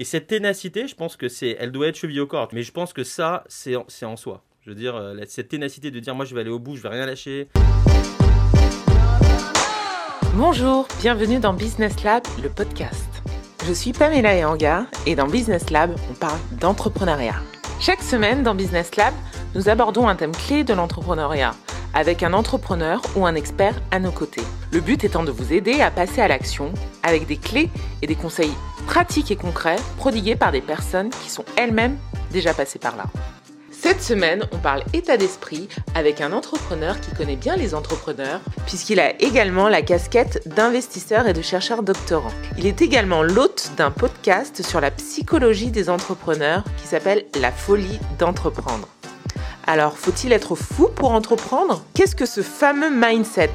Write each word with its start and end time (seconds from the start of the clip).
Et 0.00 0.04
cette 0.04 0.28
ténacité, 0.28 0.86
je 0.86 0.94
pense 0.94 1.14
que 1.18 1.28
c'est, 1.28 1.58
elle 1.60 1.72
doit 1.72 1.88
être 1.88 1.96
cheville 1.96 2.20
au 2.20 2.26
corps. 2.26 2.48
Mais 2.54 2.62
je 2.62 2.72
pense 2.72 2.94
que 2.94 3.04
ça, 3.04 3.44
c'est 3.48 3.76
en, 3.76 4.16
soi. 4.16 4.42
Je 4.62 4.70
veux 4.70 4.74
dire, 4.74 4.96
euh, 4.96 5.14
cette 5.26 5.48
ténacité 5.48 5.90
de 5.90 6.00
dire, 6.00 6.14
moi, 6.14 6.24
je 6.24 6.34
vais 6.34 6.40
aller 6.40 6.48
au 6.48 6.58
bout, 6.58 6.74
je 6.74 6.82
vais 6.82 6.88
rien 6.88 7.04
lâcher. 7.04 7.48
Bonjour, 10.36 10.88
bienvenue 11.02 11.38
dans 11.38 11.52
Business 11.52 12.02
Lab, 12.02 12.22
le 12.42 12.48
podcast. 12.48 13.10
Je 13.66 13.74
suis 13.74 13.92
Pamela 13.92 14.34
Ehanga 14.34 14.86
et 15.04 15.14
dans 15.14 15.26
Business 15.26 15.68
Lab, 15.68 15.94
on 16.10 16.14
parle 16.14 16.40
d'entrepreneuriat. 16.58 17.36
Chaque 17.78 18.02
semaine 18.02 18.42
dans 18.42 18.54
Business 18.54 18.96
Lab, 18.96 19.12
nous 19.54 19.68
abordons 19.68 20.08
un 20.08 20.16
thème 20.16 20.32
clé 20.32 20.64
de 20.64 20.72
l'entrepreneuriat 20.72 21.54
avec 21.94 22.22
un 22.22 22.32
entrepreneur 22.32 23.02
ou 23.16 23.26
un 23.26 23.34
expert 23.34 23.74
à 23.90 23.98
nos 23.98 24.12
côtés. 24.12 24.42
Le 24.72 24.80
but 24.80 25.04
étant 25.04 25.24
de 25.24 25.30
vous 25.30 25.52
aider 25.52 25.80
à 25.80 25.90
passer 25.90 26.20
à 26.20 26.28
l'action 26.28 26.72
avec 27.02 27.26
des 27.26 27.36
clés 27.36 27.70
et 28.02 28.06
des 28.06 28.14
conseils 28.14 28.52
pratiques 28.86 29.30
et 29.30 29.36
concrets 29.36 29.76
prodigués 29.96 30.36
par 30.36 30.52
des 30.52 30.60
personnes 30.60 31.10
qui 31.10 31.30
sont 31.30 31.44
elles-mêmes 31.56 31.96
déjà 32.30 32.54
passées 32.54 32.78
par 32.78 32.96
là. 32.96 33.04
Cette 33.82 34.02
semaine, 34.02 34.46
on 34.52 34.58
parle 34.58 34.82
état 34.92 35.16
d'esprit 35.16 35.66
avec 35.94 36.20
un 36.20 36.32
entrepreneur 36.32 37.00
qui 37.00 37.14
connaît 37.14 37.36
bien 37.36 37.56
les 37.56 37.74
entrepreneurs, 37.74 38.42
puisqu'il 38.66 39.00
a 39.00 39.18
également 39.22 39.68
la 39.68 39.80
casquette 39.80 40.46
d'investisseur 40.46 41.26
et 41.26 41.32
de 41.32 41.40
chercheur 41.40 41.82
doctorant. 41.82 42.32
Il 42.58 42.66
est 42.66 42.82
également 42.82 43.22
l'hôte 43.22 43.72
d'un 43.78 43.90
podcast 43.90 44.62
sur 44.62 44.82
la 44.82 44.90
psychologie 44.90 45.70
des 45.70 45.88
entrepreneurs 45.88 46.62
qui 46.76 46.88
s'appelle 46.88 47.24
La 47.40 47.52
folie 47.52 47.98
d'entreprendre. 48.18 48.86
Alors, 49.72 49.96
faut-il 49.96 50.32
être 50.32 50.56
fou 50.56 50.88
pour 50.88 51.12
entreprendre? 51.12 51.84
Qu'est-ce 51.94 52.16
que 52.16 52.26
ce 52.26 52.42
fameux 52.42 52.90
mindset? 52.90 53.52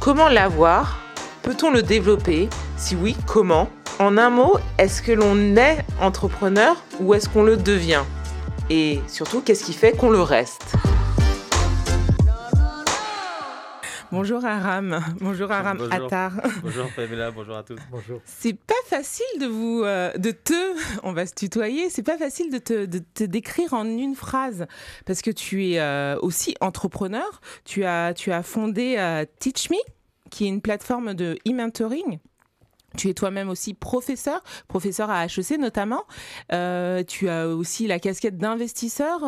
Comment 0.00 0.30
l'avoir? 0.30 1.00
Peut-on 1.42 1.70
le 1.70 1.82
développer? 1.82 2.48
Si 2.78 2.96
oui, 2.96 3.14
comment? 3.26 3.68
En 3.98 4.16
un 4.16 4.30
mot, 4.30 4.56
est-ce 4.78 5.02
que 5.02 5.12
l'on 5.12 5.54
est 5.56 5.84
entrepreneur 6.00 6.82
ou 6.98 7.12
est-ce 7.12 7.28
qu'on 7.28 7.42
le 7.42 7.58
devient? 7.58 8.04
Et 8.70 9.02
surtout, 9.06 9.42
qu'est-ce 9.42 9.64
qui 9.64 9.74
fait 9.74 9.92
qu'on 9.92 10.08
le 10.08 10.22
reste? 10.22 10.76
Bonjour 14.14 14.44
Aram, 14.44 15.00
bonjour 15.20 15.50
Aram 15.50 15.76
Bonjour. 15.76 15.92
Attar. 15.92 16.32
Bonjour 16.62 16.86
Pamela, 16.94 17.32
bonjour 17.32 17.56
à 17.56 17.64
tous. 17.64 17.80
Bonjour. 17.90 18.20
C'est 18.24 18.56
pas 18.56 18.74
facile 18.86 19.40
de 19.40 19.46
vous, 19.46 19.82
euh, 19.82 20.16
de 20.16 20.30
te, 20.30 20.54
on 21.02 21.12
va 21.12 21.26
se 21.26 21.34
tutoyer. 21.34 21.90
C'est 21.90 22.04
pas 22.04 22.16
facile 22.16 22.52
de 22.52 22.58
te, 22.58 22.86
de 22.86 23.00
te 23.00 23.24
décrire 23.24 23.74
en 23.74 23.84
une 23.84 24.14
phrase 24.14 24.66
parce 25.04 25.20
que 25.20 25.32
tu 25.32 25.66
es 25.66 25.80
euh, 25.80 26.16
aussi 26.20 26.54
entrepreneur. 26.60 27.40
Tu 27.64 27.84
as, 27.84 28.14
tu 28.14 28.30
as 28.30 28.44
fondé 28.44 28.94
euh, 28.98 29.24
Teach 29.40 29.70
Me, 29.70 29.78
qui 30.30 30.44
est 30.44 30.48
une 30.48 30.60
plateforme 30.60 31.14
de 31.14 31.36
e-mentoring. 31.48 32.20
Tu 32.96 33.08
es 33.08 33.14
toi-même 33.14 33.48
aussi 33.48 33.74
professeur, 33.74 34.44
professeur 34.68 35.10
à 35.10 35.24
HEC 35.24 35.58
notamment. 35.58 36.04
Euh, 36.52 37.02
tu 37.02 37.28
as 37.28 37.48
aussi 37.48 37.88
la 37.88 37.98
casquette 37.98 38.38
d'investisseur. 38.38 39.22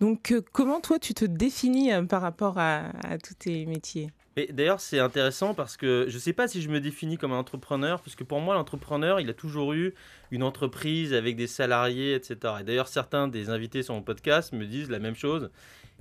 donc, 0.00 0.34
comment 0.52 0.80
toi 0.82 0.98
tu 0.98 1.14
te 1.14 1.24
définis 1.24 1.92
par 2.10 2.20
rapport 2.20 2.58
à, 2.58 2.90
à 3.04 3.16
tous 3.16 3.32
tes 3.32 3.64
métiers? 3.64 4.10
Et 4.38 4.52
d'ailleurs, 4.52 4.80
c'est 4.80 5.00
intéressant 5.00 5.52
parce 5.52 5.76
que 5.76 6.06
je 6.08 6.14
ne 6.14 6.20
sais 6.20 6.32
pas 6.32 6.46
si 6.46 6.62
je 6.62 6.68
me 6.68 6.80
définis 6.80 7.18
comme 7.18 7.32
un 7.32 7.38
entrepreneur, 7.38 8.00
parce 8.00 8.14
que 8.14 8.22
pour 8.22 8.40
moi, 8.40 8.54
l'entrepreneur, 8.54 9.20
il 9.20 9.28
a 9.28 9.34
toujours 9.34 9.72
eu 9.72 9.94
une 10.30 10.44
entreprise 10.44 11.12
avec 11.12 11.34
des 11.34 11.48
salariés, 11.48 12.14
etc. 12.14 12.54
Et 12.60 12.62
d'ailleurs, 12.62 12.86
certains 12.86 13.26
des 13.26 13.50
invités 13.50 13.82
sur 13.82 13.94
mon 13.94 14.02
podcast 14.02 14.52
me 14.52 14.64
disent 14.64 14.90
la 14.90 15.00
même 15.00 15.16
chose. 15.16 15.50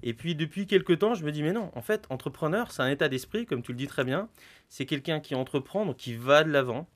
Et 0.04 0.14
puis, 0.14 0.36
depuis 0.36 0.68
quelques 0.68 1.00
temps, 1.00 1.16
je 1.16 1.26
me 1.26 1.32
dis, 1.32 1.42
mais 1.42 1.54
non, 1.54 1.72
en 1.74 1.82
fait, 1.82 2.06
entrepreneur, 2.10 2.72
c'est 2.72 2.84
un 2.84 2.90
état 2.90 3.10
d'esprit, 3.10 3.48
comme 3.48 3.64
tu 3.64 3.72
le 3.72 3.78
dis 3.78 3.88
très 3.88 4.04
bien. 4.04 4.30
C'est 4.70 4.86
quelqu'un 4.86 5.20
qui 5.20 5.34
entreprend, 5.34 5.86
donc 5.86 5.98
qui 5.98 6.14
va 6.14 6.44
de 6.44 6.52
l'avant. 6.52 6.88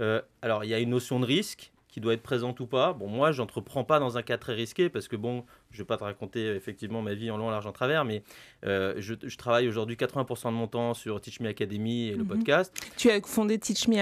Euh, 0.00 0.20
alors, 0.42 0.64
il 0.64 0.70
y 0.70 0.74
a 0.74 0.80
une 0.80 0.90
notion 0.90 1.18
de 1.18 1.24
risque 1.24 1.72
qui 1.94 2.00
doit 2.00 2.12
être 2.14 2.24
présente 2.24 2.58
ou 2.58 2.66
pas. 2.66 2.92
Bon, 2.92 3.06
moi, 3.06 3.30
j'entreprends 3.30 3.84
pas 3.84 4.00
dans 4.00 4.18
un 4.18 4.22
cas 4.22 4.36
très 4.36 4.52
risqué 4.52 4.88
parce 4.88 5.06
que, 5.06 5.14
bon, 5.14 5.44
je 5.70 5.78
vais 5.78 5.84
pas 5.84 5.96
te 5.96 6.02
raconter 6.02 6.44
effectivement 6.48 7.02
ma 7.02 7.14
vie 7.14 7.30
en 7.30 7.36
long, 7.36 7.46
en 7.46 7.50
large, 7.52 7.66
en 7.68 7.72
travers, 7.72 8.04
mais 8.04 8.24
euh, 8.66 8.94
je, 8.98 9.14
je 9.22 9.36
travaille 9.36 9.68
aujourd'hui 9.68 9.94
80% 9.94 10.46
de 10.46 10.50
mon 10.56 10.66
temps 10.66 10.92
sur 10.94 11.20
Teach 11.20 11.38
Me 11.38 11.48
Academy 11.48 12.08
et 12.08 12.12
le 12.16 12.24
Mhm. 12.24 12.26
podcast. 12.26 12.74
Tu 12.96 13.10
as 13.10 13.20
fondé 13.24 13.60
Teach 13.60 13.86
Me 13.86 13.96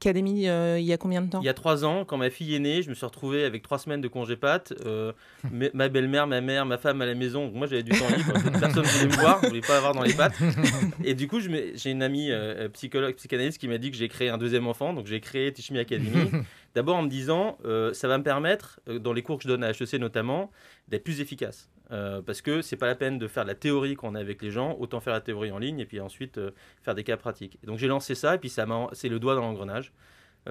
Academy 0.00 0.48
euh, 0.48 0.78
il 0.80 0.86
y 0.86 0.92
a 0.92 0.96
combien 0.96 1.20
de 1.22 1.30
temps? 1.30 1.40
Il 1.40 1.44
y 1.44 1.48
a 1.50 1.54
trois 1.54 1.84
ans, 1.84 2.04
quand 2.06 2.16
ma 2.16 2.30
fille 2.30 2.54
est 2.54 2.58
née, 2.58 2.82
je 2.82 2.88
me 2.88 2.94
suis 2.94 3.04
retrouvé 3.04 3.44
avec 3.44 3.62
trois 3.62 3.78
semaines 3.78 4.00
de 4.00 4.08
congé 4.08 4.36
pâte. 4.36 4.72
euh, 4.86 5.12
ma- 5.52 5.88
belle-mère, 5.90 6.26
ma 6.26 6.40
mère, 6.40 6.64
ma 6.64 6.78
femme 6.78 7.02
à 7.02 7.06
la 7.06 7.14
maison. 7.14 7.50
Moi, 7.54 7.66
j'avais 7.66 7.82
du 7.82 7.92
temps 7.92 8.08
libre. 8.08 8.32
Personne 8.58 8.82
ne 8.84 8.88
voulait 8.88 9.06
me 9.14 9.20
voir, 9.20 9.40
je 9.42 9.48
voulais 9.48 9.60
pas 9.60 9.76
avoir 9.76 9.92
dans 9.92 10.02
les 10.02 10.14
pattes. 10.14 10.34
Et 11.04 11.14
du 11.14 11.28
coup, 11.28 11.40
j'ai 11.40 11.90
une 11.90 12.02
amie 12.02 12.30
euh, 12.32 12.68
psychologue, 12.70 13.14
psychanalyste 13.16 13.58
qui 13.58 13.68
m'a 13.68 13.76
dit 13.78 13.90
que 13.90 13.96
j'ai 13.98 14.08
créé 14.08 14.30
un 14.30 14.38
deuxième 14.38 14.66
enfant. 14.66 14.94
Donc 14.94 15.06
j'ai 15.06 15.20
créé 15.20 15.52
Teach 15.52 15.70
Me 15.72 15.78
Academy. 15.80 16.30
D'abord 16.74 16.96
en 16.96 17.02
me 17.02 17.08
disant, 17.08 17.58
euh, 17.64 17.92
ça 17.92 18.08
va 18.08 18.18
me 18.18 18.24
permettre, 18.24 18.80
euh, 18.88 18.98
dans 18.98 19.12
les 19.12 19.22
cours 19.22 19.38
que 19.38 19.44
je 19.44 19.48
donne 19.48 19.62
à 19.62 19.70
HEC 19.70 19.94
notamment, 19.94 20.50
d'être 20.88 21.04
plus 21.04 21.20
efficace. 21.20 21.70
Euh, 21.92 22.22
parce 22.22 22.40
que 22.40 22.62
c'est 22.62 22.76
pas 22.76 22.86
la 22.86 22.94
peine 22.94 23.18
de 23.18 23.28
faire 23.28 23.44
de 23.44 23.48
la 23.48 23.54
théorie 23.54 23.94
qu'on 23.94 24.14
a 24.14 24.20
avec 24.20 24.42
les 24.42 24.50
gens, 24.50 24.76
autant 24.80 25.00
faire 25.00 25.12
la 25.12 25.20
théorie 25.20 25.52
en 25.52 25.58
ligne 25.58 25.80
et 25.80 25.86
puis 25.86 26.00
ensuite 26.00 26.38
euh, 26.38 26.50
faire 26.82 26.94
des 26.94 27.04
cas 27.04 27.16
pratiques. 27.16 27.58
Et 27.62 27.66
donc 27.66 27.78
j'ai 27.78 27.88
lancé 27.88 28.14
ça 28.14 28.34
et 28.34 28.38
puis 28.38 28.48
ça 28.48 28.66
m'a, 28.66 28.88
c'est 28.92 29.08
le 29.08 29.18
doigt 29.18 29.34
dans 29.34 29.42
l'engrenage. 29.42 29.92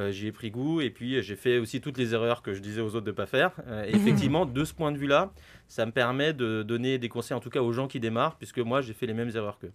J'y 0.10 0.26
ai 0.26 0.32
pris 0.32 0.50
goût 0.50 0.82
et 0.82 0.90
puis 0.90 1.22
j'ai 1.22 1.36
fait 1.36 1.60
aussi 1.60 1.80
toutes 1.80 2.00
les 2.00 2.16
erreurs 2.16 2.42
que 2.42 2.56
je 2.56 2.62
disais 2.62 2.82
aux 2.82 2.96
autres 2.96 3.06
de 3.06 3.12
pas 3.12 3.28
faire. 3.28 3.52
Et 3.86 3.96
effectivement, 3.96 4.48
de 4.48 4.66
ce 4.66 4.74
point 4.74 4.92
de 4.92 4.98
vue-là, 4.98 5.32
ça 5.68 5.86
me 5.86 5.92
permet 5.92 6.34
de 6.34 6.64
donner 6.64 6.98
des 6.98 7.10
conseils 7.10 7.38
en 7.38 7.40
tout 7.40 7.52
cas 7.52 7.62
aux 7.62 7.74
gens 7.74 7.88
qui 7.88 8.00
démarrent, 8.00 8.36
puisque 8.38 8.58
moi 8.58 8.82
j'ai 8.82 8.94
fait 8.94 9.06
les 9.06 9.14
mêmes 9.14 9.30
erreurs 9.36 9.60
qu'eux. 9.60 9.72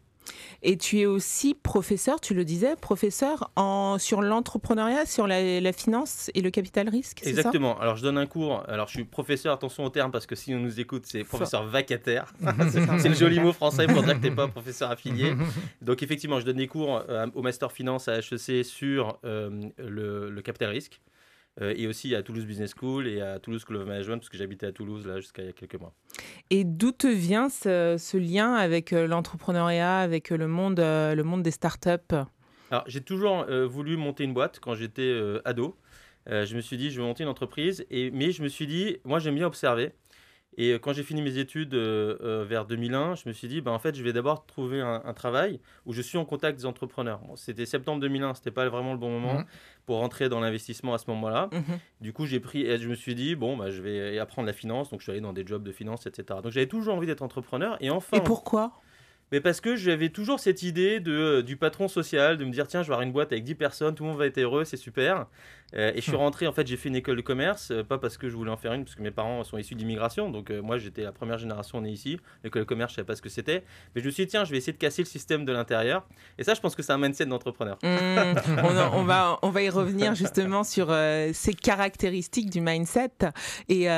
Et 0.63 0.77
tu 0.77 1.01
es 1.01 1.07
aussi 1.07 1.55
professeur, 1.55 2.21
tu 2.21 2.35
le 2.35 2.45
disais, 2.45 2.77
professeur 2.77 3.51
en, 3.57 3.99
sur 3.99 4.23
l'entrepreneuriat, 4.23 5.07
sur 5.07 5.27
la, 5.27 5.61
la 5.61 5.73
finance 5.73 6.31
et 6.35 6.41
le 6.41 6.51
capital 6.51 6.89
risque, 6.89 7.21
ça? 7.23 7.31
Exactement. 7.31 7.79
Alors 7.81 7.97
je 7.97 8.03
donne 8.03 8.19
un 8.19 8.27
cours. 8.27 8.65
Alors 8.69 8.89
je 8.89 8.95
suis 8.95 9.05
professeur, 9.05 9.55
attention 9.55 9.85
au 9.85 9.91
terme 9.91 10.11
parce 10.11 10.27
que 10.27 10.35
si 10.35 10.55
on 10.55 10.61
nous 10.61 10.81
écoute, 10.81 11.05
c'est 11.07 11.25
professeur 11.25 11.65
vacataire. 11.67 12.33
c'est 12.99 13.09
le 13.09 13.15
joli 13.15 13.41
mot 13.41 13.53
français 13.53 13.87
pour 13.87 14.03
dire 14.03 14.15
que 14.15 14.23
t'es 14.23 14.31
pas 14.31 14.49
professeur 14.49 14.91
affilié. 14.91 15.35
Donc 15.83 16.03
effectivement, 16.03 16.41
je 16.41 16.45
donne 16.45 16.57
des 16.57 16.69
cours 16.69 17.03
euh, 17.09 17.27
au 17.35 17.43
master 17.43 17.73
finance 17.73 18.09
à 18.09 18.19
HEC 18.19 18.65
sur 18.65 19.19
euh, 19.25 19.51
le, 19.79 20.31
le 20.31 20.43
capital 20.43 20.71
risque. 20.71 21.01
Euh, 21.61 21.75
et 21.77 21.87
aussi 21.87 22.15
à 22.15 22.23
Toulouse 22.23 22.47
Business 22.47 22.75
School 22.77 23.07
et 23.07 23.21
à 23.21 23.39
Toulouse 23.39 23.63
School 23.67 23.77
of 23.77 23.87
Management, 23.87 24.19
parce 24.19 24.29
que 24.29 24.37
j'habitais 24.37 24.67
à 24.67 24.73
Toulouse 24.73 25.07
là 25.07 25.21
jusqu'à 25.21 25.43
il 25.43 25.47
y 25.47 25.49
a 25.49 25.53
quelques 25.53 25.81
mois. 25.81 25.93
Et 26.51 26.65
d'où 26.65 26.93
te 26.93 27.07
vient 27.07 27.49
ce, 27.49 27.97
ce 27.99 28.17
lien 28.17 28.55
avec 28.55 28.93
euh, 28.93 29.07
l'entrepreneuriat, 29.07 29.99
avec 29.99 30.33
euh, 30.33 30.37
le 30.37 30.49
monde, 30.49 30.79
le 30.81 31.23
monde 31.23 31.43
des 31.43 31.51
startups? 31.51 32.15
Alors, 32.71 32.85
j'ai 32.87 33.01
toujours 33.01 33.47
voulu 33.47 33.97
monter 33.97 34.25
une 34.25 34.35
boîte 34.35 34.61
quand 34.61 34.75
j'étais 34.75 35.19
ado. 35.47 35.75
Je 36.27 36.55
me 36.55 36.61
suis 36.61 36.77
dit, 36.77 36.91
je 36.91 37.01
vais 37.01 37.07
monter 37.07 37.23
une 37.23 37.31
entreprise. 37.31 37.87
Et, 37.91 38.11
mais 38.11 38.31
je 38.31 38.43
me 38.43 38.49
suis 38.49 38.67
dit, 38.67 38.99
moi, 39.05 39.19
j'aime 39.19 39.37
bien 39.37 39.47
observer. 39.47 39.93
Et 40.61 40.73
euh, 40.73 40.79
quand 40.81 40.93
j'ai 40.93 41.05
fini 41.05 41.23
mes 41.23 41.39
études 41.39 41.73
euh, 41.75 42.17
euh, 42.21 42.45
vers 42.47 42.67
2001, 42.67 43.15
je 43.15 43.29
me 43.29 43.33
suis 43.33 43.47
dit, 43.47 43.61
ben, 43.61 43.71
en 43.71 43.79
fait, 43.79 43.95
je 43.95 44.03
vais 44.03 44.13
d'abord 44.13 44.45
trouver 44.45 44.81
un, 44.81 45.01
un 45.05 45.15
travail 45.15 45.61
où 45.87 45.93
je 45.93 46.03
suis 46.03 46.19
en 46.19 46.25
contact 46.25 46.59
des 46.59 46.67
entrepreneurs. 46.67 47.21
Bon, 47.21 47.37
c'était 47.37 47.65
septembre 47.65 48.01
2001, 48.01 48.35
c'était 48.35 48.51
pas 48.51 48.69
vraiment 48.69 48.93
le 48.93 48.99
bon 48.99 49.09
moment 49.09 49.39
Mhm. 49.39 49.45
pour 49.87 49.99
rentrer 49.99 50.29
dans 50.29 50.41
l'investissement 50.41 50.95
à 50.95 50.99
ce 50.99 51.09
moment-là. 51.11 51.49
Mhm. 51.53 51.79
Du 52.01 52.13
coup, 52.13 52.27
j'ai 52.27 52.41
pris, 52.41 52.63
et 52.67 52.77
je 52.77 52.89
me 52.89 52.97
suis 52.97 53.15
dit, 53.15 53.37
bon, 53.37 53.57
bah, 53.57 53.71
je 53.71 53.81
vais 53.81 54.19
apprendre 54.19 54.47
la 54.47 54.53
finance. 54.53 54.91
Donc, 54.91 54.99
je 55.01 55.05
suis 55.05 55.13
allé 55.13 55.21
dans 55.21 55.33
des 55.33 55.47
jobs 55.47 55.63
de 55.63 55.71
finance, 55.73 56.07
etc. 56.07 56.41
Donc, 56.43 56.51
j'avais 56.51 56.67
toujours 56.67 56.95
envie 56.95 57.07
d'être 57.07 57.23
entrepreneur. 57.23 57.77
Et 57.81 57.91
enfin, 57.91 58.17
Et 58.17 58.21
pourquoi? 58.21 58.73
Mais 59.31 59.41
parce 59.43 59.61
que 59.61 59.77
j'avais 59.77 60.09
toujours 60.09 60.41
cette 60.41 60.63
idée 60.63 61.01
de, 61.01 61.43
du 61.43 61.57
patron 61.59 61.87
social, 61.87 62.39
de 62.39 62.45
me 62.47 62.51
dire 62.51 62.67
tiens, 62.67 62.83
je 62.83 62.89
vais 62.89 62.95
avoir 62.95 63.07
une 63.07 63.13
boîte 63.13 63.31
avec 63.31 63.45
10 63.45 63.55
personnes, 63.57 63.95
tout 63.95 64.03
le 64.05 64.09
monde 64.09 64.19
va 64.19 64.25
être 64.27 64.39
heureux, 64.39 64.65
c'est 64.65 64.79
super. 64.79 65.27
Euh, 65.75 65.93
et 65.95 65.97
je 65.97 66.01
suis 66.03 66.17
rentré, 66.17 66.47
en 66.47 66.53
fait, 66.53 66.67
j'ai 66.67 66.77
fait 66.79 66.89
une 66.89 66.97
école 66.97 67.17
de 67.17 67.21
commerce, 67.21 67.71
euh, 67.71 67.85
pas 67.85 67.99
parce 67.99 68.17
que 68.17 68.29
je 68.31 68.35
voulais 68.37 68.51
en 68.51 68.57
faire 68.57 68.73
une, 68.73 68.85
parce 68.85 68.95
que 68.95 69.03
mes 69.03 69.11
parents 69.11 69.45
sont 69.45 69.59
issus 69.59 69.75
d'immigration, 69.75 70.31
donc 70.31 70.51
euh, 70.51 70.63
moi 70.63 70.79
j'étais 70.79 71.03
la 71.03 71.13
première 71.13 71.37
génération 71.37 71.81
née 71.83 71.91
ici. 71.91 72.19
L'école 72.43 72.63
de 72.63 72.67
commerce, 72.67 72.93
je 72.93 72.97
savais 72.97 73.07
pas 73.07 73.17
ce 73.17 73.21
que 73.23 73.29
c'était. 73.29 73.65
Mais 73.95 74.01
je 74.01 74.07
me 74.07 74.11
suis 74.11 74.25
dit 74.25 74.31
tiens, 74.31 74.45
je 74.45 74.51
vais 74.51 74.57
essayer 74.57 74.73
de 74.73 74.79
casser 74.79 75.03
le 75.03 75.07
système 75.09 75.45
de 75.45 75.53
l'intérieur. 75.53 76.07
Et 76.39 76.45
ça, 76.45 76.55
je 76.55 76.61
pense 76.61 76.75
que 76.75 76.83
c'est 76.83 76.93
un 76.93 76.99
mindset 76.99 77.27
d'entrepreneur. 77.27 77.79
Mmh, 77.89 78.95
on, 78.95 79.03
va, 79.05 79.39
on 79.43 79.51
va 79.51 79.63
y 79.63 79.69
revenir 79.71 80.15
justement 80.15 80.63
sur 80.65 80.89
ces 81.33 81.55
caractéristiques 81.55 82.51
du 82.51 82.61
mindset. 82.61 83.11
Et 83.69 83.89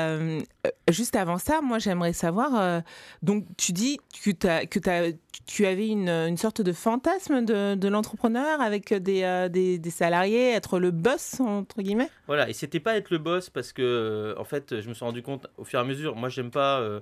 juste 0.89 1.15
avant 1.15 1.37
ça, 1.37 1.61
moi 1.61 1.79
j'aimerais 1.79 2.13
savoir, 2.13 2.81
donc 3.21 3.45
tu 3.57 3.71
dis 3.71 3.99
que, 4.23 4.31
t'as- 4.31 4.65
que 4.65 4.79
tu 5.45 5.65
avais 5.65 5.87
une, 5.87 6.09
une 6.09 6.37
sorte 6.37 6.61
de 6.61 6.71
fantasme 6.73 7.43
de, 7.45 7.75
de 7.75 7.87
l'entrepreneur 7.87 8.61
avec 8.61 8.93
des, 8.93 9.47
des, 9.51 9.77
des 9.79 9.89
salariés, 9.89 10.51
être 10.51 10.79
le 10.79 10.91
boss, 10.91 11.41
entre 11.61 11.81
guillemets 11.81 12.09
Voilà, 12.27 12.49
et 12.49 12.53
c'était 12.53 12.79
pas 12.79 12.95
être 12.97 13.09
le 13.09 13.17
boss 13.17 13.49
parce 13.49 13.71
que, 13.73 13.81
euh, 13.81 14.35
en 14.39 14.43
fait, 14.43 14.81
je 14.81 14.89
me 14.89 14.93
suis 14.93 15.05
rendu 15.05 15.21
compte 15.23 15.47
au 15.57 15.63
fur 15.63 15.79
et 15.79 15.81
à 15.81 15.85
mesure, 15.85 16.15
moi, 16.15 16.29
j'aime 16.29 16.51
pas 16.51 16.79
euh, 16.79 16.99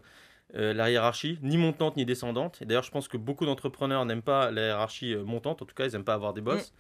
euh, 0.56 0.74
la 0.74 0.90
hiérarchie, 0.92 1.38
ni 1.42 1.58
montante 1.58 1.96
ni 1.98 2.06
descendante. 2.06 2.60
Et 2.62 2.66
d'ailleurs, 2.66 2.84
je 2.84 2.92
pense 2.92 3.08
que 3.08 3.18
beaucoup 3.18 3.46
d'entrepreneurs 3.46 4.06
n'aiment 4.06 4.22
pas 4.22 4.52
la 4.52 4.68
hiérarchie 4.68 5.16
montante, 5.16 5.62
en 5.62 5.66
tout 5.66 5.76
cas, 5.76 5.86
ils 5.88 5.92
n'aiment 5.94 6.04
pas 6.04 6.14
avoir 6.16 6.34
des 6.34 6.42
boss. 6.42 6.74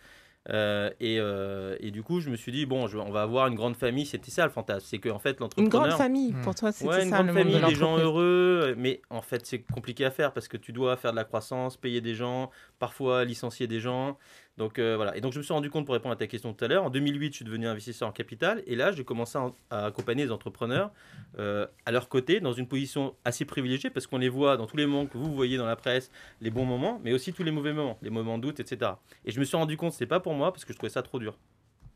Euh, 0.49 0.89
et, 1.01 1.17
euh, 1.19 1.75
et 1.81 1.91
du 1.91 2.01
coup, 2.01 2.21
je 2.21 2.29
me 2.29 2.35
suis 2.37 2.51
dit, 2.51 2.65
bon, 2.65 2.87
je- 2.87 2.97
on 2.97 3.11
va 3.11 3.21
avoir 3.23 3.47
une 3.47 3.55
grande 3.55 3.75
famille. 3.75 4.05
C'était 4.05 4.31
ça 4.31 4.45
le 4.45 4.51
fantasme. 4.51 4.85
C'est 4.89 4.97
qu'en 4.97 5.19
fait, 5.19 5.31
Une 5.31 5.37
l'entrepreneur. 5.41 5.87
grande 5.87 5.97
famille, 5.97 6.31
Hmm. 6.33 6.41
pour 6.41 6.55
toi, 6.55 6.71
c'était 6.71 6.89
Ouais, 6.89 7.03
une 7.03 7.09
ça 7.09 7.17
grande 7.17 7.27
le 7.27 7.33
monde 7.33 7.43
de 7.47 7.51
famille, 7.51 7.69
des 7.69 7.75
gens 7.79 7.97
heureux, 7.97 8.73
mais 8.77 9.01
en 9.09 9.21
fait 9.21 9.45
c'est 9.45 9.59
compliqué 9.59 10.05
à 10.05 10.11
faire 10.11 10.31
parce 10.31 10.47
que 10.47 10.55
tu 10.57 10.71
dois 10.71 10.95
faire 10.95 11.11
de 11.11 11.17
la 11.17 11.25
croissance, 11.25 11.75
payer 11.77 11.99
des 12.01 12.15
gens, 12.15 12.49
parfois 12.79 13.25
licencier 13.25 13.67
des 13.67 13.81
gens. 13.81 14.17
Donc 14.59 14.77
euh, 14.77 14.95
voilà. 14.95 15.17
Et 15.17 15.21
donc 15.21 15.33
je 15.33 15.39
me 15.39 15.43
suis 15.43 15.53
rendu 15.53 15.69
compte 15.71 15.85
pour 15.85 15.93
répondre 15.93 16.13
à 16.13 16.17
ta 16.17 16.27
question 16.27 16.53
tout 16.53 16.63
à 16.63 16.67
l'heure. 16.67 16.83
En 16.83 16.89
2008, 16.91 17.31
je 17.31 17.35
suis 17.37 17.45
devenu 17.45 17.65
investisseur 17.67 18.07
en 18.07 18.11
capital 18.11 18.61
et 18.67 18.75
là, 18.75 18.91
j'ai 18.91 19.03
commencé 19.03 19.37
à, 19.39 19.49
à 19.71 19.85
accompagner 19.87 20.25
les 20.25 20.31
entrepreneurs 20.31 20.91
euh, 21.39 21.65
à 21.85 21.91
leur 21.91 22.09
côté 22.09 22.39
dans 22.41 22.53
une 22.53 22.67
position 22.67 23.15
assez 23.25 23.45
privilégiée 23.45 23.89
parce 23.89 24.05
qu'on 24.05 24.17
les 24.19 24.29
voit 24.29 24.57
dans 24.57 24.67
tous 24.67 24.77
les 24.77 24.85
moments 24.85 25.07
que 25.07 25.17
vous 25.17 25.33
voyez 25.33 25.57
dans 25.57 25.65
la 25.65 25.75
presse, 25.77 26.11
les 26.41 26.51
bons 26.51 26.65
moments, 26.65 26.99
mais 27.03 27.13
aussi 27.13 27.33
tous 27.33 27.43
les 27.43 27.51
mauvais 27.51 27.73
moments, 27.73 27.97
les 28.01 28.09
moments 28.11 28.37
de 28.37 28.43
doute, 28.43 28.59
etc. 28.59 28.91
Et 29.25 29.31
je 29.31 29.39
me 29.39 29.45
suis 29.45 29.57
rendu 29.57 29.77
compte 29.77 29.93
c'est 29.93 30.05
pas 30.05 30.19
pour 30.19 30.33
moi 30.33 30.51
parce 30.51 30.65
que 30.65 30.73
je 30.73 30.77
trouvais 30.77 30.91
ça 30.91 31.01
trop 31.01 31.17
dur. 31.19 31.37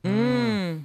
Hmm, 0.06 0.80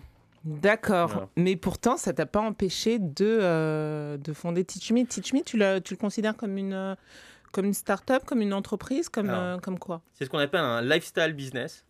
D'accord. 0.45 1.09
Voilà. 1.11 1.29
Mais 1.37 1.57
pourtant, 1.57 1.97
ça 1.97 2.13
t'a 2.13 2.27
pas 2.27 2.41
empêché 2.41 2.99
de, 2.99 3.15
euh, 3.21 4.17
de 4.17 4.33
fonder 4.33 4.65
Teach 4.65 4.93
Me. 4.93 5.05
Teach 5.05 5.33
Me, 5.33 5.43
tu, 5.43 5.57
le- 5.59 5.81
tu 5.81 5.95
le 5.95 5.99
considères 5.99 6.37
comme 6.37 6.57
une, 6.59 6.97
comme 7.53 7.67
une 7.67 7.75
start-up, 7.75 8.25
comme 8.25 8.41
une 8.41 8.55
entreprise, 8.55 9.09
comme, 9.09 9.31
Alors, 9.31 9.43
euh, 9.43 9.59
comme 9.59 9.79
quoi 9.79 10.03
C'est 10.15 10.25
ce 10.25 10.31
qu'on 10.31 10.39
appelle 10.39 10.61
un 10.61 10.83
lifestyle 10.83 11.33
business. 11.33 11.85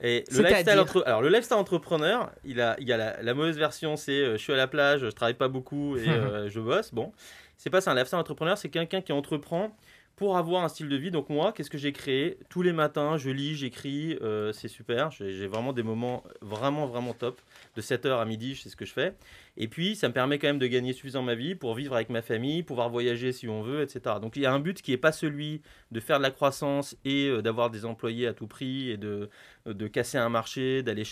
Et 0.00 0.24
le 0.32 0.42
lifestyle, 0.42 0.80
entre... 0.80 1.04
Alors, 1.06 1.22
le 1.22 1.28
lifestyle 1.28 1.56
entrepreneur, 1.56 2.32
il, 2.44 2.60
a, 2.60 2.74
il 2.80 2.88
y 2.88 2.92
a 2.92 2.96
la, 2.96 3.22
la 3.22 3.34
mauvaise 3.34 3.56
version, 3.56 3.96
c'est 3.96 4.12
euh, 4.12 4.32
je 4.32 4.42
suis 4.42 4.52
à 4.52 4.56
la 4.56 4.66
plage, 4.66 5.00
je 5.00 5.06
travaille 5.06 5.34
pas 5.34 5.48
beaucoup 5.48 5.96
et 5.96 6.08
euh, 6.08 6.48
je 6.50 6.60
bosse. 6.60 6.92
Bon, 6.92 7.12
c'est 7.56 7.70
pas 7.70 7.80
ça. 7.80 7.92
Un 7.92 7.94
lifestyle 7.94 8.18
entrepreneur, 8.18 8.58
c'est 8.58 8.70
quelqu'un 8.70 9.00
qui 9.00 9.12
entreprend 9.12 9.76
pour 10.16 10.36
avoir 10.36 10.64
un 10.64 10.68
style 10.68 10.88
de 10.88 10.96
vie. 10.96 11.10
Donc, 11.10 11.28
moi, 11.28 11.52
qu'est-ce 11.52 11.70
que 11.70 11.78
j'ai 11.78 11.92
créé? 11.92 12.38
Tous 12.48 12.62
les 12.62 12.72
matins, 12.72 13.16
je 13.16 13.30
lis, 13.30 13.56
j'écris, 13.56 14.16
euh, 14.22 14.52
c'est 14.52 14.68
super. 14.68 15.10
J'ai 15.10 15.46
vraiment 15.46 15.72
des 15.72 15.82
moments 15.82 16.22
vraiment, 16.40 16.86
vraiment 16.86 17.12
top. 17.12 17.40
De 17.76 17.82
7h 17.82 18.20
à 18.20 18.24
midi, 18.24 18.56
c'est 18.56 18.68
ce 18.68 18.76
que 18.76 18.84
je 18.84 18.92
fais. 18.92 19.14
Et 19.56 19.68
puis, 19.68 19.96
ça 19.96 20.08
me 20.08 20.14
permet 20.14 20.38
quand 20.38 20.48
même 20.48 20.58
de 20.58 20.66
gagner 20.66 20.92
suffisamment 20.92 21.26
ma 21.26 21.34
vie 21.34 21.54
pour 21.54 21.74
vivre 21.74 21.94
avec 21.94 22.10
ma 22.10 22.22
famille, 22.22 22.62
pouvoir 22.62 22.90
voyager 22.90 23.32
si 23.32 23.48
on 23.48 23.62
veut, 23.62 23.82
etc. 23.82 24.16
Donc, 24.20 24.36
il 24.36 24.42
y 24.42 24.46
a 24.46 24.52
un 24.52 24.60
but 24.60 24.82
qui 24.82 24.90
n'est 24.90 24.96
pas 24.96 25.12
celui 25.12 25.62
de 25.90 26.00
faire 26.00 26.18
de 26.18 26.22
la 26.22 26.30
croissance 26.30 26.96
et 27.04 27.28
euh, 27.28 27.42
d'avoir 27.42 27.70
des 27.70 27.84
employés 27.84 28.26
à 28.26 28.34
tout 28.34 28.46
prix 28.46 28.90
et 28.90 28.96
de, 28.96 29.30
de 29.66 29.86
casser 29.88 30.18
un 30.18 30.28
marché, 30.28 30.82
d'aller 30.82 31.04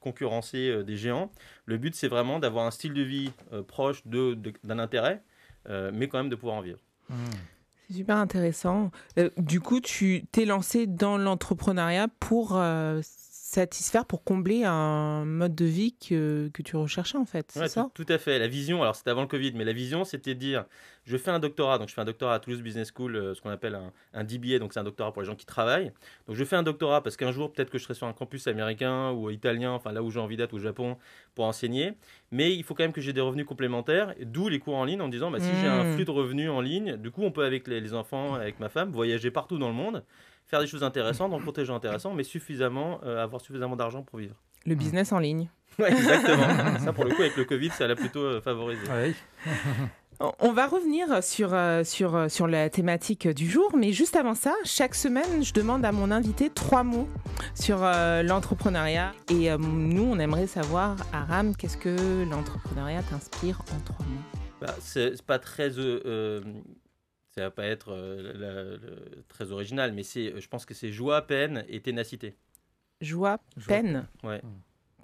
concurrencer 0.00 0.68
euh, 0.68 0.82
des 0.82 0.96
géants. 0.96 1.30
Le 1.66 1.78
but, 1.78 1.94
c'est 1.94 2.08
vraiment 2.08 2.38
d'avoir 2.38 2.66
un 2.66 2.70
style 2.70 2.94
de 2.94 3.02
vie 3.02 3.30
euh, 3.52 3.62
proche 3.62 4.02
d'un 4.06 4.78
intérêt, 4.78 5.22
euh, 5.68 5.90
mais 5.94 6.08
quand 6.08 6.18
même 6.18 6.28
de 6.28 6.36
pouvoir 6.36 6.56
en 6.56 6.62
vivre. 6.62 6.78
Hmm. 7.08 7.14
C'est 7.86 7.96
super 7.96 8.16
intéressant. 8.16 8.90
Euh, 9.18 9.30
du 9.36 9.60
coup, 9.60 9.80
tu 9.80 10.24
t'es 10.32 10.44
lancé 10.46 10.86
dans 10.86 11.18
l'entrepreneuriat 11.18 12.08
pour 12.18 12.56
euh, 12.56 13.02
satisfaire, 13.54 14.04
pour 14.06 14.24
combler 14.24 14.64
un 14.64 15.24
mode 15.24 15.54
de 15.54 15.64
vie 15.64 15.94
que, 15.96 16.50
que 16.52 16.62
tu 16.62 16.76
recherchais 16.76 17.18
en 17.18 17.24
fait, 17.24 17.50
c'est 17.52 17.60
Ouais, 17.60 17.68
ça? 17.68 17.88
tout, 17.94 18.06
à 18.08 18.18
fait. 18.18 18.38
La 18.38 18.48
vision, 18.48 18.82
alors 18.82 18.96
c'était 18.96 19.10
avant 19.10 19.22
le 19.22 19.26
Covid, 19.28 19.52
mais 19.54 19.64
la 19.64 19.72
vision, 19.72 20.04
c'était 20.04 20.34
de 20.34 20.40
dire 20.40 20.64
je 21.06 21.16
fais 21.18 21.30
un 21.30 21.38
doctorat. 21.38 21.78
Donc, 21.78 21.88
je 21.90 21.94
fais 21.94 22.00
un 22.00 22.06
doctorat 22.06 22.34
à 22.34 22.38
Toulouse 22.38 22.62
Business 22.62 22.90
School, 22.96 23.14
euh, 23.16 23.34
ce 23.34 23.42
qu'on 23.42 23.50
appelle 23.50 23.74
un, 23.74 23.92
un 24.14 24.24
DBA, 24.24 24.58
donc 24.58 24.72
c'est 24.72 24.80
un 24.80 24.84
doctorat 24.84 25.12
pour 25.12 25.20
les 25.22 25.26
gens 25.28 25.36
qui 25.36 25.44
travaillent. 25.46 25.92
Donc, 26.26 26.36
je 26.36 26.44
fais 26.44 26.56
un 26.56 26.62
doctorat 26.62 27.02
parce 27.02 27.16
qu'un 27.16 27.30
jour, 27.30 27.52
peut-être 27.52 27.68
que 27.70 27.76
je 27.78 27.84
serai 27.84 27.94
sur 27.94 28.06
un 28.06 28.12
campus 28.14 28.46
américain 28.46 29.10
ou 29.12 29.28
italien, 29.30 29.72
enfin 29.72 29.92
là 29.92 30.02
où 30.02 30.10
j'ai 30.10 30.20
envie 30.20 30.36
d'être, 30.38 30.54
au 30.54 30.58
Japon, 30.58 30.96
pour 31.34 31.44
enseigner. 31.44 31.92
Mais 32.30 32.54
il 32.54 32.62
faut 32.64 32.74
quand 32.74 32.84
même 32.84 32.92
que 32.92 33.00
j'ai 33.02 33.12
des 33.12 33.20
revenus 33.20 33.44
complémentaires, 33.46 34.14
d'où 34.22 34.48
les 34.48 34.58
cours 34.58 34.76
en 34.76 34.84
ligne 34.84 35.00
en 35.02 35.06
me 35.06 35.12
disant 35.12 35.30
bah, 35.30 35.40
si 35.40 35.56
j'ai 35.56 35.66
un 35.68 35.84
Mm. 35.84 35.94
flux 35.94 36.04
de 36.06 36.10
revenus 36.10 36.50
en 36.50 36.60
ligne, 36.62 36.96
du 36.96 37.10
coup, 37.10 37.22
on 37.22 37.30
peut, 37.30 37.44
avec 37.44 37.68
les, 37.68 37.80
les 37.80 37.92
enfants, 37.94 38.34
avec 38.34 38.58
ma 38.58 38.68
femme, 38.70 38.90
voyager 38.90 39.30
partout 39.30 39.58
dans 39.58 39.68
le 39.68 39.74
monde, 39.74 40.02
faire 40.46 40.60
des 40.60 40.66
choses 40.66 40.82
intéressantes, 40.84 41.30
rencontrer 41.32 41.62
des 41.62 41.66
gens 41.66 41.76
intéressants, 41.76 42.12
mais 42.14 42.24
suffisamment, 42.24 43.00
euh, 43.04 43.22
avoir 43.22 43.40
suffisamment 43.40 43.76
d'argent 43.76 44.02
pour 44.02 44.18
vivre. 44.18 44.34
Le 44.66 44.74
business 44.74 45.12
en 45.12 45.18
ligne. 45.18 45.48
Ouais, 45.78 45.90
exactement. 45.90 46.78
ça, 46.78 46.92
pour 46.92 47.04
le 47.04 47.10
coup, 47.10 47.22
avec 47.22 47.36
le 47.36 47.44
Covid, 47.44 47.70
ça 47.70 47.88
l'a 47.88 47.96
plutôt 47.96 48.20
euh, 48.20 48.40
favorisé. 48.40 48.82
Oui. 49.04 49.12
On- 50.20 50.52
va 50.52 50.68
revenir 50.68 51.20
sur, 51.24 51.52
euh, 51.52 51.82
sur, 51.82 52.30
sur 52.30 52.46
la 52.46 52.70
thématique 52.70 53.26
du 53.26 53.50
jour, 53.50 53.72
mais 53.76 53.90
juste 53.92 54.14
avant 54.14 54.34
ça, 54.36 54.54
chaque 54.62 54.94
semaine, 54.94 55.42
je 55.42 55.52
demande 55.52 55.84
à 55.84 55.90
mon 55.90 56.12
invité 56.12 56.48
trois 56.48 56.84
mots 56.84 57.08
sur 57.56 57.78
euh, 57.82 58.22
l'entrepreneuriat. 58.22 59.12
Et 59.30 59.50
euh, 59.50 59.58
nous, 59.58 60.04
on 60.04 60.20
aimerait 60.20 60.46
savoir, 60.46 60.94
Aram, 61.12 61.56
qu'est-ce 61.56 61.76
que 61.76 62.24
l'entrepreneuriat 62.30 63.02
t'inspire 63.02 63.58
en 63.76 63.80
trois 63.80 64.06
mots? 64.06 64.38
Bah, 64.60 64.76
c'est 64.78 65.16
c'est 65.16 65.26
pas 65.26 65.40
très. 65.40 65.76
euh, 65.76 66.00
euh, 66.06 66.40
ça 67.36 67.42
va 67.44 67.50
pas 67.50 67.64
être 67.64 67.88
euh, 67.92 68.78
la- 68.78 69.22
très 69.28 69.50
original, 69.50 69.92
mais 69.92 70.02
c'est, 70.04 70.40
je 70.40 70.48
pense 70.48 70.64
que 70.64 70.74
c'est 70.74 70.90
joie, 70.92 71.22
peine 71.26 71.64
et 71.68 71.80
ténacité. 71.80 72.36
Joie, 73.00 73.38
Joie, 73.56 73.66
peine. 73.68 74.06
Ouais. 74.22 74.40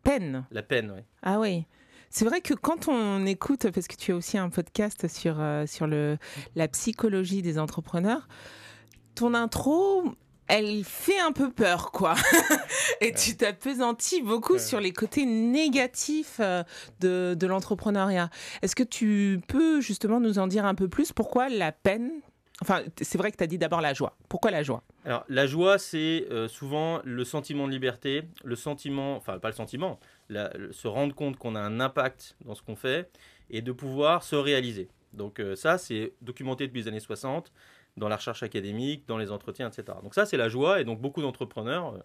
Peine. 0.04 0.46
La 0.50 0.62
peine, 0.62 0.90
ouais. 0.92 1.04
Ah 1.22 1.40
oui. 1.40 1.64
C'est 2.08 2.24
vrai 2.24 2.40
que 2.40 2.54
quand 2.54 2.88
on 2.88 3.26
écoute, 3.26 3.70
parce 3.70 3.86
que 3.88 3.96
tu 3.96 4.12
as 4.12 4.16
aussi 4.16 4.38
un 4.38 4.48
podcast 4.48 5.06
sur, 5.08 5.40
euh, 5.40 5.66
sur 5.66 5.86
le, 5.86 6.18
la 6.54 6.66
psychologie 6.68 7.42
des 7.42 7.58
entrepreneurs, 7.58 8.28
ton 9.14 9.34
intro, 9.34 10.04
elle 10.50 10.84
fait 10.84 11.18
un 11.20 11.32
peu 11.32 11.50
peur, 11.50 11.92
quoi. 11.92 12.14
Et 13.00 13.12
tu 13.12 13.36
t'apesantis 13.36 14.22
beaucoup 14.22 14.54
Ouais. 14.54 14.58
sur 14.58 14.80
les 14.80 14.92
côtés 14.92 15.24
négatifs 15.24 16.38
euh, 16.40 16.62
de, 17.00 17.34
de 17.38 17.46
l'entrepreneuriat. 17.46 18.30
Est-ce 18.62 18.74
que 18.76 18.82
tu 18.82 19.40
peux 19.48 19.80
justement 19.80 20.20
nous 20.20 20.38
en 20.38 20.46
dire 20.46 20.64
un 20.64 20.74
peu 20.74 20.88
plus? 20.88 21.12
Pourquoi 21.12 21.48
la 21.48 21.72
peine? 21.72 22.10
Enfin, 22.62 22.82
c'est 23.00 23.16
vrai 23.16 23.30
que 23.32 23.36
tu 23.38 23.44
as 23.44 23.46
dit 23.46 23.56
d'abord 23.56 23.80
la 23.80 23.94
joie. 23.94 24.16
Pourquoi 24.28 24.50
la 24.50 24.62
joie? 24.62 24.82
Alors, 25.06 25.24
la 25.30 25.46
joie, 25.46 25.78
c'est 25.78 26.26
euh, 26.30 26.46
souvent 26.46 27.00
le 27.04 27.24
sentiment 27.24 27.66
de 27.66 27.72
liberté, 27.72 28.24
le 28.44 28.54
sentiment, 28.56 29.16
enfin, 29.16 29.38
pas 29.38 29.48
le 29.48 29.54
sentiment, 29.54 29.98
la- 30.28 30.52
se 30.70 30.86
rendre 30.86 31.14
compte 31.14 31.36
qu'on 31.36 31.54
a 31.54 31.60
un 31.60 31.80
impact 31.80 32.36
dans 32.44 32.54
ce 32.54 32.62
qu'on 32.62 32.76
fait 32.76 33.08
et 33.48 33.62
de 33.62 33.72
pouvoir 33.72 34.22
se 34.22 34.36
réaliser. 34.36 34.88
Donc, 35.14 35.40
euh, 35.40 35.56
ça, 35.56 35.78
c'est 35.78 36.12
documenté 36.20 36.66
depuis 36.66 36.82
les 36.82 36.88
années 36.88 37.00
60 37.00 37.50
dans 38.00 38.08
la 38.08 38.16
recherche 38.16 38.42
académique, 38.42 39.06
dans 39.06 39.18
les 39.18 39.30
entretiens, 39.30 39.68
etc. 39.68 39.96
Donc, 40.02 40.14
ça, 40.14 40.26
c'est 40.26 40.36
la 40.36 40.48
joie 40.48 40.80
et 40.80 40.84
donc 40.84 41.00
beaucoup 41.00 41.22
d'entrepreneurs. 41.22 41.94
euh, 41.94 41.98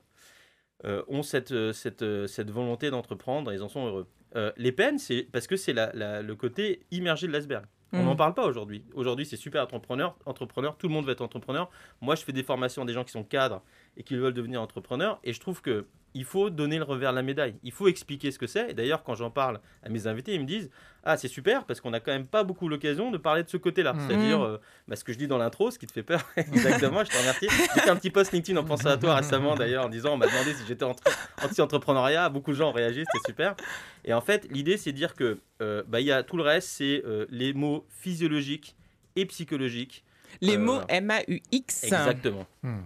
euh, 0.83 1.03
ont 1.07 1.23
cette, 1.23 1.53
euh, 1.53 1.71
cette, 1.71 2.03
cette 2.27 2.51
volonté 2.51 2.91
d'entreprendre 2.91 3.49
et 3.51 3.55
ils 3.55 3.63
en 3.63 3.69
sont 3.69 3.87
heureux. 3.87 4.07
Euh, 4.35 4.51
les 4.57 4.73
peines, 4.73 4.99
c'est 4.99 5.23
parce 5.31 5.47
que 5.47 5.55
c'est 5.55 5.71
la- 5.71 5.89
la- 5.93 6.21
le 6.21 6.35
côté 6.35 6.85
immergé 6.91 7.27
de 7.27 7.31
l'iceberg. 7.31 7.63
On 7.93 8.01
Mm. 8.01 8.05
n'en 8.05 8.15
parle 8.17 8.33
pas 8.33 8.45
aujourd'hui. 8.45 8.83
Aujourd'hui, 8.93 9.25
c'est 9.25 9.37
super 9.37 9.63
entrepreneur, 9.63 10.17
entrepreneur, 10.25 10.77
tout 10.77 10.89
le 10.89 10.93
monde 10.93 11.05
veut 11.05 11.13
être 11.13 11.21
entrepreneur. 11.21 11.69
Moi, 12.01 12.15
je 12.15 12.23
fais 12.25 12.33
des 12.33 12.43
formations 12.43 12.81
à 12.83 12.85
des 12.85 12.91
gens 12.91 13.05
qui 13.05 13.11
sont 13.13 13.23
cadres 13.23 13.63
et 13.95 14.03
qui 14.03 14.17
veulent 14.17 14.33
devenir 14.33 14.61
entrepreneurs 14.61 15.17
et 15.23 15.31
je 15.31 15.39
trouve 15.39 15.61
que 15.61 15.85
il 16.15 16.23
faut 16.25 16.49
donner 16.49 16.77
le 16.77 16.83
revers 16.83 17.11
de 17.11 17.15
la 17.17 17.21
médaille. 17.21 17.55
Il 17.61 17.71
faut 17.71 17.87
expliquer 17.87 18.31
ce 18.31 18.39
que 18.39 18.47
c'est. 18.47 18.71
Et 18.71 18.73
d'ailleurs, 18.73 19.03
quand 19.03 19.13
j'en 19.13 19.29
parle 19.29 19.59
à 19.83 19.89
mes 19.89 20.07
invités, 20.07 20.33
ils 20.33 20.39
me 20.41 20.45
disent 20.47 20.71
Ah, 21.03 21.17
c'est 21.17 21.27
super 21.27 21.65
parce 21.65 21.79
qu'on 21.81 21.91
n'a 21.91 21.99
quand 21.99 22.11
même 22.11 22.25
pas 22.25 22.43
beaucoup 22.43 22.67
l'occasion 22.69 23.11
de 23.11 23.17
parler 23.17 23.43
de 23.43 23.49
ce 23.49 23.57
côté-là. 23.57 23.93
Mm. 23.93 23.99
C'est-à-dire 24.07 24.41
euh, 24.43 24.57
bah, 24.87 24.95
ce 24.95 25.03
que 25.03 25.13
je 25.13 25.17
dis 25.19 25.27
dans 25.27 25.37
l'intro, 25.37 25.69
ce 25.69 25.77
qui 25.77 25.85
te 25.85 25.91
fait 25.91 26.01
peur. 26.03 26.21
Exactement, 26.37 27.03
je 27.03 27.11
te 27.11 27.17
remercie. 27.17 27.47
J'ai 27.75 27.81
fait 27.81 27.89
un 27.89 27.95
petit 27.97 28.09
post 28.09 28.31
LinkedIn 28.31 28.57
en 28.59 28.63
pensant 28.63 28.89
à 28.89 28.97
toi 28.97 29.15
récemment 29.15 29.55
d'ailleurs 29.55 29.85
en 29.85 29.89
disant 29.89 30.13
On 30.13 30.17
m'a 30.17 30.25
demandé 30.27 30.53
si 30.53 30.65
j'étais 30.67 30.85
entre- 30.85 31.03
anti-entrepreneuriat. 31.43 32.29
Beaucoup 32.29 32.51
de 32.51 32.55
gens 32.57 32.69
ont 32.69 32.73
réagi, 32.73 33.03
c'était 33.11 33.27
super. 33.27 33.55
Et 34.03 34.13
en 34.13 34.21
fait, 34.21 34.47
l'idée, 34.51 34.77
c'est 34.77 34.91
de 34.91 34.97
dire 34.97 35.13
que 35.15 35.39
euh, 35.61 35.83
bah, 35.87 36.01
y 36.01 36.11
a 36.11 36.23
tout 36.23 36.37
le 36.37 36.43
reste, 36.43 36.69
c'est 36.69 37.03
euh, 37.05 37.25
les 37.29 37.53
mots 37.53 37.85
physiologiques 37.89 38.75
et 39.15 39.25
psychologiques. 39.25 40.03
Les 40.41 40.55
Euh, 40.57 40.59
mots 40.59 40.81
M-A-U-X. 40.89 41.83
Exactement 41.85 42.45
Hmm. 42.63 42.79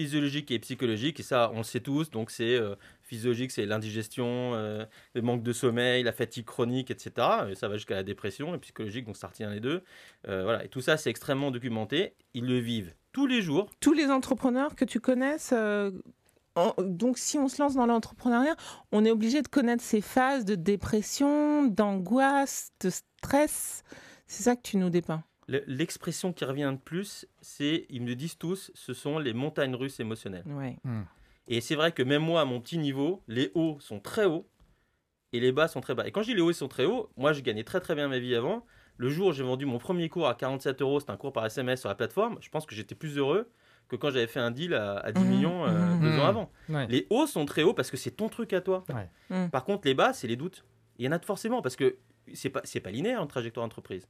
Physiologique 0.00 0.50
et 0.50 0.58
psychologique, 0.58 1.20
et 1.20 1.22
ça 1.22 1.50
on 1.52 1.58
le 1.58 1.62
sait 1.62 1.80
tous, 1.80 2.10
donc 2.10 2.30
c'est 2.30 2.54
euh, 2.54 2.74
physiologique, 3.02 3.50
c'est 3.50 3.66
l'indigestion, 3.66 4.54
euh, 4.54 4.86
le 5.14 5.20
manque 5.20 5.42
de 5.42 5.52
sommeil, 5.52 6.02
la 6.02 6.12
fatigue 6.12 6.46
chronique, 6.46 6.90
etc. 6.90 7.26
Et 7.50 7.54
ça 7.54 7.68
va 7.68 7.74
jusqu'à 7.74 7.96
la 7.96 8.02
dépression, 8.02 8.54
et 8.54 8.58
psychologique, 8.58 9.04
donc 9.04 9.18
ça 9.18 9.26
retient 9.26 9.50
les 9.50 9.60
deux. 9.60 9.82
Euh, 10.26 10.44
voilà, 10.44 10.64
et 10.64 10.68
tout 10.68 10.80
ça 10.80 10.96
c'est 10.96 11.10
extrêmement 11.10 11.50
documenté, 11.50 12.14
ils 12.32 12.46
le 12.46 12.58
vivent 12.58 12.94
tous 13.12 13.26
les 13.26 13.42
jours. 13.42 13.68
tous 13.80 13.92
les 13.92 14.06
entrepreneurs 14.10 14.74
que 14.74 14.86
tu 14.86 15.00
connaisses. 15.00 15.52
donc, 16.78 17.18
si 17.18 17.38
on 17.38 17.48
se 17.48 17.60
lance 17.60 17.74
dans 17.74 17.86
l'entrepreneuriat, 17.86 18.56
on 18.92 19.04
est 19.04 19.10
obligé 19.10 19.42
de 19.42 19.48
connaître 19.48 19.82
ces 19.82 20.00
phases 20.00 20.44
de 20.46 20.54
dépression, 20.54 21.66
d'angoisse, 21.66 22.70
de 22.80 22.90
stress. 22.90 23.82
C'est 24.26 24.44
ça 24.44 24.56
que 24.56 24.62
tu 24.62 24.76
nous 24.76 24.90
dépeins. 24.90 25.24
Le- 25.50 25.64
L'expression 25.66 26.32
qui 26.32 26.44
revient 26.44 26.70
de 26.72 26.78
plus, 26.82 27.26
c'est, 27.40 27.86
ils 27.90 28.00
me 28.02 28.06
le 28.08 28.14
disent 28.14 28.38
tous, 28.38 28.70
ce 28.74 28.92
sont 28.94 29.18
les 29.18 29.32
montagnes 29.34 29.74
russes 29.74 29.98
émotionnelles. 30.00 30.44
Ouais. 30.46 30.76
Et 31.48 31.60
c'est 31.60 31.74
vrai 31.74 31.90
que 31.92 32.02
même 32.02 32.22
moi, 32.22 32.40
à 32.40 32.44
mon 32.44 32.60
petit 32.60 32.78
niveau, 32.78 33.22
les 33.26 33.50
hauts 33.54 33.76
sont 33.80 33.98
très 34.00 34.24
hauts 34.26 34.46
et 35.32 35.40
les 35.40 35.52
bas 35.52 35.66
sont 35.68 35.80
très 35.80 35.94
bas. 35.94 36.06
Et 36.06 36.12
quand 36.12 36.22
je 36.22 36.28
dis 36.28 36.34
les 36.34 36.40
hauts 36.40 36.50
ils 36.50 36.54
sont 36.54 36.68
très 36.68 36.84
hauts, 36.84 37.10
moi, 37.16 37.32
je 37.32 37.40
gagnais 37.40 37.64
très 37.64 37.80
très 37.80 37.94
bien 37.94 38.08
ma 38.08 38.18
vie 38.18 38.34
avant. 38.34 38.64
Le 38.96 39.08
jour 39.08 39.28
où 39.28 39.32
j'ai 39.32 39.42
vendu 39.42 39.64
mon 39.66 39.78
premier 39.78 40.08
cours 40.08 40.28
à 40.28 40.34
47 40.34 40.82
euros, 40.82 41.00
c'était 41.00 41.12
un 41.12 41.16
cours 41.16 41.32
par 41.32 41.44
SMS 41.46 41.80
sur 41.80 41.88
la 41.88 41.94
plateforme, 41.94 42.36
je 42.40 42.48
pense 42.50 42.66
que 42.66 42.74
j'étais 42.74 42.94
plus 42.94 43.16
heureux 43.18 43.50
que 43.88 43.96
quand 43.96 44.10
j'avais 44.10 44.26
fait 44.28 44.38
un 44.40 44.52
deal 44.52 44.74
à, 44.74 44.98
à 44.98 45.10
10 45.10 45.20
Mhm, 45.24 45.28
millions 45.30 45.64
euh, 45.66 45.70
mhm. 45.94 46.00
deux 46.02 46.18
ans 46.20 46.26
avant. 46.26 46.52
Ouais. 46.68 46.86
Les 46.88 47.06
hauts 47.10 47.26
sont 47.26 47.44
très 47.46 47.62
hauts 47.64 47.74
parce 47.74 47.90
que 47.90 47.96
c'est 47.96 48.12
ton 48.12 48.28
truc 48.28 48.52
à 48.52 48.60
toi. 48.60 48.84
Ouais. 48.88 49.08
Mhm. 49.30 49.50
Par 49.50 49.64
contre, 49.64 49.86
les 49.88 49.94
bas, 49.94 50.12
c'est 50.12 50.28
les 50.28 50.36
doutes. 50.36 50.64
Il 50.98 51.04
y 51.04 51.08
en 51.08 51.12
a 51.12 51.18
forcément 51.18 51.60
parce 51.62 51.74
que 51.76 51.96
c'est 52.34 52.50
pas, 52.50 52.60
c'est 52.62 52.78
pas 52.80 52.90
linéaire 52.92 53.20
une 53.22 53.26
trajectoire 53.26 53.64
entreprise. 53.66 54.06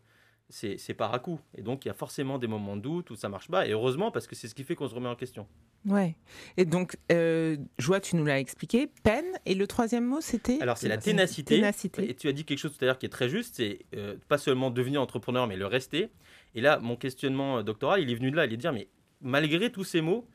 C'est 0.50 0.94
par 0.94 1.14
à 1.14 1.20
coup. 1.20 1.38
Et 1.56 1.62
donc, 1.62 1.84
il 1.84 1.88
y 1.88 1.90
a 1.90 1.94
forcément 1.94 2.38
des 2.38 2.48
moments 2.48 2.76
de 2.76 2.82
doute 2.82 3.10
où 3.10 3.16
ça 3.16 3.28
marche 3.28 3.48
pas. 3.48 3.66
Et 3.66 3.70
heureusement, 3.70 4.10
parce 4.10 4.26
que 4.26 4.34
c'est 4.34 4.48
ce 4.48 4.54
qui 4.54 4.64
fait 4.64 4.74
qu'on 4.74 4.88
se 4.88 4.94
remet 4.94 5.08
en 5.08 5.14
question. 5.14 5.46
Ouais. 5.86 6.16
Et 6.56 6.64
donc, 6.64 6.96
euh, 7.12 7.56
joie, 7.78 8.00
tu 8.00 8.16
nous 8.16 8.24
l'as 8.24 8.40
expliqué. 8.40 8.88
Peine. 9.04 9.24
Et 9.46 9.54
le 9.54 9.66
troisième 9.66 10.04
mot, 10.04 10.20
c'était 10.20 10.60
Alors, 10.60 10.76
c'est 10.76 10.88
la 10.88 10.98
ténacité. 10.98 11.56
Ténacité. 11.56 12.10
Et 12.10 12.14
tu 12.14 12.28
as 12.28 12.32
dit 12.32 12.44
quelque 12.44 12.58
chose 12.58 12.76
tout 12.76 12.84
à 12.84 12.86
l'heure 12.86 12.98
qui 12.98 13.06
est 13.06 13.10
très 13.10 13.28
juste, 13.28 13.56
c'est 13.56 13.78
euh, 13.94 14.16
pas 14.28 14.38
seulement 14.38 14.70
devenir 14.70 15.00
entrepreneur, 15.00 15.46
mais 15.46 15.56
le 15.56 15.66
rester. 15.66 16.10
Et 16.54 16.60
là, 16.60 16.80
mon 16.80 16.96
questionnement 16.96 17.58
euh, 17.58 17.62
doctoral, 17.62 18.00
il 18.00 18.10
est 18.10 18.14
venu 18.14 18.30
de 18.30 18.36
là, 18.36 18.44
il 18.44 18.52
est 18.52 18.56
de 18.56 18.60
dire, 18.60 18.72
mais 18.72 18.88
malgré 19.20 19.70
tous 19.70 19.84
ces 19.84 20.00
mots, 20.00 20.26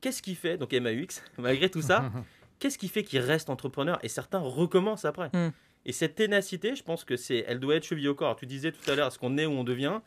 qu'est-ce 0.00 0.22
qui 0.22 0.34
fait, 0.34 0.56
donc 0.56 0.72
MAUX, 0.72 1.22
malgré 1.38 1.68
tout 1.68 1.82
ça, 1.82 2.10
qu'est-ce 2.58 2.78
qui 2.78 2.88
fait 2.88 3.02
qu'ils 3.02 3.20
restent 3.20 3.50
entrepreneurs 3.50 3.98
et 4.02 4.08
certains 4.08 4.38
recommencent 4.40 5.04
après 5.04 5.28
Mm. 5.32 5.52
Et 5.88 5.92
cette 5.92 6.14
ténacité, 6.16 6.76
je 6.76 6.82
pense 6.84 7.02
que 7.02 7.16
c'est, 7.16 7.44
elle 7.48 7.58
doit 7.60 7.74
être 7.74 7.84
chevillée 7.84 8.08
au 8.08 8.14
corps. 8.14 8.36
Tu 8.36 8.44
disais 8.46 8.70
tout 8.72 8.88
à 8.90 8.94
l'heure, 8.94 9.08
est-ce 9.08 9.18
qu'on 9.18 9.38
est 9.38 9.46
où 9.46 9.52
on 9.52 9.64
devient? 9.64 10.00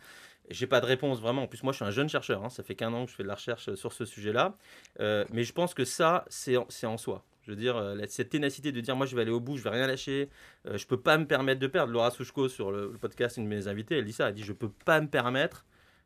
J'ai 0.52 0.68
pas 0.68 0.80
de 0.80 0.86
réponse 0.86 1.20
vraiment. 1.20 1.44
En 1.44 1.48
plus, 1.48 1.64
moi, 1.64 1.74
je 1.74 1.78
suis 1.78 1.86
un 1.86 1.92
jeune 1.92 2.08
chercheur. 2.08 2.44
hein. 2.46 2.50
Ça 2.50 2.62
fait 2.62 2.76
qu'un 2.76 2.94
an 2.94 3.06
que 3.06 3.12
je 3.12 3.16
fais 3.16 3.24
de 3.24 3.28
la 3.28 3.34
recherche 3.36 3.74
sur 3.74 3.92
ce 3.92 4.06
sujet-là. 4.06 4.56
Euh, 5.00 5.26
mais 5.34 5.44
je 5.44 5.54
pense 5.54 5.74
que 5.74 5.84
ça, 5.84 6.24
c'est 6.30 6.56
en, 6.56 6.66
c'est 6.70 6.86
en 6.86 6.98
soi. 6.98 7.26
Je 7.44 7.50
veux 7.52 7.58
dire, 7.58 7.78
euh, 7.78 7.98
cette 8.10 8.30
ténacité 8.30 8.72
de 8.72 8.80
dire, 8.80 8.96
moi, 8.96 9.08
je 9.08 9.16
vais 9.16 9.24
aller 9.24 9.32
au 9.32 9.40
bout, 9.40 9.58
je 9.58 9.64
vais 9.64 9.72
rien 9.72 9.88
lâcher. 9.88 10.30
Euh, 10.68 10.78
je 10.78 10.86
peux 10.86 11.00
pas 11.00 11.18
me 11.18 11.26
permettre 11.26 11.60
de 11.60 11.66
perdre. 11.68 11.92
Laura 11.92 12.12
Souchko, 12.12 12.48
sur 12.48 12.72
le, 12.72 12.92
le 12.92 12.98
podcast, 13.00 13.38
une 13.38 13.46
de 13.46 13.50
mes 13.50 13.68
invités, 13.68 13.98
elle 13.98 14.06
dit 14.06 14.14
ça. 14.14 14.30
Elle 14.30 14.36
dit, 14.36 14.44
je 14.44 14.54
peux 14.54 14.70
pas 14.70 15.02
me 15.02 15.08
permettre 15.08 15.66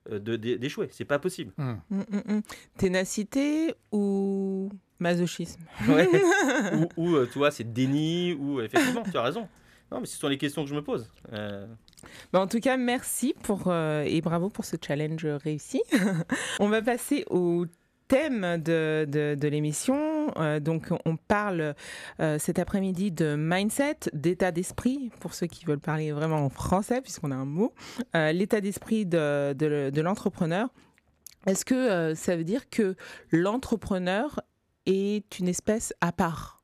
euh, 0.09 0.19
d'échouer. 0.19 0.87
C'est 0.91 1.03
pas 1.03 1.19
possible. 1.19 1.51
Hmm. 1.57 1.73
Mm, 1.89 1.99
mm, 2.09 2.33
mm. 2.35 2.41
Ténacité 2.77 3.73
ou 3.91 4.69
masochisme? 4.99 5.59
Ouais. 5.89 6.07
ou, 6.75 6.87
ou, 6.95 7.15
euh, 7.17 7.27
tu 7.29 7.39
vois, 7.39 7.51
c'est 7.51 7.73
déni, 7.73 8.33
ou 8.39 8.61
effectivement, 8.61 9.03
tu 9.03 9.17
as 9.17 9.23
raison. 9.23 9.49
Non, 9.91 9.99
mais 9.99 10.07
ce 10.07 10.17
sont 10.17 10.27
les 10.27 10.37
questions 10.37 10.63
que 10.63 10.69
je 10.69 10.75
me 10.75 10.83
pose. 10.83 11.09
Euh, 11.33 11.67
Bah, 12.33 12.39
en 12.39 12.47
tout 12.47 12.59
cas, 12.59 12.77
merci 12.77 13.35
pour, 13.43 13.63
euh, 13.67 14.03
et 14.03 14.21
bravo 14.21 14.49
pour 14.49 14.65
ce 14.65 14.75
challenge 14.81 15.25
réussi. 15.25 15.81
on 16.59 16.69
va 16.69 16.81
passer 16.81 17.23
au 17.29 17.65
thème 18.07 18.61
de, 18.61 19.05
de, 19.07 19.47
l'émission. 19.47 20.31
Euh, 20.37 20.59
donc, 20.59 20.89
on 21.05 21.17
parle 21.17 21.75
euh, 22.19 22.39
cet 22.39 22.59
après-midi 22.59 23.11
de 23.11 23.35
mindset, 23.37 23.97
d'état 24.13 24.51
d'esprit, 24.51 25.11
pour 25.19 25.33
ceux 25.33 25.47
qui 25.47 25.65
veulent 25.65 25.79
parler 25.79 26.11
vraiment 26.11 26.45
en 26.45 26.49
français, 26.49 27.01
puisqu'on 27.01 27.31
a 27.31 27.35
un 27.35 27.45
mot. 27.45 27.73
Euh, 28.15 28.31
L'état 28.31 28.61
d'esprit 28.61 29.05
de, 29.05 29.53
de, 29.53 30.01
l'entrepreneur. 30.01 30.69
Est-ce 31.45 31.65
que 31.65 31.75
euh, 31.75 32.15
ça 32.15 32.35
veut 32.35 32.43
dire 32.43 32.69
que 32.69 32.95
l'entrepreneur 33.31 34.41
est 34.85 35.39
une 35.39 35.47
espèce 35.47 35.93
à 36.01 36.11
part? 36.11 36.54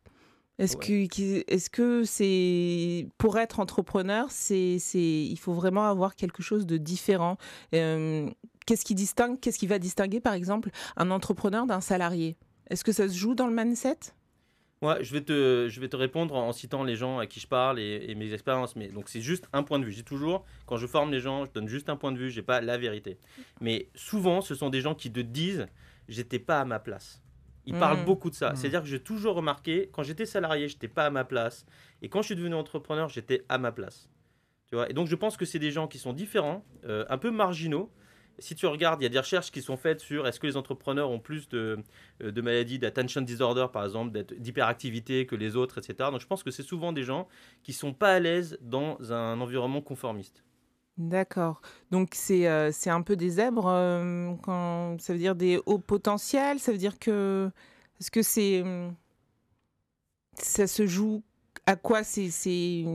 Est-ce 0.62 0.78
que, 0.78 1.52
est-ce 1.52 1.70
que 1.70 2.04
c'est 2.04 3.08
pour 3.18 3.40
être 3.40 3.60
entrepreneur, 3.60 4.28
c'est, 4.30 4.78
c'est, 4.80 5.00
il 5.00 5.38
faut 5.38 5.54
vraiment 5.54 5.90
avoir 5.90 6.16
quelque 6.16 6.44
chose 6.44 6.66
de 6.66 6.78
différent. 6.78 7.38
Euh, 7.74 8.30
qu'est-ce 8.66 8.86
qui 8.86 8.96
distingue, 8.96 9.40
qu'est-ce 9.40 9.58
qui 9.58 9.68
va 9.68 9.80
distinguer, 9.80 10.20
par 10.20 10.34
exemple, 10.34 10.70
un 10.98 11.10
entrepreneur 11.10 11.66
d'un 11.66 11.82
salarié? 11.82 12.38
Est-ce 12.70 12.84
que 12.84 12.92
ça 12.92 13.10
se 13.10 13.16
joue 13.16 13.34
dans 13.34 13.48
le 13.48 13.56
mindset? 13.56 13.98
Ouais, 14.84 15.04
je 15.04 15.14
vais 15.14 15.22
te, 15.22 15.68
je 15.70 15.80
vais 15.80 15.90
te 15.90 15.96
répondre 15.96 16.36
en 16.36 16.54
citant 16.54 16.84
les 16.84 16.96
gens 16.96 17.20
à 17.20 17.28
qui 17.28 17.40
je 17.40 17.48
parle 17.48 17.80
et, 17.80 18.06
et 18.08 18.16
mes 18.16 18.34
expériences. 18.34 18.76
Mais 18.76 18.88
donc 18.88 19.10
c'est 19.10 19.22
juste 19.22 19.48
un 19.54 19.64
point 19.64 19.78
de 19.78 19.86
vue. 19.86 19.92
J'ai 19.92 20.04
toujours, 20.04 20.46
quand 20.66 20.78
je 20.78 20.88
forme 20.88 21.12
les 21.12 21.20
gens, 21.20 21.46
je 21.46 21.52
donne 21.52 21.68
juste 21.68 21.90
un 21.90 21.96
point 21.96 22.12
de 22.12 22.18
vue. 22.18 22.32
J'ai 22.32 22.42
pas 22.42 22.62
la 22.62 22.78
vérité. 22.78 23.18
Mais 23.60 23.90
souvent, 23.94 24.42
ce 24.42 24.56
sont 24.56 24.70
des 24.70 24.82
gens 24.82 24.96
qui 24.96 25.12
te 25.12 25.20
disent, 25.20 25.68
j'étais 26.08 26.40
pas 26.40 26.60
à 26.62 26.66
ma 26.66 26.80
place. 26.80 27.22
Ils 27.66 27.76
Mm. 27.76 27.80
parlent 27.80 28.06
beaucoup 28.06 28.30
de 28.30 28.36
ça. 28.36 28.52
Mm. 28.52 28.56
C'est-à-dire 28.56 28.82
que 28.82 28.88
j'ai 28.88 29.00
toujours 29.02 29.36
remarqué, 29.36 29.90
quand 29.92 30.04
j'étais 30.04 30.26
salarié, 30.26 30.68
j'étais 30.68 30.88
pas 30.88 31.06
à 31.06 31.10
ma 31.10 31.24
place. 31.24 31.66
Et 32.02 32.10
quand 32.10 32.22
je 32.22 32.28
suis 32.28 32.36
devenu 32.36 32.56
entrepreneur, 32.56 33.08
j'étais 33.10 33.46
à 33.50 33.58
ma 33.58 33.72
place. 33.72 34.10
Tu 34.68 34.76
vois 34.76 34.90
et 34.90 34.94
donc 34.94 35.08
je 35.08 35.16
pense 35.16 35.36
que 35.38 35.46
c'est 35.46 35.60
des 35.60 35.72
gens 35.72 35.88
qui 35.88 35.98
sont 36.00 36.14
différents, 36.14 36.64
euh, 36.86 37.06
un 37.10 37.18
peu 37.18 37.30
marginaux. 37.30 37.92
Si 38.40 38.56
tu 38.56 38.66
regardes, 38.66 39.02
il 39.02 39.04
y 39.04 39.06
a 39.06 39.10
des 39.10 39.20
recherches 39.20 39.52
qui 39.52 39.62
sont 39.62 39.76
faites 39.78 40.00
sur 40.00 40.26
est-ce 40.26 40.40
que 40.40 40.48
les 40.48 40.56
entrepreneurs 40.58 41.12
ont 41.12 41.20
plus 41.20 41.48
de, 41.50 41.78
euh, 42.24 42.32
de 42.32 42.42
maladies 42.42 42.80
d'attention 42.80 43.22
disorder, 43.22 43.68
par 43.72 43.84
exemple, 43.84 44.12
d'être- 44.14 44.34
d'hyperactivité 44.34 45.26
que 45.28 45.36
les 45.36 45.56
autres, 45.58 45.78
etc. 45.78 46.10
Donc 46.12 46.22
je 46.22 46.26
pense 46.26 46.42
que 46.42 46.50
c'est 46.50 46.64
souvent 46.64 46.94
des 46.94 47.04
gens 47.04 47.28
qui 47.62 47.74
sont 47.74 47.94
pas 47.94 48.14
à 48.16 48.20
l'aise 48.20 48.58
dans 48.62 48.98
un 49.14 49.40
environnement 49.42 49.82
conformiste. 49.82 50.44
D'accord. 50.98 51.62
Donc 51.90 52.10
c'est, 52.14 52.48
euh, 52.48 52.72
c'est 52.72 52.90
un 52.90 53.02
peu 53.02 53.16
des 53.16 53.30
zèbres. 53.32 53.68
euh, 53.68 54.34
quand, 54.44 54.98
ça 55.00 55.14
veut 55.14 55.20
dire 55.20 55.36
des 55.36 55.60
hauts 55.66 55.80
potentiels. 55.80 56.60
Ça 56.60 56.72
veut 56.72 56.78
dire 56.78 57.00
que 57.00 57.50
est-ce 58.00 58.12
que 58.12 58.22
c'est 58.22 58.62
hum, 58.62 58.94
ça 60.38 60.68
se 60.68 60.86
joue 60.86 61.24
à 61.66 61.76
quoi 61.76 62.04
C'est, 62.04 62.30
c'est, 62.30 62.86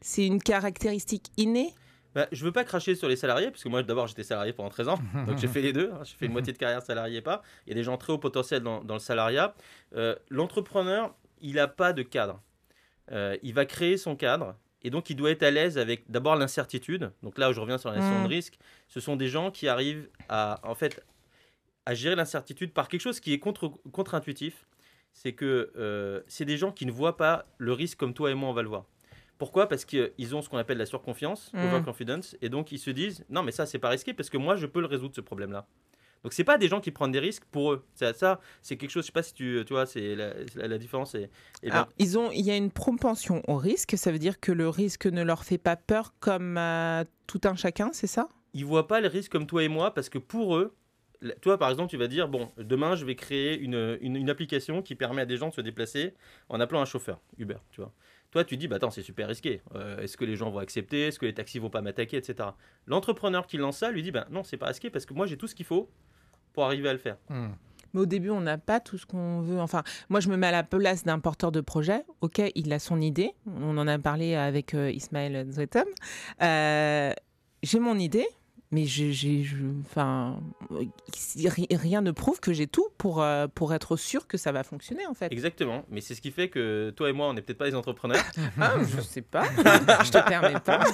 c'est 0.00 0.26
une 0.26 0.42
caractéristique 0.42 1.30
innée? 1.36 1.74
Bah, 2.14 2.26
je 2.32 2.44
veux 2.44 2.50
pas 2.52 2.64
cracher 2.64 2.96
sur 2.96 3.08
les 3.08 3.14
salariés, 3.14 3.50
parce 3.52 3.62
que 3.62 3.68
moi 3.68 3.84
d'abord 3.84 4.08
j'étais 4.08 4.24
salarié 4.24 4.52
pendant 4.52 4.68
13 4.68 4.88
ans, 4.88 4.98
donc 5.26 5.38
j'ai 5.38 5.46
fait 5.46 5.62
les 5.62 5.72
deux, 5.72 5.92
hein. 5.92 6.00
j'ai 6.02 6.16
fait 6.16 6.26
une 6.26 6.32
moitié 6.32 6.52
de 6.52 6.58
carrière 6.58 6.82
salarié 6.82 7.18
et 7.18 7.22
pas. 7.22 7.40
Il 7.66 7.70
y 7.70 7.72
a 7.72 7.76
des 7.76 7.84
gens 7.84 7.96
très 7.98 8.12
haut 8.12 8.18
potentiel 8.18 8.62
dans, 8.62 8.82
dans 8.82 8.94
le 8.94 9.00
salariat. 9.00 9.54
Euh, 9.94 10.16
L'entrepreneur, 10.28 11.14
il 11.40 11.54
n'a 11.54 11.68
pas 11.68 11.92
de 11.92 12.02
cadre. 12.02 12.42
Euh, 13.12 13.36
il 13.42 13.54
va 13.54 13.64
créer 13.64 13.96
son 13.96 14.16
cadre, 14.16 14.56
et 14.82 14.90
donc 14.90 15.10
il 15.10 15.16
doit 15.16 15.30
être 15.30 15.42
à 15.42 15.50
l'aise 15.50 15.78
avec 15.78 16.10
d'abord 16.10 16.36
l'incertitude. 16.36 17.10
Donc 17.22 17.38
là 17.38 17.50
où 17.50 17.52
je 17.52 17.60
reviens 17.60 17.78
sur 17.78 17.90
la 17.90 17.98
Mm. 18.00 18.24
de 18.24 18.28
risque, 18.28 18.58
ce 18.88 19.00
sont 19.00 19.16
des 19.16 19.28
gens 19.28 19.50
qui 19.50 19.68
arrivent 19.68 20.08
à, 20.28 20.60
en 20.62 20.74
fait, 20.74 21.04
à 21.86 21.94
gérer 21.94 22.14
l'incertitude 22.16 22.72
par 22.72 22.88
quelque 22.88 23.00
chose 23.00 23.20
qui 23.20 23.32
est 23.32 23.38
contre- 23.38 23.72
contre-intuitif. 23.92 24.66
C'est 25.12 25.32
que 25.32 25.72
euh, 25.76 26.20
c'est 26.28 26.44
des 26.44 26.56
gens 26.56 26.70
qui 26.72 26.86
ne 26.86 26.92
voient 26.92 27.16
pas 27.16 27.46
le 27.58 27.72
risque 27.72 27.98
comme 27.98 28.14
toi 28.14 28.30
et 28.30 28.34
moi 28.34 28.48
on 28.48 28.52
va 28.52 28.62
le 28.62 28.68
voir. 28.68 28.84
Pourquoi? 29.38 29.68
Parce 29.68 29.84
qu'ils 29.84 30.34
ont 30.36 30.42
ce 30.42 30.48
qu'on 30.48 30.58
appelle 30.58 30.78
la 30.78 30.86
surconfiance, 30.86 31.50
Mm. 31.52 31.64
overconfidence, 31.66 32.36
et 32.42 32.48
donc 32.48 32.70
ils 32.72 32.78
se 32.78 32.90
disent 32.90 33.24
non 33.28 33.42
mais 33.42 33.52
ça 33.52 33.66
c'est 33.66 33.78
pas 33.78 33.88
risqué 33.88 34.12
parce 34.14 34.30
que 34.30 34.36
moi 34.38 34.54
je 34.56 34.66
peux 34.66 34.80
le 34.80 34.86
résoudre 34.86 35.14
ce 35.14 35.20
problème-là. 35.20 35.66
Donc 36.22 36.32
c'est 36.34 36.44
pas 36.44 36.58
des 36.58 36.68
gens 36.68 36.80
qui 36.80 36.90
prennent 36.90 37.12
des 37.12 37.18
risques 37.18 37.44
pour 37.50 37.72
eux. 37.72 37.84
Ça, 37.94 38.12
ça 38.12 38.40
c'est 38.62 38.76
quelque 38.76 38.90
chose. 38.90 39.04
Je 39.04 39.06
sais 39.06 39.12
pas 39.12 39.22
si 39.22 39.32
tu, 39.32 39.62
tu 39.66 39.72
vois, 39.72 39.86
c'est 39.86 40.14
la, 40.14 40.34
la- 40.54 40.68
la 40.68 40.78
différence 40.78 41.14
est. 41.14 41.30
est. 41.62 41.70
Alors, 41.70 41.88
ils 41.98 42.18
ont, 42.18 42.30
il 42.30 42.42
y 42.44 42.50
a 42.50 42.56
une 42.56 42.70
propension 42.70 43.42
au 43.48 43.56
risque. 43.56 43.96
Ça 43.96 44.12
veut 44.12 44.18
dire 44.18 44.38
que 44.40 44.52
le 44.52 44.68
risque 44.68 45.06
ne 45.06 45.22
leur 45.22 45.44
fait 45.44 45.58
pas 45.58 45.76
peur 45.76 46.12
comme 46.20 46.58
tout 47.26 47.40
un 47.44 47.54
chacun, 47.54 47.90
c'est 47.92 48.06
ça? 48.06 48.28
Ils 48.52 48.64
voient 48.66 48.86
pas 48.88 49.00
le 49.00 49.08
risque 49.08 49.32
comme 49.32 49.46
toi 49.46 49.62
et 49.62 49.68
moi 49.68 49.94
parce 49.94 50.08
que 50.08 50.18
pour 50.18 50.56
eux, 50.56 50.74
toi 51.40 51.56
par 51.58 51.70
exemple, 51.70 51.88
tu 51.90 51.96
vas 51.96 52.08
dire 52.08 52.28
bon, 52.28 52.50
demain 52.58 52.96
je 52.96 53.04
vais 53.04 53.14
créer 53.14 53.58
une, 53.58 53.96
une, 54.00 54.16
une 54.16 54.28
application 54.30 54.82
qui 54.82 54.94
permet 54.96 55.22
à 55.22 55.26
des 55.26 55.36
gens 55.36 55.48
de 55.48 55.54
se 55.54 55.60
déplacer 55.60 56.14
en 56.48 56.60
appelant 56.60 56.80
un 56.80 56.86
chauffeur 56.86 57.20
Uber, 57.38 57.56
tu 57.70 57.80
vois. 57.80 57.92
Toi, 58.32 58.44
tu 58.44 58.56
dis 58.56 58.68
bah 58.68 58.76
attends, 58.76 58.90
c'est 58.90 59.02
super 59.02 59.26
risqué. 59.28 59.60
Euh, 59.74 59.98
Est-ce 60.00 60.16
que 60.16 60.24
les 60.24 60.36
gens 60.36 60.50
vont 60.50 60.60
accepter? 60.60 61.08
Est-ce 61.08 61.18
que 61.18 61.26
les 61.26 61.34
taxis 61.34 61.58
vont 61.58 61.68
pas 61.70 61.82
m'attaquer, 61.82 62.16
etc. 62.16 62.50
L'entrepreneur 62.86 63.46
qui 63.46 63.56
lance 63.56 63.78
ça 63.78 63.90
lui 63.90 64.02
dit 64.02 64.10
bah 64.12 64.26
non, 64.30 64.44
c'est 64.44 64.56
pas 64.56 64.66
risqué 64.66 64.88
parce 64.90 65.04
que 65.06 65.14
moi 65.14 65.26
j'ai 65.26 65.36
tout 65.36 65.46
ce 65.48 65.54
qu'il 65.54 65.66
faut 65.66 65.90
pour 66.52 66.64
arriver 66.64 66.88
à 66.88 66.92
le 66.92 66.98
faire. 66.98 67.16
Hmm. 67.28 67.48
Mais 67.92 68.00
au 68.00 68.06
début, 68.06 68.30
on 68.30 68.40
n'a 68.40 68.56
pas 68.56 68.78
tout 68.78 68.98
ce 68.98 69.04
qu'on 69.06 69.40
veut. 69.40 69.58
Enfin, 69.60 69.82
moi, 70.08 70.20
je 70.20 70.28
me 70.28 70.36
mets 70.36 70.46
à 70.46 70.52
la 70.52 70.62
place 70.62 71.02
d'un 71.02 71.18
porteur 71.18 71.50
de 71.50 71.60
projet. 71.60 72.04
Ok, 72.20 72.40
il 72.54 72.72
a 72.72 72.78
son 72.78 73.00
idée. 73.00 73.32
On 73.46 73.76
en 73.78 73.88
a 73.88 73.98
parlé 73.98 74.36
avec 74.36 74.74
euh, 74.74 74.92
Ismaël 74.92 75.46
Zwetem. 75.50 75.86
Euh, 76.40 77.12
j'ai 77.64 77.80
mon 77.80 77.98
idée, 77.98 78.26
mais 78.70 78.84
j'ai, 78.86 79.44
enfin, 79.84 80.38
ri- 81.36 81.66
rien 81.72 82.00
ne 82.00 82.12
prouve 82.12 82.38
que 82.38 82.52
j'ai 82.52 82.68
tout 82.68 82.86
pour, 82.96 83.20
euh, 83.22 83.48
pour 83.52 83.74
être 83.74 83.96
sûr 83.96 84.28
que 84.28 84.38
ça 84.38 84.52
va 84.52 84.62
fonctionner, 84.62 85.04
en 85.06 85.14
fait. 85.14 85.32
Exactement. 85.32 85.84
Mais 85.90 86.00
c'est 86.00 86.14
ce 86.14 86.20
qui 86.20 86.30
fait 86.30 86.48
que 86.48 86.90
toi 86.96 87.10
et 87.10 87.12
moi, 87.12 87.28
on 87.28 87.34
n'est 87.34 87.42
peut-être 87.42 87.58
pas 87.58 87.68
des 87.68 87.74
entrepreneurs. 87.76 88.22
Ah, 88.60 88.74
je 88.86 89.00
sais 89.00 89.22
pas. 89.22 89.44
je 89.56 90.10
te 90.12 90.28
permets 90.28 90.60
pas. 90.60 90.84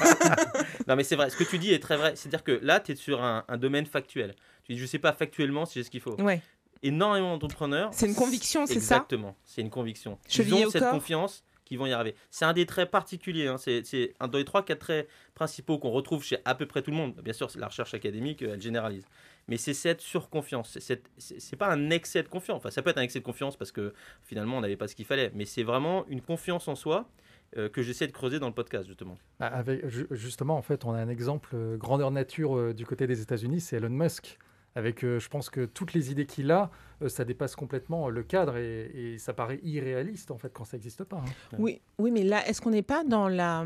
non 0.89 0.97
mais 0.97 1.05
c'est 1.05 1.17
vrai. 1.17 1.29
Ce 1.31 1.37
que 1.37 1.45
tu 1.45 1.59
dis 1.59 1.73
est 1.73 1.79
très 1.83 1.97
vrai. 1.99 2.13
C'est-à-dire 2.17 2.43
que 2.45 2.59
là, 2.63 2.81
tu 2.81 2.93
es 2.93 2.95
sur 2.97 3.23
un, 3.23 3.45
un 3.49 3.57
domaine 3.59 3.85
factuel. 3.87 4.35
Tu 4.67 4.75
dis 4.75 4.79
je 4.79 4.87
sais 4.87 4.99
pas 4.99 5.13
factuellement 5.13 5.65
si 5.65 5.75
j'ai 5.79 5.85
ce 5.85 5.91
qu'il 5.91 6.01
faut. 6.01 6.21
Ouais. 6.21 6.43
énormément 6.83 7.37
d'entrepreneurs. 7.39 7.91
C'est 7.93 8.07
une 8.07 8.15
conviction, 8.15 8.67
c'est 8.67 8.75
ça 8.75 8.97
Exactement, 8.97 9.37
c'est 9.45 9.63
une 9.63 9.71
conviction. 9.71 10.19
Chevillé 10.29 10.61
Ils 10.63 10.67
ont 10.67 10.71
cette 10.71 10.83
corps. 10.83 10.93
confiance 10.93 11.43
qu'ils 11.65 11.79
vont 11.79 11.87
y 11.87 11.93
arriver. 11.93 12.15
C'est 12.31 12.45
un 12.45 12.53
des 12.53 12.65
traits 12.67 12.91
particuliers. 12.91 13.49
hein. 13.49 13.57
C'est 13.59 14.15
un 14.21 14.29
des 14.29 14.45
trois, 14.45 14.65
quatre 14.65 14.79
traits 14.81 15.09
principaux 15.35 15.79
qu'on 15.79 15.91
retrouve 15.91 16.23
chez 16.23 16.39
à 16.45 16.55
peu 16.55 16.67
près 16.67 16.83
tout 16.83 16.91
le 16.93 16.97
monde. 16.97 17.15
Bien 17.25 17.33
sûr, 17.33 17.49
la 17.57 17.67
recherche 17.67 17.93
académique, 17.95 18.43
euh, 18.43 18.55
elle 18.55 18.63
généralise. 18.63 19.05
Mais 19.49 19.57
c'est 19.57 19.75
cette 19.75 20.01
surconfiance. 20.01 20.79
C'est 20.81 21.57
pas 21.57 21.69
un 21.73 21.91
excès 21.91 22.23
de 22.23 22.29
confiance. 22.29 22.59
Enfin, 22.59 22.71
ça 22.71 22.83
peut 22.83 22.91
être 22.91 22.99
un 22.99 23.03
excès 23.03 23.19
de 23.21 23.25
confiance 23.25 23.57
parce 23.57 23.73
que 23.73 23.95
finalement, 24.23 24.59
on 24.59 24.61
n'avait 24.61 24.77
pas 24.77 24.87
ce 24.89 24.95
qu'il 24.95 25.07
fallait. 25.07 25.31
Mais 25.35 25.45
c'est 25.45 25.63
vraiment 25.65 26.05
une 26.09 26.21
confiance 26.21 26.69
en 26.69 26.75
soi 26.77 27.09
euh, 27.57 27.69
que 27.69 27.83
j'essaie 27.83 28.07
de 28.09 28.13
creuser 28.13 28.39
dans 28.39 28.49
le 28.49 28.55
podcast, 28.55 28.87
justement. 28.87 29.17
Bah, 29.41 29.47
avec, 29.47 29.87
justement, 30.13 30.57
en 30.57 30.63
fait, 30.63 30.85
on 30.85 30.93
a 30.93 30.99
un 30.99 31.09
exemple 31.09 31.51
euh, 31.55 31.77
grandeur 31.77 32.11
nature 32.13 32.57
euh, 32.57 32.75
du 32.75 32.85
côté 32.87 33.07
des 33.09 33.21
États-Unis, 33.23 33.61
c'est 33.61 33.77
Elon 33.77 33.89
Musk. 33.91 34.39
Avec, 34.77 35.05
euh, 35.05 35.19
je 35.19 35.29
pense 35.31 35.49
que 35.49 35.65
toutes 35.65 35.95
les 35.95 36.11
idées 36.13 36.27
qu'il 36.27 36.51
a, 36.51 36.71
euh, 37.01 37.09
ça 37.09 37.25
dépasse 37.25 37.57
complètement 37.57 38.09
euh, 38.09 38.11
le 38.11 38.23
cadre 38.23 38.59
et, 38.59 39.17
ça 39.19 39.33
paraît 39.33 39.59
irréaliste 39.63 40.31
en 40.31 40.37
fait 40.37 40.51
quand 40.53 40.67
ça 40.67 40.77
n'existe 40.77 41.03
pas. 41.03 41.17
hein. 41.17 41.57
Oui, 41.59 41.81
oui, 41.99 42.11
mais 42.11 42.23
là, 42.23 42.47
est-ce 42.47 42.61
qu'on 42.61 42.71
n'est 42.71 42.83
pas 42.83 43.03
dans 43.03 43.27
la 43.27 43.65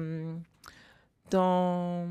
dans 1.32 2.06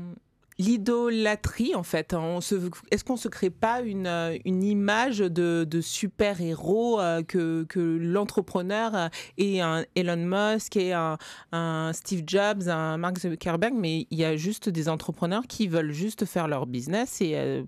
l'idolâtrie 0.58 1.74
en 1.74 1.82
fait 1.82 2.12
hein? 2.12 2.20
on 2.20 2.42
se, 2.42 2.56
Est-ce 2.90 3.02
qu'on 3.02 3.16
se 3.16 3.28
crée 3.28 3.48
pas 3.48 3.80
une, 3.80 4.06
une 4.44 4.62
image 4.62 5.20
de, 5.20 5.80
super 5.80 6.42
héros 6.42 7.00
que, 7.26 7.64
que 7.64 7.80
l'entrepreneur 7.80 9.08
est 9.38 9.60
un 9.60 9.84
Elon 9.94 10.16
Musk 10.16 10.76
et 10.76 10.92
un, 10.92 11.16
un 11.52 11.92
Steve 11.94 12.24
Jobs, 12.26 12.68
un 12.68 12.98
Mark 12.98 13.18
Zuckerberg, 13.18 13.72
mais 13.74 14.06
il 14.10 14.18
y 14.18 14.24
a 14.26 14.36
juste 14.36 14.68
des 14.68 14.90
entrepreneurs 14.90 15.46
qui 15.48 15.68
veulent 15.68 15.92
juste 15.92 16.26
faire 16.26 16.48
leur 16.48 16.66
business 16.66 17.22
et 17.22 17.64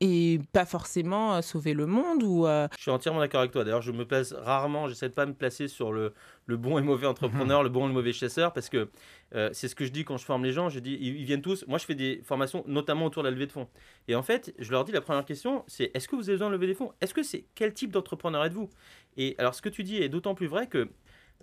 et 0.00 0.40
pas 0.52 0.64
forcément 0.64 1.34
euh, 1.34 1.42
sauver 1.42 1.74
le 1.74 1.86
monde 1.86 2.22
ou 2.22 2.46
euh, 2.46 2.68
Je 2.76 2.82
suis 2.82 2.90
entièrement 2.90 3.20
d'accord 3.20 3.40
avec 3.40 3.52
toi. 3.52 3.64
D'ailleurs, 3.64 3.82
je 3.82 3.92
me 3.92 4.04
place 4.04 4.32
rarement, 4.32 4.88
j'essaie 4.88 5.08
de 5.08 5.14
pas 5.14 5.26
me 5.26 5.34
placer 5.34 5.68
sur 5.68 5.92
le, 5.92 6.14
le 6.46 6.56
bon 6.56 6.78
et 6.78 6.82
mauvais 6.82 7.06
entrepreneur, 7.06 7.62
le 7.62 7.68
bon 7.68 7.84
et 7.84 7.88
le 7.88 7.94
mauvais 7.94 8.12
chasseur, 8.12 8.52
parce 8.52 8.68
que 8.68 8.88
euh, 9.34 9.50
c'est 9.52 9.68
ce 9.68 9.74
que 9.74 9.84
je 9.84 9.92
dis 9.92 10.04
quand 10.04 10.16
je 10.16 10.24
forme 10.24 10.44
les 10.44 10.52
gens. 10.52 10.68
Je 10.68 10.80
dis, 10.80 10.96
ils, 11.00 11.18
ils 11.18 11.24
viennent 11.24 11.42
tous. 11.42 11.64
Moi, 11.68 11.78
je 11.78 11.84
fais 11.84 11.94
des 11.94 12.22
formations, 12.24 12.64
notamment 12.66 13.06
autour 13.06 13.22
de 13.22 13.28
la 13.28 13.34
levée 13.34 13.46
de 13.46 13.52
fonds. 13.52 13.68
Et 14.08 14.14
en 14.14 14.22
fait, 14.22 14.54
je 14.58 14.70
leur 14.70 14.84
dis 14.84 14.92
la 14.92 15.02
première 15.02 15.24
question, 15.24 15.64
c'est 15.66 15.90
est-ce 15.94 16.08
que 16.08 16.16
vous 16.16 16.28
avez 16.28 16.34
besoin 16.34 16.48
de 16.48 16.54
lever 16.54 16.66
des 16.66 16.74
fonds? 16.74 16.92
Est-ce 17.00 17.14
que 17.14 17.22
c'est 17.22 17.44
quel 17.54 17.74
type 17.74 17.92
d'entrepreneur 17.92 18.44
êtes-vous? 18.44 18.70
Et 19.16 19.34
alors, 19.38 19.54
ce 19.54 19.62
que 19.62 19.68
tu 19.68 19.84
dis 19.84 19.98
est 19.98 20.08
d'autant 20.08 20.34
plus 20.34 20.46
vrai 20.46 20.66
que 20.66 20.88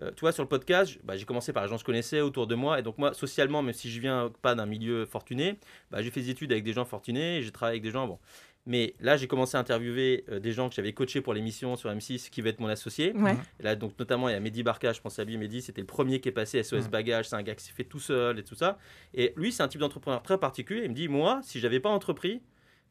euh, 0.04 0.12
toi, 0.12 0.32
sur 0.32 0.44
le 0.44 0.50
podcast, 0.50 1.00
bah, 1.04 1.18
j'ai 1.18 1.26
commencé 1.26 1.54
par 1.54 1.64
les 1.64 1.70
gens 1.70 1.76
que 1.76 1.82
je 1.82 1.86
connaissais 1.86 2.22
autour 2.22 2.46
de 2.46 2.54
moi. 2.54 2.80
Et 2.80 2.84
donc, 2.84 3.00
moi, 3.00 3.14
socialement, 3.14 3.64
même 3.64 3.74
si 3.74 3.90
je 3.90 4.00
viens 4.00 4.32
pas 4.44 4.54
d'un 4.54 4.68
milieu 4.68 5.06
fortuné, 5.08 5.58
bah, 5.90 6.04
j'ai 6.04 6.12
fait 6.12 6.22
des 6.22 6.30
études 6.30 6.52
avec 6.52 6.64
des 6.64 6.74
gens 6.74 6.86
fortunés, 6.86 7.38
et 7.38 7.42
j'ai 7.42 7.52
travaillé 7.52 7.74
avec 7.76 7.84
des 7.84 7.92
gens. 7.92 8.08
Bon. 8.08 8.20
Mais 8.70 8.94
là, 9.00 9.16
j'ai 9.18 9.28
commencé 9.28 9.56
à 9.58 9.62
interviewer 9.62 10.26
euh, 10.30 10.40
des 10.40 10.52
gens 10.52 10.68
que 10.70 10.76
j'avais 10.76 10.92
coachés 10.94 11.22
pour 11.22 11.34
l'émission 11.34 11.76
sur 11.78 11.90
M6 11.90 12.30
qui 12.30 12.42
va 12.42 12.50
être 12.50 12.60
mon 12.60 12.68
associé. 12.68 13.14
ouais. 13.16 13.36
Et 13.60 13.64
là, 13.64 13.76
donc, 13.76 13.98
notamment, 13.98 14.28
il 14.30 14.34
y 14.34 14.36
a 14.36 14.40
Mehdi 14.40 14.62
Barka, 14.62 14.92
je 14.94 15.02
pense 15.02 15.18
à 15.20 15.24
lui. 15.24 15.38
Mehdi, 15.38 15.62
c'était 15.62 15.82
le 15.82 15.88
premier 15.88 16.20
qui 16.20 16.30
est 16.30 16.34
passé 16.34 16.62
SOS 16.62 16.86
Mhm. 16.86 16.92
Bagage. 16.92 17.30
C'est 17.30 17.36
un 17.36 17.44
gars 17.44 17.56
qui 17.56 17.64
s'est 17.64 17.72
fait 17.74 17.86
tout 17.86 18.00
seul 18.00 18.38
et 18.40 18.44
tout 18.44 18.56
ça. 18.56 18.78
Et 19.14 19.34
lui, 19.38 19.52
c'est 19.52 19.64
un 19.64 19.68
type 19.70 19.80
d'entrepreneur 19.80 20.22
très 20.22 20.38
particulier. 20.38 20.82
Il 20.84 20.90
me 20.90 20.94
dit 20.96 21.08
Moi, 21.08 21.40
si 21.44 21.60
j'avais 21.60 21.80
pas 21.80 21.90
entrepris, 21.90 22.42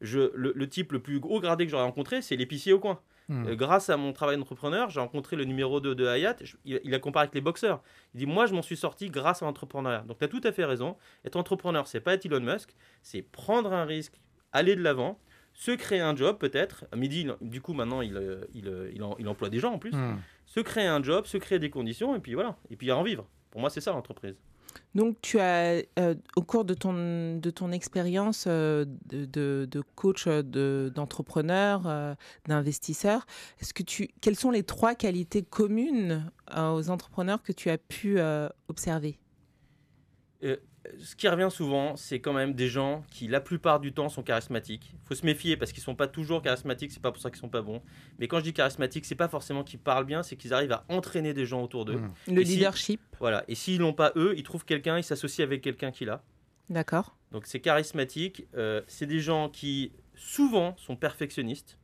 je, 0.01 0.31
le, 0.35 0.51
le 0.55 0.67
type 0.69 0.91
le 0.91 0.99
plus 0.99 1.19
gros 1.19 1.39
gradé 1.39 1.65
que 1.65 1.71
j'aurais 1.71 1.83
rencontré, 1.83 2.21
c'est 2.21 2.35
l'épicier 2.35 2.73
au 2.73 2.79
coin. 2.79 2.99
Hmm. 3.29 3.45
Euh, 3.47 3.55
grâce 3.55 3.89
à 3.89 3.97
mon 3.97 4.13
travail 4.13 4.37
d'entrepreneur, 4.37 4.89
j'ai 4.89 4.99
rencontré 5.01 5.35
le 5.35 5.43
numéro 5.43 5.79
2 5.81 5.93
de 5.95 6.05
Hayat. 6.07 6.37
Je- 6.41 6.55
il, 6.65 6.79
il 6.85 6.93
a 6.95 6.99
comparé 6.99 7.23
avec 7.25 7.35
les 7.35 7.41
boxeurs. 7.41 7.83
Il 8.15 8.19
dit 8.19 8.25
Moi, 8.25 8.45
je 8.47 8.53
m'en 8.55 8.61
suis 8.63 8.77
sorti 8.77 9.09
grâce 9.09 9.43
à 9.43 9.45
l'entrepreneuriat. 9.45 10.05
Donc, 10.07 10.17
tu 10.17 10.25
as 10.25 10.27
tout 10.27 10.41
à 10.43 10.51
fait 10.51 10.65
raison. 10.65 10.95
Être 11.25 11.35
entrepreneur, 11.35 11.85
c'est 11.87 11.99
pas 11.99 12.13
être 12.13 12.25
Elon 12.25 12.39
Musk, 12.39 12.69
c'est 13.03 13.21
prendre 13.21 13.73
un 13.73 13.85
risque, 13.85 14.13
aller 14.53 14.75
de 14.75 14.81
l'avant, 14.81 15.19
se 15.59 15.71
créer 15.71 15.99
un 16.01 16.15
job 16.15 16.37
peut-être. 16.37 16.85
À 16.91 16.95
midi, 16.95 17.21
il- 17.41 17.49
du 17.49 17.61
coup, 17.61 17.73
maintenant, 17.73 18.01
il, 18.01 18.15
euh, 18.15 18.45
il, 18.53 18.67
euh, 18.67 18.91
il, 18.93 19.01
en- 19.01 19.15
il 19.17 19.27
emploie 19.27 19.49
des 19.49 19.59
gens 19.59 19.73
en 19.73 19.79
plus. 19.79 19.91
Hmm. 19.91 20.17
Se 20.45 20.59
créer 20.59 20.85
un 20.85 21.01
job, 21.01 21.25
se 21.25 21.37
créer 21.37 21.57
des 21.57 21.71
conditions, 21.71 22.15
et 22.15 22.19
puis 22.19 22.35
voilà. 22.35 22.55
Et 22.69 22.75
puis 22.75 22.91
en 22.91 23.01
vivre. 23.01 23.27
Pour 23.49 23.59
moi, 23.61 23.71
c'est 23.71 23.81
ça 23.81 23.91
l'entreprise. 23.91 24.35
Donc, 24.93 25.17
tu 25.21 25.39
as, 25.39 25.81
euh, 25.97 26.13
au 26.35 26.43
cours 26.43 26.63
de 26.63 26.75
ton, 26.75 27.37
de 27.37 27.49
ton 27.49 27.71
expérience 27.71 28.45
euh, 28.47 28.85
de, 29.07 29.25
de- 29.25 29.67
de 29.69 29.81
coach, 29.95 30.27
de- 30.27 30.91
d'entrepreneur, 30.93 31.87
euh, 31.87 32.13
d'investisseur, 32.47 33.25
est-ce 33.59 33.73
que 33.73 33.81
tu, 33.81 34.09
quelles 34.21 34.35
sont 34.35 34.51
les 34.51 34.61
trois 34.63 34.93
qualités 34.93 35.41
communes 35.41 36.31
euh, 36.55 36.69
aux 36.73 36.91
entrepreneurs 36.91 37.41
que 37.41 37.51
tu 37.51 37.71
as 37.71 37.79
pu 37.79 38.19
euh, 38.19 38.47
observer? 38.67 39.17
Ce 40.99 41.15
qui 41.15 41.27
revient 41.27 41.49
souvent, 41.51 41.95
c'est 41.95 42.19
quand 42.19 42.33
même 42.33 42.53
des 42.53 42.67
gens 42.69 43.03
qui, 43.09 43.27
la 43.27 43.41
plupart 43.41 43.79
du 43.79 43.93
temps, 43.93 44.09
sont 44.09 44.23
charismatiques. 44.23 44.91
Il 44.93 45.07
faut 45.07 45.15
se 45.15 45.25
méfier 45.25 45.57
parce 45.57 45.71
qu'ils 45.71 45.83
sont 45.83 45.95
pas 45.95 46.07
toujours 46.07 46.41
charismatiques, 46.41 46.91
c'est 46.91 47.01
pas 47.01 47.11
pour 47.11 47.21
ça 47.21 47.29
qu'ils 47.29 47.39
sont 47.39 47.49
pas 47.49 47.61
bons. 47.61 47.81
Mais 48.19 48.27
quand 48.27 48.39
je 48.39 48.43
dis 48.45 48.53
charismatiques, 48.53 49.05
c'est 49.05 49.15
pas 49.15 49.27
forcément 49.27 49.63
qu'ils 49.63 49.79
parlent 49.79 50.05
bien, 50.05 50.23
c'est 50.23 50.35
qu'ils 50.35 50.53
arrivent 50.53 50.71
à 50.71 50.85
entraîner 50.89 51.33
des 51.33 51.45
gens 51.45 51.61
autour 51.61 51.85
d'eux. 51.85 51.97
Hmm. 51.97 52.11
Le 52.27 52.41
Et 52.41 52.45
si- 52.45 52.55
leadership, 52.55 53.01
Voilà. 53.19 53.43
Et 53.47 53.55
s'ils 53.55 53.79
l'ont 53.79 53.93
pas 53.93 54.11
eux, 54.15 54.33
ils 54.37 54.43
trouvent 54.43 54.65
quelqu'un, 54.65 54.97
ils 54.97 55.03
s'associent 55.03 55.43
avec 55.43 55.61
quelqu'un 55.61 55.91
qui 55.91 56.05
l'a. 56.05 56.23
d'accord 56.69 57.15
Donc 57.31 57.45
c'est 57.45 57.59
charismatique. 57.59 58.45
Euh, 58.55 58.81
c'est 58.87 59.05
des 59.07 59.19
gens 59.19 59.49
qui 59.49 59.91
souvent 60.15 60.75
sont 60.77 60.95
perfectionnistes. 60.95 61.77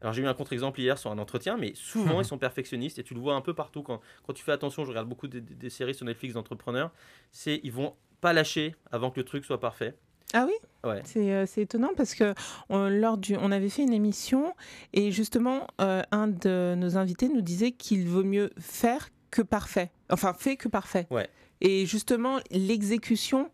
Alors 0.00 0.12
j'ai 0.12 0.22
eu 0.22 0.26
un 0.26 0.34
contre-exemple 0.34 0.80
hier 0.80 0.98
sur 0.98 1.12
un 1.12 1.18
entretien, 1.18 1.56
mais 1.56 1.74
souvent 1.76 2.20
ils 2.20 2.24
sont 2.24 2.38
perfectionnistes 2.38 2.98
et 2.98 3.04
tu 3.04 3.14
le 3.14 3.20
vois 3.20 3.34
un 3.36 3.40
peu 3.40 3.54
partout 3.54 3.84
quand, 3.84 4.00
quand 4.26 4.32
tu 4.32 4.42
fais 4.42 4.50
attention. 4.50 4.84
Je 4.84 4.88
regarde 4.90 5.08
beaucoup 5.08 5.28
des, 5.28 5.40
des- 5.40 5.54
des 5.54 5.70
séries 5.70 5.94
sur 5.94 6.04
Netflix 6.04 6.34
d'entrepreneurs. 6.34 6.90
C'est 7.30 7.60
ils 7.62 7.70
vont 7.70 7.94
pas 8.22 8.32
lâcher 8.32 8.74
avant 8.90 9.10
que 9.10 9.20
le 9.20 9.24
truc 9.24 9.44
soit 9.44 9.60
parfait. 9.60 9.94
Ah 10.32 10.46
oui? 10.46 10.54
Ouais. 10.88 11.02
C'est 11.04 11.32
euh, 11.32 11.44
c'est 11.44 11.60
étonnant 11.60 11.90
parce 11.94 12.14
que 12.14 12.34
on, 12.70 12.88
lors 12.88 13.18
du, 13.18 13.36
on 13.36 13.52
avait 13.52 13.68
fait 13.68 13.82
une 13.82 13.92
émission 13.92 14.54
et 14.94 15.10
justement 15.10 15.66
euh, 15.80 16.02
un 16.10 16.28
de 16.28 16.74
nos 16.76 16.96
invités 16.96 17.28
nous 17.28 17.42
disait 17.42 17.72
qu'il 17.72 18.08
vaut 18.08 18.24
mieux 18.24 18.50
faire 18.58 19.10
que 19.30 19.42
parfait. 19.42 19.90
Enfin, 20.10 20.32
fait 20.32 20.56
que 20.56 20.68
parfait. 20.68 21.06
Ouais. 21.10 21.28
Et 21.60 21.84
justement, 21.84 22.38
l'exécution 22.50 23.50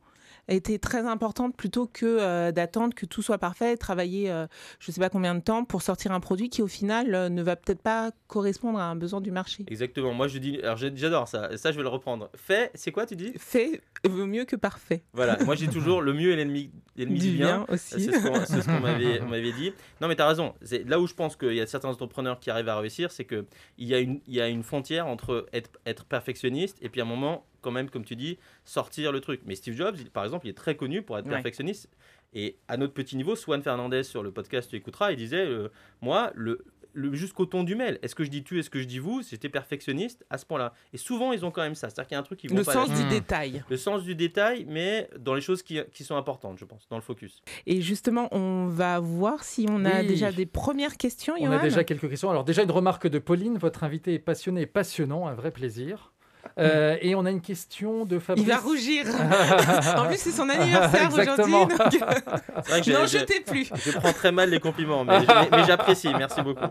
était 0.48 0.78
très 0.78 1.06
importante 1.06 1.56
plutôt 1.56 1.86
que 1.86 2.04
euh, 2.06 2.52
d'attendre 2.52 2.94
que 2.94 3.06
tout 3.06 3.22
soit 3.22 3.38
parfait, 3.38 3.76
travailler 3.76 4.30
euh, 4.30 4.46
je 4.80 4.90
ne 4.90 4.94
sais 4.94 5.00
pas 5.00 5.10
combien 5.10 5.34
de 5.34 5.40
temps 5.40 5.64
pour 5.64 5.82
sortir 5.82 6.12
un 6.12 6.20
produit 6.20 6.48
qui 6.48 6.62
au 6.62 6.66
final 6.66 7.14
euh, 7.14 7.28
ne 7.28 7.42
va 7.42 7.56
peut-être 7.56 7.82
pas 7.82 8.10
correspondre 8.26 8.78
à 8.78 8.84
un 8.84 8.96
besoin 8.96 9.20
du 9.20 9.30
marché. 9.30 9.64
Exactement. 9.68 10.12
Moi 10.14 10.28
je 10.28 10.38
dis, 10.38 10.58
alors 10.62 10.76
j'adore 10.76 11.28
ça. 11.28 11.56
Ça 11.56 11.72
je 11.72 11.76
vais 11.76 11.82
le 11.82 11.88
reprendre. 11.88 12.30
Fait, 12.34 12.70
c'est 12.74 12.92
quoi 12.92 13.06
tu 13.06 13.16
dis? 13.16 13.32
Fait 13.36 13.80
vaut 14.04 14.26
mieux 14.26 14.44
que 14.44 14.56
parfait. 14.56 15.02
Voilà. 15.12 15.36
Moi 15.44 15.54
j'ai 15.54 15.68
toujours 15.68 16.00
le 16.02 16.12
mieux 16.12 16.32
est 16.32 16.36
l'ennemi 16.36 16.70
du 16.96 17.30
bien. 17.32 17.64
aussi. 17.68 18.02
C'est 18.04 18.12
ce 18.12 18.66
qu'on 18.66 18.80
m'avait 19.28 19.52
dit. 19.52 19.72
Non, 20.00 20.08
mais 20.08 20.16
tu 20.16 20.22
as 20.22 20.28
raison. 20.28 20.54
Là 20.86 21.00
où 21.00 21.06
je 21.06 21.14
pense 21.14 21.36
qu'il 21.36 21.54
y 21.54 21.60
a 21.60 21.66
certains 21.66 21.88
entrepreneurs 21.90 22.40
qui 22.40 22.50
arrivent 22.50 22.68
à 22.68 22.78
réussir, 22.78 23.10
c'est 23.12 23.24
qu'il 23.24 23.44
y, 23.78 23.94
a 23.94 23.98
une- 23.98 24.20
il 24.26 24.34
y 24.34 24.40
a 24.40 24.48
une 24.48 24.62
frontière 24.62 25.06
entre 25.06 25.46
être, 25.52 25.70
être 25.86 26.04
perfectionniste 26.04 26.78
et 26.82 26.88
puis 26.88 27.00
à 27.00 27.04
un 27.04 27.06
moment, 27.08 27.44
quand 27.60 27.70
même, 27.70 27.90
comme 27.90 28.04
tu 28.04 28.16
dis, 28.16 28.38
sortir 28.64 29.12
le 29.12 29.20
truc. 29.20 29.40
Mais 29.46 29.54
Steve 29.54 29.74
Jobs, 29.76 29.96
il- 29.98 30.10
par 30.10 30.24
exemple, 30.24 30.46
il 30.46 30.50
est 30.50 30.56
très 30.56 30.76
connu 30.76 31.02
pour 31.02 31.18
être 31.18 31.26
Ouais. 31.26 31.32
perfectionniste. 31.32 31.88
Et 32.34 32.56
à 32.68 32.76
notre 32.76 32.92
petit 32.92 33.16
niveau, 33.16 33.36
Swan 33.36 33.62
Fernandez 33.62 34.02
sur 34.02 34.22
le 34.22 34.30
podcast 34.30 34.68
Tu 34.68 34.76
écouteras, 34.76 35.12
il 35.12 35.16
disait 35.16 35.46
euh, 35.46 35.68
Moi, 36.02 36.30
le, 36.34 36.62
le- 36.92 37.14
jusqu'au 37.14 37.46
ton 37.46 37.64
du 37.64 37.74
mail, 37.74 37.98
est-ce 38.02 38.14
que 38.14 38.22
je 38.22 38.28
dis 38.28 38.44
tu, 38.44 38.58
est-ce 38.58 38.68
que 38.68 38.80
je 38.80 38.84
dis 38.86 38.98
vous? 38.98 39.22
J'étais 39.22 39.48
perfectionniste 39.48 40.26
à 40.28 40.36
ce 40.36 40.44
point-là. 40.44 40.74
Et 40.92 40.98
souvent, 40.98 41.32
ils 41.32 41.46
ont 41.46 41.50
quand 41.50 41.62
même 41.62 41.74
ça. 41.74 41.88
C'est-à-dire 41.88 42.06
qu'il 42.08 42.14
y 42.14 42.16
a 42.16 42.20
un 42.20 42.24
truc 42.24 42.38
qui 42.40 42.48
Le 42.48 42.62
pas 42.64 42.72
sens 42.74 42.90
du 42.90 43.02
Hmm. 43.02 43.08
détail. 43.08 43.64
Le 43.70 43.76
sens 43.78 44.02
du 44.02 44.14
détail, 44.14 44.66
mais 44.68 45.08
dans 45.18 45.34
les 45.34 45.40
choses 45.40 45.62
qui, 45.62 45.80
qui 45.92 46.04
sont 46.04 46.16
importantes, 46.16 46.58
je 46.58 46.66
pense, 46.66 46.86
dans 46.90 46.96
le 46.96 47.02
focus. 47.02 47.40
Et 47.66 47.80
justement, 47.80 48.28
on 48.34 48.66
va 48.66 49.00
voir 49.00 49.42
si 49.42 49.64
on 49.70 49.86
a 49.86 50.00
Oui. 50.02 50.06
déjà 50.08 50.30
des 50.30 50.44
premières 50.46 50.98
questions, 50.98 51.34
On 51.40 51.46
a 51.46 51.52
Johan. 51.54 51.62
déjà 51.62 51.84
quelques 51.84 52.10
questions. 52.10 52.28
Alors 52.30 52.44
déjà 52.44 52.62
une 52.62 52.70
remarque 52.70 53.06
de 53.06 53.18
Pauline, 53.18 53.56
votre 53.56 53.84
invité 53.84 54.12
est 54.12 54.18
passionné 54.18 54.62
et 54.62 54.66
passionnant, 54.66 55.26
un 55.28 55.34
vrai 55.34 55.50
plaisir. 55.50 56.12
Euh, 56.58 56.96
et 57.00 57.14
on 57.14 57.24
a 57.24 57.30
une 57.30 57.40
question 57.40 58.04
de 58.04 58.16
Il 58.16 58.20
Fabrice. 58.20 58.46
va 58.46 58.56
rougir. 58.58 59.04
en 59.96 60.06
plus, 60.06 60.16
c'est 60.18 60.30
son 60.32 60.48
anniversaire 60.48 61.08
aujourd'hui. 61.12 61.52
Donc, 61.52 61.76
que 61.78 62.82
j'ai- 62.82 62.92
N'en 62.92 63.06
jetez 63.06 63.40
plus. 63.40 63.70
Je 63.76 63.92
prends 63.92 64.12
très 64.12 64.32
mal 64.32 64.50
les 64.50 64.58
compliments, 64.60 65.04
mais, 65.04 65.20
mais- 65.20 65.48
mais 65.52 65.64
j'apprécie. 65.66 66.08
Merci 66.16 66.42
beaucoup. 66.42 66.66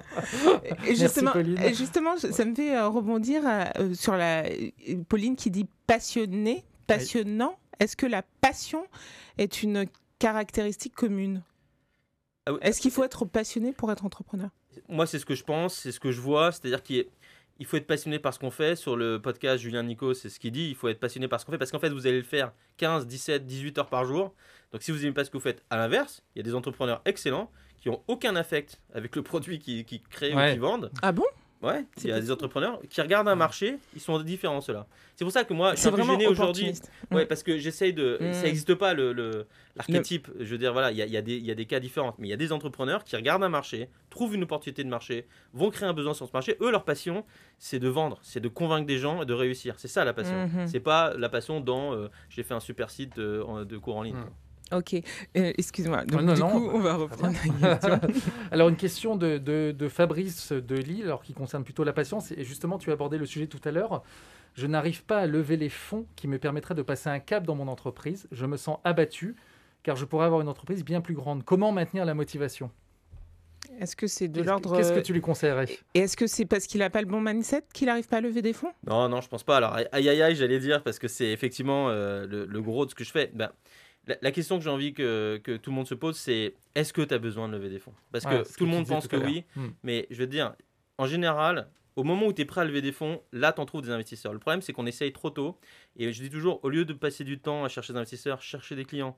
Et 0.85 0.95
justement, 0.95 1.31
justement, 1.73 2.17
ça 2.17 2.45
me 2.45 2.53
fait 2.55 2.75
euh, 2.75 2.87
rebondir 2.89 3.43
euh, 3.45 3.93
sur 3.93 4.17
la 4.17 4.43
euh, 4.45 4.69
Pauline 5.07 5.35
qui 5.35 5.51
dit 5.51 5.67
passionné, 5.85 6.65
passionnant. 6.87 7.57
Est-ce 7.79 7.95
que 7.95 8.07
la 8.07 8.23
passion 8.41 8.83
est 9.37 9.63
une 9.63 9.85
caractéristique 10.19 10.95
commune? 10.95 11.43
Ah 12.45 12.53
oui. 12.53 12.59
Est-ce 12.61 12.81
qu'il 12.81 12.91
faut 12.91 13.03
être 13.03 13.25
passionné 13.25 13.71
pour 13.71 13.91
être 13.91 14.03
entrepreneur? 14.05 14.49
Moi, 14.89 15.05
c'est 15.07 15.19
ce 15.19 15.25
que 15.25 15.35
je 15.35 15.43
pense, 15.43 15.75
c'est 15.75 15.91
ce 15.91 15.99
que 15.99 16.11
je 16.11 16.21
vois. 16.21 16.51
C'est-à-dire 16.51 16.81
qu'il 16.83 16.97
est- 16.97 17.09
il 17.59 17.65
faut 17.65 17.77
être 17.77 17.87
passionné 17.87 18.19
par 18.19 18.33
ce 18.33 18.39
qu'on 18.39 18.51
fait. 18.51 18.75
Sur 18.75 18.95
le 18.95 19.21
podcast, 19.21 19.61
Julien 19.63 19.83
Nico, 19.83 20.13
c'est 20.13 20.29
ce 20.29 20.39
qu'il 20.39 20.51
dit. 20.51 20.69
Il 20.69 20.75
faut 20.75 20.87
être 20.89 20.99
passionné 20.99 21.27
par 21.27 21.39
ce 21.39 21.45
qu'on 21.45 21.51
fait 21.51 21.57
parce 21.57 21.71
qu'en 21.71 21.79
fait, 21.79 21.89
vous 21.89 22.07
allez 22.07 22.17
le 22.17 22.23
faire 22.23 22.51
15, 22.77 23.07
17, 23.07 23.45
18 23.45 23.77
heures 23.79 23.87
par 23.89 24.05
jour. 24.05 24.33
Donc, 24.71 24.83
si 24.83 24.91
vous 24.91 24.97
n'aimez 24.99 25.13
pas 25.13 25.23
ce 25.23 25.29
que 25.29 25.37
vous 25.37 25.43
faites, 25.43 25.63
à 25.69 25.77
l'inverse, 25.77 26.23
il 26.35 26.39
y 26.39 26.41
a 26.41 26.43
des 26.43 26.53
entrepreneurs 26.55 27.01
excellents 27.05 27.51
qui 27.79 27.89
ont 27.89 28.01
aucun 28.07 28.35
affect 28.35 28.79
avec 28.93 29.15
le 29.15 29.21
produit 29.21 29.59
qu'ils 29.59 29.85
qui 29.85 30.01
créent 30.01 30.33
ou 30.33 30.37
Ouais. 30.37 30.51
qu'ils 30.51 30.61
vendent. 30.61 30.91
Ah 31.01 31.11
bon? 31.11 31.25
Ouais, 31.63 31.85
il 31.97 32.01
C'est 32.01 32.07
y 32.09 32.11
a 32.11 32.19
des 32.19 32.31
entrepreneurs 32.31 32.79
qui 32.87 33.01
regardent 33.01 33.27
un 33.29 33.35
marché, 33.35 33.77
ils 33.95 33.99
sont 33.99 34.19
différents 34.21 34.61
ceux-là. 34.61 34.85
C'est 35.15 35.25
pour 35.25 35.31
ça 35.31 35.43
que 35.43 35.53
moi, 35.55 35.73
je 35.73 35.79
suis 35.79 35.87
un 35.87 35.91
peu 35.91 36.03
gêné 36.03 36.27
aujourd'hui. 36.27 36.71
Ouais, 37.09 37.23
Mm. 37.23 37.27
parce 37.27 37.41
que 37.41 37.57
j'essaye 37.57 37.93
de. 37.93 38.19
Mm. 38.21 38.33
Ça 38.33 38.43
n'existe 38.43 38.75
pas 38.75 38.93
le, 38.93 39.11
le- 39.11 39.47
l'archétype. 39.75 40.27
Je 40.39 40.45
veux 40.45 40.59
dire, 40.59 40.71
voilà, 40.71 40.91
il 40.91 40.97
y 40.97 41.01
a, 41.01 41.05
il 41.07 41.11
y 41.11 41.17
a 41.17 41.21
des- 41.23 41.37
il 41.37 41.45
y 41.45 41.49
a 41.49 41.55
des 41.55 41.65
cas 41.65 41.79
différents. 41.79 42.13
Mais 42.19 42.27
il 42.27 42.29
y 42.29 42.33
a 42.33 42.37
des 42.37 42.51
entrepreneurs 42.51 43.03
qui 43.03 43.15
regardent 43.15 43.43
un 43.43 43.49
marché, 43.49 43.89
trouvent 44.11 44.35
une 44.35 44.43
opportunité 44.43 44.83
de 44.83 44.89
marché, 44.89 45.25
vont 45.53 45.71
créer 45.71 45.89
un 45.89 45.93
besoin 45.93 46.13
sur 46.13 46.27
ce 46.27 46.31
marché. 46.33 46.57
Eux, 46.61 46.69
leur 46.69 46.83
passion, 46.85 47.25
c'est 47.57 47.79
de 47.79 47.87
vendre, 47.87 48.19
c'est 48.21 48.39
de 48.39 48.49
convaincre 48.49 48.85
des 48.85 48.99
gens 48.99 49.23
et 49.23 49.25
de 49.25 49.33
réussir. 49.33 49.75
C'est 49.79 49.87
ça 49.87 50.05
la 50.05 50.13
passion. 50.13 50.47
Mhm. 50.47 50.67
C'est 50.67 50.79
pas 50.79 51.15
la 51.17 51.27
passion 51.29 51.59
dans 51.59 51.93
euh, 51.95 52.07
j'ai 52.29 52.43
fait 52.43 52.53
un 52.53 52.59
super 52.59 52.91
site 52.91 53.17
de, 53.17 53.41
en- 53.47 53.65
de 53.65 53.77
cours 53.77 53.97
en 53.97 54.03
ligne. 54.03 54.15
Ok, 54.73 54.95
Euh, 54.95 55.53
excuse-moi. 55.57 56.03
Donc, 56.05 56.21
non, 56.23 56.33
du 56.33 56.39
non, 56.41 56.49
coup, 56.49 56.69
on 56.73 56.79
va 56.79 56.95
reprendre 56.95 57.33
la 57.61 57.77
question. 57.79 58.21
Alors 58.51 58.67
une 58.69 58.75
question 58.75 59.15
de, 59.15 59.37
de- 59.37 59.73
de 59.77 59.87
Fabrice 59.87 60.51
de 60.51 60.75
Lille, 60.75 61.03
alors 61.03 61.23
qui 61.23 61.33
concerne 61.33 61.63
plutôt 61.63 61.83
la 61.85 61.93
patience. 61.93 62.31
Et 62.33 62.43
justement, 62.43 62.77
tu 62.77 62.89
as 62.89 62.93
abordé 62.93 63.17
le 63.17 63.25
sujet 63.25 63.47
tout 63.47 63.61
à 63.63 63.71
l'heure. 63.71 64.03
Je 64.55 64.67
n'arrive 64.67 65.03
pas 65.05 65.19
à 65.19 65.25
lever 65.27 65.55
les 65.55 65.69
fonds 65.69 66.05
qui 66.15 66.27
me 66.27 66.37
permettraient 66.39 66.75
de 66.75 66.81
passer 66.81 67.09
un 67.09 67.19
cap 67.19 67.45
dans 67.45 67.55
mon 67.55 67.67
entreprise. 67.67 68.27
Je 68.31 68.45
me 68.45 68.57
sens 68.57 68.79
abattu 68.83 69.35
car 69.83 69.95
je 69.95 70.03
pourrais 70.03 70.25
avoir 70.25 70.41
une 70.41 70.49
entreprise 70.49 70.83
bien 70.83 70.99
plus 70.99 71.13
grande. 71.15 71.43
Comment 71.45 71.71
maintenir 71.71 72.03
la 72.03 72.13
motivation? 72.13 72.69
Est-ce 73.79 73.95
que 73.95 74.07
c'est 74.07 74.27
de 74.27 74.41
l'ordre. 74.41 74.75
Qu'est-ce 74.75 74.93
que 74.93 74.99
tu 74.99 75.13
lui 75.13 75.21
conseillerais? 75.21 75.67
Et 75.93 75.99
est-ce 75.99 76.17
que 76.17 76.25
c'est 76.27 76.45
parce 76.45 76.65
qu'il 76.67 76.79
n'a 76.79 76.89
pas 76.89 77.01
le 77.01 77.07
bon 77.07 77.21
mindset 77.21 77.63
qu'il 77.73 77.87
n'arrive 77.87 78.07
pas 78.07 78.17
à 78.17 78.21
lever 78.21 78.41
des 78.41 78.53
fonds? 78.53 78.71
Non, 78.87 79.07
non, 79.09 79.21
je 79.21 79.27
pense 79.27 79.43
pas. 79.43 79.57
Alors, 79.57 79.73
aïe 79.75 79.87
aïe 79.91 80.21
aïe, 80.21 80.35
j'allais 80.35 80.59
dire, 80.59 80.83
parce 80.83 80.99
que 80.99 81.07
c'est 81.07 81.27
effectivement 81.31 81.89
euh, 81.89 82.25
le, 82.27 82.45
le 82.45 82.61
gros 82.61 82.85
de 82.85 82.91
ce 82.91 82.95
que 82.95 83.03
je 83.03 83.11
fais. 83.11 83.29
Ben, 83.33 83.49
la, 84.07 84.15
la 84.21 84.31
question 84.31 84.57
que 84.57 84.63
j'ai 84.63 84.69
envie 84.69 84.93
que, 84.93 85.39
que 85.43 85.57
tout 85.57 85.69
le 85.69 85.75
monde 85.75 85.87
se 85.87 85.95
pose, 85.95 86.15
c'est 86.17 86.55
est-ce 86.75 86.93
que 86.93 87.01
tu 87.01 87.13
as 87.13 87.19
besoin 87.19 87.47
de 87.47 87.53
lever 87.53 87.69
des 87.69 87.79
fonds? 87.79 87.93
Parce 88.11 88.25
que 88.25 88.57
tout 88.57 88.65
le 88.65 88.71
monde 88.71 88.87
pense 88.87 89.07
que 89.07 89.17
oui, 89.17 89.43
Hmm. 89.55 89.67
mais 89.83 90.07
je 90.09 90.17
veux 90.17 90.25
te 90.25 90.31
dire, 90.31 90.53
en 90.97 91.05
général, 91.05 91.69
au 91.95 92.03
moment 92.03 92.27
où 92.27 92.33
tu 92.33 92.41
es 92.41 92.45
prêt 92.45 92.61
à 92.61 92.65
lever 92.65 92.81
des 92.81 92.91
fonds, 92.91 93.21
là, 93.31 93.51
tu 93.53 93.59
en 93.61 93.65
trouves 93.65 93.81
des 93.81 93.89
investisseurs. 93.91 94.31
Le 94.33 94.39
problème, 94.39 94.61
c'est 94.61 94.71
qu'on 94.73 94.85
essaye 94.85 95.11
trop 95.11 95.29
tôt. 95.31 95.57
Et 95.95 96.11
je 96.13 96.21
dis 96.21 96.29
toujours, 96.29 96.59
au 96.63 96.69
lieu 96.69 96.85
de 96.85 96.93
passer 96.93 97.23
du 97.23 97.39
temps 97.39 97.63
à 97.65 97.69
chercher 97.69 97.93
des 97.93 97.99
investisseurs, 97.99 98.41
chercher 98.41 98.75
des 98.75 98.85
clients. 98.85 99.17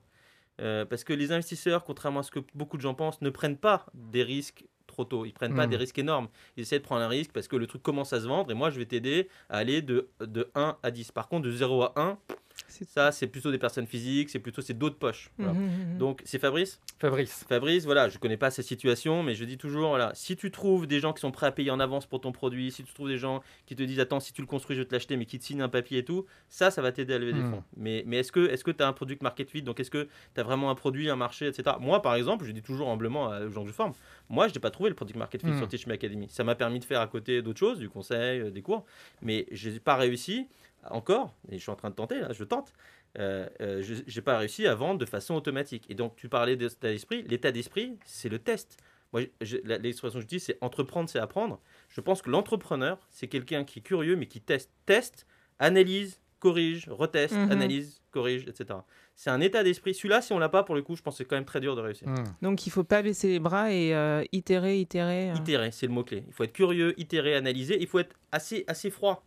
Euh, 0.60 0.84
parce 0.84 1.04
que 1.04 1.12
les 1.12 1.32
investisseurs, 1.32 1.84
contrairement 1.84 2.20
à 2.20 2.22
ce 2.22 2.30
que 2.30 2.40
beaucoup 2.54 2.76
de 2.76 2.82
gens 2.82 2.94
pensent, 2.94 3.20
ne 3.22 3.30
prennent 3.30 3.56
pas 3.56 3.86
des 3.94 4.22
risques 4.22 4.64
trop 4.86 5.04
tôt. 5.04 5.24
Ils 5.24 5.32
prennent 5.32 5.54
pas 5.54 5.66
Mm. 5.66 5.70
des 5.70 5.76
risques 5.76 5.98
énormes. 5.98 6.28
Ils 6.56 6.62
essaient 6.62 6.78
de 6.78 6.84
prendre 6.84 7.02
un 7.02 7.08
risque 7.08 7.32
parce 7.32 7.48
que 7.48 7.56
le 7.56 7.66
truc 7.66 7.82
commence 7.82 8.12
à 8.12 8.20
se 8.20 8.26
vendre 8.26 8.50
et 8.50 8.54
moi, 8.54 8.70
je 8.70 8.78
vais 8.78 8.86
t'aider 8.86 9.28
à 9.48 9.58
aller 9.58 9.82
de, 9.82 10.08
de 10.20 10.50
1 10.54 10.76
à 10.82 10.90
10. 10.90 11.12
Par 11.12 11.28
contre, 11.28 11.46
de 11.46 11.52
0 11.52 11.82
à 11.82 11.92
1, 11.96 12.18
C'est- 12.28 12.34
ça, 12.68 13.12
c'est 13.12 13.26
plutôt 13.26 13.50
des 13.50 13.58
personnes 13.58 13.86
physiques, 13.86 14.30
c'est 14.30 14.38
plutôt 14.38 14.62
c'est 14.62 14.74
d'autres 14.78 14.96
poches. 14.98 15.30
Voilà. 15.38 15.52
Mhm, 15.54 15.92
mhm. 15.92 15.98
Donc, 15.98 16.22
c'est 16.24 16.38
Fabrice? 16.38 16.80
Fabrice. 16.98 17.44
Fabrice, 17.48 17.84
voilà, 17.84 18.08
je 18.08 18.18
connais 18.18 18.36
pas 18.36 18.50
sa 18.50 18.62
situation, 18.62 19.22
mais 19.22 19.34
je 19.34 19.44
dis 19.44 19.58
toujours, 19.58 19.88
voilà, 19.90 20.12
si 20.14 20.36
tu 20.36 20.50
trouves 20.50 20.86
des 20.86 21.00
gens 21.00 21.12
qui 21.12 21.20
sont 21.20 21.30
prêts 21.30 21.46
à 21.46 21.52
payer 21.52 21.70
en 21.70 21.80
avance 21.80 22.06
pour 22.06 22.20
ton 22.20 22.32
produit, 22.32 22.70
si 22.70 22.84
tu 22.84 22.92
trouves 22.92 23.08
des 23.08 23.18
gens 23.18 23.42
qui 23.66 23.74
te 23.76 23.82
disent, 23.82 24.00
attends, 24.00 24.20
si 24.20 24.32
tu 24.32 24.40
le 24.40 24.46
construis, 24.46 24.76
je 24.76 24.82
vais 24.82 24.88
te 24.88 24.94
l'acheter, 24.94 25.16
mais 25.16 25.26
qui 25.26 25.38
te 25.38 25.44
signent 25.44 25.62
un 25.62 25.68
papier 25.68 25.98
et 25.98 26.04
tout, 26.04 26.26
ça, 26.48 26.70
ça 26.70 26.80
va 26.82 26.92
t'aider 26.92 27.14
à 27.14 27.18
lever 27.18 27.32
des 27.32 27.40
Hmm. 27.42 27.50
fonds. 27.50 27.64
Mais, 27.76 28.02
mais 28.06 28.18
est-ce 28.18 28.32
que 28.32 28.48
est-ce 28.48 28.64
que 28.64 28.70
tu 28.70 28.82
as 28.82 28.88
un 28.88 28.92
produit 28.92 29.18
market 29.20 29.50
fit? 29.50 29.62
Donc, 29.62 29.80
est-ce 29.80 29.90
que 29.90 30.08
tu 30.34 30.40
as 30.40 30.44
vraiment 30.44 30.70
un 30.70 30.74
produit, 30.74 31.10
un 31.10 31.16
marché, 31.16 31.46
etc. 31.48 31.76
Moi, 31.80 32.00
par 32.02 32.14
exemple, 32.14 32.44
je 32.44 32.52
dis 32.52 32.62
toujours 32.62 32.88
humblement 32.90 33.26
aux 33.28 33.50
gens 33.50 33.62
que 33.62 33.68
je 33.68 33.74
forme, 33.74 33.92
moi, 34.28 34.46
je 34.48 34.54
n'ai 34.54 34.60
pas 34.60 34.70
trouvé 34.70 34.88
le 34.90 34.94
produit 34.94 35.16
market 35.18 35.42
fit 35.42 35.50
Hmm. 35.50 35.58
sur 35.58 35.68
Teach 35.68 35.86
Me 35.86 35.94
Academy. 35.94 36.28
Ça 36.30 36.44
m'a 36.44 36.54
permis 36.54 36.78
de 36.78 36.84
faire 36.84 37.00
à 37.00 37.06
côté 37.08 37.42
d'autres 37.42 37.58
choses, 37.58 37.78
du 37.78 37.88
conseil, 37.88 38.40
euh, 38.40 38.50
des 38.50 38.62
cours, 38.62 38.84
mais 39.22 39.46
je 39.50 39.70
n'ai 39.70 39.80
pas 39.80 39.96
réussi 39.96 40.46
encore, 40.88 41.34
et 41.50 41.56
je 41.58 41.62
suis 41.62 41.70
en 41.70 41.76
train 41.76 41.90
de 41.90 41.94
tenter, 41.94 42.20
là, 42.20 42.32
je 42.32 42.44
tente, 42.44 42.72
euh, 43.18 43.48
euh, 43.60 43.82
je 43.82 43.94
n'ai 43.94 44.22
pas 44.22 44.38
réussi 44.38 44.66
à 44.66 44.74
vendre 44.74 44.98
de 44.98 45.06
façon 45.06 45.34
automatique. 45.34 45.84
Et 45.88 45.94
donc, 45.94 46.16
tu 46.16 46.28
parlais 46.28 46.56
d'état 46.56 46.88
d'esprit. 46.88 47.22
L'état 47.24 47.52
d'esprit, 47.52 47.98
c'est 48.04 48.28
le 48.28 48.38
test. 48.38 48.76
Moi, 49.12 49.22
l'expression 49.40 50.18
que 50.20 50.22
je 50.22 50.28
dis, 50.28 50.38
c'est 50.40 50.56
entreprendre, 50.60 51.08
c'est 51.10 51.18
apprendre. 51.18 51.60
Je 51.88 52.00
pense 52.00 52.22
que 52.22 52.30
l'entrepreneur, 52.30 52.98
c'est 53.10 53.26
quelqu'un 53.26 53.64
qui 53.64 53.80
est 53.80 53.82
curieux, 53.82 54.14
mais 54.16 54.26
qui 54.26 54.40
teste, 54.40 54.70
teste, 54.86 55.26
analyse, 55.58 56.20
corrige, 56.38 56.88
reteste, 56.88 57.34
Mhm. 57.34 57.50
analyse, 57.50 58.00
corrige, 58.12 58.44
etc. 58.48 58.78
C'est 59.16 59.28
un 59.30 59.40
état 59.40 59.62
d'esprit. 59.62 59.92
Celui-là, 59.94 60.22
si 60.22 60.32
on 60.32 60.38
l'a 60.38 60.48
pas, 60.48 60.62
pour 60.62 60.74
le 60.74 60.80
coup, 60.82 60.96
je 60.96 61.02
pense 61.02 61.14
que 61.14 61.18
c'est 61.18 61.24
quand 61.28 61.36
même 61.36 61.44
très 61.44 61.60
dur 61.60 61.76
de 61.76 61.80
réussir. 61.82 62.08
Hmm. 62.08 62.24
Donc 62.40 62.66
il 62.66 62.70
faut 62.70 62.84
pas 62.84 63.02
baisser 63.02 63.28
les 63.28 63.38
bras 63.40 63.70
et 63.72 63.94
euh, 63.94 64.24
itérer, 64.32 64.80
itérer. 64.80 65.30
euh. 65.32 65.34
Itérer, 65.34 65.70
c'est 65.72 65.86
le 65.86 65.92
mot-clé. 65.92 66.24
Il 66.26 66.32
faut 66.32 66.44
être 66.44 66.52
curieux, 66.54 66.98
itérer, 66.98 67.34
analyser. 67.34 67.76
Il 67.80 67.86
faut 67.86 67.98
être 67.98 68.14
assez, 68.32 68.64
assez 68.68 68.88
froid. 68.90 69.26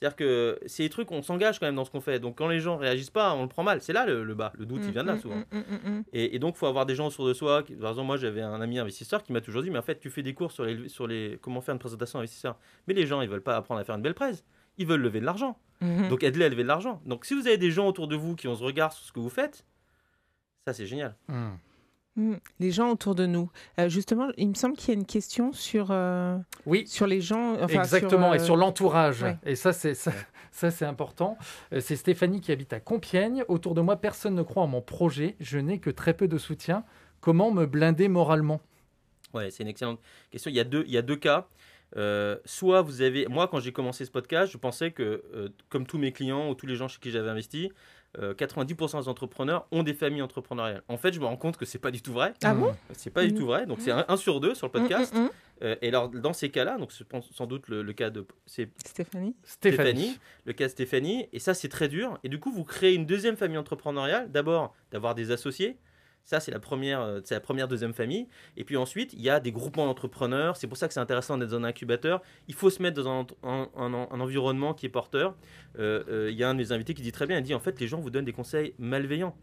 C'est-à-dire 0.00 0.14
que 0.16 0.60
c'est 0.66 0.84
des 0.84 0.90
trucs, 0.90 1.10
on 1.10 1.22
s'engage 1.22 1.58
quand 1.58 1.66
même 1.66 1.74
dans 1.74 1.84
ce 1.84 1.90
qu'on 1.90 2.00
fait. 2.00 2.20
Donc 2.20 2.38
quand 2.38 2.46
les 2.46 2.60
gens 2.60 2.76
réagissent 2.76 3.10
pas, 3.10 3.34
on 3.34 3.42
le 3.42 3.48
prend 3.48 3.64
mal. 3.64 3.80
C'est 3.82 3.92
là 3.92 4.06
le, 4.06 4.22
le 4.22 4.34
bas. 4.36 4.52
Le 4.56 4.64
doute, 4.64 4.82
il 4.84 4.92
vient 4.92 5.02
de 5.02 5.08
là 5.08 5.16
Mm, 5.16 5.20
souvent. 5.20 5.36
mm, 5.36 5.44
mm, 5.50 5.58
mm, 5.58 5.90
mm. 5.98 6.04
Et, 6.12 6.36
et 6.36 6.38
donc, 6.38 6.54
il 6.54 6.58
faut 6.58 6.66
avoir 6.66 6.86
des 6.86 6.94
gens 6.94 7.08
autour 7.08 7.26
de 7.26 7.32
soi. 7.34 7.64
Qui, 7.64 7.74
par 7.74 7.90
exemple, 7.90 8.06
moi, 8.06 8.16
j'avais 8.16 8.40
un 8.42 8.60
ami 8.60 8.78
investisseur 8.78 9.24
qui 9.24 9.32
m'a 9.32 9.40
toujours 9.40 9.62
dit 9.62 9.70
Mais 9.70 9.78
en 9.78 9.82
fait, 9.82 9.98
tu 9.98 10.08
fais 10.08 10.22
des 10.22 10.34
cours 10.34 10.52
sur 10.52 10.64
les, 10.64 10.88
sur 10.88 11.08
les 11.08 11.38
comment 11.42 11.60
faire 11.60 11.72
une 11.72 11.80
présentation 11.80 12.20
investisseur. 12.20 12.56
Mais 12.86 12.94
les 12.94 13.06
gens, 13.06 13.22
ils 13.22 13.28
veulent 13.28 13.42
pas 13.42 13.56
apprendre 13.56 13.80
à 13.80 13.84
faire 13.84 13.96
une 13.96 14.02
belle 14.02 14.14
presse. 14.14 14.44
Ils 14.76 14.86
veulent 14.86 15.00
lever 15.00 15.18
de 15.18 15.24
l'argent. 15.26 15.58
Mhm. 15.80 16.08
Donc, 16.08 16.22
aide-les 16.22 16.44
à 16.44 16.48
lever 16.48 16.62
de 16.62 16.68
l'argent. 16.68 17.02
Donc, 17.04 17.24
si 17.24 17.34
vous 17.34 17.48
avez 17.48 17.58
des 17.58 17.72
gens 17.72 17.88
autour 17.88 18.06
de 18.06 18.14
vous 18.14 18.36
qui 18.36 18.46
ont 18.46 18.54
ce 18.54 18.62
regard 18.62 18.92
sur 18.92 19.04
ce 19.04 19.10
que 19.12 19.18
vous 19.18 19.28
faites, 19.30 19.64
ça, 20.64 20.72
c'est 20.74 20.86
génial. 20.86 21.16
Hmm. 22.18 22.32
Mm. 22.32 22.36
Les 22.60 22.70
gens 22.70 22.90
autour 22.90 23.14
de 23.14 23.26
nous. 23.26 23.50
Euh, 23.78 23.88
justement, 23.88 24.28
il 24.36 24.48
me 24.48 24.54
semble 24.54 24.76
qu'il 24.76 24.88
y 24.88 24.96
a 24.96 25.00
une 25.00 25.06
question 25.06 25.52
sur, 25.52 25.88
euh, 25.90 26.36
Oui, 26.66 26.86
sur 26.86 27.06
les 27.06 27.20
gens. 27.20 27.54
enfin, 27.62 27.80
Exactement, 27.80 28.34
et 28.34 28.40
euh, 28.40 28.44
sur 28.44 28.56
l'entourage. 28.56 29.22
ouais. 29.22 29.38
Et 29.46 29.54
ça, 29.54 29.72
c'est 29.72 29.94
ça, 29.94 30.12
ça, 30.50 30.70
c'est 30.70 30.84
important. 30.84 31.38
C'est 31.80 31.96
Stéphanie 31.96 32.40
qui 32.40 32.52
habite 32.52 32.72
à 32.72 32.80
Compiègne. 32.80 33.44
Autour 33.48 33.74
de 33.74 33.80
moi, 33.80 33.96
personne 33.96 34.34
ne 34.34 34.42
croit 34.42 34.62
en 34.62 34.68
mon 34.68 34.82
projet. 34.82 35.36
Je 35.40 35.58
n'ai 35.58 35.78
que 35.78 35.90
très 35.90 36.14
peu 36.14 36.28
de 36.28 36.38
soutien. 36.38 36.84
Comment 37.20 37.50
me 37.50 37.66
blinder 37.66 38.08
moralement? 38.08 38.60
Ouais, 39.34 39.50
c'est 39.50 39.62
une 39.62 39.68
excellente 39.68 40.00
question. 40.30 40.50
Il 40.50 40.56
y 40.56 40.60
a 40.60 40.64
deux, 40.64 40.84
il 40.86 40.92
y 40.92 40.98
a 40.98 41.02
deux 41.02 41.16
cas. 41.16 41.46
Euh, 41.96 42.36
soit 42.44 42.82
vous 42.82 43.00
avez. 43.02 43.26
Moi, 43.28 43.48
quand 43.48 43.60
j'ai 43.60 43.72
commencé 43.72 44.04
ce 44.04 44.10
podcast, 44.10 44.52
je 44.52 44.58
pensais 44.58 44.90
que, 44.90 45.22
euh, 45.34 45.48
comme 45.68 45.86
tous 45.86 45.98
mes 45.98 46.12
clients 46.12 46.50
ou 46.50 46.54
tous 46.54 46.66
les 46.66 46.76
gens 46.76 46.86
chez 46.88 47.00
qui 47.00 47.10
j'avais 47.10 47.30
investi, 47.30 47.72
euh, 48.18 48.32
90% 48.34 49.02
des 49.02 49.08
entrepreneurs 49.08 49.66
ont 49.70 49.82
des 49.82 49.92
familles 49.92 50.22
entrepreneuriales. 50.22 50.82
En 50.88 50.96
fait, 50.96 51.12
je 51.12 51.20
me 51.20 51.26
rends 51.26 51.36
compte 51.36 51.56
que 51.58 51.66
c'est 51.66 51.78
pas 51.78 51.90
du 51.90 52.00
tout 52.00 52.12
vrai. 52.12 52.32
Ah 52.42 52.54
bon 52.54 52.74
C'est 52.92 53.10
pas 53.10 53.24
du 53.24 53.32
Mhm. 53.32 53.38
tout 53.38 53.46
vrai. 53.46 53.66
Donc, 53.66 53.80
c'est 53.80 53.90
un, 53.90 54.04
un 54.08 54.16
sur 54.16 54.40
deux 54.40 54.54
sur 54.54 54.66
le 54.66 54.72
podcast. 54.72 55.12
Mm, 55.14 55.18
mm, 55.18 55.24
mm. 55.24 55.30
Euh, 55.64 55.76
et 55.82 55.88
alors, 55.88 56.08
dans 56.08 56.32
ces 56.32 56.50
cas-là, 56.50 56.78
donc 56.78 56.90
je 56.96 57.02
pense 57.04 57.30
sans 57.32 57.46
doute 57.46 57.68
le, 57.68 57.82
le 57.82 57.92
cas 57.92 58.10
de 58.10 58.24
c'est 58.46 58.70
Stéphanie 58.86 59.34
Stéphanie. 59.44 59.90
Stéphanie, 59.90 60.18
le 60.44 60.52
cas 60.52 60.64
de 60.66 60.70
Stéphanie, 60.70 61.28
et 61.32 61.38
ça 61.40 61.52
c'est 61.52 61.68
très 61.68 61.88
dur. 61.88 62.18
Et 62.24 62.28
du 62.28 62.38
coup, 62.40 62.50
vous 62.52 62.64
créez 62.64 62.94
une 62.94 63.06
deuxième 63.06 63.36
famille 63.36 63.58
entrepreneuriale. 63.58 64.30
D'abord, 64.30 64.74
d'avoir 64.92 65.14
des 65.14 65.30
associés. 65.32 65.76
Ça, 66.24 66.40
c'est 66.40 66.50
la 66.50 66.58
première, 66.60 67.00
euh, 67.00 67.20
c'est 67.24 67.34
la 67.34 67.40
première 67.40 67.68
deuxième 67.68 67.94
famille. 67.94 68.28
Et 68.58 68.64
puis 68.64 68.76
ensuite, 68.76 69.14
il 69.14 69.22
y 69.22 69.30
a 69.30 69.40
des 69.40 69.50
groupements 69.50 69.86
d'entrepreneurs. 69.86 70.56
C'est 70.56 70.66
pour 70.66 70.76
ça 70.76 70.86
que 70.86 70.92
c'est 70.94 71.00
intéressant 71.00 71.38
d'être 71.38 71.48
dans 71.50 71.56
un 71.56 71.64
incubateur. 71.64 72.20
Il 72.48 72.54
faut 72.54 72.68
se 72.70 72.82
mettre 72.82 73.02
dans 73.02 73.10
un, 73.20 73.26
un- 73.48 73.68
un- 73.76 74.08
un 74.10 74.20
environnement 74.20 74.74
qui 74.74 74.84
est 74.86 74.90
porteur. 74.90 75.34
Euh, 75.78 76.04
euh, 76.08 76.30
il 76.30 76.36
y 76.36 76.44
a 76.44 76.48
un 76.50 76.54
de 76.54 76.58
mes 76.58 76.70
invités 76.72 76.92
qui 76.92 77.00
dit 77.02 77.12
très 77.12 77.26
bien, 77.26 77.38
il 77.38 77.42
dit 77.42 77.54
en 77.54 77.60
fait, 77.60 77.80
les 77.80 77.88
gens 77.88 77.98
vous 78.00 78.10
donnent 78.10 78.26
des 78.26 78.32
conseils 78.32 78.74
malveillants. 78.78 79.36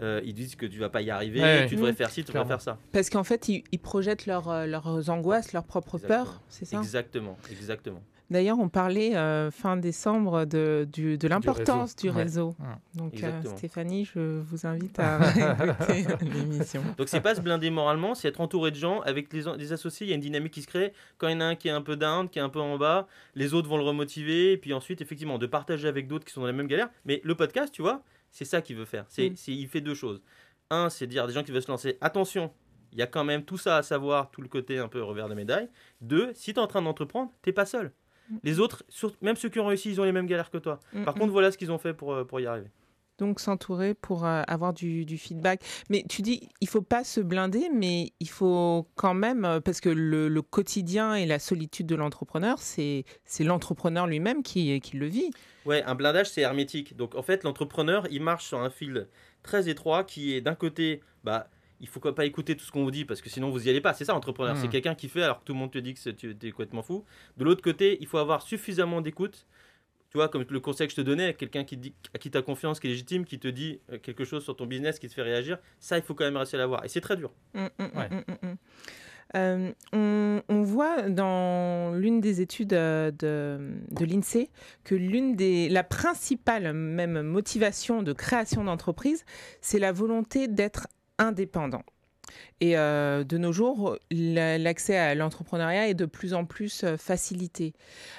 Euh, 0.00 0.20
ils 0.24 0.34
disent 0.34 0.56
que 0.56 0.66
tu 0.66 0.78
vas 0.78 0.90
pas 0.90 1.00
y 1.00 1.10
arriver, 1.10 1.40
Ouais, 1.40 1.66
tu 1.66 1.76
devrais 1.76 1.92
Mhm. 1.92 1.96
faire 1.96 2.10
ci, 2.10 2.22
tu 2.24 2.30
devrais 2.32 2.46
faire 2.46 2.60
ça. 2.60 2.78
Parce 2.92 3.08
qu'en 3.08 3.24
fait, 3.24 3.48
ils, 3.48 3.64
ils 3.72 3.78
projettent 3.78 4.26
leur, 4.26 4.50
euh, 4.50 4.66
leurs 4.66 5.08
angoisses, 5.08 5.52
leurs 5.54 5.64
propres 5.64 5.94
Exactement. 5.94 6.24
peurs, 6.24 6.42
c'est 6.50 6.66
ça? 6.66 6.76
Exactement, 6.78 7.38
exactement. 7.50 8.02
D'ailleurs, 8.28 8.58
on 8.58 8.68
parlait 8.68 9.16
euh, 9.16 9.50
fin 9.52 9.76
décembre 9.76 10.44
de, 10.46 10.86
du- 10.92 11.16
de 11.16 11.28
l'importance 11.28 11.94
du 11.94 12.10
réseau. 12.10 12.48
réseau. 12.50 12.56
Ouais. 12.58 12.74
Donc, 12.94 13.22
euh. 13.22 13.30
Stéphanie, 13.56 14.04
je 14.04 14.40
vous 14.40 14.66
invite 14.66 14.98
à 14.98 15.20
écouter 15.96 16.04
l'émission. 16.34 16.82
Donc 16.98 17.08
c'est 17.08 17.20
pas 17.20 17.36
se 17.36 17.40
blinder 17.40 17.70
moralement, 17.70 18.14
c'est 18.16 18.26
être 18.28 18.40
entouré 18.40 18.72
de 18.72 18.76
gens 18.76 19.00
avec 19.02 19.32
les, 19.32 19.42
les 19.56 19.72
associés. 19.72 20.06
Il 20.06 20.10
y 20.10 20.12
a 20.12 20.16
une 20.16 20.20
dynamique 20.22 20.52
qui 20.54 20.62
se 20.62 20.66
crée. 20.66 20.92
Quand 21.18 21.28
il 21.28 21.34
y 21.34 21.36
en 21.36 21.40
a 21.40 21.44
un 21.44 21.54
qui 21.54 21.68
est 21.68 21.72
un 21.72 21.82
peu 21.82 21.96
down, 21.96 22.28
qui 22.28 22.38
est 22.40 22.42
un 22.42 22.48
peu 22.48 22.60
en 22.60 22.76
bas, 22.78 23.06
les 23.36 23.54
autres 23.54 23.68
vont 23.68 23.76
le 23.78 23.84
remotiver. 23.84 24.52
Et 24.52 24.56
puis 24.56 24.72
ensuite, 24.74 25.00
effectivement, 25.00 25.38
de 25.38 25.46
partager 25.46 25.86
avec 25.86 26.08
d'autres 26.08 26.24
qui 26.24 26.32
sont 26.32 26.40
dans 26.40 26.46
la 26.48 26.52
même 26.52 26.66
galère. 26.66 26.88
Mais 27.04 27.20
le 27.22 27.34
podcast, 27.36 27.72
tu 27.72 27.82
vois, 27.82 28.02
c'est 28.32 28.44
ça 28.44 28.60
qu'il 28.60 28.74
veut 28.76 28.84
faire. 28.86 29.04
C'est, 29.08 29.30
Mm. 29.30 29.34
il 29.52 29.68
fait 29.68 29.80
deux 29.80 29.94
choses. 29.94 30.20
Un, 30.70 30.90
c'est 30.90 31.06
dire 31.06 31.22
à 31.24 31.26
des 31.28 31.32
gens 31.32 31.44
qui 31.44 31.52
veulent 31.52 31.62
se 31.62 31.70
lancer, 31.70 31.96
attention, 32.00 32.50
il 32.92 32.98
y 32.98 33.02
a 33.02 33.06
quand 33.06 33.22
même 33.22 33.44
tout 33.44 33.56
ça 33.58 33.76
à 33.76 33.82
savoir, 33.84 34.30
tout 34.32 34.42
le 34.42 34.48
côté 34.48 34.78
un 34.78 34.88
peu 34.88 35.00
revers 35.00 35.28
de 35.28 35.34
médaille. 35.34 35.68
Deux, 36.00 36.32
si 36.34 36.52
tu 36.52 36.58
es 36.58 36.62
en 36.62 36.66
train 36.66 36.82
d'entreprendre, 36.82 37.30
t'es 37.42 37.52
pas 37.52 37.66
seul. 37.66 37.92
Mm. 38.30 38.36
Les 38.44 38.60
autres, 38.60 38.84
sur- 38.88 39.12
même 39.22 39.36
ceux 39.36 39.48
qui 39.48 39.60
ont 39.60 39.66
réussi, 39.66 39.90
ils 39.90 40.00
ont 40.00 40.04
les 40.04 40.12
mêmes 40.12 40.26
galères 40.26 40.50
que 40.50 40.58
toi. 40.58 40.80
Par 41.04 41.14
Mm, 41.14 41.18
contre, 41.20 41.26
mm. 41.26 41.30
voilà 41.30 41.50
ce 41.52 41.58
qu'ils 41.58 41.70
ont 41.72 41.78
fait 41.78 41.94
pour, 41.94 42.12
euh, 42.12 42.24
pour 42.24 42.40
y 42.40 42.46
arriver. 42.46 42.68
donc 43.18 43.40
s'entourer 43.40 43.94
pour 43.94 44.26
euh, 44.26 44.42
avoir 44.46 44.74
du, 44.74 45.06
du 45.06 45.16
feedback. 45.16 45.62
Mais 45.88 46.04
tu 46.06 46.20
dis, 46.20 46.50
il 46.60 46.68
faut 46.68 46.82
pas 46.82 47.02
se 47.02 47.18
blinder, 47.20 47.70
mais 47.72 48.12
il 48.20 48.28
faut 48.28 48.86
quand 48.94 49.14
même, 49.14 49.46
euh, 49.46 49.58
parce 49.58 49.80
que 49.80 49.88
le, 49.88 50.28
le 50.28 50.42
quotidien 50.42 51.14
et 51.14 51.24
la 51.24 51.38
solitude 51.38 51.86
de 51.86 51.94
l'entrepreneur, 51.94 52.58
c'est 52.58 53.04
c'est 53.24 53.42
l'entrepreneur 53.44 54.06
lui-même 54.06 54.42
qui, 54.42 54.78
qui 54.82 54.98
le 54.98 55.06
vit. 55.06 55.30
Ouais, 55.64 55.82
un 55.84 55.94
blindage, 55.94 56.28
c'est 56.28 56.42
hermétique. 56.42 56.94
Donc 56.94 57.14
en 57.14 57.22
fait, 57.22 57.42
l'entrepreneur, 57.42 58.06
il 58.10 58.20
marche 58.22 58.44
sur 58.48 58.60
un 58.60 58.68
fil 58.68 59.08
très 59.42 59.70
étroit 59.70 60.04
qui 60.04 60.34
est 60.34 60.42
d'un 60.42 60.54
côté, 60.54 61.00
bah, 61.24 61.48
il 61.80 61.88
faut 61.88 62.00
pas 62.00 62.24
écouter 62.24 62.56
tout 62.56 62.64
ce 62.64 62.72
qu'on 62.72 62.84
vous 62.84 62.90
dit 62.90 63.04
parce 63.04 63.20
que 63.20 63.28
sinon 63.28 63.50
vous 63.50 63.66
y 63.66 63.70
allez 63.70 63.80
pas. 63.80 63.92
C'est 63.92 64.04
ça, 64.04 64.14
entrepreneur. 64.14 64.54
Hmm. 64.54 64.58
C'est 64.60 64.68
quelqu'un 64.68 64.94
qui 64.94 65.08
fait 65.08 65.22
alors 65.22 65.40
que 65.40 65.44
tout 65.44 65.52
le 65.52 65.58
monde 65.58 65.70
te 65.72 65.78
dit 65.78 65.94
que 65.94 66.10
tu 66.10 66.30
es 66.30 66.50
complètement 66.50 66.82
fou. 66.82 67.04
De 67.36 67.44
l'autre 67.44 67.62
côté, 67.62 67.98
il 68.00 68.06
faut 68.06 68.18
avoir 68.18 68.42
suffisamment 68.42 69.00
d'écoute. 69.00 69.46
Tu 70.10 70.18
vois, 70.18 70.28
comme 70.28 70.44
le 70.48 70.60
conseil 70.60 70.86
que 70.86 70.92
je 70.92 70.96
te 70.96 71.00
donnais, 71.02 71.34
quelqu'un 71.34 71.64
qui 71.64 71.76
dit, 71.76 71.92
à 72.14 72.18
qui 72.18 72.30
tu 72.30 72.38
as 72.38 72.42
confiance, 72.42 72.80
qui 72.80 72.86
est 72.86 72.90
légitime, 72.90 73.24
qui 73.24 73.38
te 73.38 73.48
dit 73.48 73.80
euh, 73.92 73.98
quelque 73.98 74.24
chose 74.24 74.44
sur 74.44 74.56
ton 74.56 74.64
business, 74.64 74.98
qui 74.98 75.08
te 75.08 75.12
fait 75.14 75.22
réagir, 75.22 75.58
ça, 75.80 75.98
il 75.98 76.02
faut 76.02 76.14
quand 76.14 76.24
même 76.24 76.36
réussir 76.36 76.58
à 76.58 76.62
l'avoir. 76.62 76.84
Et 76.84 76.88
c'est 76.88 77.00
très 77.00 77.16
dur. 77.16 77.32
Mm, 77.54 77.60
mm, 77.60 77.68
mm, 77.78 77.98
Ouais. 77.98 78.08
mm, 78.08 78.24
mm, 78.28 78.50
mm. 78.50 78.56
Euh, 79.34 79.72
on, 79.92 80.40
on 80.48 80.62
voit 80.62 81.10
dans 81.10 81.92
l'une 81.94 82.20
des 82.20 82.40
études 82.40 82.72
euh, 82.72 83.10
de, 83.10 83.58
de 83.90 84.04
l'INSEE 84.04 84.48
que 84.84 84.94
l'une 84.94 85.34
des, 85.34 85.68
la 85.68 85.82
principale 85.82 86.72
même 86.72 87.20
motivation 87.22 88.04
de 88.04 88.12
création 88.12 88.62
d'entreprise, 88.62 89.24
c'est 89.60 89.80
la 89.80 89.90
volonté 89.90 90.46
d'être 90.46 90.86
indépendant. 91.18 91.84
Et 92.60 92.76
euh, 92.76 93.24
de 93.24 93.38
nos 93.38 93.52
jours, 93.52 93.96
la- 94.10 94.58
l'accès 94.58 94.96
à 94.96 95.14
l'entrepreneuriat 95.14 95.88
est 95.88 95.94
de 95.94 96.06
plus 96.06 96.34
en 96.34 96.44
plus 96.44 96.84
euh, 96.84 96.96
facilité. 96.96 97.72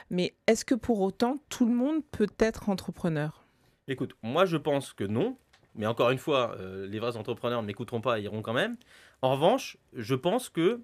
Mais 0.10 0.34
est-ce 0.48 0.64
que 0.64 0.76
pour 0.76 1.02
autant, 1.02 1.40
tout 1.50 1.66
le 1.66 1.74
monde 1.74 2.02
peut 2.12 2.30
être 2.40 2.70
entrepreneur? 2.70 3.44
Écoute, 3.88 4.16
moi 4.22 4.46
je 4.46 4.58
pense 4.58 4.94
que 4.94 5.04
non, 5.04 5.38
mais 5.76 5.86
encore 5.86 6.12
une 6.12 6.18
fois, 6.18 6.56
euh, 6.60 6.88
les 6.88 7.00
vrais 7.00 7.18
entrepreneurs 7.18 7.62
ne 7.62 7.68
m'écouteront 7.68 8.02
pas, 8.02 8.20
ils 8.20 8.26
iront 8.26 8.42
quand 8.42 8.54
même. 8.54 8.76
En 9.22 9.32
revanche, 9.32 9.78
je 9.94 10.16
pense 10.16 10.50
que 10.50 10.82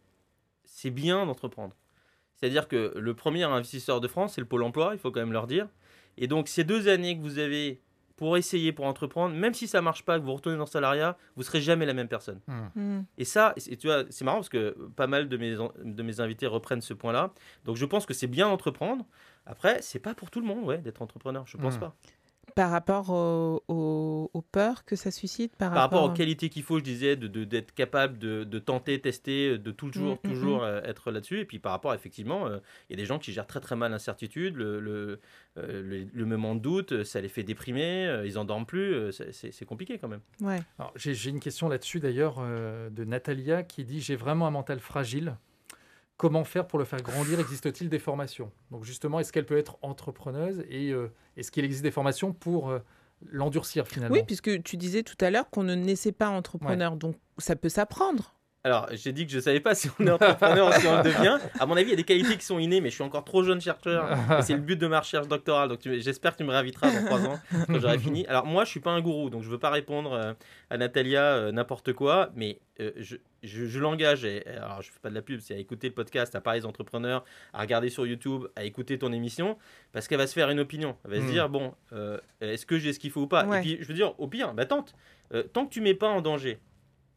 c'est 0.66 0.92
bien 0.92 1.26
d'entreprendre. 1.26 1.76
C'est-à-dire 2.36 2.68
que 2.68 2.94
le 2.98 3.14
premier 3.14 3.44
investisseur 3.44 4.02
de 4.02 4.08
France, 4.08 4.34
c'est 4.34 4.42
le 4.42 4.48
Pôle 4.48 4.64
emploi, 4.64 4.92
il 4.94 5.00
faut 5.00 5.12
quand 5.12 5.22
même 5.22 5.32
leur 5.32 5.48
dire. 5.48 5.70
Et 6.18 6.28
donc 6.28 6.48
ces 6.48 6.64
deux 6.64 6.88
années 6.90 7.18
que 7.18 7.22
vous 7.22 7.40
avez 7.40 7.82
pour 8.24 8.38
essayer, 8.38 8.72
pour 8.72 8.86
entreprendre, 8.86 9.36
même 9.36 9.54
si 9.54 9.68
ça 9.68 9.82
marche 9.82 10.04
pas, 10.06 10.18
que 10.18 10.24
vous 10.24 10.34
retournez 10.34 10.58
dans 10.58 10.64
le 10.64 10.70
salariat, 10.70 11.18
vous 11.36 11.44
serez 11.44 11.60
jamais 11.60 11.86
la 11.86 11.94
même 11.94 12.08
personne. 12.08 12.40
Hmm. 12.48 12.68
Hmm. 12.74 13.04
Et 13.18 13.26
ça, 13.26 13.54
et 13.70 13.76
tu 13.76 13.88
vois, 13.88 14.04
c'est 14.10 14.24
marrant 14.24 14.38
parce 14.38 14.48
que 14.48 14.78
pas 14.96 15.08
mal 15.08 15.28
de 15.28 15.36
mes, 15.36 15.58
de 15.84 16.04
mes 16.04 16.22
invités 16.22 16.48
reprennent 16.48 16.80
ce 16.80 16.94
point-là. 16.94 17.34
Donc 17.66 17.76
je 17.76 17.84
pense 17.86 18.06
que 18.06 18.14
c'est 18.14 18.28
bien 18.28 18.48
d'entreprendre. 18.48 19.04
Après, 19.46 19.82
c'est 19.82 20.00
pas 20.00 20.14
pour 20.14 20.32
tout 20.32 20.40
le 20.40 20.46
monde, 20.48 20.64
ouais, 20.64 20.78
d'être 20.78 21.02
entrepreneur. 21.02 21.44
Je 21.48 21.58
pense 21.58 21.76
Mm. 21.76 21.80
pas. 21.82 21.96
Par 22.56 22.70
rapport 22.72 23.10
aux, 23.10 24.44
peurs 24.52 24.86
que 24.86 24.96
ça 24.96 25.10
suscite 25.12 25.56
Par, 25.56 25.72
Par 25.72 25.82
rapport 25.82 26.04
aux 26.04 26.10
à- 26.12 26.14
qualités 26.14 26.50
qu'il 26.50 26.62
faut, 26.64 26.78
je 26.80 26.84
disais, 26.84 27.16
de- 27.16 27.28
de- 27.28 27.46
d'être 27.46 27.74
capable 27.74 28.18
de, 28.20 28.44
de 28.44 28.60
tenter, 28.60 29.00
tester, 29.02 29.58
de 29.58 29.72
toujours, 29.72 30.20
Mm, 30.24 30.28
mm, 30.28 30.34
toujours 30.34 30.64
euh, 30.64 30.82
être 30.84 31.12
là-dessus. 31.12 31.40
Et 31.40 31.46
puis 31.46 31.60
par 31.60 31.72
rapport, 31.72 31.94
effectivement, 31.94 32.46
euh, 32.48 32.60
il 32.90 32.94
y 32.94 33.00
a 33.00 33.02
des 33.02 33.06
gens 33.06 33.18
qui 33.18 33.32
gèrent 33.32 33.48
très 33.48 33.60
très 33.60 33.76
mal 33.76 33.92
l'incertitude, 33.92 34.56
le, 34.56 34.80
le, 34.80 35.20
euh, 35.58 35.82
le- 35.82 36.08
le 36.14 36.26
moment 36.26 36.54
de 36.56 36.60
doute, 36.60 37.04
ça 37.04 37.22
les 37.22 37.30
fait 37.30 37.44
déprimer, 37.44 38.06
euh, 38.08 38.26
ils 38.28 38.38
en 38.38 38.46
dorment 38.46 38.66
plus, 38.66 38.94
euh, 38.94 39.12
c'est- 39.12 39.66
compliqué 39.66 39.98
quand 39.98 40.10
même. 40.10 40.22
Ouais. 40.42 40.62
Alors, 40.78 40.92
J'ai 40.96 41.14
j'ai 41.16 41.30
une 41.30 41.40
question 41.40 41.70
là-dessus 41.70 42.00
d'ailleurs 42.00 42.36
euh, 42.40 42.90
de 42.90 43.04
Natalia 43.06 43.64
qui 43.64 43.84
dit 43.86 44.02
J'ai 44.02 44.16
vraiment 44.16 44.46
un 44.48 44.52
mental 44.52 44.80
fragile. 44.80 45.38
Comment 46.18 46.44
faire 46.44 46.68
pour 46.68 46.80
le 46.80 46.86
faire 46.86 47.02
grandir? 47.02 47.40
Existe-t-il 47.40 47.90
des 47.90 48.00
formations? 48.00 48.52
Donc 48.72 48.84
justement, 48.84 49.20
est-ce 49.20 49.34
qu'elle 49.34 49.46
peut 49.46 49.58
être 49.58 49.78
entrepreneuse 49.82 50.64
et 50.70 50.92
euh, 50.92 51.12
est-ce 51.38 51.52
qu'il 51.52 51.66
existe 51.66 51.84
des 51.84 51.92
formations 51.92 52.34
pour 52.34 52.70
euh, 52.70 52.80
l'endurcir 53.26 53.88
finalement? 53.88 54.16
Oui, 54.16 54.24
puisque 54.26 54.62
tu 54.64 54.78
disais 54.78 55.04
tout 55.04 55.18
à 55.20 55.30
l'heure 55.30 55.50
qu'on 55.50 55.64
ne 55.64 55.76
naissait 55.76 56.12
pas 56.12 56.30
entrepreneur, 56.30 56.96
donc 56.96 57.16
ça 57.40 57.56
peut 57.56 57.70
s'apprendre. 57.70 58.36
Alors, 58.66 58.88
j'ai 58.94 59.12
dit 59.12 59.26
que 59.28 59.32
je 59.34 59.40
savais 59.40 59.60
pas 59.60 59.76
si 59.76 59.90
on 60.00 60.08
est 60.08 60.12
entrepreneur 60.12 60.70
ou 60.70 60.72
si 60.80 60.88
on 60.88 60.98
le 60.98 61.04
devient. 61.04 61.38
À 61.60 61.66
mon 61.66 61.76
avis, 61.76 61.88
il 61.88 61.90
y 61.90 61.94
a 61.94 61.98
des 61.98 62.04
qualités 62.06 62.38
qui 62.38 62.46
sont 62.46 62.60
innées, 62.60 62.80
mais 62.80 62.90
je 62.90 62.96
suis 62.96 63.04
encore 63.04 63.26
trop 63.26 63.44
jeune 63.44 63.60
chercheur. 63.60 64.18
C'est 64.42 64.54
le 64.54 64.62
but 64.62 64.78
de 64.80 64.88
ma 64.88 65.00
recherche 65.02 65.28
doctorale. 65.28 65.68
Donc, 65.70 65.80
j'espère 65.84 66.32
que 66.34 66.38
tu 66.38 66.44
me 66.46 66.52
réinviteras 66.52 66.90
dans 66.92 67.06
trois 67.06 67.26
ans 67.26 67.40
quand 67.68 67.80
j'aurai 67.80 68.00
fini. 68.00 68.26
Alors, 68.28 68.46
moi, 68.46 68.64
je 68.64 68.70
suis 68.70 68.80
pas 68.80 68.92
un 68.92 69.02
gourou, 69.02 69.30
donc 69.30 69.44
je 69.44 69.50
veux 69.50 69.60
pas 69.60 69.70
répondre 69.70 70.14
euh, 70.14 70.34
à 70.70 70.78
Natalia 70.78 71.22
euh, 71.24 71.52
n'importe 71.52 71.92
quoi, 71.92 72.30
mais 72.36 72.60
euh, 72.80 72.92
je, 72.96 73.18
je, 73.44 73.66
je 73.66 73.80
l'engage. 73.80 74.26
Alors, 74.56 74.82
je 74.82 74.92
fais 74.92 75.00
pas 75.02 75.10
de 75.10 75.16
la 75.16 75.22
pub, 75.22 75.42
c'est 75.42 75.56
à 75.56 75.58
écouter 75.58 75.90
le 75.90 75.94
podcast, 75.94 76.34
à 76.36 76.40
parler 76.40 76.62
des 76.62 76.66
entrepreneurs, 76.66 77.26
à 77.52 77.60
regarder 77.60 77.90
sur 77.90 78.08
YouTube, 78.08 78.46
à 78.56 78.64
écouter 78.64 78.98
ton 78.98 79.12
émission, 79.12 79.58
parce 79.92 80.08
qu'elle 80.08 80.20
va 80.20 80.28
se 80.28 80.34
faire 80.34 80.50
une 80.50 80.62
opinion. 80.62 80.96
Elle 81.04 81.12
va 81.12 81.18
se 81.18 81.24
Mm. 81.24 81.32
dire 81.32 81.50
bon, 81.50 81.74
est-ce 82.40 82.66
que 82.66 82.78
j'ai 82.80 82.94
ce 82.94 83.00
qu'il 83.00 83.12
faut 83.12 83.22
ou 83.24 83.28
pas? 83.28 83.46
Ouais. 83.46 83.58
Et 83.58 83.62
puis, 83.62 83.78
je 83.82 83.88
veux 83.88 83.94
dire, 83.94 84.14
au 84.20 84.28
pire, 84.28 84.54
bah 84.54 84.66
tente. 84.66 84.96
Tant 85.52 85.66
que 85.66 85.72
tu 85.74 85.82
mets 85.82 85.96
pas 85.96 86.08
en 86.10 86.22
danger 86.22 86.60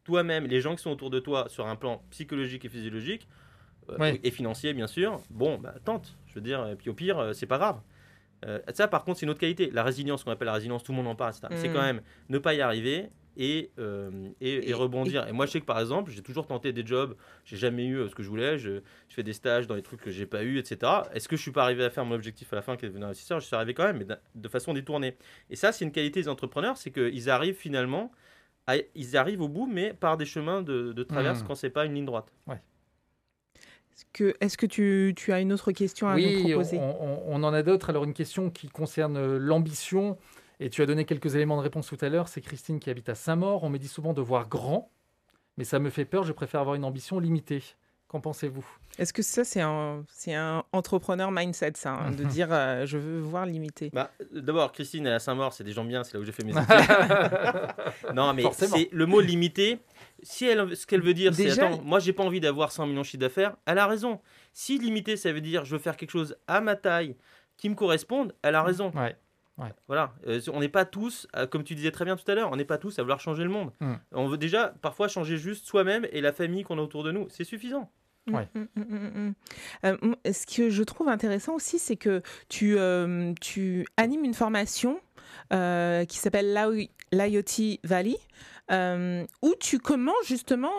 toi-même, 0.07 0.47
les 0.47 0.61
gens 0.61 0.73
qui 0.75 0.81
sont 0.81 0.89
autour 0.91 1.09
de 1.09 1.19
toi 1.19 1.47
sur 1.49 1.67
un 1.67 1.75
plan 1.75 2.01
psychologique 2.11 2.63
et 2.63 2.69
physiologique, 2.69 3.27
euh, 3.89 4.15
et 4.23 4.31
financier 4.31 4.73
bien 4.73 4.87
sûr, 4.87 5.19
bon, 5.29 5.57
bah, 5.57 5.75
tente. 5.83 6.17
Je 6.27 6.35
veux 6.35 6.41
dire, 6.41 6.65
et 6.69 6.75
puis 6.77 6.89
au 6.89 6.93
pire, 6.93 7.19
euh, 7.19 7.33
c'est 7.33 7.45
pas 7.45 7.57
grave. 7.57 7.81
Euh, 8.45 8.59
ça, 8.73 8.87
par 8.87 9.03
contre, 9.03 9.19
c'est 9.19 9.25
une 9.25 9.31
autre 9.31 9.39
qualité. 9.41 9.69
La 9.73 9.83
résilience, 9.83 10.23
qu'on 10.23 10.31
appelle 10.31 10.45
la 10.45 10.53
résilience, 10.53 10.83
tout 10.83 10.93
le 10.93 10.95
monde 10.97 11.07
en 11.07 11.15
parle. 11.15 11.33
C'est 11.33 11.69
Mm. 11.69 11.73
quand 11.73 11.81
même 11.81 12.01
ne 12.29 12.37
pas 12.37 12.53
y 12.53 12.61
arriver 12.61 13.09
et, 13.35 13.69
euh, 13.79 14.29
et, 14.39 14.49
et 14.53 14.69
Et- 14.69 14.73
rebondir. 14.73 15.27
Et, 15.27 15.31
moi, 15.33 15.45
je 15.45 15.51
sais 15.51 15.59
que 15.59 15.65
par 15.65 15.79
exemple, 15.79 16.11
j'ai 16.11 16.21
toujours 16.21 16.47
tenté 16.47 16.71
des 16.71 16.85
jobs, 16.85 17.15
j'ai 17.45 17.57
jamais 17.57 17.85
eu 17.85 17.97
euh, 17.97 18.07
ce 18.09 18.15
que 18.15 18.23
je 18.23 18.29
voulais. 18.29 18.57
Je, 18.57 18.79
je 19.09 19.13
fais 19.13 19.23
des 19.23 19.33
stages 19.33 19.67
dans 19.67 19.75
les 19.75 19.81
trucs 19.81 20.01
que 20.01 20.11
j'ai 20.11 20.25
pas 20.25 20.43
eu, 20.43 20.57
etc. 20.57 20.77
Est-ce 21.13 21.27
que 21.27 21.35
je 21.35 21.41
suis 21.41 21.51
pas 21.51 21.63
arrivé 21.63 21.83
à 21.83 21.89
faire 21.89 22.05
mon 22.05 22.15
objectif 22.15 22.53
à 22.53 22.55
la 22.55 22.61
fin, 22.61 22.77
qui 22.77 22.85
est 22.85 22.87
de 22.89 22.93
devenir 22.93 23.07
investisseur? 23.09 23.39
Je 23.41 23.45
suis 23.47 23.55
arrivé 23.55 23.73
quand 23.73 23.83
même, 23.85 23.97
mais 23.97 24.05
de 24.35 24.47
façon 24.47 24.73
détournée. 24.73 25.17
Et 25.49 25.55
ça, 25.57 25.71
c'est 25.71 25.83
une 25.85 25.91
qualité 25.91 26.21
des 26.21 26.29
entrepreneurs, 26.29 26.77
c'est 26.77 26.91
qu'ils 26.91 27.29
arrivent 27.29 27.57
finalement, 27.57 28.11
ils 28.95 29.15
arrivent 29.17 29.41
au 29.41 29.47
bout, 29.47 29.65
mais 29.67 29.93
par 29.93 30.17
des 30.17 30.25
chemins 30.25 30.61
de, 30.61 30.91
de 30.93 31.03
traverse 31.03 31.41
Mm. 31.43 31.47
quand 31.47 31.55
c'est 31.55 31.69
pas 31.69 31.85
une 31.85 31.93
ligne 31.93 32.05
droite. 32.05 32.31
Est-ce 32.49 34.05
que, 34.13 34.35
est-ce 34.41 34.57
que 34.57 34.65
tu, 34.67 35.13
tu 35.15 35.31
as 35.33 35.39
une 35.39 35.51
autre 35.53 35.71
question 35.71 36.07
à 36.07 36.11
nous 36.15 36.17
Oui, 36.23 36.41
on, 36.45 36.49
proposer 36.49 36.77
on- 36.77 37.23
on 37.27 37.43
en 37.43 37.53
a 37.53 37.63
d'autres. 37.63 37.89
Alors, 37.89 38.03
une 38.03 38.13
question 38.13 38.49
qui 38.51 38.67
concerne 38.69 39.17
euh, 39.17 39.37
l'ambition. 39.39 40.17
Et 40.59 40.69
tu 40.69 40.81
as 40.81 40.85
donné 40.85 41.05
quelques 41.05 41.35
éléments 41.35 41.57
de 41.57 41.61
réponse 41.61 41.87
tout 41.87 41.97
à 42.01 42.09
l'heure. 42.09 42.27
C'est 42.27 42.41
Christine 42.41 42.79
qui 42.79 42.89
habite 42.89 43.09
à 43.09 43.15
Saint-Maur. 43.15 43.63
On 43.63 43.69
me 43.69 43.77
dit 43.77 43.87
souvent 43.87 44.13
de 44.13 44.21
voir 44.21 44.47
grand, 44.49 44.91
mais 45.57 45.63
ça 45.63 45.79
me 45.79 45.89
fait 45.89 46.05
peur. 46.05 46.23
Je 46.23 46.31
préfère 46.33 46.61
avoir 46.61 46.75
une 46.75 46.83
ambition 46.83 47.19
limitée. 47.19 47.63
Qu'en 48.07 48.21
pensez-vous? 48.21 48.65
Est-ce 48.97 49.11
que 49.11 49.21
ça, 49.21 49.43
c'est 49.43 49.59
un, 49.59 50.05
c'est 50.07 50.33
un 50.33 50.63
entrepreneur 50.71 51.29
mindset, 51.29 51.73
ça, 51.75 51.91
hein, 51.91 52.11
de 52.11 52.23
dire 52.25 52.47
euh, 52.51 52.85
je 52.85 52.97
veux 52.97 53.19
voir 53.19 53.45
limité 53.45 53.91
Bah, 53.93 54.11
D'abord, 54.31 54.71
Christine, 54.71 55.05
elle 55.05 55.11
est 55.11 55.15
à 55.15 55.19
Saint-Maur, 55.19 55.51
c'est 55.51 55.65
des 55.65 55.73
gens 55.73 55.83
bien, 55.83 56.03
c'est 56.05 56.13
là 56.13 56.21
où 56.21 56.23
j'ai 56.23 56.31
fait 56.31 56.45
mes 56.45 56.51
études. 56.57 56.65
non, 58.15 58.33
mais 58.33 58.43
c'est 58.53 58.89
le 58.91 59.05
mot 59.05 59.19
limité. 59.19 59.79
Si 60.23 60.45
elle, 60.45 60.75
ce 60.75 60.85
qu'elle 60.87 61.01
veut 61.01 61.13
dire, 61.13 61.33
c'est 61.35 61.59
attends, 61.59 61.81
moi 61.83 61.99
j'ai 61.99 62.13
pas 62.13 62.23
envie 62.23 62.39
d'avoir 62.39 62.71
100 62.71 62.87
millions 62.87 63.01
de 63.01 63.05
chiffre 63.05 63.19
d'affaires, 63.21 63.55
elle 63.65 63.77
a 63.77 63.87
raison. 63.87 64.19
Si 64.53 64.77
limité, 64.79 65.17
ça 65.17 65.31
veut 65.31 65.41
dire 65.41 65.65
je 65.65 65.73
veux 65.75 65.81
faire 65.81 65.97
quelque 65.97 66.11
chose 66.11 66.35
à 66.47 66.61
ma 66.61 66.75
taille 66.75 67.15
qui 67.57 67.69
me 67.69 67.75
corresponde, 67.75 68.33
elle 68.41 68.55
a 68.55 68.63
raison. 68.63 68.91
Ouais. 68.95 69.15
Voilà, 69.87 70.13
Euh, 70.27 70.39
on 70.53 70.59
n'est 70.59 70.69
pas 70.69 70.85
tous, 70.85 71.27
euh, 71.35 71.47
comme 71.47 71.63
tu 71.63 71.73
disais 71.73 71.89
très 71.89 72.05
bien 72.05 72.15
tout 72.15 72.29
à 72.29 72.35
l'heure, 72.35 72.51
on 72.51 72.55
n'est 72.55 72.63
pas 72.65 72.77
tous 72.77 72.99
à 72.99 73.01
vouloir 73.01 73.19
changer 73.19 73.43
le 73.43 73.49
monde. 73.49 73.71
Mm. 73.79 73.93
On 74.11 74.27
veut 74.27 74.37
déjà 74.37 74.75
parfois 74.83 75.07
changer 75.07 75.37
juste 75.37 75.65
soi-même 75.65 76.05
et 76.11 76.21
la 76.21 76.31
famille 76.31 76.61
qu'on 76.63 76.77
a 76.77 76.81
autour 76.81 77.03
de 77.03 77.11
nous, 77.11 77.25
c'est 77.29 77.43
suffisant. 77.43 77.91
Ouais. 78.31 78.47
Mm, 78.55 78.67
mm, 78.75 79.27
mm. 79.29 79.33
Euh, 79.85 79.97
ce 80.33 80.45
que 80.45 80.69
je 80.69 80.83
trouve 80.83 81.07
intéressant 81.09 81.53
aussi, 81.55 81.79
c'est 81.79 81.95
que 81.95 82.21
tu, 82.49 82.77
euh, 82.77 83.33
tu 83.41 83.85
animes 83.97 84.25
une 84.25 84.33
formation 84.33 84.99
euh, 85.53 86.03
qui 86.05 86.17
s'appelle 86.17 86.53
l'I- 86.53 86.89
l'IoT 87.11 87.79
Valley, 87.83 88.17
où 89.41 89.55
tu 89.59 89.79
commences 89.79 90.25
justement 90.25 90.71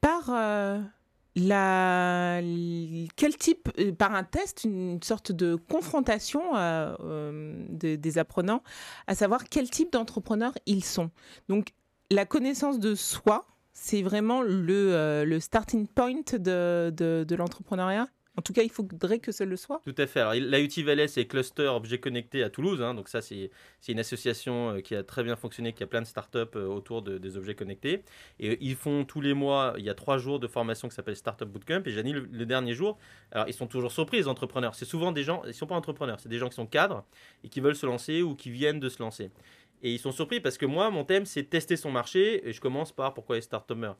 par 0.00 0.30
la, 1.36 2.40
quel 3.16 3.36
type, 3.38 3.70
par 3.96 4.14
un 4.14 4.24
test, 4.24 4.64
une 4.64 5.02
sorte 5.02 5.32
de 5.32 5.54
confrontation 5.54 6.42
des- 7.70 7.96
des 7.96 8.18
apprenants, 8.18 8.62
à 9.06 9.14
savoir 9.14 9.44
quel 9.44 9.70
type 9.70 9.92
d'entrepreneurs 9.92 10.54
ils 10.66 10.84
sont. 10.84 11.10
Donc 11.48 11.68
la 12.10 12.26
connaissance 12.26 12.78
de 12.78 12.94
soi, 12.94 13.46
c'est 13.82 14.02
vraiment 14.02 14.42
le, 14.42 14.94
euh, 14.94 15.40
starting 15.40 15.86
point 15.88 16.20
de, 16.32 17.34
l'entrepreneuriat. 17.34 18.08
En 18.36 18.42
tout 18.42 18.52
cas, 18.52 18.62
il 18.62 18.70
faudrait 18.70 19.18
que 19.18 19.32
ce 19.32 19.42
le 19.42 19.56
soit. 19.56 19.80
Tout 19.84 19.94
à 19.98 20.06
fait. 20.06 20.20
Alors, 20.20 20.34
l'IoT 20.34 20.84
Valley, 20.84 21.08
c'est 21.08 21.24
Cluster 21.26 21.66
Objet 21.66 21.98
Connecté 21.98 22.42
à 22.42 22.50
Toulouse. 22.50 22.80
hein. 22.80 22.94
donc, 22.94 23.08
ça, 23.08 23.20
c'est 23.22 23.50
une 23.88 23.98
association 23.98 24.76
euh, 24.76 24.80
qui 24.80 24.94
a 24.94 25.02
très 25.02 25.24
bien 25.24 25.34
fonctionné, 25.34 25.72
qui 25.72 25.82
a 25.82 25.86
plein 25.86 26.00
de 26.00 26.06
startups 26.06 26.38
euh, 26.56 26.66
autour 26.66 27.02
de- 27.02 27.18
des 27.18 27.36
objets 27.36 27.54
connectés. 27.54 28.02
Et 28.38 28.56
ils 28.60 28.76
font 28.76 29.04
tous 29.04 29.20
les 29.20 29.34
mois, 29.34 29.74
il 29.78 29.84
y 29.84 29.90
a 29.90 29.94
trois 29.94 30.18
jours 30.18 30.38
de 30.38 30.46
formation 30.46 30.88
qui 30.88 30.94
s'appelle 30.94 31.16
Startup 31.16 31.48
Bootcamp. 31.48 31.82
Et 31.86 31.90
Janie, 31.90 32.12
le, 32.12 32.28
le 32.30 32.46
dernier 32.46 32.74
jour, 32.74 32.98
alors, 33.32 33.48
ils 33.48 33.54
sont 33.54 33.66
toujours 33.66 33.92
surpris, 33.92 34.18
les 34.18 34.28
entrepreneurs. 34.28 34.74
C'est 34.74 34.84
souvent 34.84 35.10
des 35.10 35.24
gens, 35.24 35.42
ils 35.44 35.48
ne 35.48 35.52
sont 35.52 35.66
pas 35.66 35.74
entrepreneurs, 35.74 36.20
c'est 36.20 36.28
des 36.28 36.38
gens 36.38 36.48
qui 36.48 36.54
sont 36.54 36.66
cadres 36.66 37.04
et 37.44 37.48
qui 37.48 37.60
veulent 37.60 37.76
se 37.76 37.86
lancer 37.86 38.22
ou 38.22 38.36
qui 38.36 38.50
viennent 38.50 38.80
de 38.80 38.88
se 38.88 39.02
lancer. 39.02 39.30
Et 39.82 39.92
ils 39.92 39.98
sont 39.98 40.12
surpris 40.12 40.40
parce 40.40 40.58
que 40.58 40.66
moi, 40.66 40.90
mon 40.90 41.04
thème, 41.04 41.24
c'est 41.26 41.44
tester 41.44 41.76
son 41.76 41.90
marché. 41.90 42.46
Et 42.48 42.52
je 42.52 42.60
commence 42.60 42.92
par 42.92 43.14
pourquoi 43.14 43.36
les 43.36 43.42
startups 43.42 43.74
meurent. 43.74 43.96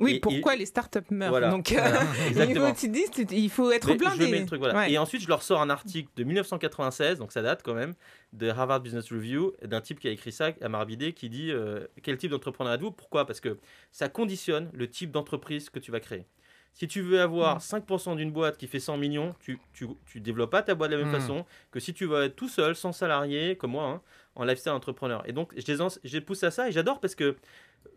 Oui, 0.00 0.14
Et- 0.14 0.20
pourquoi 0.20 0.56
les 0.56 0.66
startups 0.66 0.98
meurent 1.10 1.30
Voilà. 1.30 1.50
Donc, 1.50 1.70
euh, 1.70 1.76
il 2.28 2.56
faut, 2.56 2.88
dis, 2.88 3.04
il 3.30 3.48
faut 3.50 3.70
être 3.70 3.86
Mais 4.18 4.40
le 4.40 4.46
truc, 4.46 4.58
voilà. 4.58 4.74
Ouais. 4.74 4.92
Et 4.92 4.98
ensuite, 4.98 5.22
je 5.22 5.28
leur 5.28 5.42
sors 5.44 5.60
un 5.60 5.70
article 5.70 6.08
de 6.16 6.24
1996, 6.24 7.18
donc 7.18 7.30
ça 7.30 7.42
date 7.42 7.62
quand 7.62 7.74
même, 7.74 7.94
de 8.32 8.48
Harvard 8.48 8.80
Business 8.80 9.12
Review, 9.12 9.52
d'un 9.62 9.80
type 9.80 10.00
qui 10.00 10.08
a 10.08 10.10
écrit 10.10 10.32
ça, 10.32 10.50
Amar 10.62 10.84
Bidé, 10.86 11.12
qui 11.12 11.28
dit 11.28 11.52
euh, 11.52 11.86
Quel 12.02 12.16
type 12.16 12.32
d'entrepreneur 12.32 12.74
êtes-vous? 12.74 12.90
Pourquoi? 12.90 13.24
Parce 13.24 13.40
que 13.40 13.56
ça 13.92 14.08
conditionne 14.08 14.68
le 14.72 14.88
type 14.90 15.12
d'entreprise 15.12 15.70
que 15.70 15.78
tu 15.78 15.92
vas 15.92 16.00
créer. 16.00 16.26
Si 16.72 16.88
tu 16.88 17.00
veux 17.02 17.20
avoir 17.20 17.60
5% 17.60 18.16
d'une 18.16 18.32
boîte 18.32 18.56
qui 18.56 18.66
fait 18.66 18.80
100 18.80 18.96
millions, 18.96 19.32
tu, 19.38 19.60
tu, 19.74 19.86
tu 20.06 20.20
développes 20.20 20.50
pas 20.50 20.62
ta 20.62 20.74
boîte 20.74 20.90
de 20.90 20.96
la 20.96 21.04
même 21.04 21.12
Mm. 21.14 21.20
façon 21.20 21.46
que 21.70 21.78
si 21.78 21.94
tu 21.94 22.04
vas 22.04 22.24
être 22.24 22.34
tout 22.34 22.48
seul, 22.48 22.74
sans 22.74 22.90
salarié, 22.90 23.54
comme 23.54 23.70
moi, 23.70 23.84
hein, 23.84 24.02
en 24.36 24.44
lifestyle 24.44 24.72
entrepreneur. 24.72 25.22
Et 25.28 25.32
donc, 25.32 25.52
je 25.56 25.66
les, 25.72 25.80
en- 25.80 25.88
je 26.02 26.12
les 26.12 26.20
pousse 26.20 26.42
à 26.44 26.50
ça 26.50 26.68
et 26.68 26.72
j'adore 26.72 27.00
parce 27.00 27.14
que 27.14 27.36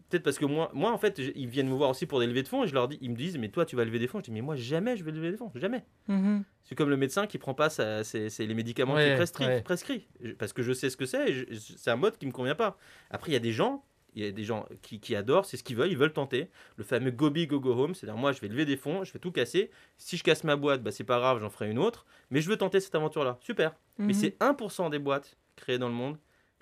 peut-être 0.10 0.24
parce 0.24 0.38
que 0.38 0.46
moi, 0.46 0.70
moi 0.74 0.92
en 0.92 0.98
fait, 0.98 1.20
ils 1.36 1.48
viennent 1.48 1.68
me 1.70 1.74
voir 1.76 1.90
aussi 1.90 2.06
pour 2.06 2.20
des 2.20 2.28
levées 2.28 2.44
de 2.44 2.48
fonds 2.48 2.64
et 2.64 2.68
je 2.68 2.74
leur 2.74 2.88
dis, 2.88 2.98
ils 3.02 3.10
me 3.12 3.16
disent, 3.16 3.38
mais 3.38 3.50
toi, 3.50 3.66
tu 3.66 3.76
vas 3.76 3.84
lever 3.86 4.00
des 4.00 4.08
fonds? 4.08 4.20
Je 4.20 4.26
dis, 4.26 4.32
mais 4.32 4.42
moi, 4.42 4.56
jamais 4.56 4.96
je 4.98 5.04
vais 5.04 5.12
lever 5.12 5.32
des 5.32 5.38
fonds, 5.38 5.52
jamais. 5.56 5.84
Mhm. 6.08 6.44
C'est 6.64 6.76
comme 6.76 6.90
le 6.90 6.98
médecin 6.98 7.28
qui 7.28 7.38
prend 7.38 7.54
pas 7.54 7.70
sa- 7.70 8.04
ses- 8.04 8.30
ses- 8.30 8.46
les 8.48 8.54
médicaments 8.54 8.94
Ouais, 8.96 9.06
qu'il 9.08 9.16
prescrit, 9.16 9.46
ouais. 9.46 9.62
prescrit. 9.62 10.08
Parce 10.38 10.54
que 10.54 10.62
je 10.64 10.74
sais 10.74 10.90
ce 10.90 10.98
que 10.98 11.06
c'est, 11.06 11.48
c'est 11.60 11.90
un 11.92 11.96
mode 11.96 12.18
qui 12.18 12.26
me 12.28 12.32
convient 12.32 12.56
pas. 12.56 12.78
Après, 13.10 13.32
il 13.32 13.34
y 13.34 13.38
a 13.38 13.40
des 13.40 13.52
gens, 13.54 13.84
il 14.14 14.24
y 14.24 14.28
a 14.28 14.32
des 14.32 14.44
gens 14.44 14.66
qui, 14.82 15.00
qui 15.00 15.16
adorent, 15.16 15.46
c'est 15.46 15.58
ce 15.58 15.64
qu'ils 15.64 15.76
veulent, 15.76 15.92
ils 15.92 15.98
veulent 15.98 16.14
tenter. 16.14 16.50
Le 16.78 16.84
fameux 16.84 17.12
go 17.12 17.30
big, 17.30 17.50
go 17.50 17.60
go 17.60 17.74
home, 17.74 17.94
c'est-à-dire 17.96 18.18
moi, 18.20 18.32
je 18.32 18.42
vais 18.42 18.48
lever 18.48 18.66
des 18.66 18.78
fonds, 18.78 19.04
je 19.04 19.14
vais 19.14 19.20
tout 19.20 19.32
casser. 19.32 19.70
Si 19.98 20.18
je 20.18 20.24
casse 20.24 20.44
ma 20.44 20.56
boîte, 20.56 20.82
bah, 20.84 20.92
c'est 20.92 21.04
pas 21.04 21.20
grave, 21.20 21.40
j'en 21.40 21.50
ferai 21.50 21.70
une 21.70 21.80
autre. 21.80 22.06
Mais 22.32 22.42
je 22.42 22.50
veux 22.50 22.58
tenter 22.58 22.80
cette 22.80 22.96
aventure-là. 22.96 23.38
Super. 23.42 23.76
Mais 24.00 24.08
Mhm. 24.08 24.14
c'est 24.14 24.38
1% 24.42 24.90
des 24.90 25.00
boîtes 25.00 25.38
créées 25.56 25.78
dans 25.78 25.88
le 25.90 25.94
monde, 25.94 26.18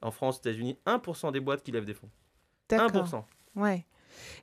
en 0.06 0.12
France, 0.12 0.36
aux 0.38 0.39
États-Unis, 0.39 0.78
1% 0.86 1.32
des 1.32 1.39
boîtes 1.39 1.63
qui 1.63 1.72
lèvent 1.72 1.86
des 1.86 1.94
fonds. 1.94 2.10
D'accord. 2.70 3.06
1%. 3.06 3.24
Ouais. 3.56 3.86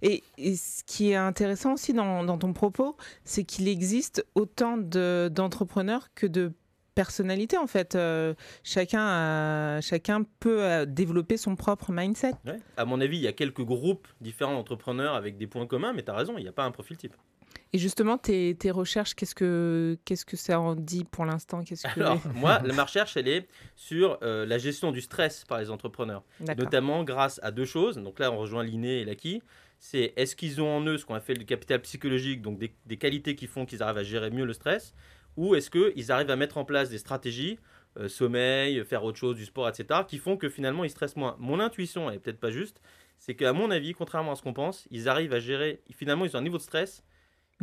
Et, 0.03 0.23
et 0.37 0.55
ce 0.57 0.85
qui 0.85 1.11
est 1.11 1.17
intéressant 1.17 1.73
aussi 1.75 1.93
dans, 1.95 2.25
dans 2.25 2.37
ton 2.39 2.53
propos, 2.53 2.97
c'est 3.25 3.45
qu'il 3.45 3.69
existe 3.69 4.27
autant 4.35 4.77
de- 4.77 5.31
d'entrepreneurs 5.33 6.09
que 6.15 6.27
de 6.27 6.53
personnalités. 6.95 7.57
En 7.57 7.67
fait, 7.67 7.95
Euh, 7.95 8.35
chacun, 8.65 9.01
a- 9.07 9.81
chacun 9.81 10.25
peut 10.41 10.63
euh, 10.63 10.85
développer 10.85 11.37
son 11.39 11.57
propre 11.57 11.91
mindset. 11.91 12.35
Ouais. 12.45 12.59
À 12.77 12.85
mon 12.85 13.01
avis, 13.01 13.17
il 13.17 13.23
y 13.23 13.29
a 13.29 13.33
quelques 13.33 13.63
groupes 13.65 14.07
différents 14.21 14.55
d'entrepreneurs 14.55 15.15
avec 15.15 15.39
des 15.39 15.47
points 15.47 15.67
communs, 15.67 15.95
mais 15.95 16.03
tu 16.03 16.11
as 16.11 16.15
raison, 16.17 16.37
il 16.37 16.43
n'y 16.43 16.49
a 16.49 16.53
pas 16.53 16.65
un 16.65 16.71
profil 16.71 16.97
type. 16.99 17.17
Et 17.75 17.79
justement, 17.79 18.19
tes, 18.19 18.55
tes 18.55 18.71
recherches, 18.71 19.15
qu'est-ce 19.15 19.35
que 19.35 19.97
qu'est-ce 20.05 20.27
que 20.27 20.37
ça 20.37 20.61
en 20.61 20.75
dit 20.75 21.05
pour 21.05 21.25
l'instant? 21.25 21.63
Qu'est-ce 21.63 21.87
que 21.87 22.01
Alors, 22.01 22.21
moi, 22.35 22.61
la- 22.65 22.75
ma 22.75 22.85
recherche, 22.85 23.17
elle 23.17 23.29
est 23.29 23.49
sur 23.77 24.19
euh, 24.23 24.45
la 24.45 24.59
gestion 24.59 24.93
du 24.93 25.01
stress 25.01 25.45
par 25.47 25.59
les 25.59 25.71
entrepreneurs. 25.71 26.23
Notamment 26.59 27.03
grâce 27.05 27.41
à 27.43 27.51
deux 27.51 27.65
choses. 27.65 27.97
Donc 27.97 28.19
là, 28.19 28.31
on 28.31 28.37
rejoint 28.39 28.63
l'inné 28.63 29.01
et 29.01 29.05
l'acquis. 29.05 29.43
C'est 29.79 30.13
est-ce 30.17 30.37
qu'ils 30.37 30.61
ont 30.61 30.69
en 30.77 30.85
eux 30.85 30.99
ce 30.99 31.05
qu'on 31.07 31.15
appelle 31.15 31.39
du 31.39 31.47
capital 31.47 31.81
psychologique, 31.81 32.41
donc 32.43 32.59
des, 32.59 32.73
des 32.87 32.99
qualités 32.99 33.35
qui 33.35 33.47
font 33.47 33.65
qu'ils 33.67 33.83
arrivent 33.83 33.99
à 33.99 34.05
gérer 34.05 34.31
mieux 34.31 34.45
le 34.45 34.53
stress, 34.53 34.95
ou 35.37 35.55
est-ce 35.57 35.71
qu'ils 35.71 36.13
arrivent 36.13 36.31
à 36.31 36.37
mettre 36.37 36.59
en 36.59 36.65
place 36.65 36.89
des 36.91 36.99
stratégies 36.99 37.59
euh, 37.99 38.07
sommeil, 38.09 38.85
faire 38.85 39.03
autre 39.03 39.19
chose, 39.19 39.35
du 39.35 39.45
sport, 39.45 39.69
etc., 39.69 40.01
qui 40.07 40.19
font 40.19 40.37
que 40.37 40.49
finalement 40.49 40.85
ils 40.85 40.91
stressent 40.91 41.17
moins? 41.17 41.35
Mon 41.41 41.59
intuition, 41.59 42.09
elle 42.11 42.17
est 42.17 42.19
peut-être 42.21 42.39
pas 42.39 42.51
juste, 42.53 42.81
c'est 43.19 43.35
qu'à 43.35 43.53
mon 43.53 43.71
avis, 43.73 43.93
contrairement 43.93 44.33
à 44.33 44.37
ce 44.37 44.43
qu'on 44.43 44.53
pense, 44.53 44.87
ils 44.93 45.09
arrivent 45.09 45.33
à 45.35 45.41
gérer, 45.41 45.81
finalement 45.91 46.27
ils 46.27 46.37
ont 46.37 46.39
un 46.39 46.43
niveau 46.43 46.59
de 46.59 46.63
stress. 46.63 47.03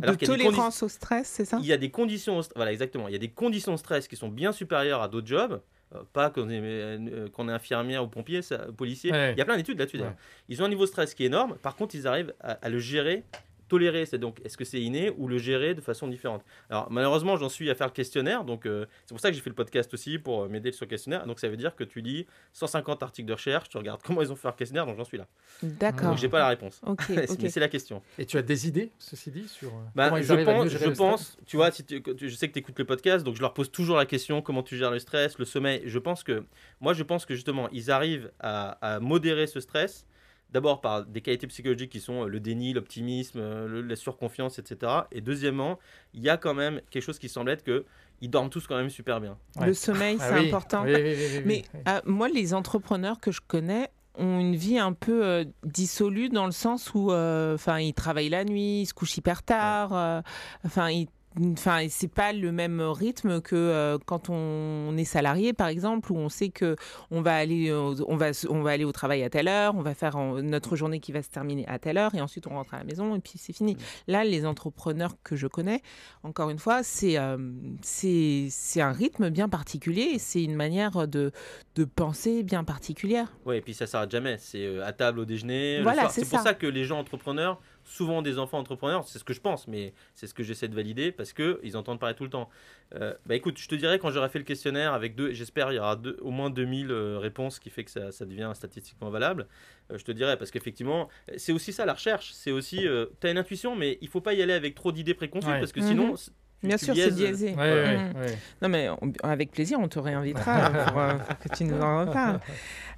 De 0.00 0.14
qu'il 0.16 0.28
y 0.28 0.32
a 0.32 0.36
des 0.36 0.44
tolérance 0.44 0.82
au 0.82 0.88
stress, 0.88 1.28
c'est 1.28 1.44
ça 1.44 1.58
il 1.60 1.66
y 1.66 1.72
a 1.72 1.76
des 1.76 1.90
conditions, 1.90 2.40
voilà 2.56 2.72
exactement, 2.72 3.08
il 3.08 3.12
y 3.12 3.16
a 3.16 3.18
des 3.18 3.30
conditions 3.30 3.72
de 3.72 3.78
stress 3.78 4.08
qui 4.08 4.16
sont 4.16 4.28
bien 4.28 4.52
supérieures 4.52 5.02
à 5.02 5.08
d'autres 5.08 5.26
jobs. 5.26 5.60
Euh, 5.92 6.02
pas 6.12 6.30
qu'on 6.30 6.48
est, 6.48 6.60
euh, 6.62 7.28
qu'on 7.30 7.48
est 7.48 7.52
infirmière 7.52 8.04
ou 8.04 8.06
pompier, 8.06 8.42
ça, 8.42 8.58
policier. 8.76 9.10
Ouais. 9.10 9.32
Il 9.32 9.38
y 9.38 9.40
a 9.40 9.44
plein 9.44 9.56
d'études 9.56 9.76
là-dessus. 9.76 9.98
Ouais. 9.98 10.14
Ils 10.48 10.62
ont 10.62 10.66
un 10.66 10.68
niveau 10.68 10.84
de 10.84 10.88
stress 10.88 11.14
qui 11.14 11.24
est 11.24 11.26
énorme. 11.26 11.56
Par 11.62 11.74
contre, 11.74 11.96
ils 11.96 12.06
arrivent 12.06 12.32
à, 12.38 12.52
à 12.52 12.68
le 12.68 12.78
gérer, 12.78 13.24
tolérer. 13.70 14.04
C'est 14.04 14.18
donc, 14.18 14.36
est-ce 14.44 14.58
que 14.58 14.64
c'est 14.66 14.80
inné 14.82 15.10
ou 15.16 15.28
le 15.28 15.38
gérer 15.38 15.74
de 15.74 15.80
façon 15.80 16.08
différente? 16.08 16.44
Alors, 16.68 16.90
malheureusement, 16.90 17.36
j'en 17.38 17.48
suis 17.48 17.70
à 17.70 17.74
faire 17.74 17.86
le 17.86 17.92
questionnaire. 17.92 18.44
Donc, 18.44 18.66
euh, 18.66 18.84
c'est 19.06 19.14
pour 19.14 19.20
ça 19.20 19.30
que 19.30 19.34
j'ai 19.34 19.40
fait 19.40 19.48
le 19.48 19.54
podcast 19.56 19.94
aussi 19.94 20.18
pour 20.18 20.42
euh, 20.42 20.48
m'aider 20.48 20.72
sur 20.72 20.84
le 20.84 20.90
questionnaire. 20.90 21.26
Donc, 21.26 21.40
ça 21.40 21.48
veut 21.48 21.56
dire 21.56 21.74
que 21.74 21.84
tu 21.84 22.02
lis 22.02 22.26
150 22.52 23.02
articles 23.02 23.26
de 23.28 23.32
recherche, 23.32 23.68
tu 23.70 23.78
regardes 23.78 24.02
comment 24.04 24.20
ils 24.20 24.30
ont 24.30 24.36
fait 24.36 24.48
leur 24.48 24.56
questionnaire. 24.56 24.84
Donc, 24.84 24.96
j'en 24.98 25.04
suis 25.04 25.16
là. 25.16 25.26
D'accord. 25.62 26.10
Donc, 26.10 26.18
j'ai 26.18 26.28
pas 26.28 26.40
la 26.40 26.48
réponse. 26.48 26.80
Ok, 26.84 27.00
Mais 27.08 27.30
ok. 27.30 27.38
c'est 27.48 27.60
la 27.60 27.68
question. 27.68 28.02
Et 28.18 28.26
tu 28.26 28.36
as 28.36 28.42
des 28.42 28.68
idées, 28.68 28.90
ceci 28.98 29.30
dit, 29.30 29.48
sur 29.48 29.68
euh, 29.68 29.72
Bah, 29.94 30.06
comment 30.10 30.16
ils 30.18 30.24
je 30.24 30.34
pense, 30.34 30.68
je 30.68 30.88
pense, 30.90 31.38
tu 31.46 31.56
vois, 31.56 31.70
si 31.70 31.84
tu- 31.84 32.02
tu- 32.02 32.28
je 32.28 32.34
sais 32.34 32.48
que 32.48 32.52
tu 32.52 32.58
écoutes 32.58 32.78
le 32.78 32.84
podcast, 32.84 33.24
donc 33.24 33.36
je 33.36 33.40
leur 33.40 33.54
pose 33.54 33.70
toujours 33.70 33.96
la 33.96 34.06
question 34.06 34.42
comment 34.42 34.62
tu 34.62 34.76
gères 34.76 34.90
le 34.90 34.98
stress, 34.98 35.38
le 35.38 35.44
sommeil. 35.44 35.82
Je 35.86 35.98
pense 35.98 36.22
que, 36.24 36.44
moi, 36.80 36.92
je 36.92 37.02
pense 37.04 37.24
que 37.24 37.34
justement, 37.34 37.68
ils 37.70 37.90
arrivent 37.90 38.30
à, 38.40 38.94
à 38.96 39.00
modérer 39.00 39.46
ce 39.46 39.60
stress. 39.60 40.06
D'abord 40.52 40.80
par 40.80 41.04
des 41.04 41.20
qualités 41.20 41.46
psychologiques 41.46 41.90
qui 41.92 42.00
sont 42.00 42.24
euh, 42.24 42.26
le 42.26 42.40
déni, 42.40 42.72
l'optimisme, 42.72 43.38
euh, 43.40 43.82
la 43.86 43.96
surconfiance, 43.96 44.58
etc. 44.58 44.92
Et 45.12 45.20
deuxièmement, 45.20 45.78
il 46.14 46.22
y 46.22 46.28
a 46.28 46.36
quand 46.36 46.54
même 46.54 46.80
quelque 46.90 47.02
chose 47.04 47.18
qui 47.18 47.28
semble 47.28 47.50
être 47.50 47.62
que 47.62 47.84
ils 48.20 48.28
dorment 48.28 48.50
tous 48.50 48.66
quand 48.66 48.76
même 48.76 48.90
super 48.90 49.20
bien. 49.20 49.38
Ouais. 49.56 49.68
Le 49.68 49.74
sommeil, 49.74 50.16
Ah 50.20 50.28
c'est 50.28 50.40
oui, 50.40 50.48
important. 50.48 50.82
oui, 50.84 50.92
oui, 50.94 51.02
oui, 51.02 51.26
oui, 51.36 51.42
Mais 51.46 51.62
oui. 51.72 51.80
euh, 51.88 52.00
moi, 52.04 52.28
les 52.28 52.52
entrepreneurs 52.52 53.18
que 53.20 53.30
je 53.30 53.40
connais 53.46 53.90
ont 54.18 54.40
une 54.40 54.56
vie 54.56 54.78
un 54.78 54.92
peu 54.92 55.24
euh, 55.24 55.44
dissolue 55.64 56.28
dans 56.28 56.44
le 56.46 56.52
sens 56.52 56.90
où, 56.94 57.12
euh, 57.12 57.54
enfin, 57.54 57.78
ils 57.78 57.94
travaillent 57.94 58.28
la 58.28 58.44
nuit, 58.44 58.82
ils 58.82 58.86
se 58.86 58.92
couchent 58.92 59.16
hyper 59.16 59.42
tard, 59.42 59.94
euh, 59.94 60.20
enfin, 60.66 60.90
ils 60.90 61.06
Enfin, 61.40 61.86
c'est 61.88 62.12
pas 62.12 62.32
le 62.32 62.50
même 62.50 62.80
rythme 62.80 63.40
que 63.40 63.54
euh, 63.54 63.98
quand 64.04 64.28
on 64.30 64.96
est 64.96 65.04
salarié, 65.04 65.52
par 65.52 65.68
exemple, 65.68 66.10
où 66.10 66.16
on 66.16 66.28
sait 66.28 66.48
que 66.48 66.74
on 67.12 67.22
va 67.22 67.36
aller, 67.36 67.70
au- 67.70 67.94
on 68.10 68.16
va, 68.16 68.30
on 68.48 68.62
va 68.62 68.70
aller 68.72 68.84
au 68.84 68.90
travail 68.90 69.22
à 69.22 69.30
telle 69.30 69.46
heure, 69.46 69.76
on 69.76 69.82
va 69.82 69.94
faire 69.94 70.16
notre 70.18 70.74
journée 70.74 70.98
qui 70.98 71.12
va 71.12 71.22
se 71.22 71.28
terminer 71.30 71.64
à 71.68 71.78
telle 71.78 71.98
heure, 71.98 72.14
et 72.16 72.20
ensuite 72.20 72.48
on 72.48 72.50
rentre 72.50 72.74
à 72.74 72.78
la 72.78 72.84
maison 72.84 73.14
et 73.14 73.20
puis 73.20 73.34
c'est 73.36 73.52
fini. 73.52 73.76
Là, 74.08 74.24
les 74.24 74.44
entrepreneurs 74.44 75.14
que 75.22 75.36
je 75.36 75.46
connais, 75.46 75.82
encore 76.24 76.50
une 76.50 76.58
fois, 76.58 76.82
c'est 76.82 77.16
euh, 77.16 77.38
c'est 77.80 78.48
c'est 78.50 78.80
un 78.80 78.92
rythme 78.92 79.30
bien 79.30 79.48
particulier, 79.48 80.10
et 80.14 80.18
c'est 80.18 80.42
une 80.42 80.56
manière 80.56 81.06
de 81.06 81.30
de 81.76 81.84
penser 81.84 82.42
bien 82.42 82.64
particulière. 82.64 83.32
Ouais, 83.46 83.58
et 83.58 83.60
puis 83.60 83.72
ça 83.74 83.86
s'arrête 83.86 84.10
jamais. 84.10 84.36
C'est 84.38 84.66
euh, 84.66 84.84
à 84.84 84.92
table 84.92 85.20
au 85.20 85.24
déjeuner. 85.24 85.80
Voilà, 85.82 86.08
c'est 86.08 86.24
c'est 86.24 86.30
pour 86.30 86.38
ça. 86.40 86.44
ça 86.46 86.54
que 86.54 86.66
les 86.66 86.84
gens 86.84 86.98
entrepreneurs, 86.98 87.60
souvent 87.90 88.22
des 88.22 88.38
enfants 88.38 88.58
entrepreneurs, 88.58 89.06
c'est 89.06 89.18
ce 89.18 89.24
que 89.24 89.32
je 89.32 89.40
pense, 89.40 89.66
mais 89.66 89.92
c'est 90.14 90.26
ce 90.26 90.34
que 90.34 90.42
j'essaie 90.42 90.68
de 90.68 90.74
valider 90.74 91.10
parce 91.10 91.32
que 91.32 91.58
ils 91.64 91.76
entendent 91.76 91.98
parler 91.98 92.14
tout 92.14 92.22
le 92.24 92.30
temps. 92.30 92.48
Euh, 92.94 93.14
bah 93.26 93.34
écoute, 93.34 93.58
je 93.58 93.68
te 93.68 93.74
dirais 93.74 93.98
quand 93.98 94.10
j'aurai 94.10 94.28
fait 94.28 94.38
le 94.38 94.44
questionnaire 94.44 94.92
avec 94.94 95.14
deux, 95.16 95.32
j'espère 95.32 95.72
il 95.72 95.76
y 95.76 95.78
aura 95.78 95.96
deux- 95.96 96.16
au 96.20 96.30
moins 96.30 96.50
2000 96.50 96.90
euh, 96.90 97.18
réponses, 97.18 97.58
qui 97.58 97.68
fait 97.70 97.84
que 97.84 97.90
ça, 97.90 98.12
ça 98.12 98.24
devient 98.26 98.50
statistiquement 98.54 99.10
valable. 99.10 99.46
Euh, 99.90 99.98
je 99.98 100.04
te 100.04 100.12
dirais 100.12 100.36
parce 100.36 100.50
qu'effectivement, 100.50 101.08
c'est 101.36 101.52
aussi 101.52 101.72
ça 101.72 101.84
la 101.84 101.94
recherche. 101.94 102.30
C'est 102.32 102.52
aussi, 102.52 102.86
tu 103.20 103.26
as 103.26 103.30
une 103.30 103.38
intuition, 103.38 103.74
mais 103.74 103.98
il 104.00 104.08
faut 104.08 104.20
pas 104.20 104.34
y 104.34 104.42
aller 104.42 104.52
avec 104.52 104.74
trop 104.74 104.92
d'idées 104.92 105.14
préconçues 105.14 105.48
Ouais. 105.48 105.58
parce 105.58 105.72
que 105.72 105.80
Mhm. 105.80 105.86
sinon, 105.86 106.14
tu- 106.14 106.30
Bien 106.62 106.76
sûr, 106.76 106.94
c'est 106.94 107.10
biaisé. 107.14 107.50
Ouais, 107.50 107.56
ouais, 107.56 107.96
Mhm. 107.98 108.16
ouais. 108.20 108.38
Non, 108.62 108.68
mais 108.68 108.88
on- 108.90 109.12
avec 109.22 109.50
plaisir, 109.50 109.78
on 109.80 109.88
te 109.88 109.98
réinvitera 109.98 110.70
pour, 110.94 110.98
euh, 111.00 111.14
pour 111.18 111.38
que 111.38 111.48
tu 111.56 111.64
nous 111.64 111.80
en 111.80 112.00
reparles. 112.04 112.40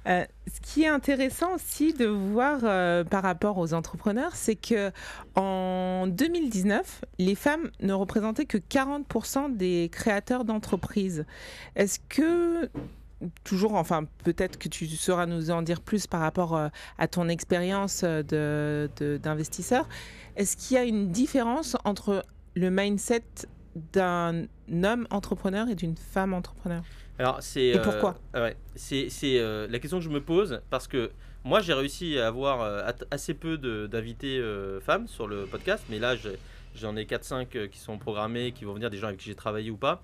Euh, 0.05 0.25
ce 0.53 0.59
qui 0.59 0.83
est 0.83 0.87
intéressant 0.89 1.53
aussi 1.55 1.93
de 1.93 2.05
voir 2.05 2.59
euh, 2.63 3.05
par 3.05 3.23
rapport 3.23 3.57
aux 3.57 3.73
entrepreneurs, 3.73 4.35
c'est 4.35 4.55
que 4.55 4.91
en 5.35 6.07
2019, 6.07 7.01
les 7.19 7.35
femmes 7.35 7.71
ne 7.81 7.93
représentaient 7.93 8.45
que 8.45 8.57
40% 8.57 9.55
des 9.55 9.89
créateurs 9.91 10.43
d'entreprises. 10.43 11.25
Est-ce 11.77 11.99
que 12.09 12.69
toujours, 13.45 13.75
enfin 13.75 14.03
peut-être 14.25 14.59
que 14.59 14.67
tu 14.67 14.85
sauras 14.87 15.25
nous 15.25 15.49
en 15.51 15.61
dire 15.61 15.79
plus 15.79 16.07
par 16.07 16.19
rapport 16.19 16.57
euh, 16.57 16.67
à 16.97 17.07
ton 17.07 17.29
expérience 17.29 18.01
euh, 18.03 18.21
de- 18.23 18.89
de- 18.97 19.15
d'investisseur, 19.15 19.87
est-ce 20.35 20.57
qu'il 20.57 20.75
y 20.75 20.79
a 20.79 20.83
une 20.83 21.09
différence 21.11 21.77
entre 21.85 22.25
le 22.55 22.69
mindset 22.69 23.23
d'un 23.93 24.43
homme 24.71 25.07
entrepreneur 25.09 25.67
et 25.69 25.75
d'une 25.75 25.95
femme 25.97 26.33
entrepreneur 26.33 26.83
Alors, 27.17 27.41
c'est. 27.41 27.63
Et 27.65 27.77
euh, 27.77 27.81
pourquoi 27.81 28.15
ouais, 28.35 28.55
C'est 28.75 29.09
c'est, 29.09 29.39
euh, 29.39 29.67
la 29.69 29.79
question 29.79 29.97
que 29.97 30.03
je 30.03 30.09
me 30.09 30.21
pose 30.21 30.61
parce 30.69 30.87
que 30.87 31.11
moi, 31.43 31.59
j'ai 31.59 31.73
réussi 31.73 32.17
à 32.19 32.27
avoir 32.27 32.61
euh, 32.61 32.89
assez 33.11 33.33
peu 33.33 33.57
de- 33.57 33.87
d'invités 33.87 34.37
euh, 34.39 34.79
femmes 34.79 35.07
sur 35.07 35.27
le 35.27 35.45
podcast, 35.45 35.83
mais 35.89 35.99
là, 35.99 36.15
j'en 36.75 36.95
ai 36.95 37.03
4-5 37.05 37.47
euh, 37.55 37.67
qui 37.67 37.79
sont 37.79 37.97
programmés, 37.97 38.51
qui 38.51 38.63
vont 38.65 38.73
venir, 38.73 38.89
des 38.89 38.97
gens 38.97 39.07
avec 39.07 39.19
qui 39.19 39.25
j'ai 39.25 39.35
travaillé 39.35 39.69
ou 39.71 39.77
pas. 39.77 40.01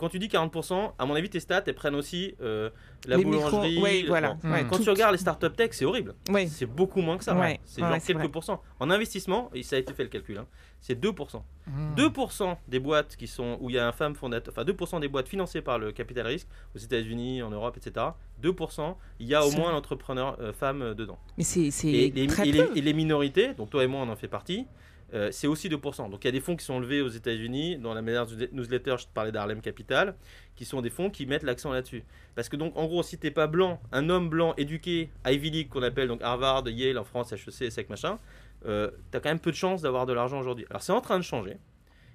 Quand 0.00 0.08
tu 0.08 0.18
dis 0.18 0.28
40%, 0.28 0.92
à 0.98 1.04
mon 1.04 1.14
avis, 1.14 1.28
tes 1.28 1.40
stats, 1.40 1.62
elles 1.66 1.74
prennent 1.74 1.94
aussi 1.94 2.34
euh, 2.40 2.70
la 3.06 3.18
Les 3.18 3.24
micros, 3.26 3.50
boulangerie. 3.50 3.78
ouais, 3.82 4.04
voilà. 4.08 4.32
bon. 4.42 4.50
ouais, 4.50 4.64
Quand 4.68 4.76
tout- 4.78 4.84
tu 4.84 4.88
regardes 4.88 5.12
les 5.12 5.18
startup 5.18 5.54
tech, 5.54 5.68
c'est 5.72 5.84
horrible. 5.84 6.14
ouais. 6.30 6.46
C'est 6.46 6.64
beaucoup 6.64 7.02
moins 7.02 7.18
que 7.18 7.24
ça. 7.24 7.36
C'est 7.66 7.82
genre 7.82 7.92
quelques 8.02 8.18
vrai. 8.18 8.28
pourcents. 8.30 8.62
En 8.80 8.88
investissement, 8.90 9.50
et 9.52 9.62
ça 9.62 9.76
a 9.76 9.78
été 9.78 9.92
fait 9.92 10.02
le 10.02 10.08
calcul, 10.08 10.38
hein, 10.38 10.46
c'est 10.80 10.98
2%. 10.98 11.42
Mhm. 11.66 11.94
2% 11.96 12.56
des 12.66 12.78
boîtes 12.80 13.14
qui 13.16 13.26
sont 13.26 13.58
où 13.60 13.68
il 13.68 13.76
y 13.76 13.78
a 13.78 13.86
un 13.86 13.92
femme 13.92 14.14
fondateur, 14.14 14.54
enfin 14.56 14.64
2% 14.64 15.00
des 15.00 15.08
boîtes 15.08 15.28
financées 15.28 15.60
par 15.60 15.78
le 15.78 15.92
capital 15.92 16.26
risque 16.26 16.48
aux 16.74 16.78
États-Unis, 16.78 17.42
en 17.42 17.50
Europe, 17.50 17.76
etc. 17.76 18.06
2%, 18.42 18.96
il 19.18 19.26
y 19.26 19.34
a 19.34 19.44
au 19.44 19.50
moins 19.52 19.70
un 19.70 19.76
entrepreneur 19.76 20.38
euh, 20.40 20.54
femme 20.54 20.80
euh, 20.80 20.94
dedans. 20.94 21.18
Mais 21.36 21.44
c'est 21.44 21.70
c'est 21.70 21.88
Et 21.88 22.10
les, 22.10 22.26
très 22.26 22.48
et 22.48 22.52
les- 22.52 22.70
et 22.76 22.80
les 22.80 22.92
minorités, 22.94 23.52
donc 23.52 23.68
toi 23.68 23.84
et 23.84 23.86
moi 23.86 24.00
on 24.02 24.08
en 24.08 24.16
fait 24.16 24.28
partie, 24.28 24.66
euh, 25.12 25.30
c'est 25.32 25.46
aussi 25.46 25.68
2%. 25.68 26.10
Donc 26.10 26.24
il 26.24 26.26
y 26.26 26.28
a 26.28 26.32
des 26.32 26.40
fonds 26.40 26.56
qui 26.56 26.64
sont 26.64 26.78
levés 26.78 27.00
aux 27.00 27.08
États-Unis, 27.08 27.78
dans 27.78 27.94
la 27.94 28.02
manière 28.02 28.26
newsletter, 28.52 28.96
je 28.98 29.04
te 29.04 29.12
parlais 29.12 29.32
d'Harlem 29.32 29.60
Capital, 29.60 30.14
qui 30.54 30.64
sont 30.64 30.80
des 30.80 30.90
fonds 30.90 31.10
qui 31.10 31.26
mettent 31.26 31.42
l'accent 31.42 31.72
là-dessus. 31.72 32.04
Parce 32.34 32.48
que 32.48 32.56
donc 32.56 32.76
en 32.76 32.86
gros, 32.86 33.02
si 33.02 33.18
t'es 33.18 33.30
pas 33.30 33.46
blanc, 33.46 33.80
un 33.92 34.08
homme 34.08 34.28
blanc 34.28 34.54
éduqué, 34.56 35.10
Ivy 35.26 35.50
League 35.50 35.68
qu'on 35.68 35.82
appelle 35.82 36.08
donc 36.08 36.22
Harvard, 36.22 36.68
Yale 36.68 36.98
en 36.98 37.04
France, 37.04 37.32
HEC, 37.32 37.62
ESSEC, 37.62 37.90
machin, 37.90 38.18
euh, 38.66 38.90
t'as 39.10 39.20
quand 39.20 39.30
même 39.30 39.40
peu 39.40 39.50
de 39.50 39.56
chances 39.56 39.82
d'avoir 39.82 40.06
de 40.06 40.12
l'argent 40.12 40.38
aujourd'hui. 40.38 40.66
Alors 40.70 40.82
c'est 40.82 40.92
en 40.92 41.00
train 41.00 41.18
de 41.18 41.24
changer, 41.24 41.56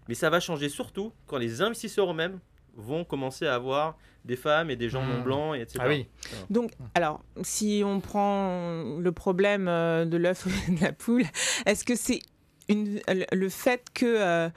mais 0.08 0.16
ça 0.16 0.30
va 0.30 0.40
changer 0.40 0.70
surtout 0.70 1.12
quand 1.28 1.38
les 1.38 1.62
investisseurs 1.62 2.12
eux-mêmes 2.12 2.40
vont 2.78 3.04
commencer 3.04 3.48
à 3.48 3.56
avoir 3.56 3.98
des 4.26 4.36
femmes 4.36 4.70
et 4.70 4.76
des 4.76 4.90
gens 4.90 5.06
non 5.06 5.20
Mmh. 5.20 5.24
blancs, 5.24 5.56
et 5.56 5.62
etc. 5.62 5.80
Ah 5.82 5.88
oui. 5.88 6.08
Donc, 6.50 6.72
alors, 6.96 7.22
si 7.44 7.84
on 7.86 8.00
prend 8.00 8.98
le 9.00 9.12
problème 9.12 9.68
euh, 9.68 10.06
de 10.06 10.18
l'œuf 10.18 10.48
et 10.68 10.72
de 10.76 10.82
la 10.82 10.92
poule, 10.92 11.24
est-ce 11.66 11.86
que 11.86 11.96
c'est 11.96 12.20
une, 12.70 13.00
le- 13.32 13.50
fait 13.50 13.86
que 13.94 14.06
euh, 14.06 14.50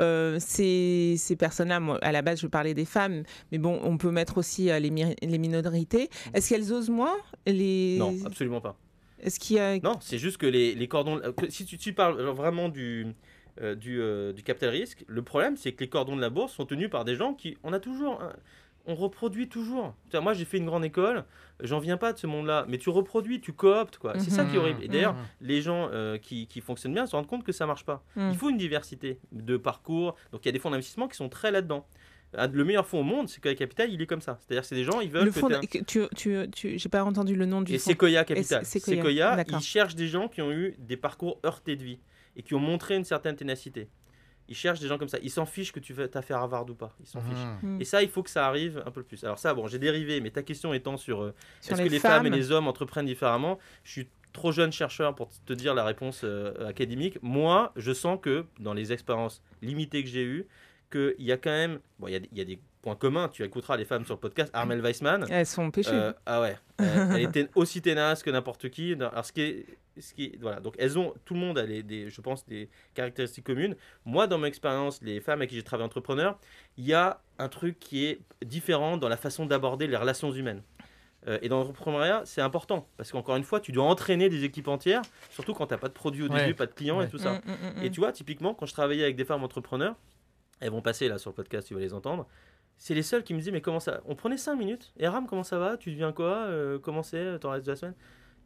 euh, 0.00 0.38
ces, 0.40 1.14
ces 1.18 1.36
personnes-là, 1.36 1.80
à 2.02 2.12
la 2.12 2.22
base 2.22 2.40
je 2.40 2.46
parlais 2.46 2.74
des 2.74 2.84
femmes, 2.84 3.22
mais 3.52 3.58
bon, 3.58 3.80
on 3.82 3.96
peut 3.96 4.10
mettre 4.10 4.38
aussi 4.38 4.70
euh, 4.70 4.78
les, 4.78 4.90
mi- 4.90 5.16
les 5.22 5.38
minorités, 5.38 6.10
est-ce 6.34 6.48
qu'elles 6.50 6.72
osent 6.72 6.90
moins 6.90 7.16
les... 7.46 7.96
Non, 7.98 8.14
absolument 8.24 8.60
pas. 8.60 8.76
Est-ce 9.20 9.40
qu'il 9.40 9.56
y 9.56 9.58
a... 9.60 9.78
Non, 9.78 9.96
c'est 10.00 10.18
juste 10.18 10.36
que 10.36 10.46
les, 10.46 10.74
les 10.74 10.88
cordons. 10.88 11.18
euh, 11.24 11.32
que 11.32 11.48
si 11.50 11.64
tu, 11.64 11.78
tu 11.78 11.92
parles 11.94 12.20
vraiment 12.22 12.68
du, 12.68 13.06
euh, 13.62 13.74
du, 13.74 14.00
euh, 14.00 14.32
du 14.34 14.42
capital 14.42 14.68
risque, 14.70 15.04
le 15.06 15.22
problème, 15.22 15.56
c'est 15.56 15.72
que 15.72 15.80
les 15.80 15.88
cordons 15.88 16.16
de 16.16 16.20
la 16.20 16.28
bourse 16.30 16.52
sont 16.52 16.66
tenus 16.66 16.90
par 16.90 17.04
des 17.06 17.16
gens 17.16 17.32
qui. 17.32 17.56
On 17.62 17.72
a 17.72 17.80
toujours. 17.80 18.20
un- 18.20 18.32
on 18.86 18.94
reproduit 18.94 19.48
toujours. 19.48 19.94
Moi, 20.14 20.34
j'ai 20.34 20.44
fait 20.44 20.58
une 20.58 20.66
grande 20.66 20.84
école, 20.84 21.24
j'en 21.62 21.78
viens 21.78 21.96
pas 21.96 22.12
de 22.12 22.18
ce 22.18 22.26
monde-là, 22.26 22.66
mais 22.68 22.78
tu 22.78 22.90
reproduis, 22.90 23.40
tu 23.40 23.52
cooptes, 23.52 23.98
quoi. 23.98 24.18
C'est 24.18 24.30
ça 24.30 24.44
qui 24.44 24.56
est 24.56 24.58
horrible. 24.58 24.82
Et 24.84 24.88
d'ailleurs, 24.88 25.14
Mhm. 25.14 25.20
les 25.40 25.62
gens 25.62 25.88
euh, 25.92 26.18
qui, 26.18 26.46
qui 26.46 26.60
fonctionnent 26.60 26.94
bien 26.94 27.06
se 27.06 27.16
rendent 27.16 27.26
compte 27.26 27.44
que 27.44 27.52
ça 27.52 27.66
marche 27.66 27.84
pas. 27.84 28.02
Hmm. 28.16 28.30
Il 28.30 28.36
faut 28.36 28.50
une 28.50 28.56
diversité 28.58 29.20
de 29.32 29.56
parcours. 29.56 30.16
Donc, 30.32 30.44
il 30.44 30.46
y 30.46 30.50
a 30.50 30.52
des 30.52 30.58
fonds 30.58 30.70
d'investissement 30.70 31.08
qui 31.08 31.16
sont 31.16 31.28
très 31.28 31.50
là-dedans. 31.50 31.86
Un- 32.36 32.48
Le 32.48 32.64
meilleur 32.64 32.84
fonds 32.86 32.98
au 33.00 33.04
monde, 33.04 33.28
c'est 33.28 33.40
que 33.40 33.52
Capital, 33.52 33.92
il 33.92 34.02
est 34.02 34.06
comme 34.06 34.20
ça. 34.20 34.38
C'est-à-dire, 34.40 34.64
c'est 34.64 34.74
des 34.74 34.82
gens, 34.84 35.00
ils 35.00 35.08
veulent 35.10 35.24
Le 35.26 35.30
que 35.30 35.38
fond, 35.38 35.48
t'aies 35.48 35.54
un- 35.54 35.60
de- 35.60 35.66
que 35.66 35.78
tu, 35.84 36.00
tu, 36.16 36.50
tu- 36.50 36.78
j'ai 36.78 36.88
pas 36.88 37.04
entendu 37.04 37.36
le 37.36 37.46
nom 37.46 37.62
du 37.62 37.74
et. 37.74 37.78
Sequoia 37.78 38.24
Capital. 38.24 38.64
Sequoia, 38.66 38.96
Sequoia, 38.96 39.36
d'accord. 39.36 39.60
ils 39.60 39.64
cherchent 39.64 39.94
des 39.94 40.08
gens 40.08 40.26
qui 40.28 40.42
ont 40.42 40.50
eu 40.50 40.74
des 40.78 40.96
parcours 40.96 41.38
heurtés 41.46 41.76
de 41.76 41.84
vie 41.84 42.00
et 42.36 42.42
qui 42.42 42.54
ont 42.54 42.58
montré 42.60 42.96
une 42.96 43.04
certaine 43.04 43.36
ténacité. 43.36 43.88
Ils 44.48 44.54
cherchent 44.54 44.80
des 44.80 44.88
gens 44.88 44.98
comme 44.98 45.08
ça. 45.08 45.18
Ils 45.22 45.30
s'en 45.30 45.46
fichent 45.46 45.72
que 45.72 45.80
tu 45.80 45.94
as 46.00 46.22
fait 46.22 46.34
Harvard 46.34 46.68
ou 46.68 46.74
pas. 46.74 46.94
Ils 47.00 47.06
s'en 47.06 47.20
fichent. 47.20 47.62
Mhm. 47.62 47.76
Hmm. 47.76 47.80
Et 47.80 47.84
ça, 47.84 48.02
il 48.02 48.08
faut 48.08 48.22
que 48.22 48.30
ça 48.30 48.46
arrive 48.46 48.82
un 48.84 48.90
peu 48.90 49.02
plus. 49.02 49.24
Alors 49.24 49.38
ça, 49.38 49.54
bon, 49.54 49.66
j'ai 49.68 49.78
dérivé, 49.78 50.20
mais 50.20 50.30
ta 50.30 50.42
question 50.42 50.74
étant 50.74 50.96
sur 50.96 51.22
euh, 51.22 51.34
Sur 51.60 51.74
est-ce 51.74 51.82
que 51.82 51.88
les 51.88 51.98
femmes. 51.98 52.26
et 52.26 52.30
les 52.30 52.50
hommes 52.50 52.68
entreprennent 52.68 53.06
différemment, 53.06 53.58
je 53.84 53.92
suis 53.92 54.08
trop 54.32 54.52
jeune 54.52 54.72
chercheur 54.72 55.14
pour 55.14 55.30
te 55.46 55.52
dire 55.52 55.74
la 55.74 55.84
réponse 55.84 56.22
euh, 56.24 56.68
académique. 56.68 57.18
Moi, 57.22 57.72
je 57.76 57.92
sens 57.92 58.18
que 58.20 58.44
dans 58.58 58.74
les 58.74 58.92
expériences 58.92 59.42
limitées 59.62 60.02
que 60.02 60.10
j'ai 60.10 60.24
eues, 60.24 60.46
qu'il 60.90 61.14
y 61.20 61.32
a 61.32 61.36
quand 61.36 61.50
même, 61.50 61.80
bon, 61.98 62.08
il 62.08 62.12
y 62.12 62.16
a, 62.16 62.20
il 62.32 62.38
y 62.38 62.40
a 62.40 62.44
des 62.44 62.58
point 62.84 62.96
commun, 62.96 63.28
tu 63.28 63.42
écouteras 63.42 63.76
les 63.78 63.84
femmes 63.86 64.04
sur 64.04 64.14
le 64.14 64.20
podcast, 64.20 64.50
Armel 64.52 64.80
Weissman. 64.82 65.26
Elles 65.30 65.46
sont 65.46 65.70
péchues. 65.70 65.90
Euh, 65.92 66.12
ah 66.26 66.40
ouais, 66.42 66.56
Euh, 66.80 67.12
elle 67.14 67.22
était 67.22 67.48
aussi 67.54 67.80
tenace 67.80 68.22
que 68.22 68.30
n'importe 68.30 68.68
qui. 68.68 68.92
Alors 68.92 69.24
ce 69.24 69.32
qui 69.32 69.40
est, 69.42 69.66
ce 69.98 70.12
qui 70.12 70.24
est- 70.24 70.38
voilà, 70.40 70.60
donc 70.60 70.74
elles 70.78 70.98
ont, 70.98 71.14
tout 71.24 71.34
le 71.34 71.40
monde 71.40 71.56
a 71.58 71.62
les- 71.64 71.82
des, 71.84 72.10
je 72.10 72.20
pense, 72.20 72.44
des 72.46 72.68
caractéristiques 72.94 73.44
communes. 73.46 73.74
Moi, 74.04 74.26
dans 74.26 74.38
mon 74.38 74.44
expérience, 74.44 75.00
les 75.00 75.20
femmes 75.20 75.38
avec 75.38 75.50
qui 75.50 75.56
j'ai 75.56 75.62
travaillé 75.62 75.86
entrepreneur, 75.86 76.36
il 76.76 76.84
y 76.84 76.92
a 76.92 77.20
un 77.38 77.48
truc 77.48 77.78
qui 77.78 78.04
est 78.06 78.20
différent 78.44 78.96
dans 78.96 79.08
la 79.08 79.16
façon 79.16 79.46
d'aborder 79.46 79.86
les 79.86 79.96
relations 79.96 80.32
humaines. 80.32 80.62
Euh, 81.28 81.38
et 81.42 81.48
dans 81.48 81.58
l'entrepreneuriat, 81.60 82.22
c'est 82.26 82.42
important 82.42 82.86
parce 82.98 83.10
qu'encore 83.12 83.36
une 83.36 83.44
fois, 83.44 83.60
tu 83.60 83.72
dois 83.72 83.84
entraîner 83.84 84.28
des 84.28 84.42
équipes 84.44 84.68
entières, 84.68 85.00
surtout 85.30 85.54
quand 85.54 85.66
tu 85.68 85.72
n'as 85.74 85.78
pas 85.78 85.88
de 85.88 85.94
produit 85.94 86.24
au 86.24 86.28
Ouais. 86.28 86.40
début, 86.40 86.54
pas 86.54 86.66
de 86.66 86.72
clients 86.72 87.00
et 87.00 87.08
tout 87.08 87.16
ça. 87.18 87.34
Mm, 87.34 87.40
mm, 87.46 87.80
mm, 87.80 87.84
Et 87.84 87.90
tu 87.90 88.00
vois, 88.00 88.12
typiquement, 88.12 88.52
quand 88.52 88.66
je 88.66 88.72
travaillais 88.74 89.04
avec 89.04 89.16
des 89.16 89.24
femmes 89.24 89.42
entrepreneurs, 89.44 89.94
elles 90.60 90.70
vont 90.70 90.82
passer 90.82 91.08
là 91.08 91.16
sur 91.18 91.30
le 91.30 91.34
podcast, 91.34 91.68
tu 91.68 91.74
vas 91.74 91.80
les 91.80 91.94
entendre. 91.94 92.26
C'est 92.78 92.94
les 92.94 93.02
seules 93.02 93.22
qui 93.22 93.32
me 93.34 93.38
disaient, 93.38 93.50
mais 93.52 93.60
comment 93.60 93.80
ça 93.80 94.00
On 94.06 94.14
prenait 94.14 94.36
5 94.36 94.56
minutes. 94.56 94.92
Et 94.98 95.08
Ram, 95.08 95.26
comment 95.26 95.42
ça 95.44 95.58
va? 95.58 95.76
Tu 95.76 95.90
deviens 95.90 96.12
quoi? 96.12 96.44
Euh, 96.46 96.78
Comment 96.78 97.02
c'est 97.02 97.38
ton 97.38 97.50
reste 97.50 97.66
de 97.66 97.70
la 97.72 97.76
semaine? 97.76 97.94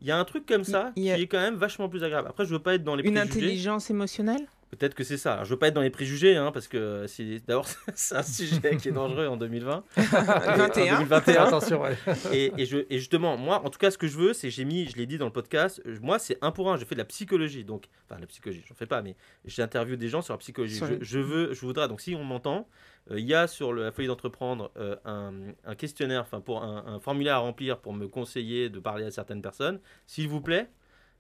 Il 0.01 0.07
y 0.07 0.11
a 0.13 0.19
un 0.19 0.25
truc 0.25 0.47
comme 0.47 0.63
ça 0.65 0.87
a- 0.89 0.93
qui 0.93 1.09
est 1.09 1.27
quand 1.27 1.41
même 1.41 1.57
vachement 1.57 1.89
plus 1.89 2.05
agréable. 2.05 2.29
Après, 2.29 2.45
je 2.45 2.51
veux 2.51 2.61
pas 2.63 2.75
être 2.75 2.85
dans 2.85 2.95
les 2.95 3.03
Une 3.03 3.15
préjugés. 3.15 3.33
intelligence 3.39 3.91
émotionnelle? 3.91 4.47
Peut-être 4.71 4.95
que 4.95 5.03
c'est 5.03 5.17
ça. 5.17 5.33
Alors, 5.33 5.45
je 5.47 5.51
veux 5.51 5.59
pas 5.59 5.69
être 5.69 5.75
dans 5.75 5.81
les 5.81 5.89
préjugés, 5.91 6.37
hein, 6.37 6.53
parce 6.53 6.69
que 6.69 7.07
c'est 7.07 7.41
d'abord 7.47 7.67
c'est 7.95 8.17
un 8.17 8.23
sujet 8.23 8.77
qui 8.77 8.89
est 8.89 8.93
dangereux 8.93 9.27
en 9.27 9.37
2020. 9.39 9.83
En 9.97 10.57
21. 10.57 10.97
2021. 10.99 11.45
Attention, 11.47 11.81
ouais. 11.83 11.97
Et, 12.33 12.53
et 12.59 12.67
je, 12.67 12.79
et 12.91 12.99
justement, 12.99 13.37
moi, 13.39 13.63
en 13.65 13.71
tout 13.71 13.79
cas, 13.79 13.91
ce 13.91 13.97
que 13.97 14.07
je 14.07 14.19
veux, 14.19 14.33
c'est, 14.35 14.51
j'ai 14.51 14.65
mis, 14.67 14.87
je 14.89 14.97
l'ai 14.97 15.07
dit 15.07 15.17
dans 15.17 15.25
le 15.25 15.33
podcast, 15.33 15.81
euh, 15.87 15.97
moi, 16.03 16.19
c'est 16.19 16.37
un 16.43 16.51
pour 16.51 16.71
un. 16.71 16.77
Je 16.77 16.85
fais 16.85 16.95
de 16.95 17.01
la 17.01 17.07
psychologie, 17.07 17.65
donc, 17.65 17.87
enfin, 18.09 18.21
la 18.21 18.27
psychologie, 18.27 18.63
j'en 18.69 18.75
fais 18.75 18.87
pas, 18.87 19.01
mais 19.01 19.17
j'interviewe 19.47 19.97
des 19.97 20.09
gens 20.09 20.21
sur 20.21 20.35
la 20.35 20.39
psychologie. 20.39 20.79
Je, 21.01 21.19
veux, 21.19 21.55
je 21.55 21.61
voudrais, 21.63 21.89
donc, 21.89 22.01
si 22.03 22.15
on 22.15 22.23
m'entend, 22.25 22.69
euh, 23.11 23.19
il 23.19 23.25
y 23.27 23.33
a 23.35 23.47
sur 23.47 23.73
le- 23.73 23.85
la 23.85 23.91
folie 23.93 24.09
d'entreprendre 24.09 24.71
euh, 24.77 24.97
un, 25.07 25.33
un 25.65 25.75
questionnaire, 25.77 26.21
enfin, 26.23 26.41
pour 26.41 26.63
un, 26.63 26.85
un 26.87 27.01
formulaire 27.01 27.37
à 27.37 27.39
remplir 27.39 27.79
pour 27.79 27.95
me 27.95 28.07
conseiller 28.07 28.69
de 28.69 28.81
parler 28.81 29.07
à 29.07 29.11
certaines 29.11 29.41
personnes. 29.41 29.81
S'il 30.07 30.29
vous 30.29 30.43
plaît. 30.43 30.69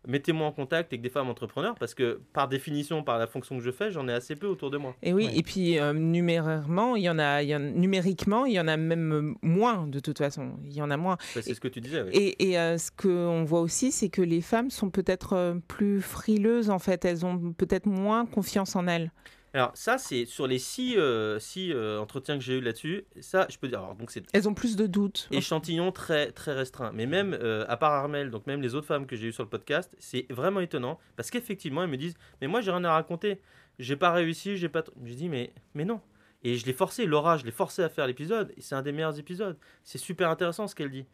Mettez-moi 0.06 0.46
en 0.46 0.52
contact 0.52 0.92
avec 0.92 1.02
des 1.02 1.10
femmes 1.10 1.28
entrepreneurs 1.28 1.74
parce 1.74 1.92
que 1.92 2.20
par 2.32 2.48
définition, 2.48 3.02
par 3.02 3.18
la 3.18 3.26
fonction 3.26 3.58
que 3.58 3.62
je 3.64 3.70
fais, 3.70 3.90
j'en 3.90 4.06
ai 4.08 4.12
assez 4.12 4.36
peu 4.36 4.46
autour 4.46 4.70
de 4.70 4.78
moi. 4.78 4.94
Et 5.02 5.12
oui, 5.12 5.26
Ouais. 5.26 5.36
et 5.36 5.42
puis 5.42 5.78
euh, 5.78 5.92
numérairement, 5.92 6.94
il 6.96 7.02
y 7.02 7.10
en 7.10 7.18
a, 7.18 7.42
il 7.42 7.48
y 7.48 7.54
en- 7.56 7.58
numériquement, 7.58 8.46
il 8.46 8.52
y 8.54 8.60
en 8.60 8.68
a 8.68 8.76
même 8.76 9.34
moins 9.42 9.86
de 9.86 9.98
toute 10.00 10.18
façon. 10.18 10.52
Il 10.64 10.72
y 10.72 10.80
en 10.82 10.90
a 10.90 10.96
moins. 10.96 11.14
Enfin, 11.14 11.40
c'est 11.42 11.54
ce 11.54 11.60
que 11.60 11.68
tu 11.68 11.80
disais. 11.80 12.02
oui. 12.02 12.10
Et, 12.12 12.50
et, 12.50 12.58
euh, 12.58 12.78
ce 12.78 12.90
qu'on 12.90 13.44
voit 13.44 13.60
aussi, 13.60 13.90
c'est 13.92 14.08
que 14.08 14.22
les 14.22 14.40
femmes 14.40 14.70
sont 14.70 14.88
peut-être 14.90 15.32
euh, 15.34 15.54
plus 15.66 16.00
frileuses 16.00 16.70
en 16.70 16.78
fait. 16.78 17.04
Elles 17.04 17.26
ont 17.26 17.52
peut-être 17.52 17.86
moins 17.86 18.24
confiance 18.24 18.76
en 18.76 18.86
elles. 18.86 19.10
Alors 19.54 19.70
ça, 19.74 19.98
c'est 19.98 20.24
sur 20.26 20.46
les 20.46 20.58
six, 20.58 20.96
euh, 20.96 21.38
six 21.38 21.72
euh, 21.72 21.98
entretiens 21.98 22.38
que 22.38 22.44
j'ai 22.44 22.58
eu 22.58 22.60
là-dessus. 22.60 23.04
Ça, 23.20 23.46
je 23.50 23.58
peux 23.58 23.68
dire. 23.68 23.80
Alors, 23.80 23.94
donc 23.94 24.10
c'est 24.10 24.24
Elles 24.32 24.48
ont 24.48 24.54
plus 24.54 24.76
de 24.76 24.86
doutes. 24.86 25.28
échantillon 25.30 25.90
très 25.92 26.32
très 26.32 26.52
restreint. 26.52 26.92
Mais 26.92 27.06
même 27.06 27.36
euh, 27.40 27.64
à 27.68 27.76
part 27.76 27.92
Armel, 27.92 28.30
donc 28.30 28.46
même 28.46 28.60
les 28.60 28.74
autres 28.74 28.86
femmes 28.86 29.06
que 29.06 29.16
j'ai 29.16 29.28
eues 29.28 29.32
sur 29.32 29.42
le 29.42 29.48
podcast, 29.48 29.94
c'est 29.98 30.26
vraiment 30.30 30.60
étonnant 30.60 30.98
parce 31.16 31.30
qu'effectivement 31.30 31.82
elles 31.82 31.90
me 31.90 31.96
disent 31.96 32.16
mais 32.40 32.46
moi 32.46 32.60
j'ai 32.60 32.70
rien 32.70 32.84
à 32.84 32.92
raconter, 32.92 33.40
j'ai 33.78 33.96
pas 33.96 34.12
réussi, 34.12 34.56
j'ai 34.56 34.68
pas. 34.68 34.84
Je 35.04 35.14
dis 35.14 35.28
mais 35.28 35.52
mais 35.74 35.84
non. 35.84 36.00
Et 36.44 36.54
je 36.56 36.66
l'ai 36.66 36.72
forcé, 36.72 37.04
Laura, 37.04 37.36
je 37.36 37.44
l'ai 37.44 37.50
forcé 37.50 37.82
à 37.82 37.88
faire 37.88 38.06
l'épisode. 38.06 38.52
Et 38.56 38.60
c'est 38.60 38.74
un 38.74 38.82
des 38.82 38.92
meilleurs 38.92 39.18
épisodes. 39.18 39.58
C'est 39.82 39.98
super 39.98 40.30
intéressant 40.30 40.68
ce 40.68 40.74
qu'elle 40.74 40.90
dit. 40.90 41.06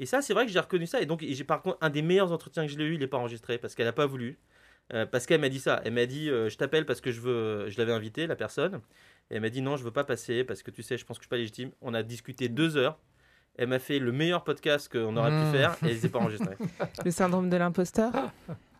Et 0.00 0.06
ça, 0.06 0.22
c'est 0.22 0.34
vrai 0.34 0.46
que 0.46 0.50
j'ai 0.50 0.58
reconnu 0.58 0.86
ça. 0.86 1.00
Et 1.00 1.06
donc, 1.06 1.24
j'ai 1.26 1.44
par 1.44 1.62
contre 1.62 1.78
un 1.80 1.90
des 1.90 2.02
meilleurs 2.02 2.32
entretiens 2.32 2.66
que 2.66 2.72
je 2.72 2.78
l'ai 2.78 2.84
eu, 2.84 2.94
il 2.94 3.00
n'est 3.00 3.06
pas 3.06 3.18
enregistré 3.18 3.58
parce 3.58 3.74
qu'elle 3.74 3.86
n'a 3.86 3.92
pas 3.92 4.06
voulu. 4.06 4.38
Euh, 4.94 5.06
parce 5.06 5.26
qu'elle 5.26 5.40
m'a 5.40 5.48
dit 5.48 5.60
ça. 5.60 5.80
Elle 5.84 5.94
m'a 5.94 6.06
dit 6.06 6.28
euh, 6.30 6.48
Je 6.48 6.56
t'appelle 6.56 6.84
parce 6.86 7.00
que 7.00 7.10
je 7.12 7.20
veux. 7.20 7.68
Je 7.70 7.78
l'avais 7.78 7.92
invité, 7.92 8.26
la 8.26 8.36
personne. 8.36 8.80
Et 9.30 9.36
elle 9.36 9.40
m'a 9.40 9.48
dit 9.48 9.62
Non, 9.62 9.76
je 9.76 9.84
veux 9.84 9.90
pas 9.90 10.04
passer 10.04 10.44
parce 10.44 10.62
que 10.62 10.70
tu 10.70 10.82
sais, 10.82 10.98
je 10.98 11.04
pense 11.06 11.18
que 11.18 11.22
je 11.22 11.26
suis 11.26 11.30
pas 11.30 11.36
légitime. 11.36 11.70
On 11.80 11.94
a 11.94 12.02
discuté 12.02 12.48
deux 12.48 12.76
heures. 12.76 12.98
Elle 13.56 13.68
m'a 13.68 13.78
fait 13.78 13.98
le 13.98 14.12
meilleur 14.12 14.44
podcast 14.44 14.90
qu'on 14.90 15.16
aurait 15.16 15.30
Mmh. 15.30 15.44
pu 15.52 15.56
faire 15.58 15.76
et 15.84 15.90
elle 15.90 15.98
s'est 15.98 16.08
pas 16.08 16.18
enregistrée. 16.20 16.56
Le 17.04 17.10
syndrome 17.10 17.50
de 17.50 17.56
l'imposteur? 17.58 18.10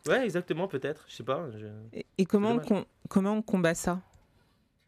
Ouais, 0.08 0.24
exactement, 0.24 0.66
peut-être. 0.66 1.04
Je 1.08 1.14
sais 1.16 1.22
pas. 1.24 1.46
je- 1.56 1.66
Et, 1.92 2.06
et 2.18 2.24
comment, 2.26 2.58
on, 2.70 2.84
comment 3.08 3.34
on 3.34 3.42
combat 3.42 3.74
ça? 3.74 4.00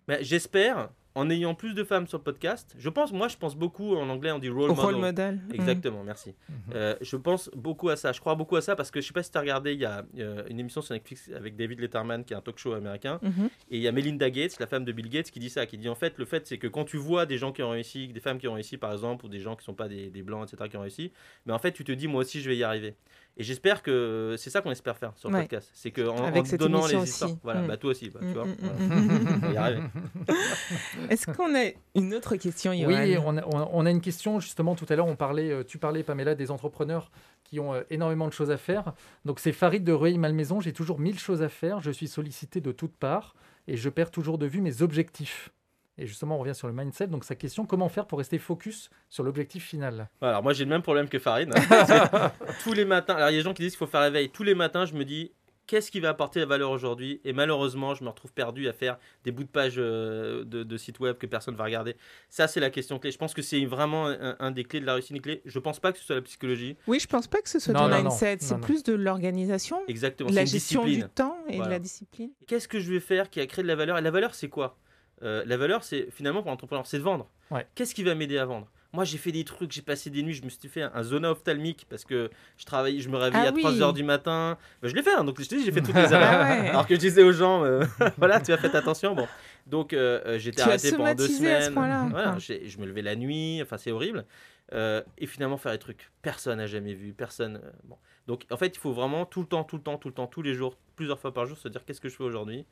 Mais 0.09 0.25
j'espère, 0.25 0.89
en 1.17 1.31
ayant 1.31 1.55
plus 1.55 1.75
de 1.75 1.85
femmes 1.85 2.09
sur 2.09 2.19
le 2.19 2.25
podcast, 2.25 2.75
je 2.79 2.89
pense, 2.89 3.12
moi, 3.12 3.29
je 3.29 3.37
pense 3.37 3.55
beaucoup 3.55 3.95
en 3.95 4.09
anglais, 4.09 4.33
on 4.33 4.39
dit 4.39 4.49
role 4.49 4.71
model. 4.71 4.85
rôle 4.85 4.97
modèle. 4.97 5.35
Mm. 5.49 5.55
Exactement, 5.55 6.03
merci. 6.03 6.35
Euh, 6.75 6.97
je 7.01 7.17
pense 7.17 7.51
beaucoup 7.55 7.89
à 7.89 7.97
ça. 7.97 8.12
Je 8.12 8.21
crois 8.21 8.35
beaucoup 8.35 8.57
à 8.57 8.62
ça 8.62 8.75
parce 8.75 8.91
que 8.91 9.01
je 9.01 9.07
sais 9.07 9.12
pas 9.12 9.23
si 9.23 9.31
tu 9.31 9.39
as 9.39 9.41
regardé, 9.41 9.75
il 9.75 9.81
y 9.81 9.85
a 9.85 10.05
euh, 10.19 10.43
une 10.49 10.59
émission 10.59 10.81
sur 10.81 10.95
Netflix 10.95 11.31
avec 11.35 11.57
David 11.57 11.81
Letterman 11.81 12.25
qui 12.25 12.33
est 12.33 12.37
un 12.37 12.41
talk 12.41 12.59
show 12.59 12.73
américain. 12.73 13.21
Mhm. 13.23 13.35
Mhm. 13.37 13.51
Et 13.71 13.77
il 13.77 13.83
y 13.83 13.89
a 13.89 13.93
Melinda 13.93 14.31
Gates, 14.31 14.59
la 14.59 14.67
femme 14.67 14.85
de 14.85 14.93
Bill 14.93 15.09
Gates, 15.09 15.31
qui 15.31 15.39
dit 15.39 15.51
ça, 15.51 15.67
qui 15.67 15.79
dit 15.79 15.89
en 15.89 15.95
fait, 15.95 16.19
le 16.19 16.25
fait 16.25 16.47
c'est 16.47 16.59
que 16.59 16.67
quand 16.67 16.85
tu 16.85 16.97
vois 16.97 17.27
des 17.27 17.39
gens 17.39 17.53
qui 17.53 17.62
ont 17.62 17.71
réussi, 17.71 18.09
des 18.09 18.21
femmes 18.21 18.39
qui 18.39 18.49
ont 18.49 18.55
réussi 18.55 18.77
par 18.77 18.93
exemple, 18.93 19.25
ou 19.27 19.29
des 19.29 19.41
gens 19.41 19.57
qui 19.57 19.65
sont 19.65 19.75
pas 19.75 19.89
des, 19.89 20.11
des 20.11 20.23
blancs, 20.23 20.49
etc., 20.53 20.69
qui 20.69 20.77
ont 20.77 20.83
réussi, 20.83 21.12
mais 21.47 21.53
en 21.53 21.59
fait 21.59 21.73
tu 21.73 21.85
te 21.85 21.93
dis 21.93 22.09
moi 22.09 22.23
aussi 22.23 22.41
je 22.41 22.49
vais 22.49 22.57
y 22.57 22.65
arriver. 22.65 22.95
Et 23.37 23.43
j'espère 23.43 23.82
que 23.82 24.37
c'est 24.39 24.49
ça 24.51 24.61
qu'on 24.61 24.70
espère 24.70 24.97
faire 24.97 25.12
sur 25.16 25.28
le 25.28 25.35
Ouais. 25.35 25.41
podcast. 25.43 25.68
C'est 25.74 25.91
que 25.91 26.03
en, 26.03 26.14
en 26.16 26.57
donnant 26.57 26.87
les 26.87 26.95
histoires, 27.03 27.30
aussi. 27.32 27.41
voilà, 27.43 27.62
Mm. 27.62 27.66
bah 27.66 27.76
toi 27.76 27.91
aussi, 27.91 28.09
bah, 28.09 28.20
tu 28.22 28.26
Mm, 28.28 28.32
vois, 28.32 28.45
mm, 28.45 28.57
voilà. 28.61 28.74
mm, 28.78 29.53
mm. 29.53 29.57
Arriver. 29.57 29.82
Est-ce 31.11 31.26
qu'on 31.26 31.55
a 31.55 31.70
une 31.95 32.14
autre 32.14 32.37
question, 32.37 32.72
Johan 32.72 32.87
Oui, 32.87 33.16
on 33.18 33.37
a, 33.37 33.45
on 33.47 33.59
a- 33.59 33.68
on 33.72 33.87
a 33.87 33.91
une 33.91 34.01
question 34.01 34.39
justement 34.41 34.74
tout 34.74 34.87
à 34.89 34.95
l'heure. 34.97 35.07
On 35.07 35.16
parlait, 35.16 35.51
euh, 35.51 35.64
tu 35.64 35.78
parlais 35.78 36.03
Pamela 36.03 36.35
des 36.35 36.51
entrepreneurs 36.51 37.11
qui 37.43 37.59
ont 37.61 37.74
euh, 37.74 37.82
énormément 37.91 38.28
de 38.28 38.32
choses 38.32 38.51
à 38.51 38.57
faire. 38.57 38.93
Donc 39.24 39.41
c'est 39.41 39.53
Farid 39.53 39.82
de 39.85 39.93
Rueil-Malmaison. 39.93 40.61
J'ai 40.61 40.72
toujours 40.72 40.99
mille 41.01 41.18
choses 41.18 41.43
à 41.43 41.49
faire. 41.49 41.80
Je 41.80 41.91
suis 41.91 42.09
sollicité 42.09 42.61
de 42.61 42.72
toutes 42.72 42.97
parts 42.97 43.35
et 43.66 43.76
je 43.76 43.89
perds 43.89 44.11
toujours 44.11 44.39
de 44.39 44.47
vue 44.47 44.61
mes 44.61 44.80
objectifs. 44.82 45.51
Et 45.97 46.07
justement, 46.07 46.37
on 46.37 46.39
revient 46.41 46.55
sur 46.55 46.67
le 46.67 46.75
mindset. 46.75 47.07
Donc 47.07 47.25
sa 47.25 47.35
question 47.37 47.67
comment 47.67 47.89
faire 47.89 48.07
pour 48.07 48.19
rester 48.19 48.39
focus 48.39 48.91
sur 49.09 49.23
l'objectif 49.23 49.65
final? 49.65 50.09
Alors 50.21 50.43
moi 50.43 50.53
j'ai 50.53 50.65
le 50.65 50.71
même 50.71 50.83
problème 50.83 51.09
que 51.09 51.19
Farid. 51.19 51.53
Que 51.53 52.31
tous 52.65 52.73
les 52.73 52.85
matins, 52.85 53.15
alors 53.15 53.31
il 53.31 53.33
y 53.33 53.37
a 53.37 53.39
des 53.39 53.45
gens 53.45 53.55
qui 53.55 53.63
disent 53.63 53.73
qu'il 53.73 53.79
faut 53.79 53.91
faire 53.91 54.01
la 54.01 54.11
veille. 54.11 54.31
Tous 54.31 54.43
les 54.43 54.55
matins, 54.55 54.87
je 54.87 54.95
me 54.95 55.05
dis 55.05 55.31
qu'est-ce 55.67 55.91
qui 55.91 55.99
va 56.01 56.11
apporter 56.11 56.41
la 56.41 56.47
valeur 56.47 56.71
aujourd'hui? 56.73 57.21
Et 57.25 57.33
malheureusement, 57.33 57.95
je 57.95 58.05
me 58.05 58.09
retrouve 58.11 58.33
perdu 58.35 58.69
à 58.69 58.73
faire 58.75 58.99
des 59.25 59.33
bouts 59.33 59.45
de 59.45 59.49
page 59.49 59.77
euh, 59.79 60.45
de, 60.45 60.63
de 60.63 60.77
sites 60.77 61.01
web 61.01 61.17
que 61.17 61.27
personne 61.27 61.55
va 61.57 61.65
regarder. 61.65 61.97
Ça, 62.29 62.49
c'est 62.49 62.61
la 62.61 62.69
question 62.71 62.99
clé. 62.99 63.11
Je 63.13 63.17
pense 63.19 63.33
que 63.33 63.41
c'est 63.41 63.65
vraiment 63.65 64.09
un, 64.09 64.37
un 64.41 64.51
des 64.51 64.65
clés 64.65 64.81
de 64.81 64.85
la 64.87 64.95
réussite. 64.95 65.13
Une 65.17 65.23
clé. 65.23 65.41
Je 65.47 65.59
pense 65.59 65.81
pas 65.81 65.93
que 65.93 65.99
ce 65.99 66.05
soit 66.05 66.17
la 66.17 66.23
psychologie. 66.23 66.77
Oui, 66.87 66.99
je 67.01 67.07
pense 67.07 67.29
pas 67.29 67.41
que 67.41 67.49
ce 67.49 67.59
soit 67.61 67.73
Non, 67.73 67.87
du 67.87 67.93
non, 67.95 68.03
mindset. 68.03 68.39
C'est 68.41 68.61
plus 68.61 68.83
de 68.83 68.93
l'organisation, 68.93 69.81
Exactement. 69.89 70.29
de 70.29 70.35
la 70.35 70.45
gestion 70.45 70.85
discipline. 70.85 71.07
du 71.07 71.13
temps 71.15 71.39
et 71.49 71.59
de 71.59 71.69
la 71.69 71.79
discipline. 71.79 72.31
Qu'est-ce 72.47 72.69
que 72.69 72.79
je 72.81 72.93
vais 72.93 73.01
faire 73.01 73.31
qui 73.31 73.41
a 73.41 73.47
créé 73.47 73.63
de 73.63 73.69
la 73.69 73.77
valeur? 73.77 73.97
Et 73.97 74.03
la 74.03 74.11
valeur, 74.11 74.35
c'est 74.35 74.49
quoi? 74.49 74.77
Euh, 75.25 75.43
La 75.47 75.57
valeur, 75.57 75.83
c'est 75.85 76.09
finalement 76.11 76.43
pour 76.43 76.51
l'entrepreneur, 76.51 76.87
c'est 76.87 76.99
de 76.99 77.03
vendre. 77.03 77.29
Ouais. 77.51 77.66
Qu'est-ce 77.75 77.95
qui 77.95 78.03
va 78.03 78.14
m'aider 78.14 78.39
à 78.39 78.45
vendre? 78.45 78.70
Moi, 78.93 79.05
j'ai 79.05 79.18
fait 79.18 79.33
des 79.33 79.43
trucs, 79.45 79.72
j'ai 79.72 79.83
passé 79.83 80.09
des 80.09 80.22
nuits, 80.22 80.35
je 80.35 80.45
me 80.45 80.49
suis 80.49 80.68
fait 80.68 80.83
un 80.83 81.03
zona 81.03 81.33
ophtalmique 81.33 81.85
parce 81.91 82.05
que 82.05 82.31
je 82.57 82.64
travaillais, 82.64 83.01
je 83.01 83.09
me 83.09 83.16
réveillais 83.16 83.47
Ah 83.47 83.51
à 83.51 83.53
oui. 83.53 83.61
3 83.62 83.83
heures 83.83 83.93
du 83.93 84.05
matin. 84.05 84.57
Ben, 84.81 84.89
je 84.89 84.95
l'ai 84.95 85.03
fait, 85.03 85.12
hein, 85.14 85.25
donc 85.25 85.41
je 85.43 85.49
te 85.49 85.55
dis, 85.57 85.64
j'ai 85.64 85.72
fait 85.72 85.83
toutes 85.83 85.97
les 85.97 86.01
erreurs. 86.12 86.22
Ah 86.47 86.61
ouais. 86.61 86.68
Alors 86.68 86.87
que 86.87 86.95
je 86.95 87.01
disais 87.01 87.25
aux 87.25 87.33
gens, 87.33 87.64
euh, 87.64 87.83
voilà, 88.18 88.41
tu 88.41 88.53
as 88.53 88.57
fait 88.57 88.72
attention. 88.77 89.16
Bon, 89.16 89.27
donc 89.66 89.93
euh, 89.95 90.39
j'étais 90.39 90.62
arrêté 90.62 90.93
pendant 90.93 91.12
deux 91.14 91.27
semaines. 91.27 91.72
Voilà, 91.72 92.37
je 92.39 92.79
me 92.79 92.87
levais 92.87 93.03
la 93.03 93.16
nuit, 93.16 93.61
enfin 93.62 93.79
c'est 93.79 93.91
horrible. 93.91 94.25
Euh, 94.72 95.03
et 95.18 95.27
finalement 95.27 95.59
faire 95.59 95.72
des 95.72 95.79
trucs 95.79 96.11
personne 96.22 96.57
n'a 96.59 96.66
jamais 96.66 96.95
vu, 96.95 97.12
personne. 97.12 97.61
bon. 97.85 97.97
Donc 98.29 98.47
en 98.51 98.57
fait, 98.57 98.68
il 98.77 98.79
faut 98.79 98.93
vraiment 98.93 99.27
tout 99.27 99.41
le 99.41 99.47
temps, 99.47 99.64
tout 99.64 99.77
le 99.77 99.83
temps, 99.83 99.99
tout 99.99 100.09
le 100.09 100.14
temps, 100.14 100.27
tous 100.29 100.41
les 100.41 100.55
jours, 100.55 100.77
plusieurs 100.97 101.18
fois 101.18 101.35
par 101.35 101.47
jour, 101.47 101.59
se 101.59 101.68
dire 101.68 101.85
qu'est-ce 101.85 102.01
que 102.01 102.09
je 102.09 102.14
fais 102.16 102.25
aujourd'hui? 102.25 102.64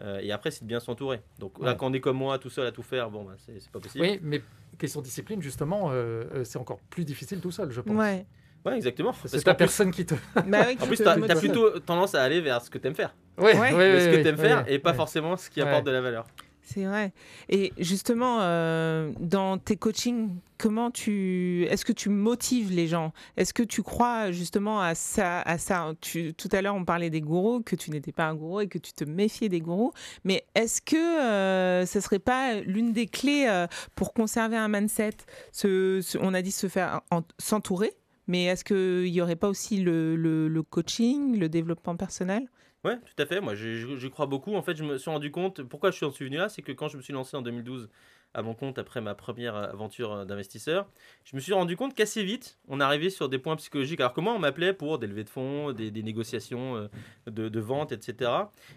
Euh, 0.00 0.20
et 0.22 0.30
après, 0.32 0.50
c'est 0.50 0.62
de 0.62 0.68
bien 0.68 0.80
s'entourer. 0.80 1.20
Donc 1.38 1.62
là, 1.62 1.74
quand 1.74 1.90
on 1.90 1.92
est 1.92 2.00
comme 2.00 2.18
moi, 2.18 2.38
tout 2.38 2.50
seul 2.50 2.66
à 2.66 2.72
tout 2.72 2.82
faire, 2.82 3.10
bon, 3.10 3.24
bah, 3.24 3.34
c'est 3.38 3.58
c'est 3.60 3.70
pas 3.70 3.80
possible. 3.80 4.04
Oui, 4.04 4.20
mais 4.22 4.42
question 4.78 5.00
discipline, 5.00 5.40
justement, 5.40 5.90
euh, 5.90 6.24
euh, 6.34 6.44
c'est 6.44 6.58
encore 6.58 6.80
plus 6.90 7.04
difficile 7.04 7.40
tout 7.40 7.50
seul, 7.50 7.70
je 7.70 7.80
pense. 7.80 7.96
Ouais. 7.96 8.26
Ouais, 8.64 8.76
exactement. 8.76 9.12
Qu'en 9.12 9.28
plus, 9.28 9.42
personne 9.56 9.90
qui 9.92 10.04
te. 10.04 10.14
Bah 10.46 10.64
oui, 10.66 10.76
en 10.80 10.86
plus 10.86 10.96
t'as 10.98 11.12
as 11.12 11.36
plutôt 11.36 11.78
tendance 11.80 12.14
à 12.14 12.22
aller 12.22 12.40
vers 12.40 12.60
ce 12.60 12.68
que 12.68 12.78
t'aimes 12.78 12.94
faire, 12.96 13.14
Ouais, 13.38 13.56
Ouais. 13.58 13.72
ouais, 13.72 14.00
ce 14.00 14.16
que 14.16 14.22
t'aimes 14.22 14.36
ouais, 14.36 14.42
faire, 14.48 14.64
ouais, 14.64 14.74
et 14.74 14.78
pas 14.78 14.90
ouais. 14.90 14.96
forcément 14.96 15.36
ce 15.36 15.48
qui 15.48 15.62
Ouais. 15.62 15.68
apporte 15.68 15.86
de 15.86 15.92
la 15.92 16.00
valeur. 16.00 16.26
C'est 16.68 16.84
vrai. 16.84 17.12
Et 17.48 17.72
justement, 17.78 18.38
euh, 18.40 19.12
dans 19.20 19.56
tes 19.56 19.76
coachings, 19.76 20.30
comment 20.58 20.90
tu, 20.90 21.64
est-ce 21.70 21.84
que 21.84 21.92
tu 21.92 22.08
motives 22.08 22.72
les 22.72 22.88
gens? 22.88 23.12
Est-ce 23.36 23.54
que 23.54 23.62
tu 23.62 23.84
crois 23.84 24.32
justement 24.32 24.80
à 24.80 24.96
ça, 24.96 25.42
à 25.42 25.58
ça? 25.58 25.92
Tout 26.00 26.48
à 26.50 26.62
l'heure, 26.62 26.74
on 26.74 26.84
parlait 26.84 27.08
des 27.08 27.20
gourous, 27.20 27.62
que 27.62 27.76
tu 27.76 27.92
n'étais 27.92 28.10
pas 28.10 28.24
un 28.26 28.34
gourou 28.34 28.62
et 28.62 28.66
que 28.66 28.78
tu 28.78 28.92
te 28.92 29.04
méfiais 29.04 29.48
des 29.48 29.60
gourous. 29.60 29.92
Mais 30.24 30.44
est-ce 30.56 30.82
que 30.82 30.96
euh, 30.96 31.86
ce 31.86 32.00
serait 32.00 32.18
pas 32.18 32.54
l'une 32.54 32.92
des 32.92 33.06
clés 33.06 33.46
euh, 33.48 33.68
pour 33.94 34.12
conserver 34.12 34.56
un 34.56 34.66
mindset? 34.66 35.18
On 35.64 36.34
a 36.34 36.42
dit 36.42 36.50
se 36.50 36.66
faire 36.66 37.00
en- 37.12 37.22
s'entourer. 37.38 37.92
Mais 38.26 38.46
est-ce 38.46 38.64
qu'il 38.64 39.12
n'y 39.12 39.20
aurait 39.20 39.36
pas 39.36 39.48
aussi 39.48 39.76
le 39.76 40.62
coaching, 40.68 41.38
le 41.38 41.48
développement 41.48 41.94
personnel? 41.94 42.48
Ouais, 42.86 42.98
tout 42.98 43.20
à 43.20 43.26
fait. 43.26 43.40
Moi, 43.40 43.56
j'y 43.56 44.10
crois 44.10 44.26
beaucoup. 44.26 44.54
En 44.54 44.62
fait, 44.62 44.76
je 44.76 44.84
me 44.84 44.96
suis 44.96 45.10
rendu 45.10 45.32
compte, 45.32 45.60
pourquoi 45.64 45.90
je 45.90 45.96
suis 45.96 46.06
en 46.06 46.10
venu 46.10 46.36
là, 46.36 46.48
c'est 46.48 46.62
que 46.62 46.70
quand 46.70 46.86
je 46.86 46.96
me 46.96 47.02
suis 47.02 47.12
lancé 47.12 47.36
en 47.36 47.42
2012 47.42 47.88
à 48.32 48.42
mon 48.42 48.54
compte 48.54 48.78
après 48.78 49.00
ma 49.00 49.16
première 49.16 49.56
aventure 49.56 50.12
euh, 50.12 50.24
d'investisseur, 50.24 50.86
je 51.24 51.34
me 51.34 51.40
suis 51.40 51.52
rendu 51.52 51.76
compte 51.76 51.94
qu'assez 51.94 52.22
vite, 52.22 52.60
on 52.68 52.78
arrivait 52.78 53.10
sur 53.10 53.28
des 53.28 53.38
points 53.38 53.56
psychologiques. 53.56 53.98
Alors 53.98 54.12
comment 54.12 54.36
on 54.36 54.38
m'appelait 54.38 54.72
pour 54.72 55.00
des 55.00 55.08
levées 55.08 55.24
de 55.24 55.28
fonds, 55.28 55.72
des, 55.72 55.90
des 55.90 56.04
négociations 56.04 56.76
euh, 56.76 56.88
de, 57.28 57.48
de, 57.48 57.60
vente, 57.60 57.90
etc. 57.90 58.30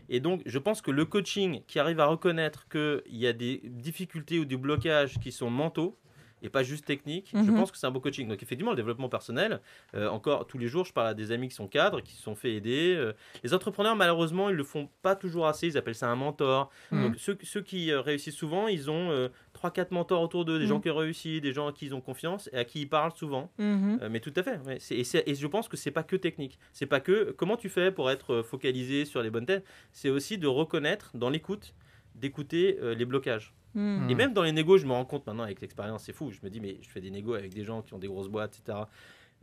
Et 0.08 0.20
donc, 0.20 0.42
je 0.48 0.58
pense 0.58 0.82
que 0.82 0.90
le 0.90 1.06
coaching 1.06 1.62
qui 1.68 1.78
arrive 1.78 2.00
à 2.00 2.08
reconnaître 2.08 2.68
qu'il 2.68 3.16
y 3.16 3.28
a 3.28 3.34
des 3.34 3.62
difficultés 3.66 4.40
ou 4.40 4.46
des 4.46 4.58
blocages 4.58 5.20
qui 5.20 5.32
sont 5.32 5.52
mentaux, 5.52 6.00
et 6.42 6.50
pas 6.50 6.64
juste 6.64 6.86
technique. 6.86 7.30
Je 7.34 7.38
Mhm. 7.40 7.56
pense 7.56 7.72
que 7.72 7.78
c'est 7.78 7.88
un 7.88 7.92
beau 7.92 8.00
coaching. 8.00 8.28
Donc 8.28 8.42
effectivement, 8.44 8.72
le 8.72 8.78
développement 8.78 9.10
personnel, 9.10 9.60
euh, 9.96 10.08
encore 10.10 10.48
tous 10.48 10.58
les 10.58 10.68
jours, 10.68 10.86
je 10.86 10.94
parle 10.94 11.08
à 11.08 11.14
des 11.14 11.32
amis 11.32 11.48
qui 11.50 11.56
sont 11.56 11.68
cadres, 11.68 12.02
qui 12.02 12.14
se 12.14 12.22
sont 12.22 12.36
fait 12.36 12.54
aider. 12.56 12.96
euh. 12.98 13.14
les 13.44 13.54
entrepreneurs, 13.54 13.96
malheureusement, 13.96 14.50
ils 14.50 14.56
le 14.56 14.64
font 14.64 14.90
pas 15.02 15.16
toujours 15.16 15.48
assez. 15.48 15.68
Ils 15.68 15.78
appellent 15.78 15.96
ça 15.96 16.10
un 16.10 16.16
mentor. 16.16 16.70
Mhm. 16.92 17.04
Donc 17.04 17.16
ceux, 17.18 17.38
ceux 17.44 17.62
qui 17.62 17.92
euh, 17.92 18.02
réussissent 18.02 18.36
souvent, 18.36 18.68
ils 18.68 18.90
ont 18.90 19.30
trois, 19.54 19.72
quatre 19.72 19.92
mentors 19.92 20.22
autour 20.22 20.46
d'eux, 20.46 20.58
des 20.60 20.64
Mhm. 20.66 20.70
gens 20.70 20.80
qui 20.80 20.90
ont 20.90 20.96
réussi, 20.96 21.42
des 21.42 21.52
gens 21.54 21.68
à 21.68 21.74
qui 21.74 21.86
ils 21.88 21.94
ont 21.96 22.02
confiance 22.02 22.50
et 22.54 22.58
à 22.58 22.64
qui 22.66 22.82
ils 22.82 22.90
parlent 22.90 23.14
souvent. 23.16 23.52
Mais 23.58 24.20
tout 24.20 24.34
à 24.36 24.44
fait. 24.44 24.58
ouais. 24.66 24.78
Et, 24.92 25.04
et 25.30 25.36
je 25.36 25.48
pense 25.48 25.68
que 25.68 25.76
c'est 25.78 25.92
pas 25.92 26.04
que 26.04 26.16
technique. 26.16 26.58
C'est 26.74 26.86
pas 26.86 27.00
que 27.00 27.32
comment 27.38 27.58
tu 27.58 27.70
fais 27.70 27.92
pour 27.92 28.10
être 28.10 28.42
focalisé 28.42 29.06
sur 29.06 29.22
les 29.22 29.30
bonnes 29.30 29.46
têtes. 29.46 29.66
C'est 29.92 30.10
aussi 30.10 30.38
de 30.38 30.48
reconnaître 30.48 31.12
dans 31.16 31.30
l'écoute, 31.30 31.74
d'écouter 32.16 32.78
les 32.98 33.06
blocages. 33.06 33.54
Mhm. 33.76 34.10
Et 34.10 34.16
même 34.16 34.34
dans 34.34 34.44
les 34.44 34.52
négos, 34.52 34.78
je 34.78 34.86
me 34.86 34.92
rends 34.92 35.06
compte 35.06 35.26
maintenant 35.28 35.44
avec 35.44 35.62
l'expérience, 35.62 36.04
c'est 36.04 36.14
fou. 36.14 36.32
Je 36.32 36.40
me 36.44 36.50
dis, 36.50 36.60
mais 36.60 36.78
je 36.82 36.90
fais 36.90 37.02
des 37.02 37.12
négos 37.12 37.36
avec 37.36 37.54
des 37.54 37.64
gens 37.64 37.82
qui 37.82 37.94
ont 37.94 38.00
des 38.00 38.08
grosses 38.08 38.30
boîtes, 38.30 38.60
etc. 38.60 38.80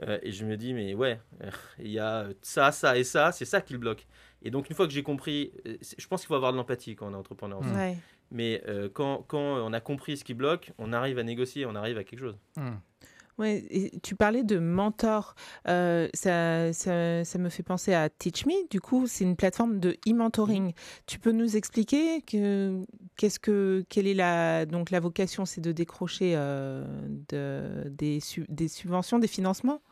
Euh, 0.03 0.19
et 0.23 0.33
je 0.33 0.45
me 0.45 0.57
dis, 0.57 0.75
mais 0.75 0.95
ouais, 0.95 1.21
euh, 1.43 1.51
il 1.79 1.91
y 1.91 1.99
a 1.99 2.29
ça, 2.43 2.71
ça 2.73 2.99
et 2.99 3.05
ça, 3.05 3.33
c'est 3.33 3.47
ça 3.47 3.61
qui 3.61 3.73
le 3.73 3.79
bloque. 3.79 4.07
Et 4.43 4.51
donc, 4.51 4.69
une 4.69 4.77
fois 4.77 4.87
que 4.87 4.93
j'ai 4.93 5.03
compris, 5.03 5.53
euh, 5.67 5.77
je 5.81 6.07
pense 6.07 6.21
qu'il 6.21 6.29
faut 6.29 6.35
avoir 6.35 6.53
de 6.53 6.57
l'empathie 6.59 6.95
quand 6.97 7.09
on 7.09 7.13
est 7.13 7.17
entrepreneur. 7.17 7.61
aussi. 7.61 7.71
Mm. 7.71 7.77
Ouais. 7.77 7.97
Mais 8.31 8.63
euh, 8.67 8.89
quand, 8.93 9.25
quand 9.29 9.39
on 9.39 9.73
a 9.73 9.81
compris 9.81 10.17
ce 10.17 10.25
qui 10.25 10.35
bloque, 10.35 10.73
on 10.79 10.93
arrive 10.93 11.19
à 11.19 11.23
négocier, 11.23 11.65
on 11.67 11.75
arrive 11.75 11.99
à 11.99 12.05
quelque 12.05 12.21
chose. 12.21 12.37
Hmm. 12.57 12.77
Ouais, 13.39 13.67
et 13.69 14.01
tu 14.01 14.15
parlais 14.17 14.45
de 14.45 14.59
mentor. 14.59 15.35
Euh, 15.69 16.09
ça, 16.15 16.73
ça, 16.73 17.23
ça 17.23 17.39
me 17.39 17.51
fait 17.51 17.63
penser 17.63 17.93
à 17.93 18.09
Teach 18.09 18.47
Me. 18.47 18.67
Du 18.71 18.81
coup, 18.81 19.07
c'est 19.07 19.25
une 19.25 19.37
plateforme 19.37 19.79
de 19.79 19.99
e-mentoring. 20.09 20.73
Tu 21.05 21.19
peux 21.19 21.33
nous 21.33 21.55
expliquer 21.55 22.23
que 22.23 22.83
qu'est-ce 23.17 23.39
que 23.39 23.85
quelle 23.91 24.07
est 24.07 24.15
la 24.15 24.65
donc 24.65 24.91
la 24.91 25.01
vocation, 25.01 25.45
c'est 25.45 25.61
de 25.61 25.73
décrocher 25.73 26.33
euh, 26.35 26.83
de, 27.29 27.87
des, 27.91 28.21
su- 28.21 28.47
des 28.49 28.69
subventions, 28.69 29.19
des 29.19 29.29
financements? 29.29 29.83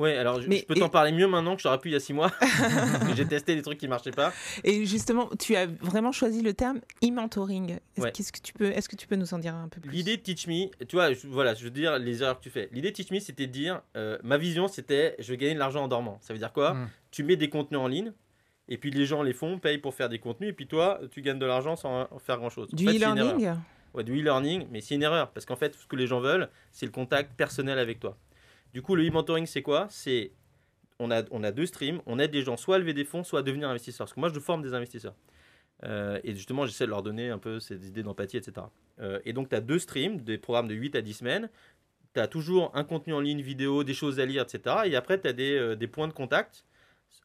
Ouais, 0.00 0.16
alors 0.16 0.40
je, 0.40 0.48
Mais- 0.48 0.58
je 0.60 0.64
peux 0.64 0.74
t'en 0.74 0.86
et- 0.86 0.90
parler 0.90 1.12
mieux 1.12 1.26
maintenant 1.28 1.54
que 1.56 1.62
j'aurais 1.62 1.78
pu 1.78 1.90
il 1.90 1.92
y 1.92 1.96
a 1.96 2.00
six 2.00 2.14
mois. 2.14 2.30
J'ai 3.16 3.26
testé 3.26 3.54
des 3.54 3.60
trucs 3.62 3.78
qui 3.78 3.86
marchaient 3.86 4.10
pas. 4.10 4.32
Et 4.64 4.86
justement, 4.86 5.28
tu 5.38 5.54
as 5.56 5.66
vraiment 5.66 6.10
choisi 6.10 6.40
le 6.42 6.54
terme 6.54 6.80
e-mentoring. 7.04 7.72
Est-ce 7.96 8.00
Ouais. 8.00 8.10
que 8.12 8.40
tu 8.42 8.52
peux 8.54 8.64
est-ce 8.72 8.88
que 8.88 8.96
tu 8.96 9.06
peux 9.06 9.16
nous 9.16 9.34
en 9.34 9.38
dire 9.38 9.54
un 9.54 9.68
peu 9.68 9.80
plus? 9.80 9.90
L'idée 9.90 10.16
de 10.16 10.22
Teach 10.22 10.46
Me, 10.46 10.68
tu 10.86 10.96
vois, 10.96 11.12
je, 11.12 11.26
voilà, 11.28 11.52
je 11.54 11.64
veux 11.64 11.70
dire 11.70 11.98
les 11.98 12.22
erreurs 12.22 12.38
que 12.38 12.42
tu 12.44 12.50
fais. 12.50 12.68
L'idée 12.72 12.90
de 12.90 12.96
Teach 12.96 13.10
Me, 13.10 13.18
c'était 13.20 13.46
de 13.46 13.52
dire, 13.52 13.82
euh, 13.96 14.16
ma 14.22 14.38
vision, 14.38 14.68
c'était, 14.68 15.16
je 15.18 15.30
vais 15.30 15.36
gagner 15.36 15.54
de 15.54 15.58
l'argent 15.58 15.84
en 15.84 15.88
dormant. 15.88 16.18
Ça 16.22 16.32
veut 16.32 16.38
dire 16.38 16.52
quoi? 16.52 16.72
Mm. 16.74 16.88
Tu 17.10 17.22
mets 17.22 17.36
des 17.36 17.50
contenus 17.50 17.80
en 17.80 17.86
ligne, 17.86 18.12
et 18.68 18.78
puis 18.78 18.90
les 18.90 19.04
gens 19.04 19.22
les 19.22 19.32
font, 19.34 19.58
payent 19.58 19.78
pour 19.78 19.94
faire 19.94 20.08
des 20.08 20.18
contenus, 20.18 20.48
et 20.50 20.52
puis 20.54 20.66
toi, 20.66 20.98
tu 21.10 21.20
gagnes 21.22 21.38
de 21.38 21.46
l'argent 21.46 21.76
sans 21.76 22.08
faire 22.24 22.38
grand-chose. 22.38 22.68
Du 22.72 22.86
e-learning? 22.86 23.54
Ouais, 23.92 24.04
du 24.04 24.18
e-learning, 24.18 24.66
mais 24.70 24.80
c'est 24.80 24.94
une 24.94 25.02
erreur, 25.02 25.30
parce 25.32 25.44
qu'en 25.44 25.56
fait, 25.56 25.74
ce 25.74 25.86
que 25.86 25.96
les 25.96 26.06
gens 26.06 26.20
veulent, 26.20 26.48
c'est 26.72 26.86
le 26.86 26.92
contact 26.92 27.34
personnel 27.36 27.78
avec 27.78 28.00
toi. 28.00 28.16
Du 28.72 28.82
coup, 28.82 28.94
le 28.94 29.06
e-mentoring, 29.06 29.46
c'est 29.46 29.62
quoi? 29.62 29.86
C'est 29.90 30.32
on 31.00 31.10
a, 31.10 31.22
on 31.30 31.42
a 31.42 31.50
deux 31.50 31.66
streams, 31.66 32.00
on 32.06 32.18
aide 32.18 32.30
des 32.30 32.42
gens 32.42 32.56
soit 32.56 32.76
à 32.76 32.78
lever 32.78 32.92
des 32.92 33.04
fonds, 33.04 33.24
soit 33.24 33.40
à 33.40 33.42
devenir 33.42 33.68
investisseurs. 33.68 34.04
Parce 34.06 34.14
que 34.14 34.20
moi, 34.20 34.28
je 34.32 34.38
forme 34.38 34.62
des 34.62 34.74
investisseurs. 34.74 35.14
Euh, 35.84 36.20
et 36.24 36.34
justement, 36.34 36.66
j'essaie 36.66 36.84
de 36.84 36.90
leur 36.90 37.02
donner 37.02 37.30
un 37.30 37.38
peu 37.38 37.58
ces 37.58 37.88
idées 37.88 38.02
d'empathie, 38.02 38.36
etc. 38.36 38.66
Euh, 39.00 39.18
et 39.24 39.32
donc, 39.32 39.48
tu 39.48 39.56
as 39.56 39.60
deux 39.60 39.78
streams, 39.78 40.20
des 40.20 40.36
programmes 40.36 40.68
de 40.68 40.74
8 40.74 40.94
à 40.96 41.02
10 41.02 41.14
semaines. 41.14 41.48
Tu 42.14 42.20
as 42.20 42.28
toujours 42.28 42.70
un 42.74 42.84
contenu 42.84 43.14
en 43.14 43.20
ligne, 43.20 43.40
vidéo, 43.40 43.82
des 43.82 43.94
choses 43.94 44.20
à 44.20 44.26
lire, 44.26 44.42
etc. 44.42 44.76
Et 44.84 44.94
après, 44.94 45.18
tu 45.20 45.26
as 45.26 45.32
des, 45.32 45.56
euh, 45.56 45.74
des 45.74 45.86
points 45.86 46.08
de 46.08 46.12
contact 46.12 46.66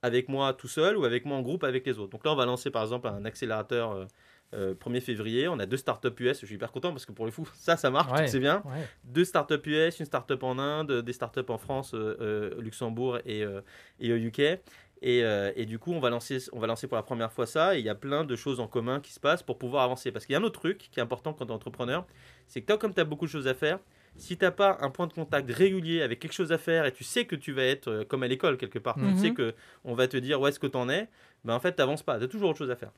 avec 0.02 0.30
moi 0.30 0.54
tout 0.54 0.68
seul 0.68 0.98
ou 0.98 1.04
avec 1.04 1.26
moi 1.26 1.38
en 1.38 1.41
groupe 1.41 1.64
avec 1.64 1.86
les 1.86 2.00
autres. 2.00 2.12
Donc 2.12 2.26
là, 2.26 2.32
on 2.32 2.36
va 2.36 2.46
lancer 2.46 2.72
par 2.72 2.84
exemple 2.84 3.08
un 3.08 3.26
accélérateur 3.26 4.08
euh, 4.54 4.72
euh, 4.72 4.74
1er 4.76 5.02
février. 5.02 5.48
On 5.48 5.60
a 5.60 5.66
deux 5.66 5.78
startups 5.78 6.10
US. 6.20 6.39
Je 6.41 6.46
suis 6.46 6.56
hyper 6.56 6.72
content 6.72 6.91
parce 6.91 7.06
que 7.06 7.12
pour 7.12 7.26
le 7.26 7.32
fou, 7.32 7.50
ça, 7.56 7.76
ça 7.78 7.89
marche, 7.89 8.12
Ouais. 8.20 8.28
c'est 8.28 8.39
bien. 8.39 8.62
Ouais. 8.66 8.88
Deux 9.04 9.26
startups 9.26 9.60
US, 9.66 10.00
une 10.00 10.06
startup 10.06 10.41
en 10.43 10.58
Inde, 10.60 11.02
des 11.02 11.14
startups 11.14 11.41
en 11.50 11.58
France, 11.58 11.93
euh, 11.93 12.16
euh, 12.22 12.62
Luxembourg 12.62 13.18
et, 13.26 13.43
euh, 13.43 13.62
et 14.00 14.14
au 14.14 14.16
UK. 14.18 14.60
Et, 15.02 15.20
et 15.56 15.66
du 15.66 15.78
coup, 15.78 15.91
on 15.93 16.00
va, 16.00 16.10
lancer, 16.10 16.38
on 16.52 16.58
va 16.60 16.66
lancer 16.68 16.88
pour 16.88 16.96
la 16.96 17.04
première 17.04 17.32
fois 17.32 17.46
ça. 17.46 17.76
Et 17.76 17.80
il 17.80 17.86
y 17.86 17.89
a 17.89 17.96
plein 17.96 18.24
de 18.24 18.36
choses 18.36 18.60
en 18.60 18.68
commun 18.68 19.00
qui 19.02 19.12
se 19.14 19.20
passent 19.20 19.43
pour 19.43 19.58
pouvoir 19.60 19.84
avancer. 19.84 20.12
Parce 20.12 20.26
qu'il 20.26 20.34
y 20.34 20.36
a 20.36 20.39
un 20.39 20.43
autre 20.43 20.60
truc 20.60 20.78
qui 20.91 21.00
est 21.00 21.04
important 21.04 21.34
quand 21.34 21.46
tu 21.46 21.52
es 21.52 21.54
entrepreneur, 21.56 22.08
c'est 22.48 22.62
que 22.62 22.66
toi, 22.68 22.78
comme 22.78 22.93
tu 22.93 23.02
as 23.02 23.04
beaucoup 23.06 23.26
de 23.26 23.30
choses 23.30 23.48
à 23.48 23.54
faire, 23.54 23.78
si 24.16 24.38
tu 24.38 24.46
n'as 24.46 24.52
pas 24.52 24.78
un 24.82 24.89
point 24.89 25.06
de 25.06 25.14
contact 25.14 25.52
régulier 25.52 26.02
avec 26.02 26.20
quelque 26.22 26.32
chose 26.34 26.52
à 26.54 26.58
faire 26.58 26.86
et 26.86 26.91
tu 26.93 27.04
sais 27.04 27.26
que 27.26 27.36
tu 27.36 27.52
vas 27.52 27.64
être 27.66 27.89
euh, 27.89 28.04
comme 28.06 28.24
à 28.24 28.28
l'école 28.28 28.58
quelque 28.58 28.80
part, 28.80 28.98
Mhm. 28.98 29.14
tu 29.16 29.20
sais 29.20 29.34
que 29.34 29.54
on 29.84 29.93
va 29.93 30.08
te 30.08 30.16
dire 30.18 30.39
où 30.39 30.48
est-ce 30.48 30.60
que 30.60 30.68
tu 30.68 30.78
en 30.78 30.89
es, 30.89 31.08
ben 31.43 31.54
en 31.54 31.60
fait, 31.60 31.76
tu 31.76 31.82
n'avances 31.82 32.02
pas. 32.02 32.18
Tu 32.18 32.24
as 32.24 32.28
toujours 32.30 32.50
autre 32.52 32.58
chose 32.60 32.72
à 32.72 32.76
faire. 32.78 32.91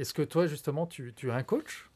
Est-ce 0.00 0.14
que 0.14 0.22
toi, 0.22 0.46
justement, 0.46 0.86
tu, 0.86 1.12
tu 1.14 1.30
as 1.30 1.34
un 1.34 1.42
coach? 1.42 1.88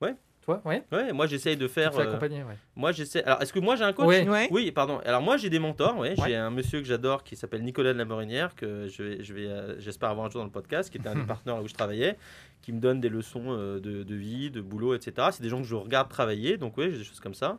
Ouais. 0.00 0.14
Toi, 0.42 0.62
ouais? 0.64 0.82
Ouais, 0.90 1.12
moi, 1.12 1.26
j'essaye 1.26 1.58
de 1.58 1.68
faire. 1.68 1.94
euh, 1.98 2.08
accompagner, 2.08 2.42
ouais. 2.42 2.56
moi, 2.74 2.92
j'essaie. 2.92 3.22
Alors, 3.24 3.42
est-ce 3.42 3.52
que 3.52 3.58
moi, 3.58 3.76
j'ai 3.76 3.84
un 3.84 3.92
coach? 3.92 4.06
Ouais. 4.06 4.26
Ouais. 4.26 4.48
Oui, 4.50 4.72
pardon. 4.72 4.98
Alors 5.04 5.20
moi 5.20 5.36
j'ai 5.36 5.50
des 5.50 5.58
mentors, 5.58 5.98
ouais. 5.98 6.18
Ouais. 6.18 6.28
J'ai 6.28 6.36
un 6.36 6.50
monsieur 6.50 6.80
que 6.80 6.86
j'adore 6.86 7.22
qui 7.22 7.36
s'appelle 7.36 7.62
Nicolas 7.62 7.92
de 7.92 7.98
la 7.98 8.06
Morinière, 8.06 8.54
que 8.54 8.88
je 8.88 9.02
vais, 9.02 9.22
je 9.22 9.34
vais, 9.34 9.46
euh, 9.46 9.78
j'espère 9.78 10.08
avoir 10.08 10.26
un 10.26 10.30
jour 10.30 10.40
dans 10.40 10.46
le 10.46 10.50
podcast, 10.50 10.88
qui 10.90 10.96
était 10.96 11.10
un 11.10 11.14
des 11.14 11.22
partenaires 11.26 11.56
là 11.56 11.62
où 11.62 11.68
je 11.68 11.74
travaillais, 11.74 12.16
qui 12.62 12.72
me 12.72 12.80
donne 12.80 13.00
des 13.00 13.10
leçons 13.10 13.44
euh, 13.48 13.78
de, 13.80 14.02
de 14.02 14.14
vie, 14.14 14.50
de 14.50 14.62
boulot, 14.62 14.94
etc. 14.94 15.28
C'est 15.30 15.42
des 15.42 15.50
gens 15.50 15.58
que 15.60 15.66
je 15.68 15.74
regarde 15.74 16.08
travailler, 16.08 16.56
donc 16.56 16.78
oui, 16.78 16.90
j'ai 16.90 16.96
des 16.98 17.04
choses 17.04 17.20
comme 17.20 17.34
ça. 17.34 17.58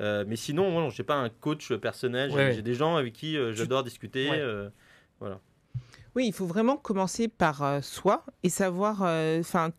Euh, 0.00 0.24
mais 0.26 0.36
sinon, 0.36 0.70
moi, 0.70 0.88
je 0.88 1.02
n'ai 1.02 1.04
pas 1.06 1.16
un 1.16 1.28
coach 1.28 1.70
personnel. 1.74 2.30
J'ai, 2.30 2.36
Ouais, 2.36 2.44
ouais. 2.46 2.52
j'ai 2.54 2.62
des 2.62 2.74
gens 2.74 2.96
avec 2.96 3.12
qui 3.12 3.36
euh, 3.36 3.50
Tu- 3.50 3.58
j'adore 3.58 3.84
discuter. 3.84 4.30
Ouais. 5.20 5.28
Oui, 6.14 6.26
il 6.26 6.32
faut 6.32 6.46
vraiment 6.46 6.76
commencer 6.76 7.28
par 7.28 7.62
euh, 7.62 7.80
soi 7.80 8.24
et 8.42 8.50
savoir, 8.50 9.02
euh, 9.02 9.40
enfin, 9.40 9.70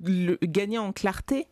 gagner 0.00 0.78
en 0.78 0.92
clarté 0.92 1.46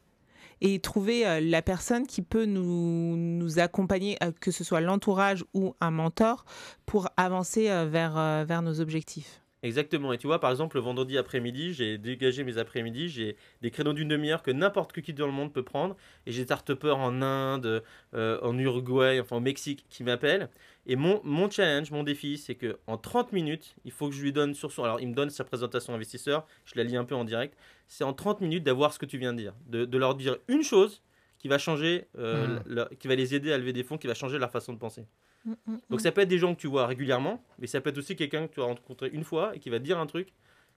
et 0.61 0.81
trouver 0.81 1.25
euh, 1.25 1.41
la 1.41 1.63
personne 1.63 2.07
qui 2.07 2.23
peut 2.23 2.45
nous, 2.45 3.59
accompagner, 3.61 4.19
que 4.41 4.51
ce 4.51 4.65
soit 4.65 4.81
l'entourage 4.81 5.45
ou 5.55 5.75
un 5.81 5.93
mentor, 5.93 6.45
pour 6.85 7.09
avancer 7.17 7.65
vers 7.87 8.63
nos 8.63 8.81
objectifs. 8.81 9.43
Exactement. 9.65 10.13
Et 10.13 10.19
tu 10.19 10.29
vois, 10.29 10.39
par 10.41 10.51
exemple, 10.53 10.77
le 10.77 10.83
vendredi 10.83 11.19
après-midi, 11.19 11.75
j'ai 11.75 11.99
dégagé 11.99 12.45
mes 12.45 12.59
après-midi, 12.59 13.09
j'ai 13.09 13.37
des 13.61 13.71
créneaux 13.73 13.93
d'une 13.93 14.07
demi-heure 14.07 14.43
que 14.43 14.53
n'importe 14.53 14.93
qui 15.01 15.13
dans 15.13 15.27
le 15.27 15.33
monde 15.33 15.53
peut 15.53 15.65
prendre. 15.65 15.97
Et 16.27 16.33
j'ai 16.33 16.43
des 16.43 16.45
start 16.45 16.71
en 16.85 17.23
Inde, 17.23 17.83
euh, 18.15 18.39
en 18.43 18.57
Uruguay, 18.57 19.19
enfin 19.21 19.37
au 19.37 19.41
Mexique 19.41 19.85
qui 19.89 20.05
m'appellent. 20.05 20.49
Et 20.87 20.95
mon, 20.95 21.21
mon 21.25 21.51
challenge, 21.51 21.91
mon 21.91 22.05
défi, 22.05 22.39
c'est 22.39 22.55
que 22.55 22.79
en 22.87 22.99
30 22.99 23.33
minutes, 23.33 23.75
il 23.85 23.91
faut 23.91 24.09
que 24.09 24.15
je 24.15 24.23
lui 24.23 24.33
donne 24.33 24.55
sur 24.55 24.71
son. 24.71 24.85
Alors, 24.85 25.01
il 25.01 25.09
me 25.09 25.15
donne 25.15 25.31
sa 25.31 25.43
présentation 25.45 25.93
investisseur, 25.93 26.47
je 26.65 26.75
la 26.77 26.85
lis 26.85 26.97
un 26.97 27.05
peu 27.05 27.17
en 27.17 27.25
direct. 27.25 27.57
C'est 27.89 28.05
en 28.05 28.13
30 28.13 28.41
minutes 28.41 28.63
d'avoir 28.63 28.93
ce 28.93 28.99
que 29.01 29.07
tu 29.07 29.19
viens 29.19 29.33
de 29.33 29.39
dire. 29.39 29.55
De, 29.67 29.85
de 29.85 29.99
leur 29.99 30.15
dire 30.15 30.37
une 30.47 30.63
chose 30.63 31.03
qui 31.39 31.49
va 31.49 31.59
changer, 31.59 32.07
euh, 32.17 32.59
la- 32.65 32.89
qui 32.99 33.09
va 33.09 33.15
les 33.17 33.35
aider 33.35 33.53
à 33.53 33.59
lever 33.59 33.73
des 33.73 33.83
fonds, 33.83 33.99
qui 33.99 34.07
va 34.07 34.15
changer 34.15 34.39
leur 34.39 34.51
façon 34.53 34.73
de 34.73 34.79
penser. 34.79 35.05
Mm, 35.45 35.55
Donc 35.91 36.01
ça 36.01 36.13
peut 36.13 36.21
être 36.23 36.29
des 36.29 36.39
gens 36.39 36.55
que 36.55 36.61
tu 36.61 36.67
vois 36.67 36.87
régulièrement, 36.87 37.43
mais 37.59 37.67
ça 37.67 37.81
peut 37.81 37.91
être 37.91 37.99
aussi 37.99 38.17
quelqu'un 38.17 38.47
que 38.47 38.55
tu 38.55 38.61
vas 38.61 38.67
rencontrer 38.67 39.09
une 39.13 39.25
fois 39.25 39.55
et 39.57 39.59
qui 39.61 39.71
va 39.71 39.79
te 39.79 39.85
dire 39.85 39.99
un 39.99 40.07
truc 40.07 40.33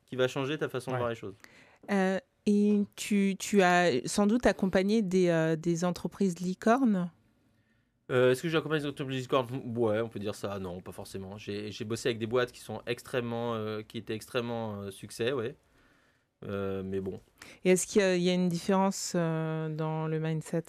qui 0.05 0.15
va 0.15 0.27
changer 0.27 0.57
ta 0.57 0.69
façon 0.69 0.91
Ouais. 0.91 0.95
de 0.97 0.99
voir 0.99 1.09
les 1.09 1.15
choses. 1.15 1.35
Euh, 1.91 2.19
et 2.45 2.83
tu, 2.95 3.35
tu 3.37 3.61
as 3.61 4.07
sans 4.07 4.27
doute 4.27 4.45
accompagné 4.45 5.01
des, 5.01 5.29
euh, 5.29 5.55
des 5.55 5.83
entreprises 5.85 6.39
licornes? 6.39 7.11
Euh, 8.09 8.31
Est-ce 8.31 8.41
que 8.41 8.49
j'ai 8.49 8.57
accompagné 8.57 8.83
les 8.83 8.89
entreprises 8.89 9.21
licornes? 9.21 9.47
Ouais, 9.77 10.01
on 10.01 10.09
peut 10.09 10.19
dire 10.19 10.35
ça. 10.35 10.59
Non, 10.59 10.81
pas 10.81 10.91
forcément. 10.91 11.37
J'ai 11.37 11.71
j'ai 11.71 11.85
bossé 11.85 12.09
avec 12.09 12.19
des 12.19 12.27
boîtes 12.27 12.51
qui 12.51 12.59
sont 12.59 12.81
extrêmement, 12.85 13.55
euh, 13.55 13.83
qui 13.83 13.97
étaient 13.97 14.15
extrêmement 14.15 14.81
euh, 14.81 14.91
succès, 14.91 15.31
ouais. 15.31 15.55
Euh, 16.45 16.81
mais 16.83 16.99
bon, 16.99 17.19
Et 17.63 17.71
est-ce 17.71 17.85
qu'il 17.87 18.01
y, 18.01 18.03
a- 18.03 18.15
il 18.15 18.23
y 18.23 18.29
a 18.29 18.33
une 18.33 18.49
différence 18.49 19.13
euh, 19.15 19.69
dans 19.69 20.07
le 20.07 20.19
mindset? 20.19 20.63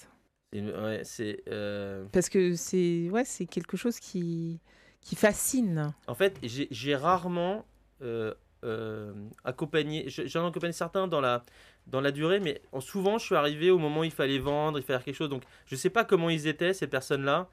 Ouais, 0.61 1.01
c'est. 1.05 1.43
euh, 1.49 2.05
Parce 2.13 2.29
que 2.29 2.55
c'est 2.55 3.09
ouais, 3.11 3.25
c'est 3.25 3.47
quelque 3.47 3.77
chose 3.77 3.99
qui, 3.99 4.61
qui 5.01 5.17
fascine. 5.17 5.93
En 6.07 6.15
fait, 6.15 6.39
j'ai 6.43 6.95
rarement 6.97 7.65
euh, 8.03 8.35
euh, 8.65 9.13
accompagné, 9.45 10.09
je- 10.09 10.27
j'en 10.27 10.45
ai 10.45 10.49
accompagné 10.49 10.73
certains 10.73 11.09
dans 11.09 11.21
la, 11.21 11.45
dans 11.87 12.01
la 12.01 12.11
durée, 12.13 12.39
mais 12.41 12.61
en- 12.73 12.81
souvent 12.81 13.19
je 13.19 13.25
suis 13.27 13.35
arrivé 13.35 13.71
au 13.71 13.79
moment 13.79 14.01
où 14.01 14.05
il 14.05 14.11
fallait 14.13 14.39
vendre, 14.39 14.79
il 14.79 14.83
fallait 14.83 14.99
faire 14.99 15.05
quelque 15.05 15.15
chose. 15.17 15.29
Donc 15.31 15.43
je 15.67 15.75
ne 15.75 15.79
sais 15.79 15.91
pas 15.91 16.05
comment 16.05 16.31
ils 16.31 16.47
étaient, 16.47 16.73
ces 16.75 16.87
personnes-là, 16.87 17.49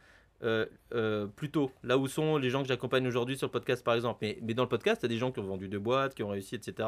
plutôt 1.35 1.71
là 1.83 1.97
où 1.97 2.07
sont 2.07 2.37
les 2.37 2.49
gens 2.49 2.61
que 2.61 2.67
j'accompagne 2.67 3.07
aujourd'hui 3.07 3.37
sur 3.37 3.47
le 3.47 3.51
podcast 3.51 3.83
par 3.83 3.95
exemple. 3.95 4.19
Mais, 4.21 4.37
mais 4.41 4.53
dans 4.53 4.63
le 4.63 4.69
podcast, 4.69 5.01
il 5.01 5.05
y 5.05 5.07
a 5.07 5.09
des 5.09 5.17
gens 5.17 5.31
qui 5.31 5.39
ont 5.39 5.43
vendu 5.43 5.67
deux 5.67 5.79
boîtes, 5.79 6.15
qui 6.15 6.23
ont 6.23 6.29
réussi, 6.29 6.55
etc. 6.55 6.87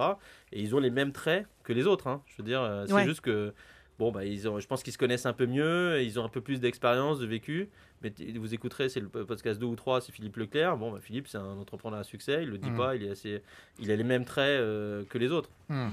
Et 0.51 0.61
ils 0.61 0.75
ont 0.75 0.79
les 0.79 0.89
mêmes 0.91 1.11
traits 1.11 1.47
que 1.63 1.73
les 1.73 1.87
autres. 1.87 2.07
hein. 2.07 2.21
Je 2.27 2.35
veux 2.41 2.43
dire, 2.47 2.83
c'est 2.87 2.93
Ouais. 2.93 3.05
juste 3.05 3.21
que. 3.21 3.53
Bon, 3.99 4.11
bah, 4.11 4.25
ils 4.25 4.47
ont, 4.49 4.59
je 4.59 4.67
pense 4.67 4.81
qu'ils 4.81 4.93
se 4.93 4.97
connaissent 4.97 5.25
un 5.27 5.33
peu 5.33 5.45
mieux, 5.45 6.01
ils 6.01 6.19
ont 6.19 6.23
un 6.25 6.29
peu 6.29 6.41
plus 6.41 6.59
d'expérience, 6.59 7.19
de 7.19 7.25
vécu. 7.27 7.69
Mais 8.01 8.11
vous 8.37 8.53
écouterez, 8.53 8.89
c'est 8.89 8.99
le 8.99 9.07
podcast 9.09 9.59
2 9.59 9.65
ou 9.67 9.75
3, 9.75 10.01
c'est 10.01 10.11
Philippe 10.11 10.37
Leclerc. 10.37 10.75
Bon, 10.77 10.91
bah, 10.91 10.99
Philippe, 11.01 11.27
c'est 11.27 11.37
un 11.37 11.57
entrepreneur 11.57 11.99
à 11.99 12.03
succès, 12.03 12.39
il 12.41 12.49
le 12.49 12.57
dit 12.57 12.71
Mm. 12.71 12.77
pas, 12.77 12.95
il, 12.95 13.03
est 13.05 13.11
assez, 13.11 13.43
il 13.79 13.91
a 13.91 13.95
les 13.95 14.03
mêmes 14.03 14.25
traits 14.25 14.59
euh, 14.59 15.03
que 15.09 15.17
les 15.19 15.31
autres. 15.31 15.49
Hmm. 15.69 15.89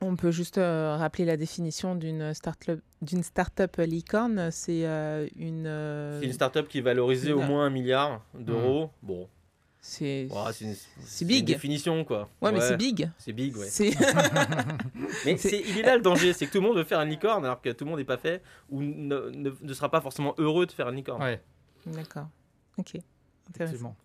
On 0.00 0.14
peut 0.14 0.30
juste 0.30 0.58
euh, 0.58 0.96
rappeler 0.96 1.24
la 1.24 1.36
définition 1.36 1.96
d'une 1.96 2.32
start-up, 2.32 2.80
d'une 3.02 3.24
start-up 3.24 3.76
licorne. 3.78 4.50
C'est 4.52 4.86
euh, 4.86 5.26
une. 5.36 5.66
euh, 5.66 6.20
C'est 6.20 6.26
une 6.26 6.32
start-up 6.32 6.68
qui 6.68 6.78
est 6.78 6.82
valorisée 6.82 7.32
au 7.32 7.40
moins 7.40 7.66
un 7.66 7.70
milliard 7.70 8.22
d'euros. 8.38 8.90
Bon, 9.02 9.28
c'est. 9.80 10.28
une, 10.60 10.74
c'est 11.04 11.22
une 11.24 11.28
big. 11.28 11.44
définition 11.44 12.04
quoi. 12.04 12.28
Ouais, 12.42 12.52
mais 12.52 12.60
c'est 12.60 12.76
big. 12.76 13.10
C'est 13.18 13.32
big, 13.32 13.56
ouais. 13.56 13.68
Mais 15.24 15.32
il 15.34 15.78
est 15.78 15.82
là 15.82 15.96
le 15.96 16.02
danger, 16.02 16.32
c'est 16.32 16.46
que 16.46 16.52
tout 16.52 16.60
le 16.60 16.66
monde 16.66 16.76
veut 16.76 16.84
faire 16.84 17.00
une 17.00 17.10
licorne 17.10 17.44
alors 17.44 17.60
que 17.60 17.70
tout 17.70 17.84
le 17.84 17.90
monde 17.90 17.98
n'est 17.98 18.04
pas 18.04 18.18
fait 18.18 18.42
ou 18.70 18.82
ne, 18.82 19.30
ne- 19.30 19.52
ne 19.60 19.72
sera 19.74 19.90
pas 19.90 20.00
forcément 20.00 20.34
heureux 20.38 20.66
de 20.66 20.72
faire 20.72 20.88
une 20.88 20.96
licorne. 20.96 21.22
Ouais, 21.22 21.40
D'accord. 21.86 22.28
Ok. 22.76 22.96
Intéressant. 23.48 23.64
effectivement. 23.72 23.96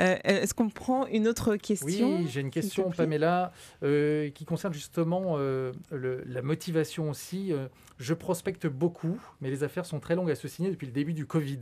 Euh, 0.00 0.16
Est-ce 0.24 0.54
qu'on 0.54 0.70
prend 0.70 1.06
une 1.06 1.28
autre 1.28 1.56
question 1.56 2.16
Oui, 2.18 2.26
j'ai 2.28 2.40
une 2.40 2.50
question. 2.50 2.90
Pamela, 2.90 3.52
euh, 3.82 4.30
qui 4.30 4.46
concerne 4.46 4.72
justement 4.72 5.34
euh, 5.36 5.72
le- 5.90 6.22
la 6.26 6.40
motivation 6.40 7.10
aussi. 7.10 7.52
Euh, 7.52 7.68
je 7.98 8.14
prospecte 8.14 8.66
beaucoup, 8.66 9.18
mais 9.42 9.50
les 9.50 9.64
affaires 9.64 9.84
sont 9.84 10.00
très 10.00 10.14
longues 10.14 10.30
à 10.30 10.34
se 10.34 10.48
signer 10.48 10.70
depuis 10.70 10.86
le 10.86 10.92
début 10.92 11.12
du 11.12 11.26
Covid. 11.26 11.60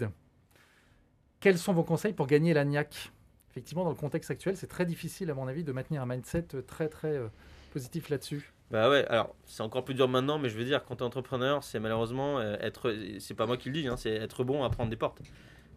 Quels 1.40 1.58
sont 1.58 1.72
vos 1.72 1.82
conseils 1.82 2.12
pour 2.12 2.26
gagner 2.28 2.54
la 2.54 2.64
niaque? 2.64 3.10
Effectivement, 3.60 3.84
dans 3.84 3.90
le 3.90 3.96
contexte 3.96 4.30
actuel, 4.30 4.56
c'est 4.56 4.68
très 4.68 4.86
difficile, 4.86 5.30
à 5.30 5.34
mon 5.34 5.46
avis, 5.46 5.64
de 5.64 5.72
maintenir 5.72 6.00
un 6.00 6.06
mindset 6.06 6.46
très, 6.66 6.88
très 6.88 7.14
euh, 7.14 7.28
positif 7.74 8.08
là-dessus. 8.08 8.54
Bah 8.70 8.88
ouais, 8.88 9.04
alors 9.08 9.34
c'est 9.44 9.62
encore 9.62 9.84
plus 9.84 9.92
dur 9.92 10.08
maintenant, 10.08 10.38
mais 10.38 10.48
je 10.48 10.56
veux 10.56 10.64
dire, 10.64 10.82
quand 10.82 10.96
tu 10.96 11.02
es 11.02 11.06
entrepreneur, 11.06 11.62
c'est 11.62 11.78
malheureusement 11.78 12.38
euh, 12.38 12.56
être, 12.60 12.96
c'est 13.18 13.34
pas 13.34 13.44
moi 13.44 13.58
qui 13.58 13.68
le 13.68 13.82
dis, 13.82 13.86
hein, 13.86 13.98
c'est 13.98 14.14
être 14.14 14.44
bon 14.44 14.64
à 14.64 14.70
prendre 14.70 14.88
des 14.88 14.96
portes. 14.96 15.20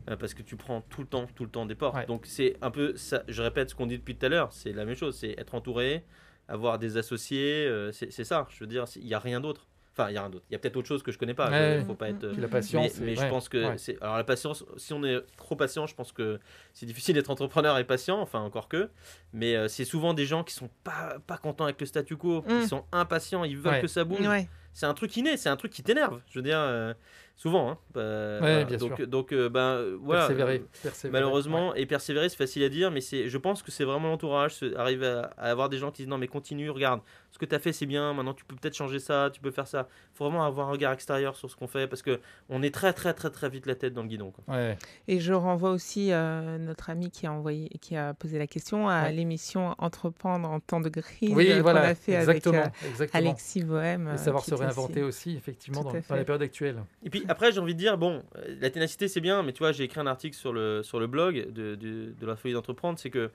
Euh, 0.09 0.15
parce 0.15 0.34
que 0.34 0.43
tu 0.43 0.55
prends 0.55 0.79
tout 0.79 1.01
le 1.01 1.07
temps, 1.07 1.27
tout 1.36 1.43
le 1.43 1.49
temps 1.49 1.65
des 1.65 1.75
portes. 1.75 1.97
Ouais. 1.97 2.05
Donc 2.05 2.25
c'est 2.25 2.55
un 2.61 2.71
peu, 2.71 2.95
ça, 2.95 3.23
je 3.27 3.41
répète 3.41 3.71
ce 3.71 3.75
qu'on 3.75 3.88
dit 3.88 3.97
depuis 3.97 4.15
tout 4.15 4.25
à 4.27 4.29
l'heure, 4.29 4.53
c'est 4.53 4.71
la 4.71 4.86
même 4.86 4.95
chose, 4.95 5.17
c'est 5.17 5.38
être 5.38 5.53
entouré, 5.53 6.05
avoir 6.47 6.79
des 6.79 6.95
associés, 6.95 7.69
c'est 7.91 8.23
ça, 8.23 8.47
je 8.49 8.61
veux 8.61 8.67
dire, 8.67 8.86
il 8.95 9.05
n'y 9.05 9.13
a 9.13 9.19
rien 9.19 9.41
d'autre. 9.41 9.67
Enfin, 9.95 10.09
il 10.09 10.15
y 10.15 10.17
a 10.17 10.21
rien 10.21 10.29
d'autre. 10.31 10.45
Il 10.49 10.53
y 10.53 10.55
a 10.55 10.59
peut-être 10.59 10.75
autre 10.75 10.87
chose 10.87 11.03
que 11.03 11.11
je 11.11 11.19
connais 11.19 11.35
pas. 11.35 11.49
Ouais. 11.51 11.77
il 11.79 11.85
faut 11.85 11.93
pas 11.93 12.09
être. 12.09 12.25
La 12.25 12.33
Mais, 12.33 12.47
patience. 12.47 12.99
mais 12.99 13.15
je 13.15 13.27
pense 13.27 13.47
que 13.47 13.63
ouais. 13.69 13.77
c'est. 13.77 14.01
Alors 14.01 14.17
la 14.17 14.23
patience, 14.23 14.65
si 14.75 14.91
on 14.91 15.03
est 15.03 15.21
trop 15.37 15.55
patient, 15.55 15.85
je 15.85 15.93
pense 15.93 16.11
que 16.11 16.39
c'est 16.73 16.87
difficile 16.87 17.13
d'être 17.13 17.29
entrepreneur 17.29 17.77
et 17.77 17.83
patient, 17.83 18.19
enfin 18.19 18.39
encore 18.39 18.67
que. 18.69 18.89
Mais 19.33 19.55
euh, 19.55 19.67
c'est 19.67 19.85
souvent 19.85 20.15
des 20.15 20.25
gens 20.25 20.43
qui 20.43 20.53
sont 20.55 20.69
pas, 20.83 21.17
pas 21.27 21.37
contents 21.37 21.65
avec 21.65 21.79
le 21.79 21.85
statu 21.85 22.17
quo, 22.17 22.41
Mm. 22.47 22.61
qui 22.61 22.67
sont 22.67 22.85
impatients, 22.91 23.43
ils 23.43 23.55
veulent 23.57 23.73
Ouais. 23.73 23.81
que 23.81 23.87
ça 23.87 24.03
bouge. 24.03 24.27
Ouais. 24.27 24.47
C'est 24.73 24.87
un 24.87 24.95
truc 24.95 25.15
inné, 25.15 25.37
c'est 25.37 25.49
un 25.49 25.55
truc 25.57 25.71
qui 25.71 25.83
t'énerve. 25.83 26.19
Je 26.31 26.39
veux 26.39 26.43
dire, 26.43 26.57
euh, 26.57 26.95
souvent. 27.36 27.71
Hein. 27.71 27.77
Bah, 27.93 28.39
voilà. 28.39 28.63
bien 28.63 28.77
donc, 28.77 28.95
sûr. 28.97 29.07
donc 29.07 29.34
euh, 29.34 29.49
ben 29.49 29.59
euh, 29.59 29.97
voilà. 30.01 30.21
Persévérer, 30.27 30.55
euh, 30.57 30.65
persévérer, 30.84 31.11
Malheureusement, 31.11 31.75
et 31.75 31.86
persévérer, 31.86 32.29
c'est 32.29 32.38
facile 32.38 32.63
à 32.63 32.69
dire, 32.69 32.91
mais 32.91 33.01
c'est, 33.01 33.27
je 33.27 33.38
pense 33.38 33.61
que 33.63 33.71
c'est 33.71 33.84
vraiment 33.84 34.09
l'entourage, 34.09 34.59
arriver 34.77 35.07
à, 35.07 35.31
à 35.38 35.49
avoir 35.51 35.69
des 35.69 35.77
gens 35.77 35.91
qui 35.91 36.03
disent 36.03 36.09
non 36.09 36.17
mais 36.17 36.27
continue, 36.27 36.69
regarde, 36.69 37.01
ce 37.31 37.38
que 37.39 37.45
tu 37.45 37.55
as 37.55 37.59
fait 37.59 37.73
c'est 37.73 37.86
bien, 37.88 38.13
maintenant 38.13 38.34
tu 38.34 38.45
peux 38.45 38.55
peut-être 38.55 38.75
changer 38.75 38.99
ça, 38.99 39.29
tu 39.34 39.41
peux 39.41 39.51
faire 39.51 39.67
ça. 39.67 39.88
Il 40.13 40.17
faut 40.17 40.25
vraiment 40.25 40.45
avoir 40.45 40.67
un 40.69 40.71
regard 40.71 40.93
extérieur 40.93 41.36
sur 41.36 41.49
ce 41.49 41.55
qu'on 41.55 41.67
fait 41.67 41.88
parce 41.88 42.01
que 42.01 42.19
on 42.49 42.61
est 42.61 42.73
très 42.73 42.93
très 42.93 43.13
très 43.13 43.29
très 43.31 43.49
vite 43.49 43.65
la 43.65 43.75
tête 43.75 43.93
dans 43.93 44.03
le 44.03 44.07
guidon. 44.07 44.31
quoi. 44.31 44.43
Ouais. 44.55 44.63
Ouais. 44.63 44.77
Et 45.07 45.19
je 45.19 45.34
renvoie 45.34 45.71
aussi 45.71 46.11
euh, 46.13 46.57
notre 46.59 46.89
ami 46.89 47.09
qui 47.11 47.25
a 47.27 47.31
envoyé, 47.34 47.67
qui 47.81 47.95
a 47.97 48.13
posé 48.13 48.38
la 48.39 48.47
question 48.47 48.88
à 48.88 49.03
Ouais. 49.03 49.11
l'émission 49.11 49.75
Entreprendre 49.79 50.47
en 50.49 50.59
temps 50.59 50.79
de 50.79 50.89
crise 50.89 51.34
Oui, 51.36 51.49
qu'on 51.49 51.61
voilà, 51.61 51.81
a 51.81 51.95
fait 51.95 52.13
exactement. 52.13 52.59
avec 52.61 52.73
euh, 52.84 52.88
exactement. 52.89 53.23
Alexis 53.27 53.63
Bohème. 53.63 54.11
Et 54.13 54.17
savoir 54.17 54.43
se 54.45 54.53
aussi- 54.53 54.63
réinventer 54.63 55.01
aussi, 55.03 55.36
effectivement, 55.36 55.84
dans, 55.84 55.91
dans 55.91 56.15
la 56.15 56.23
période 56.23 56.41
actuelle. 56.41 56.84
Et 57.03 57.09
puis 57.09 57.22
après, 57.28 57.51
j'ai 57.51 57.59
envie 57.59 57.74
de 57.74 57.80
dire, 57.80 57.97
bon, 57.97 58.24
euh, 58.38 58.55
la 58.59 58.69
ténacité 58.69 59.07
c'est 59.07 59.21
bien, 59.21 59.43
mais 59.43 59.53
tu 59.53 59.59
vois, 59.59 59.71
j'ai 59.71 59.84
écrit 59.84 59.99
un 59.99 60.07
article 60.07 60.36
sur 60.36 60.53
le, 60.53 60.82
sur 60.84 60.99
le 60.99 61.07
blog 61.07 61.51
de, 61.51 61.76
de, 61.76 62.13
de 62.19 62.26
la 62.26 62.36
folie 62.36 62.53
d'entreprendre, 62.53 62.97
c'est 62.99 63.09
que 63.09 63.30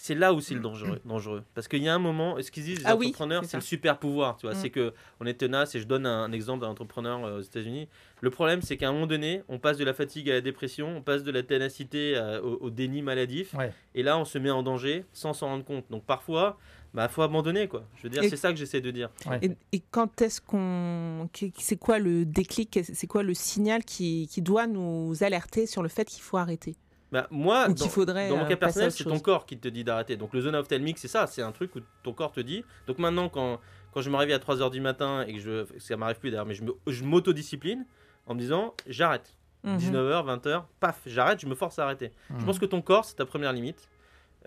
c'est 0.00 0.14
là 0.14 0.32
où 0.32 0.40
c'est 0.40 0.54
le 0.54 0.60
dangereux, 0.60 1.00
dangereux. 1.04 1.42
Parce 1.56 1.66
qu'il 1.66 1.82
y 1.82 1.88
a 1.88 1.94
un 1.94 1.98
moment, 1.98 2.40
ce 2.40 2.52
qu'ils 2.52 2.62
disent 2.62 2.78
les 2.78 2.86
Ah 2.86 2.94
entrepreneurs, 2.94 3.44
c'est 3.44 3.56
le 3.56 3.62
super 3.62 3.98
pouvoir, 3.98 4.36
tu 4.36 4.46
vois, 4.46 4.54
Mm. 4.54 4.58
c'est 4.58 4.70
que 4.70 4.92
on 5.18 5.26
est 5.26 5.34
tenace, 5.34 5.74
et 5.74 5.80
je 5.80 5.86
donne 5.88 6.06
un, 6.06 6.22
un 6.22 6.30
exemple 6.30 6.60
d'un 6.60 6.68
entrepreneur 6.70 7.24
euh, 7.24 7.38
aux 7.38 7.42
États-Unis. 7.42 7.88
Le 8.20 8.30
problème, 8.30 8.62
c'est 8.62 8.76
qu'à 8.76 8.90
un 8.90 8.92
moment 8.92 9.08
donné, 9.08 9.42
on 9.48 9.58
passe 9.58 9.76
de 9.76 9.84
la 9.84 9.92
fatigue 9.94 10.30
à 10.30 10.34
la 10.34 10.40
dépression, 10.40 10.96
on 10.98 11.02
passe 11.02 11.24
de 11.24 11.32
la 11.32 11.42
ténacité 11.42 12.16
à- 12.16 12.40
au, 12.44 12.58
au 12.60 12.70
déni 12.70 13.02
maladif, 13.02 13.54
Ouais. 13.54 13.72
et 13.96 14.04
là, 14.04 14.16
on 14.18 14.24
se 14.24 14.38
met 14.38 14.50
en 14.50 14.62
danger 14.62 15.04
sans 15.12 15.32
s'en 15.32 15.48
rendre 15.48 15.64
compte. 15.64 15.86
Donc 15.90 16.04
parfois, 16.04 16.58
bah, 16.94 17.08
faut 17.08 17.22
abandonner, 17.22 17.68
quoi. 17.68 17.84
Je 17.96 18.02
veux 18.04 18.08
dire, 18.08 18.22
c'est 18.24 18.36
ça 18.36 18.50
que 18.52 18.58
j'essaie 18.58 18.80
de 18.80 18.90
dire. 18.90 19.10
Et, 19.42 19.50
et 19.72 19.80
quand 19.90 20.20
est-ce 20.22 20.40
qu'on. 20.40 21.28
C'est 21.58 21.76
quoi 21.76 21.98
le 21.98 22.24
déclic 22.24 22.80
C'est 22.82 23.06
quoi 23.06 23.22
le 23.22 23.34
signal 23.34 23.84
qui, 23.84 24.28
qui 24.30 24.42
doit 24.42 24.66
nous 24.66 25.14
alerter 25.22 25.66
sur 25.66 25.82
le 25.82 25.88
fait 25.88 26.04
qu'il 26.06 26.22
faut 26.22 26.36
arrêter? 26.38 26.76
Bah, 27.10 27.26
moi, 27.30 27.68
Ou 27.68 27.72
dans- 27.74 27.88
faudrait. 27.88 28.28
Dans 28.28 28.36
mon 28.36 28.44
euh, 28.44 28.48
cas 28.48 28.56
personnel, 28.56 28.92
c'est 28.92 29.04
ton 29.04 29.18
corps 29.18 29.46
qui 29.46 29.58
te 29.58 29.68
dit 29.68 29.84
d'arrêter. 29.84 30.16
Donc 30.16 30.32
le 30.34 30.40
zone 30.40 30.54
of 30.54 30.68
thelmic, 30.68 30.98
c'est 30.98 31.08
ça, 31.08 31.26
c'est 31.26 31.42
un 31.42 31.52
truc 31.52 31.74
où 31.76 31.80
ton 32.02 32.12
corps 32.12 32.32
te 32.32 32.40
dit. 32.40 32.64
Donc 32.86 32.98
maintenant, 32.98 33.28
quand, 33.28 33.60
quand 33.92 34.02
je 34.02 34.10
me 34.10 34.16
réveille 34.16 34.34
à 34.34 34.38
3h 34.38 34.70
du 34.70 34.80
matin 34.80 35.24
et 35.26 35.32
que 35.34 35.40
je. 35.40 35.66
Ça 35.78 35.96
m'arrive 35.96 36.18
plus 36.18 36.30
d'ailleurs, 36.30 36.46
mais 36.46 36.54
je 36.54 37.04
m'autodiscipline 37.04 37.86
en 38.26 38.34
me 38.34 38.40
disant 38.40 38.74
j'arrête. 38.86 39.34
Mhm. 39.64 39.78
19h, 39.78 40.24
20h, 40.40 40.62
paf, 40.80 41.00
j'arrête, 41.06 41.40
je 41.40 41.46
me 41.46 41.54
force 41.54 41.78
à 41.78 41.84
arrêter. 41.84 42.12
Je 42.38 42.44
pense 42.44 42.58
que 42.58 42.66
ton 42.66 42.80
corps, 42.80 43.04
c'est 43.04 43.16
ta 43.16 43.26
première 43.26 43.52
limite. 43.52 43.88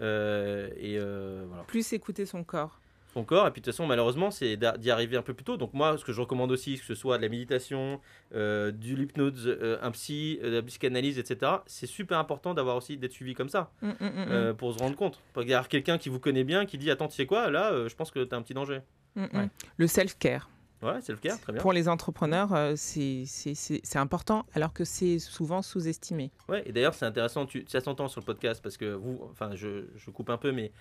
Euh, 0.02 0.70
et 0.78 0.98
euh, 0.98 1.46
voilà. 1.48 1.64
Plus 1.64 1.94
écouter 1.94 2.26
son 2.26 2.44
corps. 2.44 2.80
Ton 3.14 3.26
corps, 3.26 3.46
et 3.46 3.52
puis 3.52 3.60
de 3.60 3.66
toute 3.66 3.74
façon, 3.74 3.86
malheureusement, 3.86 4.32
c'est 4.32 4.56
d'y 4.56 4.90
arriver 4.90 5.18
un 5.18 5.22
peu 5.22 5.34
plus 5.34 5.44
tôt. 5.44 5.58
Donc, 5.58 5.74
moi, 5.74 5.98
ce 5.98 6.06
que 6.06 6.14
je 6.14 6.22
recommande 6.22 6.50
aussi, 6.50 6.78
que 6.78 6.86
ce 6.86 6.96
soit 6.96 7.18
de 7.18 7.24
la 7.24 7.28
méditation, 7.28 8.00
euh, 8.34 8.72
de 8.72 8.96
l'hypnose, 8.96 9.48
euh, 9.48 9.78
un 9.82 9.92
psy, 9.92 10.40
euh, 10.42 10.50
de 10.50 10.56
la 10.56 10.62
psychanalyse, 10.62 11.20
etc., 11.20 11.52
c'est 11.66 11.88
super 11.88 12.18
important 12.20 12.54
d'avoir 12.54 12.78
aussi 12.78 12.96
d'être 12.96 13.12
suivi 13.12 13.34
comme 13.34 13.50
ça. 13.50 13.70
Mm, 13.82 13.90
mm, 14.00 14.50
mm, 14.50 14.54
pour 14.54 14.74
se 14.74 14.80
rendre 14.80 14.96
compte. 14.96 15.20
Pour 15.34 15.44
y 15.44 15.54
avoir 15.54 15.68
quelqu'un 15.68 15.98
qui 15.98 16.08
vous 16.08 16.20
connaît 16.20 16.46
bien, 16.46 16.66
qui 16.66 16.78
dit 16.78 16.90
Attends, 16.90 17.10
tu 17.10 17.16
sais 17.16 17.26
quoi, 17.26 17.52
là, 17.52 17.86
je 17.86 17.96
pense 17.96 18.12
que 18.12 18.24
tu 18.24 18.34
as 18.34 18.38
un 18.38 18.42
petit 18.44 18.54
danger. 18.54 18.80
Ouais. 19.18 19.50
Le 19.76 19.88
self-care. 19.88 20.50
Ouais, 20.82 21.00
c'est 21.02 21.12
le 21.12 21.20
cas, 21.20 21.38
très 21.38 21.54
bien. 21.54 21.62
Pour 21.62 21.74
les 21.74 21.88
entrepreneurs, 21.88 22.54
euh, 22.54 22.74
c'est 22.76 23.26
important, 23.96 24.46
alors 24.54 24.74
que 24.74 24.84
c'est 24.84 25.20
souvent 25.20 25.62
sous-estimé. 25.62 26.32
Ouais, 26.50 26.64
et 26.66 26.72
d'ailleurs, 26.72 26.96
c'est 26.96 27.06
intéressant, 27.06 27.46
tu, 27.46 27.66
ça 27.68 27.82
s'entend 27.82 28.08
sur 28.08 28.22
le 28.22 28.26
podcast 28.26 28.62
parce 28.64 28.78
que 28.78 28.94
vous, 28.94 29.20
enfin, 29.32 29.52
je, 29.56 29.86
je 29.96 30.10
coupe 30.10 30.30
un 30.30 30.38
peu, 30.38 30.52
mais 30.52 30.72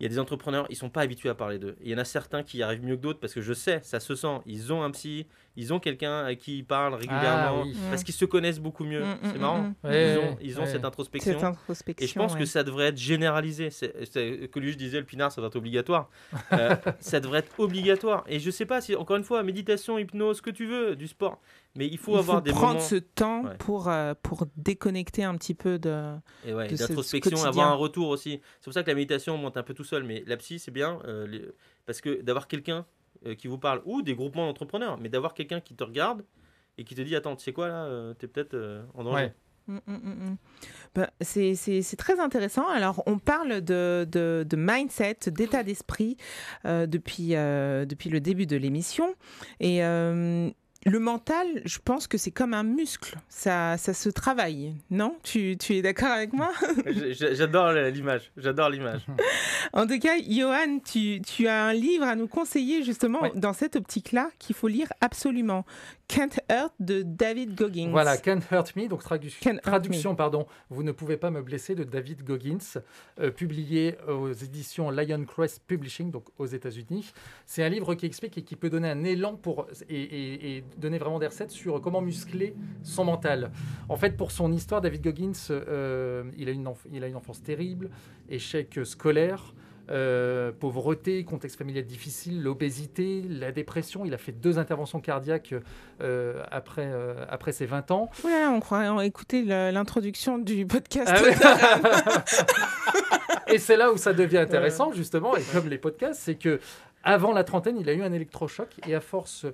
il 0.00 0.04
y 0.04 0.06
a 0.06 0.08
des 0.08 0.18
entrepreneurs, 0.18 0.66
ils 0.70 0.76
sont 0.76 0.88
pas 0.88 1.02
habitués 1.02 1.28
à 1.28 1.34
parler 1.34 1.58
d'eux. 1.58 1.76
Il 1.82 1.90
y 1.90 1.94
en 1.94 1.98
a 1.98 2.04
certains 2.04 2.42
qui 2.42 2.58
y 2.58 2.62
arrivent 2.62 2.82
mieux 2.82 2.96
que 2.96 3.02
d'autres 3.02 3.20
parce 3.20 3.34
que 3.34 3.42
je 3.42 3.52
sais, 3.52 3.80
ça 3.82 4.00
se 4.00 4.14
sent. 4.14 4.38
Ils 4.46 4.72
ont 4.72 4.82
un 4.82 4.90
psy, 4.90 5.26
ils 5.56 5.74
ont 5.74 5.78
quelqu'un 5.78 6.24
à 6.24 6.34
qui 6.34 6.58
ils 6.58 6.64
parlent 6.64 6.94
régulièrement 6.94 7.60
Ah, 7.60 7.62
oui. 7.64 7.76
parce 7.90 8.02
qu'ils 8.02 8.14
se 8.14 8.24
connaissent 8.24 8.60
beaucoup 8.60 8.84
mieux. 8.84 9.04
Mm, 9.04 9.18
c'est 9.24 9.34
mm, 9.34 9.40
marrant. 9.40 9.60
mm, 9.62 9.74
mm. 9.84 9.88
Ouais, 9.88 10.12
Ils 10.14 10.18
ont, 10.18 10.38
ils 10.40 10.58
ont 10.58 10.62
ouais. 10.62 10.68
cette 10.70 10.84
introspection. 10.86 11.32
Cette 11.34 11.44
introspection. 11.44 12.04
Et 12.04 12.08
je 12.08 12.14
pense 12.14 12.32
ouais. 12.32 12.38
que 12.40 12.44
ça 12.46 12.62
devrait 12.62 12.86
être 12.86 12.96
généralisé. 12.98 13.68
C'est, 13.68 13.94
c'est- 14.10 14.48
que 14.50 14.58
lui, 14.58 14.72
je 14.72 14.78
disais, 14.78 14.98
le 15.00 15.04
pinard, 15.04 15.30
ça 15.32 15.42
doit 15.42 15.48
être 15.48 15.56
obligatoire. 15.56 16.08
Euh, 16.52 16.74
ça 17.00 17.20
devrait 17.20 17.40
être 17.40 17.60
obligatoire. 17.60 18.24
Et 18.26 18.38
je 18.40 18.50
sais 18.50 18.64
pas 18.66 18.80
si, 18.80 18.96
encore 18.96 19.16
une 19.18 19.24
fois, 19.24 19.42
méditation, 19.42 19.98
hypnose, 19.98 20.38
ce 20.38 20.42
que 20.42 20.50
tu 20.50 20.64
veux, 20.66 20.96
du 20.96 21.08
sport. 21.08 21.40
Mais 21.76 21.86
il 21.86 21.98
faut 21.98 22.12
Il 22.16 22.18
avoir 22.18 22.38
faut 22.38 22.42
des 22.42 22.50
prendre 22.50 22.74
moments. 22.74 22.80
ce 22.80 22.96
temps 22.96 23.44
Ouais. 23.44 23.56
pour, 23.58 23.88
euh, 23.88 24.14
pour 24.22 24.46
déconnecter 24.56 25.22
un 25.22 25.36
petit 25.36 25.54
peu 25.54 25.78
de. 25.78 26.14
Et 26.44 26.52
ouais, 26.52 26.66
d'introspection, 26.68 27.44
avoir 27.44 27.70
un 27.70 27.74
retour 27.74 28.08
aussi. 28.08 28.40
C'est 28.58 28.64
pour 28.64 28.72
ça 28.72 28.82
que 28.82 28.88
la 28.88 28.94
méditation 28.96 29.34
on 29.34 29.38
monte 29.38 29.56
un 29.56 29.62
peu 29.62 29.72
tout 29.74 29.84
seul. 29.84 30.02
Mais 30.02 30.24
la 30.26 30.36
psy, 30.36 30.58
c'est 30.58 30.72
bien. 30.72 30.98
euh, 31.06 31.26
les- 31.28 31.46
parce 31.86 32.00
que 32.00 32.20
d'avoir 32.22 32.48
quelqu'un 32.48 32.86
euh, 33.26 33.34
qui 33.34 33.46
vous 33.48 33.58
parle, 33.58 33.82
ou 33.84 34.02
des 34.02 34.14
groupements 34.14 34.46
d'entrepreneurs, 34.46 34.98
mais 34.98 35.08
d'avoir 35.08 35.34
quelqu'un 35.34 35.60
qui 35.60 35.74
te 35.74 35.84
regarde 35.84 36.24
et 36.78 36.84
qui 36.84 36.94
te 36.94 37.02
dit 37.02 37.14
Attends, 37.14 37.36
tu 37.36 37.44
sais 37.44 37.52
quoi 37.52 37.68
là, 37.68 37.84
euh, 37.84 38.14
t'es 38.14 38.26
peut-être 38.26 38.54
euh, 38.54 38.82
en 38.94 39.04
danger. 39.04 39.14
Ouais. 39.24 39.34
Mm, 39.66 39.74
mm, 39.86 39.92
mm, 39.92 40.30
mm. 40.30 40.36
Ben, 40.96 41.08
c'est 41.20 41.96
très 41.96 42.18
intéressant. 42.18 42.66
Alors, 42.68 43.04
on 43.06 43.18
parle 43.18 43.60
de, 43.60 44.04
de, 44.10 44.44
de 44.48 44.56
mindset, 44.56 45.18
d'état 45.28 45.62
d'esprit 45.62 46.16
euh, 46.64 46.86
depuis, 46.86 47.36
euh, 47.36 47.84
depuis 47.84 48.10
le 48.10 48.18
début 48.20 48.46
de 48.46 48.56
l'émission. 48.56 49.14
Et 49.60 49.84
euh, 49.84 50.50
le 50.86 50.98
mental, 50.98 51.46
je 51.64 51.78
pense 51.78 52.06
que 52.06 52.16
c'est 52.16 52.30
comme 52.30 52.54
un 52.54 52.62
muscle. 52.62 53.16
Ça, 53.28 53.76
ça 53.76 53.92
se 53.92 54.08
travaille, 54.08 54.74
non? 54.90 55.16
Tu, 55.22 55.56
tu 55.58 55.74
es 55.74 55.82
d'accord 55.82 56.08
avec 56.10 56.32
moi? 56.32 56.50
J'adore 57.10 57.72
l'image. 57.72 58.30
J'adore 58.36 58.70
l'image. 58.70 59.02
En 59.72 59.86
tout 59.86 59.98
cas, 60.00 60.14
Johan, 60.26 60.80
tu, 60.84 61.20
tu 61.22 61.46
as 61.46 61.66
un 61.66 61.72
livre 61.74 62.04
à 62.04 62.16
nous 62.16 62.26
conseiller 62.26 62.82
justement 62.82 63.20
Ouais. 63.22 63.30
dans 63.36 63.52
cette 63.52 63.76
optique-là 63.76 64.30
qu'il 64.38 64.56
faut 64.56 64.66
lire 64.66 64.88
absolument. 65.00 65.64
Can't 66.08 66.40
Hurt 66.50 66.72
de 66.80 67.02
David 67.02 67.54
Goggins. 67.54 67.90
Voilà, 67.90 68.16
Can't 68.16 68.40
Hurt 68.50 68.74
Me, 68.74 68.88
donc 68.88 69.02
tradu- 69.04 69.38
Can't 69.40 69.52
Hurt 69.58 69.62
traduction, 69.62 70.16
pardon, 70.16 70.46
Vous 70.70 70.82
ne 70.82 70.90
pouvez 70.90 71.16
pas 71.18 71.30
me 71.30 71.40
blesser 71.40 71.76
de 71.76 71.84
David 71.84 72.24
Goggins, 72.24 72.58
euh, 73.20 73.30
publié 73.30 73.94
aux 74.08 74.32
éditions 74.32 74.90
Lioncrest 74.90 75.62
Publishing, 75.68 76.10
donc 76.10 76.24
aux 76.38 76.46
États-Unis. 76.46 77.12
C'est 77.46 77.62
un 77.62 77.68
livre 77.68 77.94
qui 77.94 78.06
explique 78.06 78.38
et 78.38 78.42
qui 78.42 78.56
peut 78.56 78.70
donner 78.70 78.88
un 78.90 79.04
élan 79.04 79.36
pour, 79.36 79.68
et, 79.88 79.94
et- 80.02 80.56
et 80.56 80.64
donner 80.78 80.98
vraiment 80.98 81.18
des 81.18 81.26
recettes 81.26 81.50
sur 81.50 81.80
comment 81.80 82.00
muscler 82.00 82.54
son 82.82 83.04
mental. 83.04 83.50
En 83.88 83.96
fait, 83.96 84.16
pour 84.16 84.30
son 84.30 84.52
histoire, 84.52 84.80
David 84.80 85.02
Goggins, 85.02 85.32
euh, 85.50 86.24
il, 86.36 86.48
a 86.48 86.52
une 86.52 86.68
il 86.92 87.04
a 87.04 87.08
une 87.08 87.16
enfance 87.16 87.42
terrible, 87.42 87.90
échec 88.28 88.78
scolaire. 88.84 89.54
euh, 89.90 90.52
pauvreté, 90.52 91.24
contexte 91.24 91.58
familial 91.58 91.84
difficile, 91.84 92.42
l'obésité, 92.42 93.24
la 93.28 93.50
dépression. 93.50 94.04
Il 94.04 94.14
a 94.14 94.18
fait 94.18 94.32
deux 94.32 94.58
interventions 94.58 95.00
cardiaques 95.00 95.54
euh, 96.00 96.42
après, 96.50 96.86
euh, 96.86 97.24
après 97.28 97.50
ses 97.52 97.66
20 97.66 97.90
ans. 97.90 98.08
Ouais, 98.24 98.46
on 98.46 98.60
croit 98.60 99.04
écouter 99.04 99.42
l'introduction 99.42 100.38
du 100.38 100.64
podcast. 100.64 101.12
Ah 101.12 101.22
ouais. 101.22 101.34
et 103.54 103.58
c'est 103.58 103.76
là 103.76 103.92
où 103.92 103.96
ça 103.96 104.12
devient 104.12 104.38
intéressant, 104.38 104.92
justement, 104.92 105.36
et 105.36 105.42
comme 105.52 105.68
les 105.68 105.78
podcasts, 105.78 106.20
c'est 106.20 106.36
que 106.36 106.60
Avant 107.02 107.32
la 107.32 107.44
trentaine, 107.44 107.78
il 107.80 107.88
a 107.88 107.94
eu 107.94 108.02
un 108.02 108.12
électrochoc 108.12 108.68
et 108.86 108.94
à 108.94 109.00
force 109.00 109.46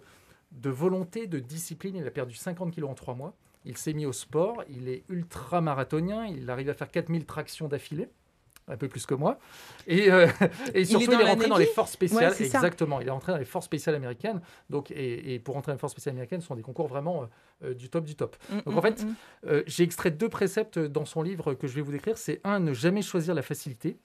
de 0.57 0.71
volonté, 0.71 1.27
de 1.27 1.39
discipline, 1.39 1.97
il 1.97 2.07
a 2.07 2.11
perdu 2.11 2.35
50 2.35 2.73
kilos 2.73 2.91
en 2.91 2.95
trois 2.95 3.15
mois. 3.15 3.35
Il 3.65 3.77
s'est 3.77 3.93
mis 3.93 4.07
au 4.07 4.13
sport, 4.13 4.63
il 4.69 4.89
est 4.89 5.05
ultra 5.09 5.61
marathonien, 5.61 6.27
il 6.27 6.49
arrive 6.51 6.69
à 6.69 6.75
faire 6.75 6.91
4000 6.91 7.25
tractions 7.25 7.69
d'affilée 7.69 8.09
un 8.69 8.77
peu 8.77 8.89
plus 8.89 9.07
que 9.07 9.15
moi. 9.15 9.39
Et, 9.87 10.11
euh, 10.11 10.27
et 10.75 10.85
surtout, 10.85 11.13
il 11.13 11.21
est, 11.21 11.25
rentré 11.25 11.49
dans 11.49 11.57
les 11.57 11.67
forces 11.67 11.93
spéciales. 11.93 12.35
exactement, 12.39 13.01
il 13.01 13.07
est 13.07 13.11
rentré 13.11 13.33
dans 13.33 13.39
les 13.39 13.45
forces 13.45 13.67
spéciales 13.67 13.95
américaines. 13.95 14.41
Donc, 14.71 14.91
et, 14.91 15.39
pour 15.39 15.55
rentrer 15.55 15.71
dans 15.71 15.77
les 15.77 15.81
forces 15.81 15.93
spéciales 15.93 16.15
américaines, 16.15 16.41
ce 16.41 16.49
sont 16.49 16.57
des 16.57 16.63
concours 16.63 16.89
vraiment 16.89 17.23
euh, 17.23 17.27
euh, 17.71 17.75
du 17.75 17.89
top 17.89 18.05
du 18.05 18.17
top. 18.17 18.37
Mm, 18.51 18.55
donc, 18.67 18.67
en 18.67 18.79
mm, 18.79 18.83
fait, 18.83 19.05
mm. 19.05 19.63
j'ai 19.67 19.85
extrait 19.85 20.11
deux 20.11 20.29
préceptes 20.29 20.79
dans 20.79 21.05
son 21.05 21.23
livre 21.23 21.55
que 21.55 21.67
je 21.67 21.75
vais 21.75 21.83
vous 21.83 21.93
décrire. 21.93 22.19
C'est 22.19 22.41
un, 22.45 22.61
ne 22.61 22.73
jamais 22.73 23.03
choisir 23.03 23.35
la 23.35 23.43
facilité. 23.43 23.99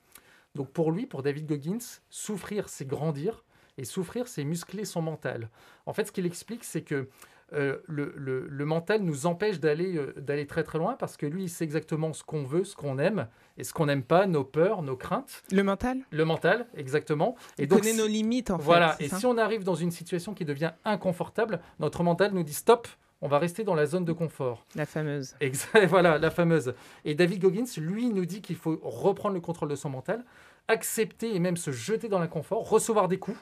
Donc, 0.55 0.69
pour 0.69 0.91
lui, 0.91 1.05
pour 1.05 1.23
David 1.23 1.47
Goggins, 1.47 1.79
souffrir, 2.09 2.69
c'est 2.69 2.85
grandir. 2.85 3.43
Et 3.81 3.83
souffrir, 3.83 4.27
c'est 4.27 4.43
muscler 4.43 4.85
son 4.85 5.01
mental. 5.01 5.49
En 5.87 5.93
fait, 5.93 6.05
ce 6.05 6.11
qu'il 6.11 6.27
explique, 6.27 6.63
c'est 6.63 6.83
que 6.83 7.09
euh, 7.53 7.79
le, 7.87 8.63
mental 8.63 9.01
nous 9.01 9.25
empêche 9.25 9.59
d'aller 9.59 9.97
euh, 9.97 10.13
d'aller 10.17 10.45
très 10.45 10.63
très 10.63 10.77
loin 10.77 10.95
parce 10.97 11.17
que 11.17 11.25
lui, 11.25 11.45
il 11.45 11.49
sait 11.49 11.63
exactement 11.63 12.13
ce 12.13 12.23
qu'on 12.23 12.43
veut, 12.43 12.63
ce 12.63 12.75
qu'on 12.75 12.99
aime 12.99 13.27
et 13.57 13.63
ce 13.63 13.73
qu'on 13.73 13.87
n'aime 13.87 14.03
pas, 14.03 14.27
nos 14.27 14.43
peurs, 14.43 14.83
nos 14.83 14.95
craintes. 14.95 15.41
Le 15.51 15.63
mental? 15.63 15.97
Le 16.11 16.25
mental, 16.25 16.67
exactement. 16.77 17.35
Et 17.57 17.63
il 17.63 17.67
donc, 17.67 17.79
connaît 17.79 17.95
nos 17.95 18.05
limites 18.05 18.51
en 18.51 18.59
fait. 18.59 18.63
Voilà, 18.63 18.95
et 18.99 19.09
si 19.09 19.25
on 19.25 19.37
arrive 19.39 19.63
dans 19.63 19.73
une 19.73 19.91
situation 19.91 20.35
qui 20.35 20.45
devient 20.45 20.73
inconfortable, 20.85 21.59
notre 21.79 22.03
mental 22.03 22.33
nous 22.33 22.43
dit 22.43 22.53
stop, 22.53 22.87
on 23.19 23.27
va 23.27 23.39
rester 23.39 23.63
dans 23.63 23.75
la 23.75 23.87
zone 23.87 24.05
de 24.05 24.13
confort. 24.13 24.63
La 24.75 24.85
fameuse. 24.85 25.33
Exact, 25.39 25.85
voilà, 25.89 26.19
la 26.19 26.29
fameuse. 26.29 26.75
Et 27.03 27.15
David 27.15 27.41
Goggins, 27.41 27.65
lui, 27.77 28.11
nous 28.11 28.25
dit 28.25 28.41
qu'il 28.41 28.57
faut 28.57 28.79
reprendre 28.83 29.33
le 29.33 29.41
contrôle 29.41 29.69
de 29.69 29.75
son 29.75 29.89
mental, 29.89 30.23
accepter 30.67 31.35
et 31.35 31.39
même 31.39 31.57
se 31.57 31.71
jeter 31.71 32.09
dans 32.09 32.19
l'inconfort, 32.19 32.69
recevoir 32.69 33.07
des 33.07 33.17
coups 33.17 33.37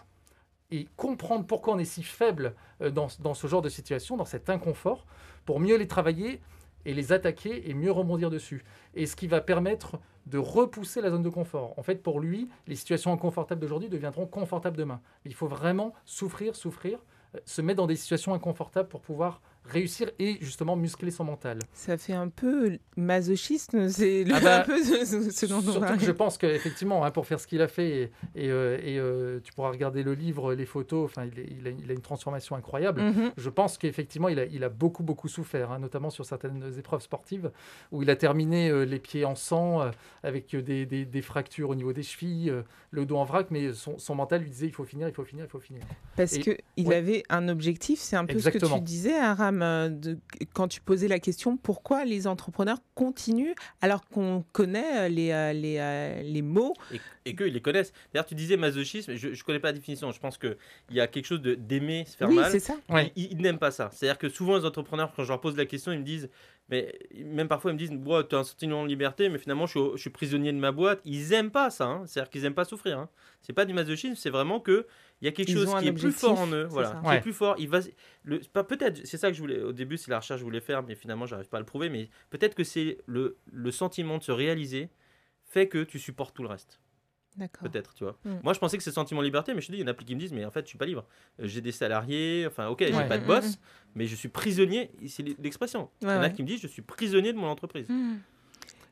et 0.71 0.87
comprendre 0.97 1.45
pourquoi 1.45 1.73
on 1.73 1.79
est 1.79 1.85
si 1.85 2.03
faible 2.03 2.53
euh, 2.81 2.91
dans, 2.91 3.07
dans, 3.19 3.33
ce 3.33 3.47
genre 3.47 3.61
de 3.61 3.69
situation, 3.69 4.17
dans 4.17 4.25
cet 4.25 4.49
inconfort, 4.49 5.05
pour 5.45 5.59
mieux 5.59 5.77
les 5.77 5.87
travailler 5.87 6.41
et 6.85 6.93
les 6.93 7.11
attaquer 7.11 7.69
et 7.69 7.73
mieux 7.73 7.91
rebondir 7.91 8.29
dessus. 8.29 8.63
Et 8.95 9.05
ce 9.05 9.15
qui 9.15 9.27
va 9.27 9.41
permettre 9.41 9.99
de 10.27 10.37
repousser 10.37 11.01
la 11.01 11.09
zone 11.09 11.23
de 11.23 11.29
confort. 11.29 11.73
En 11.77 11.83
fait, 11.83 12.01
pour 12.03 12.19
lui, 12.19 12.49
les 12.67 12.75
situations 12.75 13.11
inconfortables 13.11 13.59
d'aujourd'hui 13.59 13.89
deviendront 13.89 14.27
confortables 14.27 14.77
demain. 14.77 15.01
Il 15.25 15.33
faut 15.33 15.47
vraiment 15.47 15.93
souffrir, 16.05 16.55
souffrir, 16.55 16.99
euh, 17.35 17.39
se 17.45 17.61
mettre 17.61 17.77
dans 17.77 17.87
des 17.87 17.95
situations 17.95 18.33
inconfortables 18.33 18.89
pour 18.89 19.01
pouvoir 19.01 19.41
réussir 19.65 20.09
et 20.19 20.37
justement 20.41 20.75
muscler 20.75 21.11
son 21.11 21.23
mental. 21.23 21.59
Ça 21.73 21.97
fait 21.97 22.13
un 22.13 22.29
peu 22.29 22.77
masochiste, 22.97 23.89
c'est 23.89 24.25
ah 24.31 24.39
bah, 24.43 24.59
un 24.61 24.63
peu 24.63 24.83
ce, 24.83 25.45
dont 25.45 25.57
on 25.57 25.71
Surtout 25.71 25.97
que 25.97 26.05
je 26.05 26.11
pense 26.11 26.37
qu'effectivement, 26.37 27.05
hein, 27.05 27.11
pour 27.11 27.25
faire 27.25 27.39
ce 27.39 27.47
qu'il 27.47 27.61
a 27.61 27.67
fait, 27.67 27.89
et, 27.89 28.11
et, 28.35 28.49
euh, 28.49 28.77
euh, 28.83 29.39
tu 29.43 29.53
pourras 29.53 29.69
regarder 29.69 30.03
le 30.03 30.13
livre, 30.13 30.53
les 30.53 30.65
photos, 30.65 31.05
enfin, 31.05 31.25
il, 31.25 31.67
a, 31.67 31.93
une 31.93 32.01
transformation 32.01 32.55
incroyable. 32.55 33.01
Mhm. 33.01 33.31
Je 33.37 33.49
pense 33.49 33.77
qu'effectivement, 33.77 34.29
il 34.29 34.39
a, 34.39 34.45
il 34.45 34.63
a 34.63 34.69
beaucoup, 34.69 35.03
beaucoup 35.03 35.27
souffert, 35.27 35.71
hein, 35.71 35.79
notamment 35.79 36.09
sur 36.09 36.25
certaines 36.25 36.63
épreuves 36.77 37.01
sportives, 37.01 37.51
où 37.91 38.01
il 38.01 38.09
a 38.09 38.15
terminé 38.15 38.69
euh, 38.69 38.83
les 38.83 38.99
pieds 38.99 39.25
en 39.25 39.35
sang, 39.35 39.91
avec 40.23 40.55
des, 40.55 40.85
des, 40.85 41.05
des, 41.05 41.21
fractures 41.21 41.69
au 41.69 41.75
niveau 41.75 41.93
des 41.93 42.03
chevilles, 42.03 42.51
le 42.91 43.05
dos 43.05 43.17
en 43.17 43.23
vrac, 43.23 43.47
mais 43.51 43.73
son, 43.73 43.97
son, 43.97 44.15
mental 44.15 44.41
lui 44.41 44.49
disait, 44.49 44.67
il 44.67 44.73
faut 44.73 44.83
finir, 44.83 45.07
il 45.07 45.13
faut 45.13 45.23
finir, 45.23 45.45
il 45.45 45.49
faut 45.49 45.59
finir. 45.59 45.83
Parce 46.15 46.37
qu'il 46.37 46.93
avait 46.93 47.23
un 47.29 47.47
objectif, 47.47 47.99
c'est 47.99 48.15
un 48.15 48.25
peu 48.25 48.39
ce 48.39 48.49
que 48.49 48.57
tu 48.57 48.81
disais, 48.81 49.17
Aram 49.17 49.48
euh, 49.61 49.89
de, 49.89 50.17
quand 50.53 50.67
tu 50.67 50.81
posais 50.81 51.07
la 51.07 51.19
question 51.19 51.57
pourquoi 51.57 52.05
les 52.05 52.27
entrepreneurs 52.27 52.79
continuent 52.95 53.53
alors 53.81 54.07
qu'on 54.07 54.43
connaît 54.51 55.05
euh, 55.05 55.09
les, 55.09 55.31
euh, 55.31 55.53
les, 55.53 56.23
les 56.23 56.41
mots. 56.41 56.73
Et, 56.91 56.99
et 57.25 57.35
qu'ils 57.35 57.53
les 57.53 57.61
connaissent. 57.61 57.93
D'ailleurs, 58.13 58.25
tu 58.25 58.35
disais 58.35 58.57
masochisme, 58.57 59.15
je 59.15 59.29
ne 59.29 59.43
connais 59.43 59.59
pas 59.59 59.69
la 59.69 59.73
définition. 59.73 60.11
Je 60.11 60.19
pense 60.19 60.37
qu'il 60.37 60.55
y 60.91 60.99
a 60.99 61.07
quelque 61.07 61.25
chose 61.25 61.41
d'aimer 61.41 62.05
se 62.05 62.17
faire 62.17 62.29
oui, 62.29 62.35
mal. 62.35 62.51
c'est 62.51 62.59
ça. 62.59 62.75
Ils, 63.15 63.37
n'aiment 63.37 63.59
pas 63.59 63.71
ça. 63.71 63.89
C'est-à-dire 63.93 64.17
que 64.17 64.29
souvent, 64.29 64.57
les 64.57 64.65
entrepreneurs, 64.65 65.11
quand 65.15 65.23
je 65.23 65.29
leur 65.29 65.41
pose 65.41 65.57
la 65.57 65.65
question, 65.65 65.91
ils 65.91 65.99
me 65.99 66.05
disent 66.05 66.29
mais 66.69 66.93
même 67.15 67.47
parfois, 67.47 67.71
ils 67.71 67.73
me 67.73 67.79
disent 67.79 67.89
tu 67.89 68.35
as 68.35 68.39
un 68.39 68.43
sentiment 68.43 68.83
de 68.83 68.87
liberté, 68.87 69.27
mais 69.29 69.39
finalement, 69.39 69.65
je 69.65 69.97
suis, 69.97 70.09
prisonnier 70.09 70.51
de 70.51 70.57
ma 70.57 70.71
boîte. 70.71 71.01
Ils 71.03 71.29
n'aiment 71.29 71.51
pas 71.51 71.69
ça. 71.71 71.85
Hein. 71.85 72.03
C'est-à-dire 72.05 72.29
qu'ils 72.29 72.43
n'aiment 72.43 72.53
pas 72.53 72.65
souffrir. 72.65 72.99
Hein. 72.99 73.09
C'est 73.41 73.53
pas 73.53 73.65
du 73.65 73.73
masochisme, 73.73 74.15
c'est 74.15 74.29
vraiment 74.29 74.59
que 74.59 74.85
il 75.21 75.25
y 75.25 75.27
a 75.27 75.31
quelque 75.31 75.51
chose 75.51 75.73
qui 75.79 75.87
est 75.87 75.93
plus 75.93 76.11
fort 76.11 76.39
en 76.39 76.47
eux, 76.47 76.65
voilà, 76.69 77.01
qui 77.03 77.11
est 77.11 77.21
plus 77.21 77.33
fort. 77.33 77.55
Il 77.57 77.67
va, 77.67 77.79
le, 78.23 78.39
peut-être, 78.39 79.05
c'est 79.05 79.17
ça 79.17 79.29
que 79.29 79.33
je 79.33 79.41
voulais. 79.41 79.61
Au 79.61 79.73
début, 79.73 79.97
c'est 79.97 80.11
la 80.11 80.19
recherche 80.19 80.37
que 80.37 80.41
je 80.41 80.45
voulais 80.45 80.61
faire, 80.61 80.83
mais 80.83 80.95
finalement, 80.95 81.25
j'arrive 81.25 81.49
pas 81.49 81.57
à 81.57 81.59
le 81.59 81.65
prouver. 81.65 81.89
Mais 81.89 82.09
peut-être 82.29 82.55
que 82.55 82.63
c'est 82.63 82.99
le, 83.05 83.37
le 83.51 83.71
sentiment 83.71 84.17
de 84.17 84.23
se 84.23 84.31
réaliser 84.31 84.89
fait 85.43 85.67
que 85.67 85.83
tu 85.83 85.99
supportes 85.99 86.35
tout 86.35 86.43
le 86.43 86.49
reste. 86.49 86.79
Peut-être, 87.47 87.93
tu 87.93 88.03
vois. 88.03 88.17
Mm. 88.25 88.35
Moi, 88.43 88.53
je 88.53 88.59
pensais 88.59 88.77
que 88.77 88.83
c'est 88.83 88.91
sentiment 88.91 89.21
de 89.21 89.25
liberté, 89.25 89.53
mais 89.53 89.61
je 89.61 89.67
te 89.67 89.71
dis, 89.71 89.79
il 89.79 89.81
y 89.81 89.83
en 89.83 89.87
a 89.87 89.93
qui 89.93 90.15
me 90.15 90.19
disent, 90.19 90.33
mais 90.33 90.45
en 90.45 90.51
fait, 90.51 90.61
je 90.61 90.67
suis 90.67 90.77
pas 90.77 90.85
libre. 90.85 91.05
Euh, 91.39 91.47
j'ai 91.47 91.61
des 91.61 91.71
salariés, 91.71 92.45
enfin, 92.47 92.67
ok, 92.67 92.79
j'ai 92.79 92.91
pas 92.91 93.17
de 93.17 93.25
boss, 93.25 93.45
mm, 93.45 93.49
mm, 93.49 93.55
mais 93.95 94.07
je 94.07 94.15
suis 94.15 94.29
prisonnier. 94.29 94.91
C'est 95.07 95.23
l'expression. 95.39 95.89
il 96.01 96.07
y 96.07 96.11
en 96.11 96.21
a 96.21 96.29
qui 96.29 96.43
me 96.43 96.47
disent, 96.47 96.61
je 96.61 96.67
suis 96.67 96.81
prisonnier 96.81 97.33
de 97.33 97.37
mon 97.37 97.47
entreprise. 97.47 97.87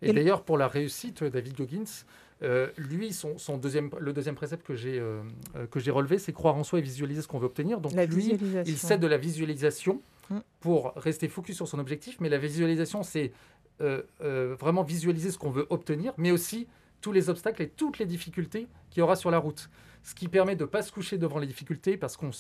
Et, 0.02 0.14
d'ailleurs, 0.14 0.44
pour 0.44 0.58
la 0.58 0.68
réussite, 0.68 1.24
David 1.24 1.58
Goggins, 1.58 1.84
euh, 2.44 2.68
lui, 2.78 3.14
son, 3.14 3.40
son, 3.40 3.58
deuxième, 3.58 3.90
le 4.00 4.14
deuxième 4.14 4.36
précepte 4.36 4.66
que 4.66 4.76
j'ai 4.76 5.00
euh, 5.00 5.24
que 5.72 5.80
j'ai 5.80 5.90
relevé, 5.90 6.20
c'est 6.20 6.34
croire 6.34 6.56
en 6.56 6.64
soi 6.64 6.78
et 6.78 6.84
visualiser 6.84 7.24
ce 7.24 7.28
qu'on 7.28 7.40
veut 7.40 7.48
obtenir. 7.48 7.82
Donc 7.82 7.94
lui, 7.94 8.38
il 8.66 8.78
sait 8.78 9.00
de 9.00 9.08
la 9.08 9.18
visualisation 9.18 10.02
pour 10.60 10.94
rester 10.98 11.28
focus 11.30 11.56
sur 11.56 11.68
son 11.68 11.80
objectif, 11.80 12.18
mais 12.20 12.30
la 12.30 12.38
visualisation, 12.38 13.02
c'est 13.02 13.32
vraiment 13.80 14.84
visualiser 14.84 15.32
ce 15.32 15.40
qu'on 15.40 15.52
veut 15.52 15.66
obtenir, 15.70 16.14
mais 16.18 16.32
aussi 16.32 16.68
tous 17.02 17.12
les 17.12 17.30
obstacles 17.30 17.62
et 17.62 17.70
toutes 17.70 18.00
les 18.00 18.06
difficultés 18.06 18.68
qu'il 18.90 19.02
y 19.02 19.04
aura 19.04 19.16
sur 19.16 19.32
la 19.32 19.38
route. 19.38 19.70
Ce 20.04 20.16
qui 20.16 20.30
permet 20.30 20.56
de 20.56 20.64
ne 20.64 20.70
pas 20.70 20.84
se 20.84 20.92
coucher 20.92 21.18
devant 21.18 21.38
les 21.38 21.48
difficultés 21.48 21.98
parce 21.98 22.16
qu'on 22.16 22.32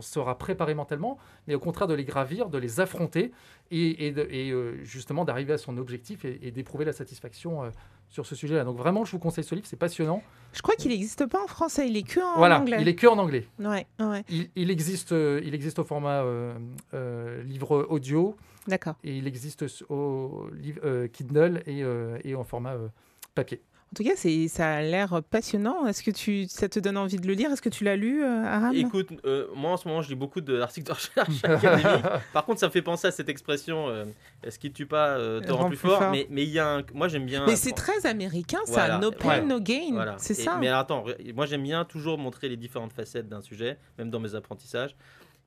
sera 0.00 0.36
préparé 0.36 0.74
mentalement, 0.74 1.16
mais 1.46 1.54
au 1.54 1.58
contraire 1.58 1.88
de 1.88 1.94
les 1.94 2.04
gravir, 2.04 2.50
de 2.50 2.58
les 2.58 2.78
affronter 2.78 3.32
et, 3.70 4.12
euh, 4.14 4.84
justement 4.84 5.24
d'arriver 5.24 5.54
à 5.54 5.58
son 5.58 5.78
objectif 5.78 6.26
et, 6.26 6.50
d'éprouver 6.50 6.84
la 6.84 6.92
satisfaction 6.92 7.64
euh, 7.64 7.70
sur 8.10 8.26
ce 8.26 8.34
sujet-là. 8.34 8.64
Donc 8.64 8.76
vraiment, 8.76 9.06
je 9.06 9.12
vous 9.12 9.18
conseille 9.18 9.44
ce 9.44 9.54
livre, 9.54 9.66
c'est 9.66 9.78
passionnant. 9.78 10.22
Je 10.52 10.60
crois 10.60 10.76
qu'il 10.76 10.90
n'existe 10.90 11.24
pas 11.24 11.42
en 11.42 11.46
français, 11.46 11.88
il 11.88 11.96
est 11.96 12.02
que 12.02 12.20
en 12.20 12.36
voilà, 12.36 12.60
anglais. 12.60 12.76
il 12.80 12.88
est 12.88 12.94
que 12.94 13.06
en 13.06 13.16
anglais. 13.16 13.48
Ouais, 13.58 13.86
ouais. 14.00 14.24
Il, 14.54 14.70
existe, 14.70 15.12
euh, 15.12 15.40
il 15.42 15.54
existe 15.54 15.78
au 15.78 15.84
format 15.84 16.22
livre 17.44 17.86
audio. 17.88 18.36
D'accord. 18.66 18.96
Et 19.04 19.16
il 19.16 19.26
existe 19.26 19.64
au 19.88 20.48
Kindle 21.14 21.62
et, 21.66 21.82
et 22.24 22.34
en 22.34 22.44
format 22.44 22.76
papier. 23.34 23.62
En 23.94 23.96
tout 23.96 24.02
cas, 24.02 24.16
ça 24.48 24.74
a 24.74 24.82
l'air 24.82 25.22
passionnant. 25.22 25.86
Est-ce 25.86 26.02
que 26.02 26.10
tu, 26.10 26.46
ça 26.48 26.68
te 26.68 26.80
donne 26.80 26.96
envie 26.96 27.16
de 27.16 27.28
le 27.28 27.34
lire? 27.34 27.52
Est-ce 27.52 27.62
que 27.62 27.68
tu 27.68 27.84
l'as 27.84 27.94
lu, 27.94 28.24
euh, 28.24 28.44
Aram? 28.44 28.74
Écoute, 28.74 29.10
euh, 29.24 29.46
moi 29.54 29.70
en 29.70 29.76
ce 29.76 29.86
moment, 29.86 30.02
je 30.02 30.08
lis 30.08 30.16
beaucoup 30.16 30.40
d'articles 30.40 30.88
de, 30.88 30.92
recherche 30.94 31.44
académique. 31.44 32.04
Par 32.32 32.44
contre, 32.44 32.58
ça 32.58 32.66
me 32.66 32.72
fait 32.72 32.82
penser 32.82 33.06
à 33.06 33.12
cette 33.12 33.28
expression 33.28 33.88
euh, 33.88 34.04
est-ce 34.42 34.58
qu'il 34.58 34.72
tue 34.72 34.86
pas 34.86 35.16
te 35.16 35.52
rend 35.52 35.68
plus, 35.68 35.76
fort, 35.76 36.10
Mais, 36.10 36.26
mais 36.28 36.42
il 36.42 36.48
y 36.48 36.58
a 36.58 36.82
moi 36.92 37.06
j'aime 37.06 37.24
bien. 37.24 37.46
Mais 37.46 37.54
c'est 37.54 37.70
très 37.70 38.04
américain, 38.04 38.58
ça. 38.64 38.98
No 38.98 39.12
pain, 39.12 39.42
no 39.42 39.60
gain. 39.60 40.16
C'est 40.18 40.34
ça. 40.34 40.56
Mais 40.58 40.66
attends, 40.66 41.04
moi 41.32 41.46
j'aime 41.46 41.62
bien 41.62 41.84
toujours 41.84 42.18
montrer 42.18 42.48
les 42.48 42.56
différentes 42.56 42.92
facettes 42.92 43.28
d'un 43.28 43.42
sujet, 43.42 43.78
même 43.96 44.10
dans 44.10 44.18
mes 44.18 44.34
apprentissages. 44.34 44.96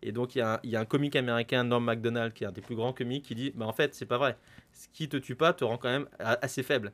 Et 0.03 0.11
donc, 0.11 0.35
il 0.35 0.39
y, 0.39 0.41
a 0.41 0.53
un, 0.53 0.59
y, 0.63 0.75
a 0.75 0.79
un 0.79 0.85
comique 0.85 1.15
américain, 1.15 1.63
Norm 1.63 1.83
MacDonald, 1.83 2.31
qui 2.31 2.43
est 2.43 2.47
un 2.47 2.51
des 2.51 2.61
plus 2.61 2.75
grands 2.75 2.93
comiques, 2.93 3.25
qui 3.25 3.33
dit 3.33 3.51
bah, 3.55 3.65
En 3.65 3.73
fait, 3.73 3.95
c'est 3.95 4.05
pas 4.05 4.19
vrai. 4.19 4.37
Ce 4.71 4.87
qui 4.93 5.09
te 5.09 5.17
tue 5.17 5.35
pas 5.35 5.53
te 5.53 5.63
rend 5.63 5.77
quand 5.77 5.89
même 5.89 6.07
assez 6.19 6.61
faible. 6.61 6.93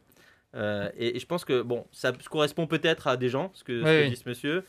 Euh, 0.55 0.89
et, 0.97 1.19
je 1.19 1.25
pense 1.25 1.45
que 1.45 1.61
bon, 1.61 1.85
ça 1.91 2.11
correspond 2.29 2.67
peut-être 2.67 3.07
à 3.07 3.17
des 3.17 3.29
gens, 3.29 3.51
ce 3.53 3.63
que, 3.63 3.83
ce 3.83 4.09
dit 4.09 4.15
ce 4.15 4.29
monsieur. 4.29 4.63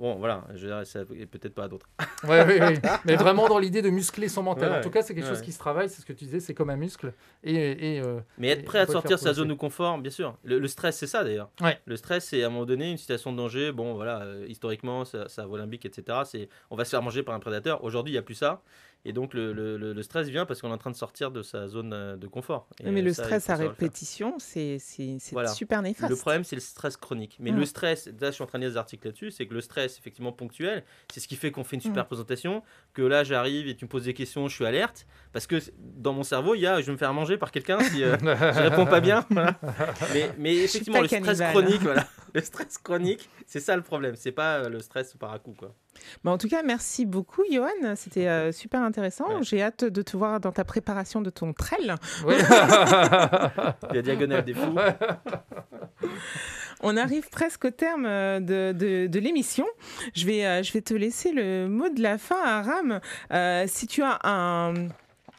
Bon, 0.00 0.14
voilà, 0.14 0.46
je 0.54 0.66
dirais, 0.66 0.86
ça 0.86 1.04
peut-être 1.04 1.54
pas 1.54 1.64
à 1.64 1.68
d'autres. 1.68 1.86
oui, 2.24 2.36
oui, 2.46 2.54
oui. 2.58 2.74
Mais 3.04 3.16
vraiment 3.16 3.46
dans 3.48 3.58
l'idée 3.58 3.82
de 3.82 3.90
muscler 3.90 4.28
son 4.28 4.42
mental. 4.42 4.72
en 4.72 4.80
tout 4.80 4.88
cas, 4.88 5.02
c'est 5.02 5.14
quelque 5.14 5.28
chose 5.28 5.42
qui 5.42 5.52
se 5.52 5.58
travaille, 5.58 5.90
c'est 5.90 6.00
ce 6.00 6.06
que 6.06 6.14
tu 6.14 6.24
disais, 6.24 6.40
c'est 6.40 6.54
comme 6.54 6.70
un 6.70 6.76
muscle. 6.76 7.12
Et, 7.44 7.96
et 7.96 8.00
euh, 8.00 8.20
Mais 8.38 8.48
être 8.48 8.64
prêt 8.64 8.78
à 8.78 8.86
sortir 8.86 9.18
sa 9.18 9.34
zone 9.34 9.48
de 9.48 9.54
confort, 9.54 9.98
bien 9.98 10.10
sûr. 10.10 10.38
Le, 10.42 10.66
stress, 10.68 10.96
c'est 10.96 11.06
ça 11.06 11.22
d'ailleurs. 11.22 11.50
Le 11.84 11.96
stress, 11.96 12.24
c'est 12.24 12.42
à 12.42 12.46
un 12.46 12.48
moment 12.48 12.64
donné 12.64 12.90
une 12.90 12.96
situation 12.96 13.30
de 13.30 13.36
danger. 13.36 13.72
Bon, 13.72 13.92
voilà, 13.92 14.22
euh, 14.22 14.46
historiquement, 14.48 15.04
ça, 15.04 15.28
ça 15.28 15.46
olympique, 15.46 15.84
etc. 15.84 16.18
On 16.70 16.76
va 16.76 16.86
se 16.86 16.90
faire 16.90 17.02
manger 17.02 17.22
par 17.22 17.34
un 17.34 17.40
prédateur. 17.40 17.84
Aujourd'hui, 17.84 18.12
il 18.12 18.14
n'y 18.14 18.18
a 18.18 18.22
plus 18.22 18.34
ça. 18.34 18.62
Et 19.04 19.12
donc 19.12 19.32
le, 19.32 19.52
le, 19.52 19.76
le 19.78 20.02
stress 20.02 20.28
vient 20.28 20.44
parce 20.44 20.60
qu'on 20.60 20.68
est 20.68 20.74
en 20.74 20.78
train 20.78 20.90
de 20.90 20.96
sortir 20.96 21.30
de 21.30 21.42
sa 21.42 21.68
zone 21.68 21.92
euh, 21.92 22.16
de 22.16 22.26
confort. 22.26 22.68
mais 22.84 23.00
le 23.02 23.12
stress 23.12 23.48
à 23.48 23.56
répétition, 23.56 24.34
c'est 24.38 24.78
super 24.78 25.82
néfaste. 25.82 26.10
Le 26.10 26.16
problème, 26.16 26.44
c'est 26.44 26.56
le 26.56 26.60
stress 26.60 26.96
chronique. 26.96 27.36
Mais 27.40 27.50
le 27.50 27.64
stress, 27.64 28.06
là 28.20 28.30
je 28.30 28.32
suis 28.32 28.42
en 28.42 28.46
train 28.46 28.58
de 28.58 28.64
lire 28.64 28.72
des 28.72 28.76
articles 28.76 29.06
là-dessus, 29.06 29.30
c'est 29.30 29.46
que 29.46 29.54
le 29.54 29.60
stress, 29.60 29.98
effectivement 29.98 30.32
ponctuel, 30.32 30.84
c'est 31.12 31.20
ce 31.20 31.28
qui 31.28 31.36
fait 31.36 31.50
qu'on 31.50 31.64
fait 31.64 31.76
une 31.76 31.82
super 31.82 32.06
présentation, 32.06 32.62
que 32.92 33.02
là 33.02 33.24
j'arrive 33.24 33.68
et 33.68 33.76
tu 33.76 33.84
me 33.84 33.90
poses 33.90 34.04
des 34.04 34.14
questions, 34.14 34.48
je 34.48 34.54
suis 34.54 34.66
alerte, 34.66 35.06
parce 35.32 35.46
que 35.46 35.56
dans 35.78 36.12
mon 36.12 36.22
cerveau, 36.22 36.54
il 36.54 36.60
y 36.60 36.66
a 36.66 36.80
je 36.80 36.86
vais 36.86 36.92
me 36.92 36.98
faire 36.98 37.14
manger 37.14 37.38
par 37.38 37.50
quelqu'un 37.50 37.80
si 37.80 38.04
euh, 38.04 38.16
je 38.20 38.60
réponds 38.60 38.86
pas 38.86 39.00
bien. 39.00 39.24
Mais, 40.12 40.30
mais 40.38 40.56
effectivement, 40.56 41.00
le 41.00 41.08
stress 41.08 41.40
chronique, 41.40 41.82
voilà. 41.82 42.06
Le 42.32 42.40
stress 42.42 42.78
chronique, 42.78 43.28
c'est 43.44 43.58
ça 43.58 43.74
le 43.74 43.82
problème, 43.82 44.14
c'est 44.14 44.30
pas 44.30 44.58
euh, 44.58 44.68
le 44.68 44.78
stress 44.78 45.14
par 45.14 45.32
à 45.32 45.40
coup. 45.40 45.52
Quoi. 45.58 45.74
Bah, 46.24 46.30
en 46.30 46.38
tout 46.38 46.48
cas, 46.48 46.62
merci 46.62 47.06
beaucoup, 47.06 47.42
Johan. 47.50 47.94
C'était 47.96 48.28
euh, 48.28 48.52
super 48.52 48.82
intéressant. 48.82 49.42
J'ai 49.42 49.62
hâte 49.62 49.84
de 49.84 50.02
te 50.02 50.16
voir 50.16 50.40
dans 50.40 50.52
ta 50.52 50.64
préparation 50.64 51.20
de 51.20 51.30
ton 51.30 51.52
trail. 51.52 51.94
Oui. 52.26 52.34
La 53.92 54.02
diagonale 54.02 54.44
des 54.44 54.54
fous. 54.54 54.74
On 56.82 56.96
arrive 56.96 57.28
presque 57.28 57.66
au 57.66 57.70
terme 57.70 58.06
euh, 58.06 58.40
de, 58.40 58.72
de, 58.72 59.06
de 59.06 59.18
l'émission. 59.18 59.66
Je 60.14 60.24
vais, 60.24 60.46
euh, 60.46 60.62
je 60.62 60.72
vais 60.72 60.80
te 60.80 60.94
laisser 60.94 61.30
le 61.32 61.68
mot 61.68 61.90
de 61.90 62.02
la 62.02 62.16
fin, 62.16 62.42
Aram. 62.42 63.00
Euh, 63.32 63.64
si 63.66 63.86
tu 63.86 64.02
as 64.02 64.18
un 64.24 64.72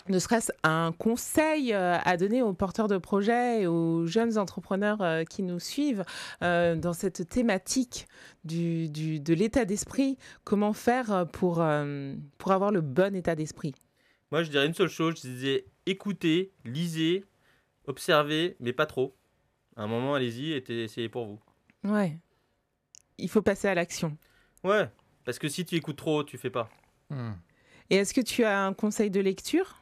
ne 0.08 0.20
serait-ce 0.20 0.52
un 0.64 0.92
conseil 0.98 1.74
euh, 1.74 1.98
à 2.04 2.18
donner 2.18 2.42
aux 2.42 2.54
porteurs 2.54 2.88
de 2.88 2.98
projets 2.98 3.62
et 3.62 3.68
aux 3.68 4.06
jeunes 4.06 4.38
entrepreneurs 4.38 5.02
euh, 5.02 5.24
qui 5.24 5.44
nous 5.44 5.60
suivent 5.60 6.04
euh, 6.44 6.76
dans 6.76 6.94
cette 6.94 7.28
thématique 7.30 8.08
du, 8.44 8.90
du- 8.90 9.20
de 9.20 9.34
l'état 9.34 9.66
d'esprit, 9.66 10.18
comment 10.44 10.74
faire 10.74 11.28
pour, 11.32 11.62
euh, 11.62 12.16
pour 12.38 12.52
avoir 12.52 12.72
le 12.72 12.82
bon 12.82 13.16
état 13.16 13.36
d'esprit? 13.36 13.74
Moi, 14.32 14.44
je 14.44 14.50
dirais 14.50 14.66
une 14.66 14.74
seule 14.74 14.90
chose, 14.90 15.16
je 15.18 15.28
disais 15.28 15.66
écoutez, 15.86 16.52
lisez, 16.66 17.26
observez, 17.86 18.56
mais 18.60 18.74
pas 18.74 18.86
trop. 18.86 19.16
À 19.76 19.84
un 19.84 19.88
moment, 19.88 20.16
allez-y 20.16 20.52
et 20.54 20.84
essayez 20.84 21.10
pour 21.10 21.26
vous. 21.26 21.40
Ouais. 21.84 22.18
Il 23.18 23.30
faut 23.30 23.42
passer 23.42 23.68
à 23.68 23.76
l'action. 23.76 24.18
Ouais, 24.64 24.90
parce 25.26 25.40
que 25.40 25.48
si 25.48 25.66
tu 25.66 25.76
écoutes 25.76 25.98
trop, 25.98 26.24
tu 26.24 26.38
fais 26.38 26.50
pas. 26.50 26.70
Hmm. 27.10 27.34
Et 27.90 27.98
est-ce 27.98 28.14
que 28.14 28.22
tu 28.22 28.44
as 28.44 28.64
un 28.64 28.74
conseil 28.74 29.12
de 29.12 29.20
lecture? 29.20 29.78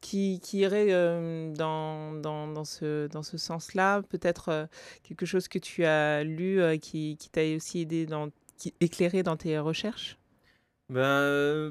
Qui, 0.00 0.40
qui 0.40 0.58
irait 0.58 0.88
euh, 0.92 1.52
dans, 1.54 2.12
dans, 2.12 2.46
dans 2.48 2.64
ce, 2.64 3.06
dans 3.08 3.22
ce 3.22 3.38
sens-là 3.38 4.02
Peut-être 4.02 4.48
euh, 4.50 4.66
quelque 5.02 5.26
chose 5.26 5.48
que 5.48 5.58
tu 5.58 5.84
as 5.84 6.22
lu 6.24 6.60
euh, 6.60 6.76
qui, 6.76 7.16
qui 7.18 7.28
t'a 7.30 7.42
aussi 7.56 7.80
aidé, 7.80 8.06
dans, 8.06 8.30
qui, 8.56 8.74
éclairé 8.80 9.22
dans 9.22 9.36
tes 9.36 9.58
recherches? 9.58 10.18
Ben 10.88 11.00
euh, 11.02 11.70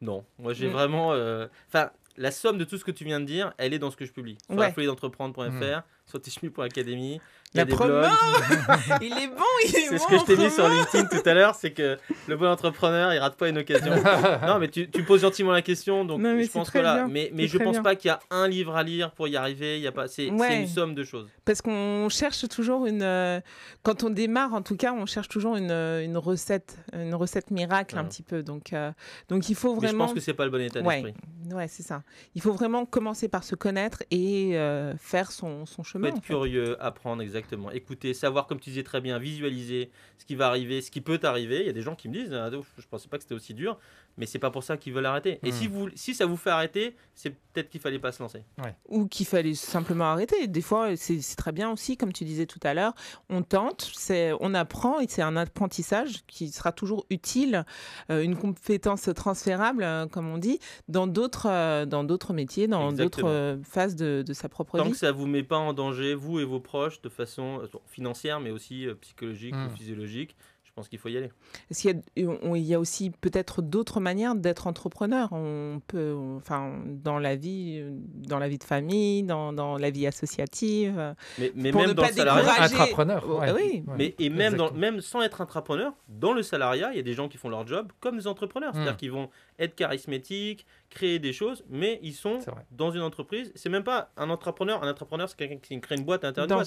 non, 0.00 0.24
moi 0.38 0.54
j'ai 0.54 0.68
Mm. 0.68 0.72
vraiment. 0.72 1.12
euh, 1.12 1.46
Enfin, 1.68 1.90
la 2.16 2.30
somme 2.30 2.56
de 2.56 2.64
tout 2.64 2.78
ce 2.78 2.84
que 2.84 2.90
tu 2.90 3.04
viens 3.04 3.20
de 3.20 3.26
dire, 3.26 3.52
elle 3.58 3.74
est 3.74 3.78
dans 3.78 3.90
ce 3.90 3.96
que 3.96 4.06
je 4.06 4.12
publie. 4.12 4.38
Sur 4.46 4.56
Ouais. 4.56 4.68
la 4.68 4.72
folie 4.72 4.86
d'entreprendre.fr, 4.86 5.82
sur 6.06 6.20
tichmi.academy. 6.20 7.20
La 7.54 7.64
promo. 7.64 7.94
Il 9.00 9.12
est 9.12 9.28
bon, 9.28 9.42
il 9.64 9.76
est, 9.76 9.88
C'est 9.88 9.90
bon 9.90 9.98
ce 9.98 10.06
que 10.08 10.18
je 10.18 10.24
t'ai 10.24 10.36
mis 10.36 10.50
sur. 10.50 10.68
LinkedIn 10.68 11.04
tout 11.06 11.26
à 11.28 11.32
l'heure, 11.34 11.54
c'est 11.54 11.70
que 11.72 11.96
le 12.28 12.36
bon 12.36 12.46
entrepreneur, 12.48 13.14
il 13.14 13.18
rate 13.18 13.36
pas 13.36 13.48
une 13.48 13.58
occasion. 13.58 13.92
non, 14.46 14.58
mais 14.58 14.68
tu, 14.68 14.90
tu 14.90 15.02
poses 15.04 15.22
gentiment 15.22 15.52
la 15.52 15.62
question, 15.62 16.04
donc 16.04 16.20
Non, 16.20 16.34
mais 16.34 16.44
je 16.44 16.50
pense 16.50 16.70
que 16.70 16.78
là, 16.78 16.96
bien. 17.04 17.08
mais, 17.08 17.30
mais 17.32 17.46
je 17.46 17.56
pense 17.58 17.72
bien. 17.74 17.82
pas 17.82 17.94
qu'il 17.96 18.08
y 18.08 18.12
a 18.12 18.20
un 18.30 18.46
livre 18.48 18.76
à 18.76 18.82
lire 18.82 19.10
pour 19.12 19.28
y 19.28 19.36
arriver. 19.36 19.78
Il 19.78 19.82
y 19.82 19.86
a 19.86 19.92
pas, 19.92 20.06
c'est 20.08 20.30
Ouais. 20.30 20.62
une 20.62 20.66
somme 20.68 20.94
de 20.94 21.04
choses. 21.04 21.28
Parce 21.44 21.62
qu'on 21.62 22.08
cherche 22.10 22.46
toujours 22.48 22.84
une. 22.86 23.02
euh, 23.02 23.40
quand 23.82 24.02
on 24.04 24.10
démarre, 24.10 24.52
en 24.52 24.62
tout 24.62 24.76
cas, 24.76 24.92
on 24.92 25.06
cherche 25.06 25.28
toujours 25.28 25.56
une, 25.56 25.70
euh, 25.70 26.04
une 26.04 26.18
recette, 26.18 26.76
une 26.92 27.14
recette 27.14 27.50
miracle 27.50 27.96
un 27.98 28.04
petit 28.04 28.22
peu. 28.22 28.42
Donc, 28.42 28.72
euh, 28.72 28.90
donc 29.28 29.48
il 29.48 29.54
faut 29.54 29.74
Mais 29.76 29.82
je 29.82 29.86
vraiment. 29.86 30.04
pense 30.06 30.14
que 30.14 30.20
c'est 30.20 30.34
pas 30.34 30.44
le 30.44 30.50
bon 30.50 30.60
état 30.60 30.82
d'esprit. 30.82 31.14
Ouais, 31.52 31.68
c'est 31.68 31.84
ça. 31.84 32.02
Il 32.34 32.42
faut 32.42 32.52
vraiment 32.52 32.84
commencer 32.86 33.28
par 33.28 33.44
se 33.44 33.54
connaître 33.54 34.02
et 34.10 34.56
euh, 34.58 34.94
faire 34.98 35.30
son, 35.30 35.64
son 35.64 35.84
Faut 35.84 35.90
chemin. 35.90 36.08
être 36.08 36.16
en 36.18 36.20
fait. 36.20 36.26
curieux, 36.26 36.76
apprendre 36.82 37.22
exactement, 37.22 37.45
écouter, 37.72 38.14
savoir 38.14 38.46
comme 38.46 38.60
tu 38.60 38.70
disais 38.70 38.82
très 38.82 39.00
bien, 39.00 39.18
visualiser 39.18 39.90
ce 40.18 40.24
qui 40.24 40.34
va 40.34 40.48
arriver, 40.48 40.80
ce 40.82 40.90
qui 40.90 41.00
peut 41.00 41.20
arriver. 41.22 41.60
Il 41.60 41.66
y 41.66 41.70
a 41.70 41.72
des 41.72 41.82
gens 41.82 41.94
qui 41.94 42.08
me 42.08 42.14
disent, 42.14 42.32
ah, 42.32 42.50
je 42.50 42.86
pensais 42.88 43.08
pas 43.08 43.16
que 43.16 43.22
c'était 43.22 43.34
aussi 43.34 43.54
dur, 43.54 43.78
mais 44.16 44.26
c'est 44.26 44.38
pas 44.38 44.50
pour 44.50 44.62
ça 44.64 44.76
qu'ils 44.76 44.92
veulent 44.92 45.06
arrêter. 45.06 45.38
Et 45.42 45.50
Hmm. 45.50 45.52
si 45.54 45.66
vous, 45.68 45.88
si 45.94 46.14
ça 46.14 46.26
vous 46.26 46.36
fait 46.36 46.50
arrêter, 46.50 46.96
c'est 47.14 47.30
peut-être 47.30 47.70
qu'il 47.70 47.80
fallait 47.80 47.98
pas 47.98 48.12
se 48.12 48.22
lancer. 48.22 48.44
Ou 48.88 49.06
qu'il 49.06 49.26
fallait 49.26 49.54
simplement 49.54 50.04
arrêter. 50.04 50.46
Des 50.46 50.60
fois, 50.60 50.94
c'est 50.96 51.20
très 51.36 51.52
bien 51.52 51.70
aussi, 51.72 51.96
comme 51.96 52.12
tu 52.12 52.24
disais 52.24 52.46
tout 52.46 52.60
à 52.62 52.74
l'heure. 52.74 52.94
On 53.30 53.42
tente, 53.42 53.90
on 54.40 54.54
apprend 54.54 55.00
et 55.00 55.06
c'est 55.08 55.22
un 55.22 55.36
apprentissage 55.36 56.24
qui 56.26 56.50
sera 56.50 56.72
toujours 56.72 57.06
utile, 57.10 57.64
euh, 58.10 58.22
une 58.22 58.36
compétence 58.36 59.08
transférable, 59.14 59.82
euh, 59.82 60.06
comme 60.06 60.28
on 60.28 60.38
dit, 60.38 60.58
dans 60.88 61.06
d'autres 61.06 61.46
euh, 61.48 61.86
dans 61.86 62.04
d'autres 62.04 62.32
métiers, 62.32 62.68
dans 62.68 62.92
d'autres 62.92 63.24
euh, 63.26 63.56
phases 63.62 63.96
de, 63.96 64.22
de 64.26 64.32
sa 64.32 64.48
propre 64.48 64.78
Tant 64.78 64.84
vie. 64.84 64.90
que 64.90 64.96
ça 64.96 65.12
vous 65.12 65.26
met 65.26 65.42
pas 65.42 65.56
en 65.58 65.72
danger, 65.72 66.14
vous 66.14 66.40
et 66.40 66.44
vos 66.44 66.60
proches, 66.60 67.00
de 67.02 67.08
façon 67.08 67.60
euh, 67.62 67.68
financière, 67.86 68.40
mais 68.40 68.50
aussi 68.50 68.86
euh, 68.86 68.94
psychologique 68.94 69.54
Hmm. 69.54 69.66
ou 69.66 69.70
physiologique, 69.76 70.36
je 70.38 70.55
pense 70.76 70.88
qu'il 70.88 70.98
faut 70.98 71.08
y 71.08 71.16
aller. 71.16 71.30
Est-ce 71.70 71.80
qu'il 71.82 72.02
y 72.16 72.24
a, 72.26 72.28
on- 72.42 72.54
il 72.54 72.62
y 72.62 72.74
a 72.74 72.78
aussi 72.78 73.10
peut-être 73.10 73.62
d'autres 73.62 73.98
manières 73.98 74.34
d'être 74.34 74.66
entrepreneur 74.66 75.28
On 75.32 75.80
peut, 75.86 76.14
enfin, 76.36 76.74
dans 76.86 77.18
la 77.18 77.34
vie, 77.34 77.78
euh, 77.80 77.90
dans 78.28 78.38
la 78.38 78.48
vie 78.48 78.58
de 78.58 78.64
famille, 78.64 79.22
dans, 79.22 79.52
dans 79.54 79.78
la 79.78 79.88
vie 79.90 80.06
associative. 80.06 80.98
euh, 80.98 81.14
Mais, 81.38 81.50
mais 81.54 81.70
Pour 81.72 81.80
même 81.80 81.90
ne 81.90 81.94
dans 81.94 82.02
pas 82.02 82.08
le 82.10 82.14
salariat. 82.14 82.42
décourager. 82.44 82.74
Intrapreneur. 82.74 83.24
Oh, 83.26 83.40
ouais. 83.40 83.52
oui. 83.52 83.84
Ouais. 83.86 83.94
Mais, 83.96 84.14
et 84.18 84.28
même, 84.28 84.54
dans, 84.54 84.64
Exactement. 84.66 84.80
même 84.80 85.00
sans 85.00 85.22
être 85.22 85.40
entrepreneur, 85.40 85.92
dans 86.08 86.32
le 86.34 86.42
salariat, 86.42 86.90
il 86.92 86.96
y 86.96 87.00
a 87.00 87.02
des 87.02 87.14
gens 87.14 87.28
qui 87.28 87.38
font 87.38 87.48
leur 87.48 87.66
job 87.66 87.90
comme 88.00 88.18
des 88.18 88.26
entrepreneurs. 88.26 88.72
C'est-à-dire 88.74 88.92
Mm. 88.92 88.96
qu'ils 88.96 89.12
vont 89.12 89.30
être 89.58 89.74
charismatiques, 89.74 90.66
créer 90.90 91.18
des 91.18 91.32
choses, 91.32 91.64
mais 91.68 91.98
ils 92.02 92.12
sont 92.14 92.40
C'est 92.40 92.50
vrai. 92.50 92.64
dans 92.70 92.90
une 92.90 93.00
entreprise. 93.02 93.52
C'est 93.54 93.68
même 93.68 93.84
pas 93.84 94.10
un 94.16 94.30
entrepreneur. 94.30 94.82
Un 94.82 94.90
entrepreneur, 94.90 95.28
c'est 95.28 95.36
quelqu'un 95.36 95.56
qui 95.56 95.80
crée 95.80 95.96
une 95.96 96.04
boîte 96.04 96.24
à 96.24 96.28
l'intérieur. 96.28 96.62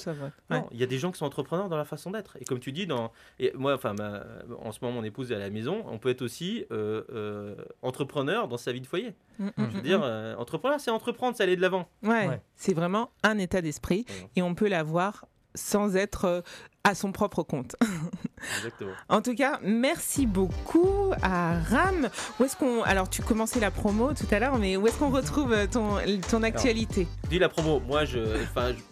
Non, 0.50 0.58
Ouais. 0.58 0.64
il 0.72 0.78
y 0.78 0.84
a 0.84 0.86
des 0.86 0.98
gens 1.00 1.12
qui 1.12 1.18
sont 1.20 1.26
entrepreneurs 1.26 1.70
dans 1.70 1.78
la 1.78 1.86
façon 1.86 2.12
d'être. 2.12 2.38
Et 2.42 2.46
comme 2.46 2.60
tu 2.60 2.72
dis, 2.72 2.86
dans... 2.88 3.12
et 3.40 3.52
moi, 3.56 3.74
enfin, 3.76 3.94
ma- 3.94 4.24
en 4.62 4.72
ce 4.72 4.80
moment, 4.82 4.96
mon 4.96 5.04
épouse 5.04 5.32
est 5.32 5.36
à 5.36 5.40
la 5.40 5.50
maison. 5.50 5.84
On 5.88 5.98
peut 6.00 6.10
être 6.10 6.22
aussi 6.22 6.66
euh, 6.72 7.04
euh, 7.12 7.56
entrepreneur 7.82 8.48
dans 8.48 8.58
sa 8.58 8.72
vie 8.72 8.82
de 8.82 8.88
foyer. 8.88 9.14
Mm, 9.40 9.46
mm, 9.46 9.52
Je 9.58 9.62
mm, 9.64 9.68
veux 9.70 9.82
dire, 9.82 10.02
euh, 10.04 10.36
entrepreneur, 10.36 10.80
c'est 10.80 10.92
entreprendre, 10.92 11.36
c'est 11.38 11.44
aller 11.44 11.56
de 11.56 11.62
l'avant. 11.62 11.88
Ouais, 12.04 12.28
Ouais. 12.28 12.42
c'est 12.56 12.74
vraiment 12.74 13.12
un 13.24 13.38
état 13.38 13.62
d'esprit 13.62 14.06
et 14.36 14.42
on 14.42 14.54
peut 14.56 14.68
l'avoir 14.68 15.26
sans 15.60 15.96
être 15.96 16.26
euh, 16.26 16.42
à 16.84 16.96
son 16.96 17.12
propre 17.12 17.44
compte. 17.44 17.76
Exactement. 18.58 18.92
En 19.10 19.22
tout 19.22 19.36
cas, 19.36 19.60
merci 19.64 20.26
beaucoup 20.26 21.12
à 21.22 21.60
Ram. 21.60 22.10
Où 22.40 22.44
est-ce 22.46 22.56
qu'on 22.56 22.82
alors 22.84 23.10
tu 23.10 23.22
commençais 23.22 23.60
la 23.60 23.70
promo 23.72 24.14
tout 24.14 24.28
à 24.32 24.40
l'heure, 24.40 24.58
mais 24.58 24.78
où 24.78 24.88
est-ce 24.88 24.98
qu'on 24.98 25.10
retrouve 25.10 25.52
euh, 25.54 25.68
ton 25.68 25.98
ton 26.30 26.42
actualité? 26.44 27.08
Dis 27.30 27.40
la 27.40 27.50
promo. 27.50 27.80
Moi, 27.82 28.06
je, 28.06 28.20
enfin, 28.44 28.72
je- 28.74 28.84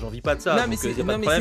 j'en 0.00 0.08
vis 0.08 0.20
pas 0.20 0.34
de 0.34 0.40
ça. 0.40 0.54
Non 0.56 0.62
mais 0.68 0.76
donc, 0.76 0.84
euh, 0.84 0.90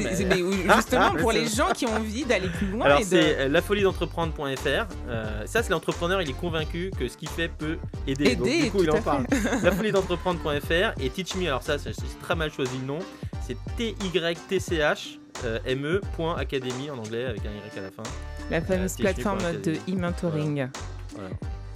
c'est 0.01 0.15
c'est- 0.15 0.15
c'est- 0.15 0.75
justement 0.75 1.11
pour 1.15 1.31
C'est 1.31 1.39
les 1.39 1.47
gens 1.55 1.69
qui 1.73 1.85
ont 1.85 1.95
envie 1.95 2.25
d'aller 2.25 2.47
plus 2.49 2.67
loin 2.67 2.85
Alors 2.85 2.99
et 2.99 3.03
de 3.03 3.07
c'est 3.09 3.37
euh, 3.39 3.47
lafoliedentreprendre.fr. 3.49 4.87
Euh, 5.09 5.45
ça 5.45 5.63
c'est 5.63 5.69
l'entrepreneur, 5.71 6.21
il 6.21 6.29
est 6.29 6.33
convaincu 6.39 6.91
que 6.97 7.07
ce 7.07 7.17
qu'il 7.17 7.29
fait 7.29 7.47
peut 7.49 7.77
aider. 8.07 8.35
Donc, 8.35 8.47
Aider, 8.47 8.63
du 8.63 8.71
coup 8.71 8.83
il 8.83 8.91
en 8.91 9.01
parle. 9.01 9.25
lafoliedentreprendre.fr 9.63 11.01
et 11.01 11.09
Teach 11.09 11.35
Me. 11.35 11.47
Alors 11.47 11.63
ça 11.63 11.77
c'est 11.77 11.93
c'est 11.93 12.19
très 12.21 12.35
mal 12.35 12.51
choisi 12.51 12.77
le 12.79 12.85
nom. 12.85 12.99
C'est 13.45 13.57
T 13.77 13.95
Y 14.03 14.37
T 14.47 14.59
C 14.59 14.77
H 14.77 15.17
euh, 15.45 15.59
M 15.65 15.85
E 15.85 16.01
en 16.17 16.97
anglais 16.97 17.25
avec 17.25 17.41
un 17.45 17.49
Y 17.49 17.77
à 17.77 17.81
la 17.81 17.91
fin. 17.91 18.03
la 18.51 18.61
fameuse 18.61 18.95
plateforme 18.95 19.39
de 19.63 19.73
e-mentoring. 19.89 20.67
Voilà. 21.15 21.29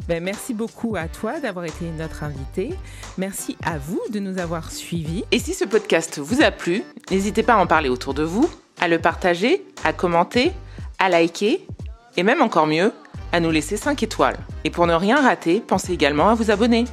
Ben, 0.07 0.21
merci 0.21 0.53
beaucoup 0.53 0.95
à 0.97 1.07
toi 1.07 1.39
d'avoir 1.39 1.65
été 1.65 1.85
notre 1.97 2.23
invité. 2.23 2.73
Merci 3.17 3.57
à 3.63 3.77
vous 3.77 4.01
de 4.09 4.19
nous 4.19 4.37
avoir 4.37 4.71
suivis. 4.71 5.23
Et 5.31 5.39
si 5.39 5.53
ce 5.53 5.63
podcast 5.63 6.19
vous 6.19 6.41
a 6.41 6.51
plu, 6.51 6.83
n'hésitez 7.09 7.41
pas 7.41 7.53
à 7.53 7.57
en 7.57 7.67
parler 7.67 7.87
autour 7.87 8.13
de 8.13 8.23
vous, 8.23 8.49
à 8.81 8.89
le 8.89 8.99
partager, 8.99 9.65
à 9.85 9.93
commenter, 9.93 10.51
à 10.99 11.07
liker 11.07 11.65
et 12.17 12.23
même 12.23 12.41
encore 12.41 12.67
mieux, 12.67 12.91
à 13.31 13.39
nous 13.39 13.49
laisser 13.49 13.77
5 13.77 14.03
étoiles. 14.03 14.37
Et 14.65 14.69
pour 14.69 14.87
ne 14.87 14.93
rien 14.93 15.21
rater, 15.21 15.61
pensez 15.61 15.93
également 15.93 16.29
à 16.29 16.35
vous 16.35 16.51
abonner. 16.51 16.85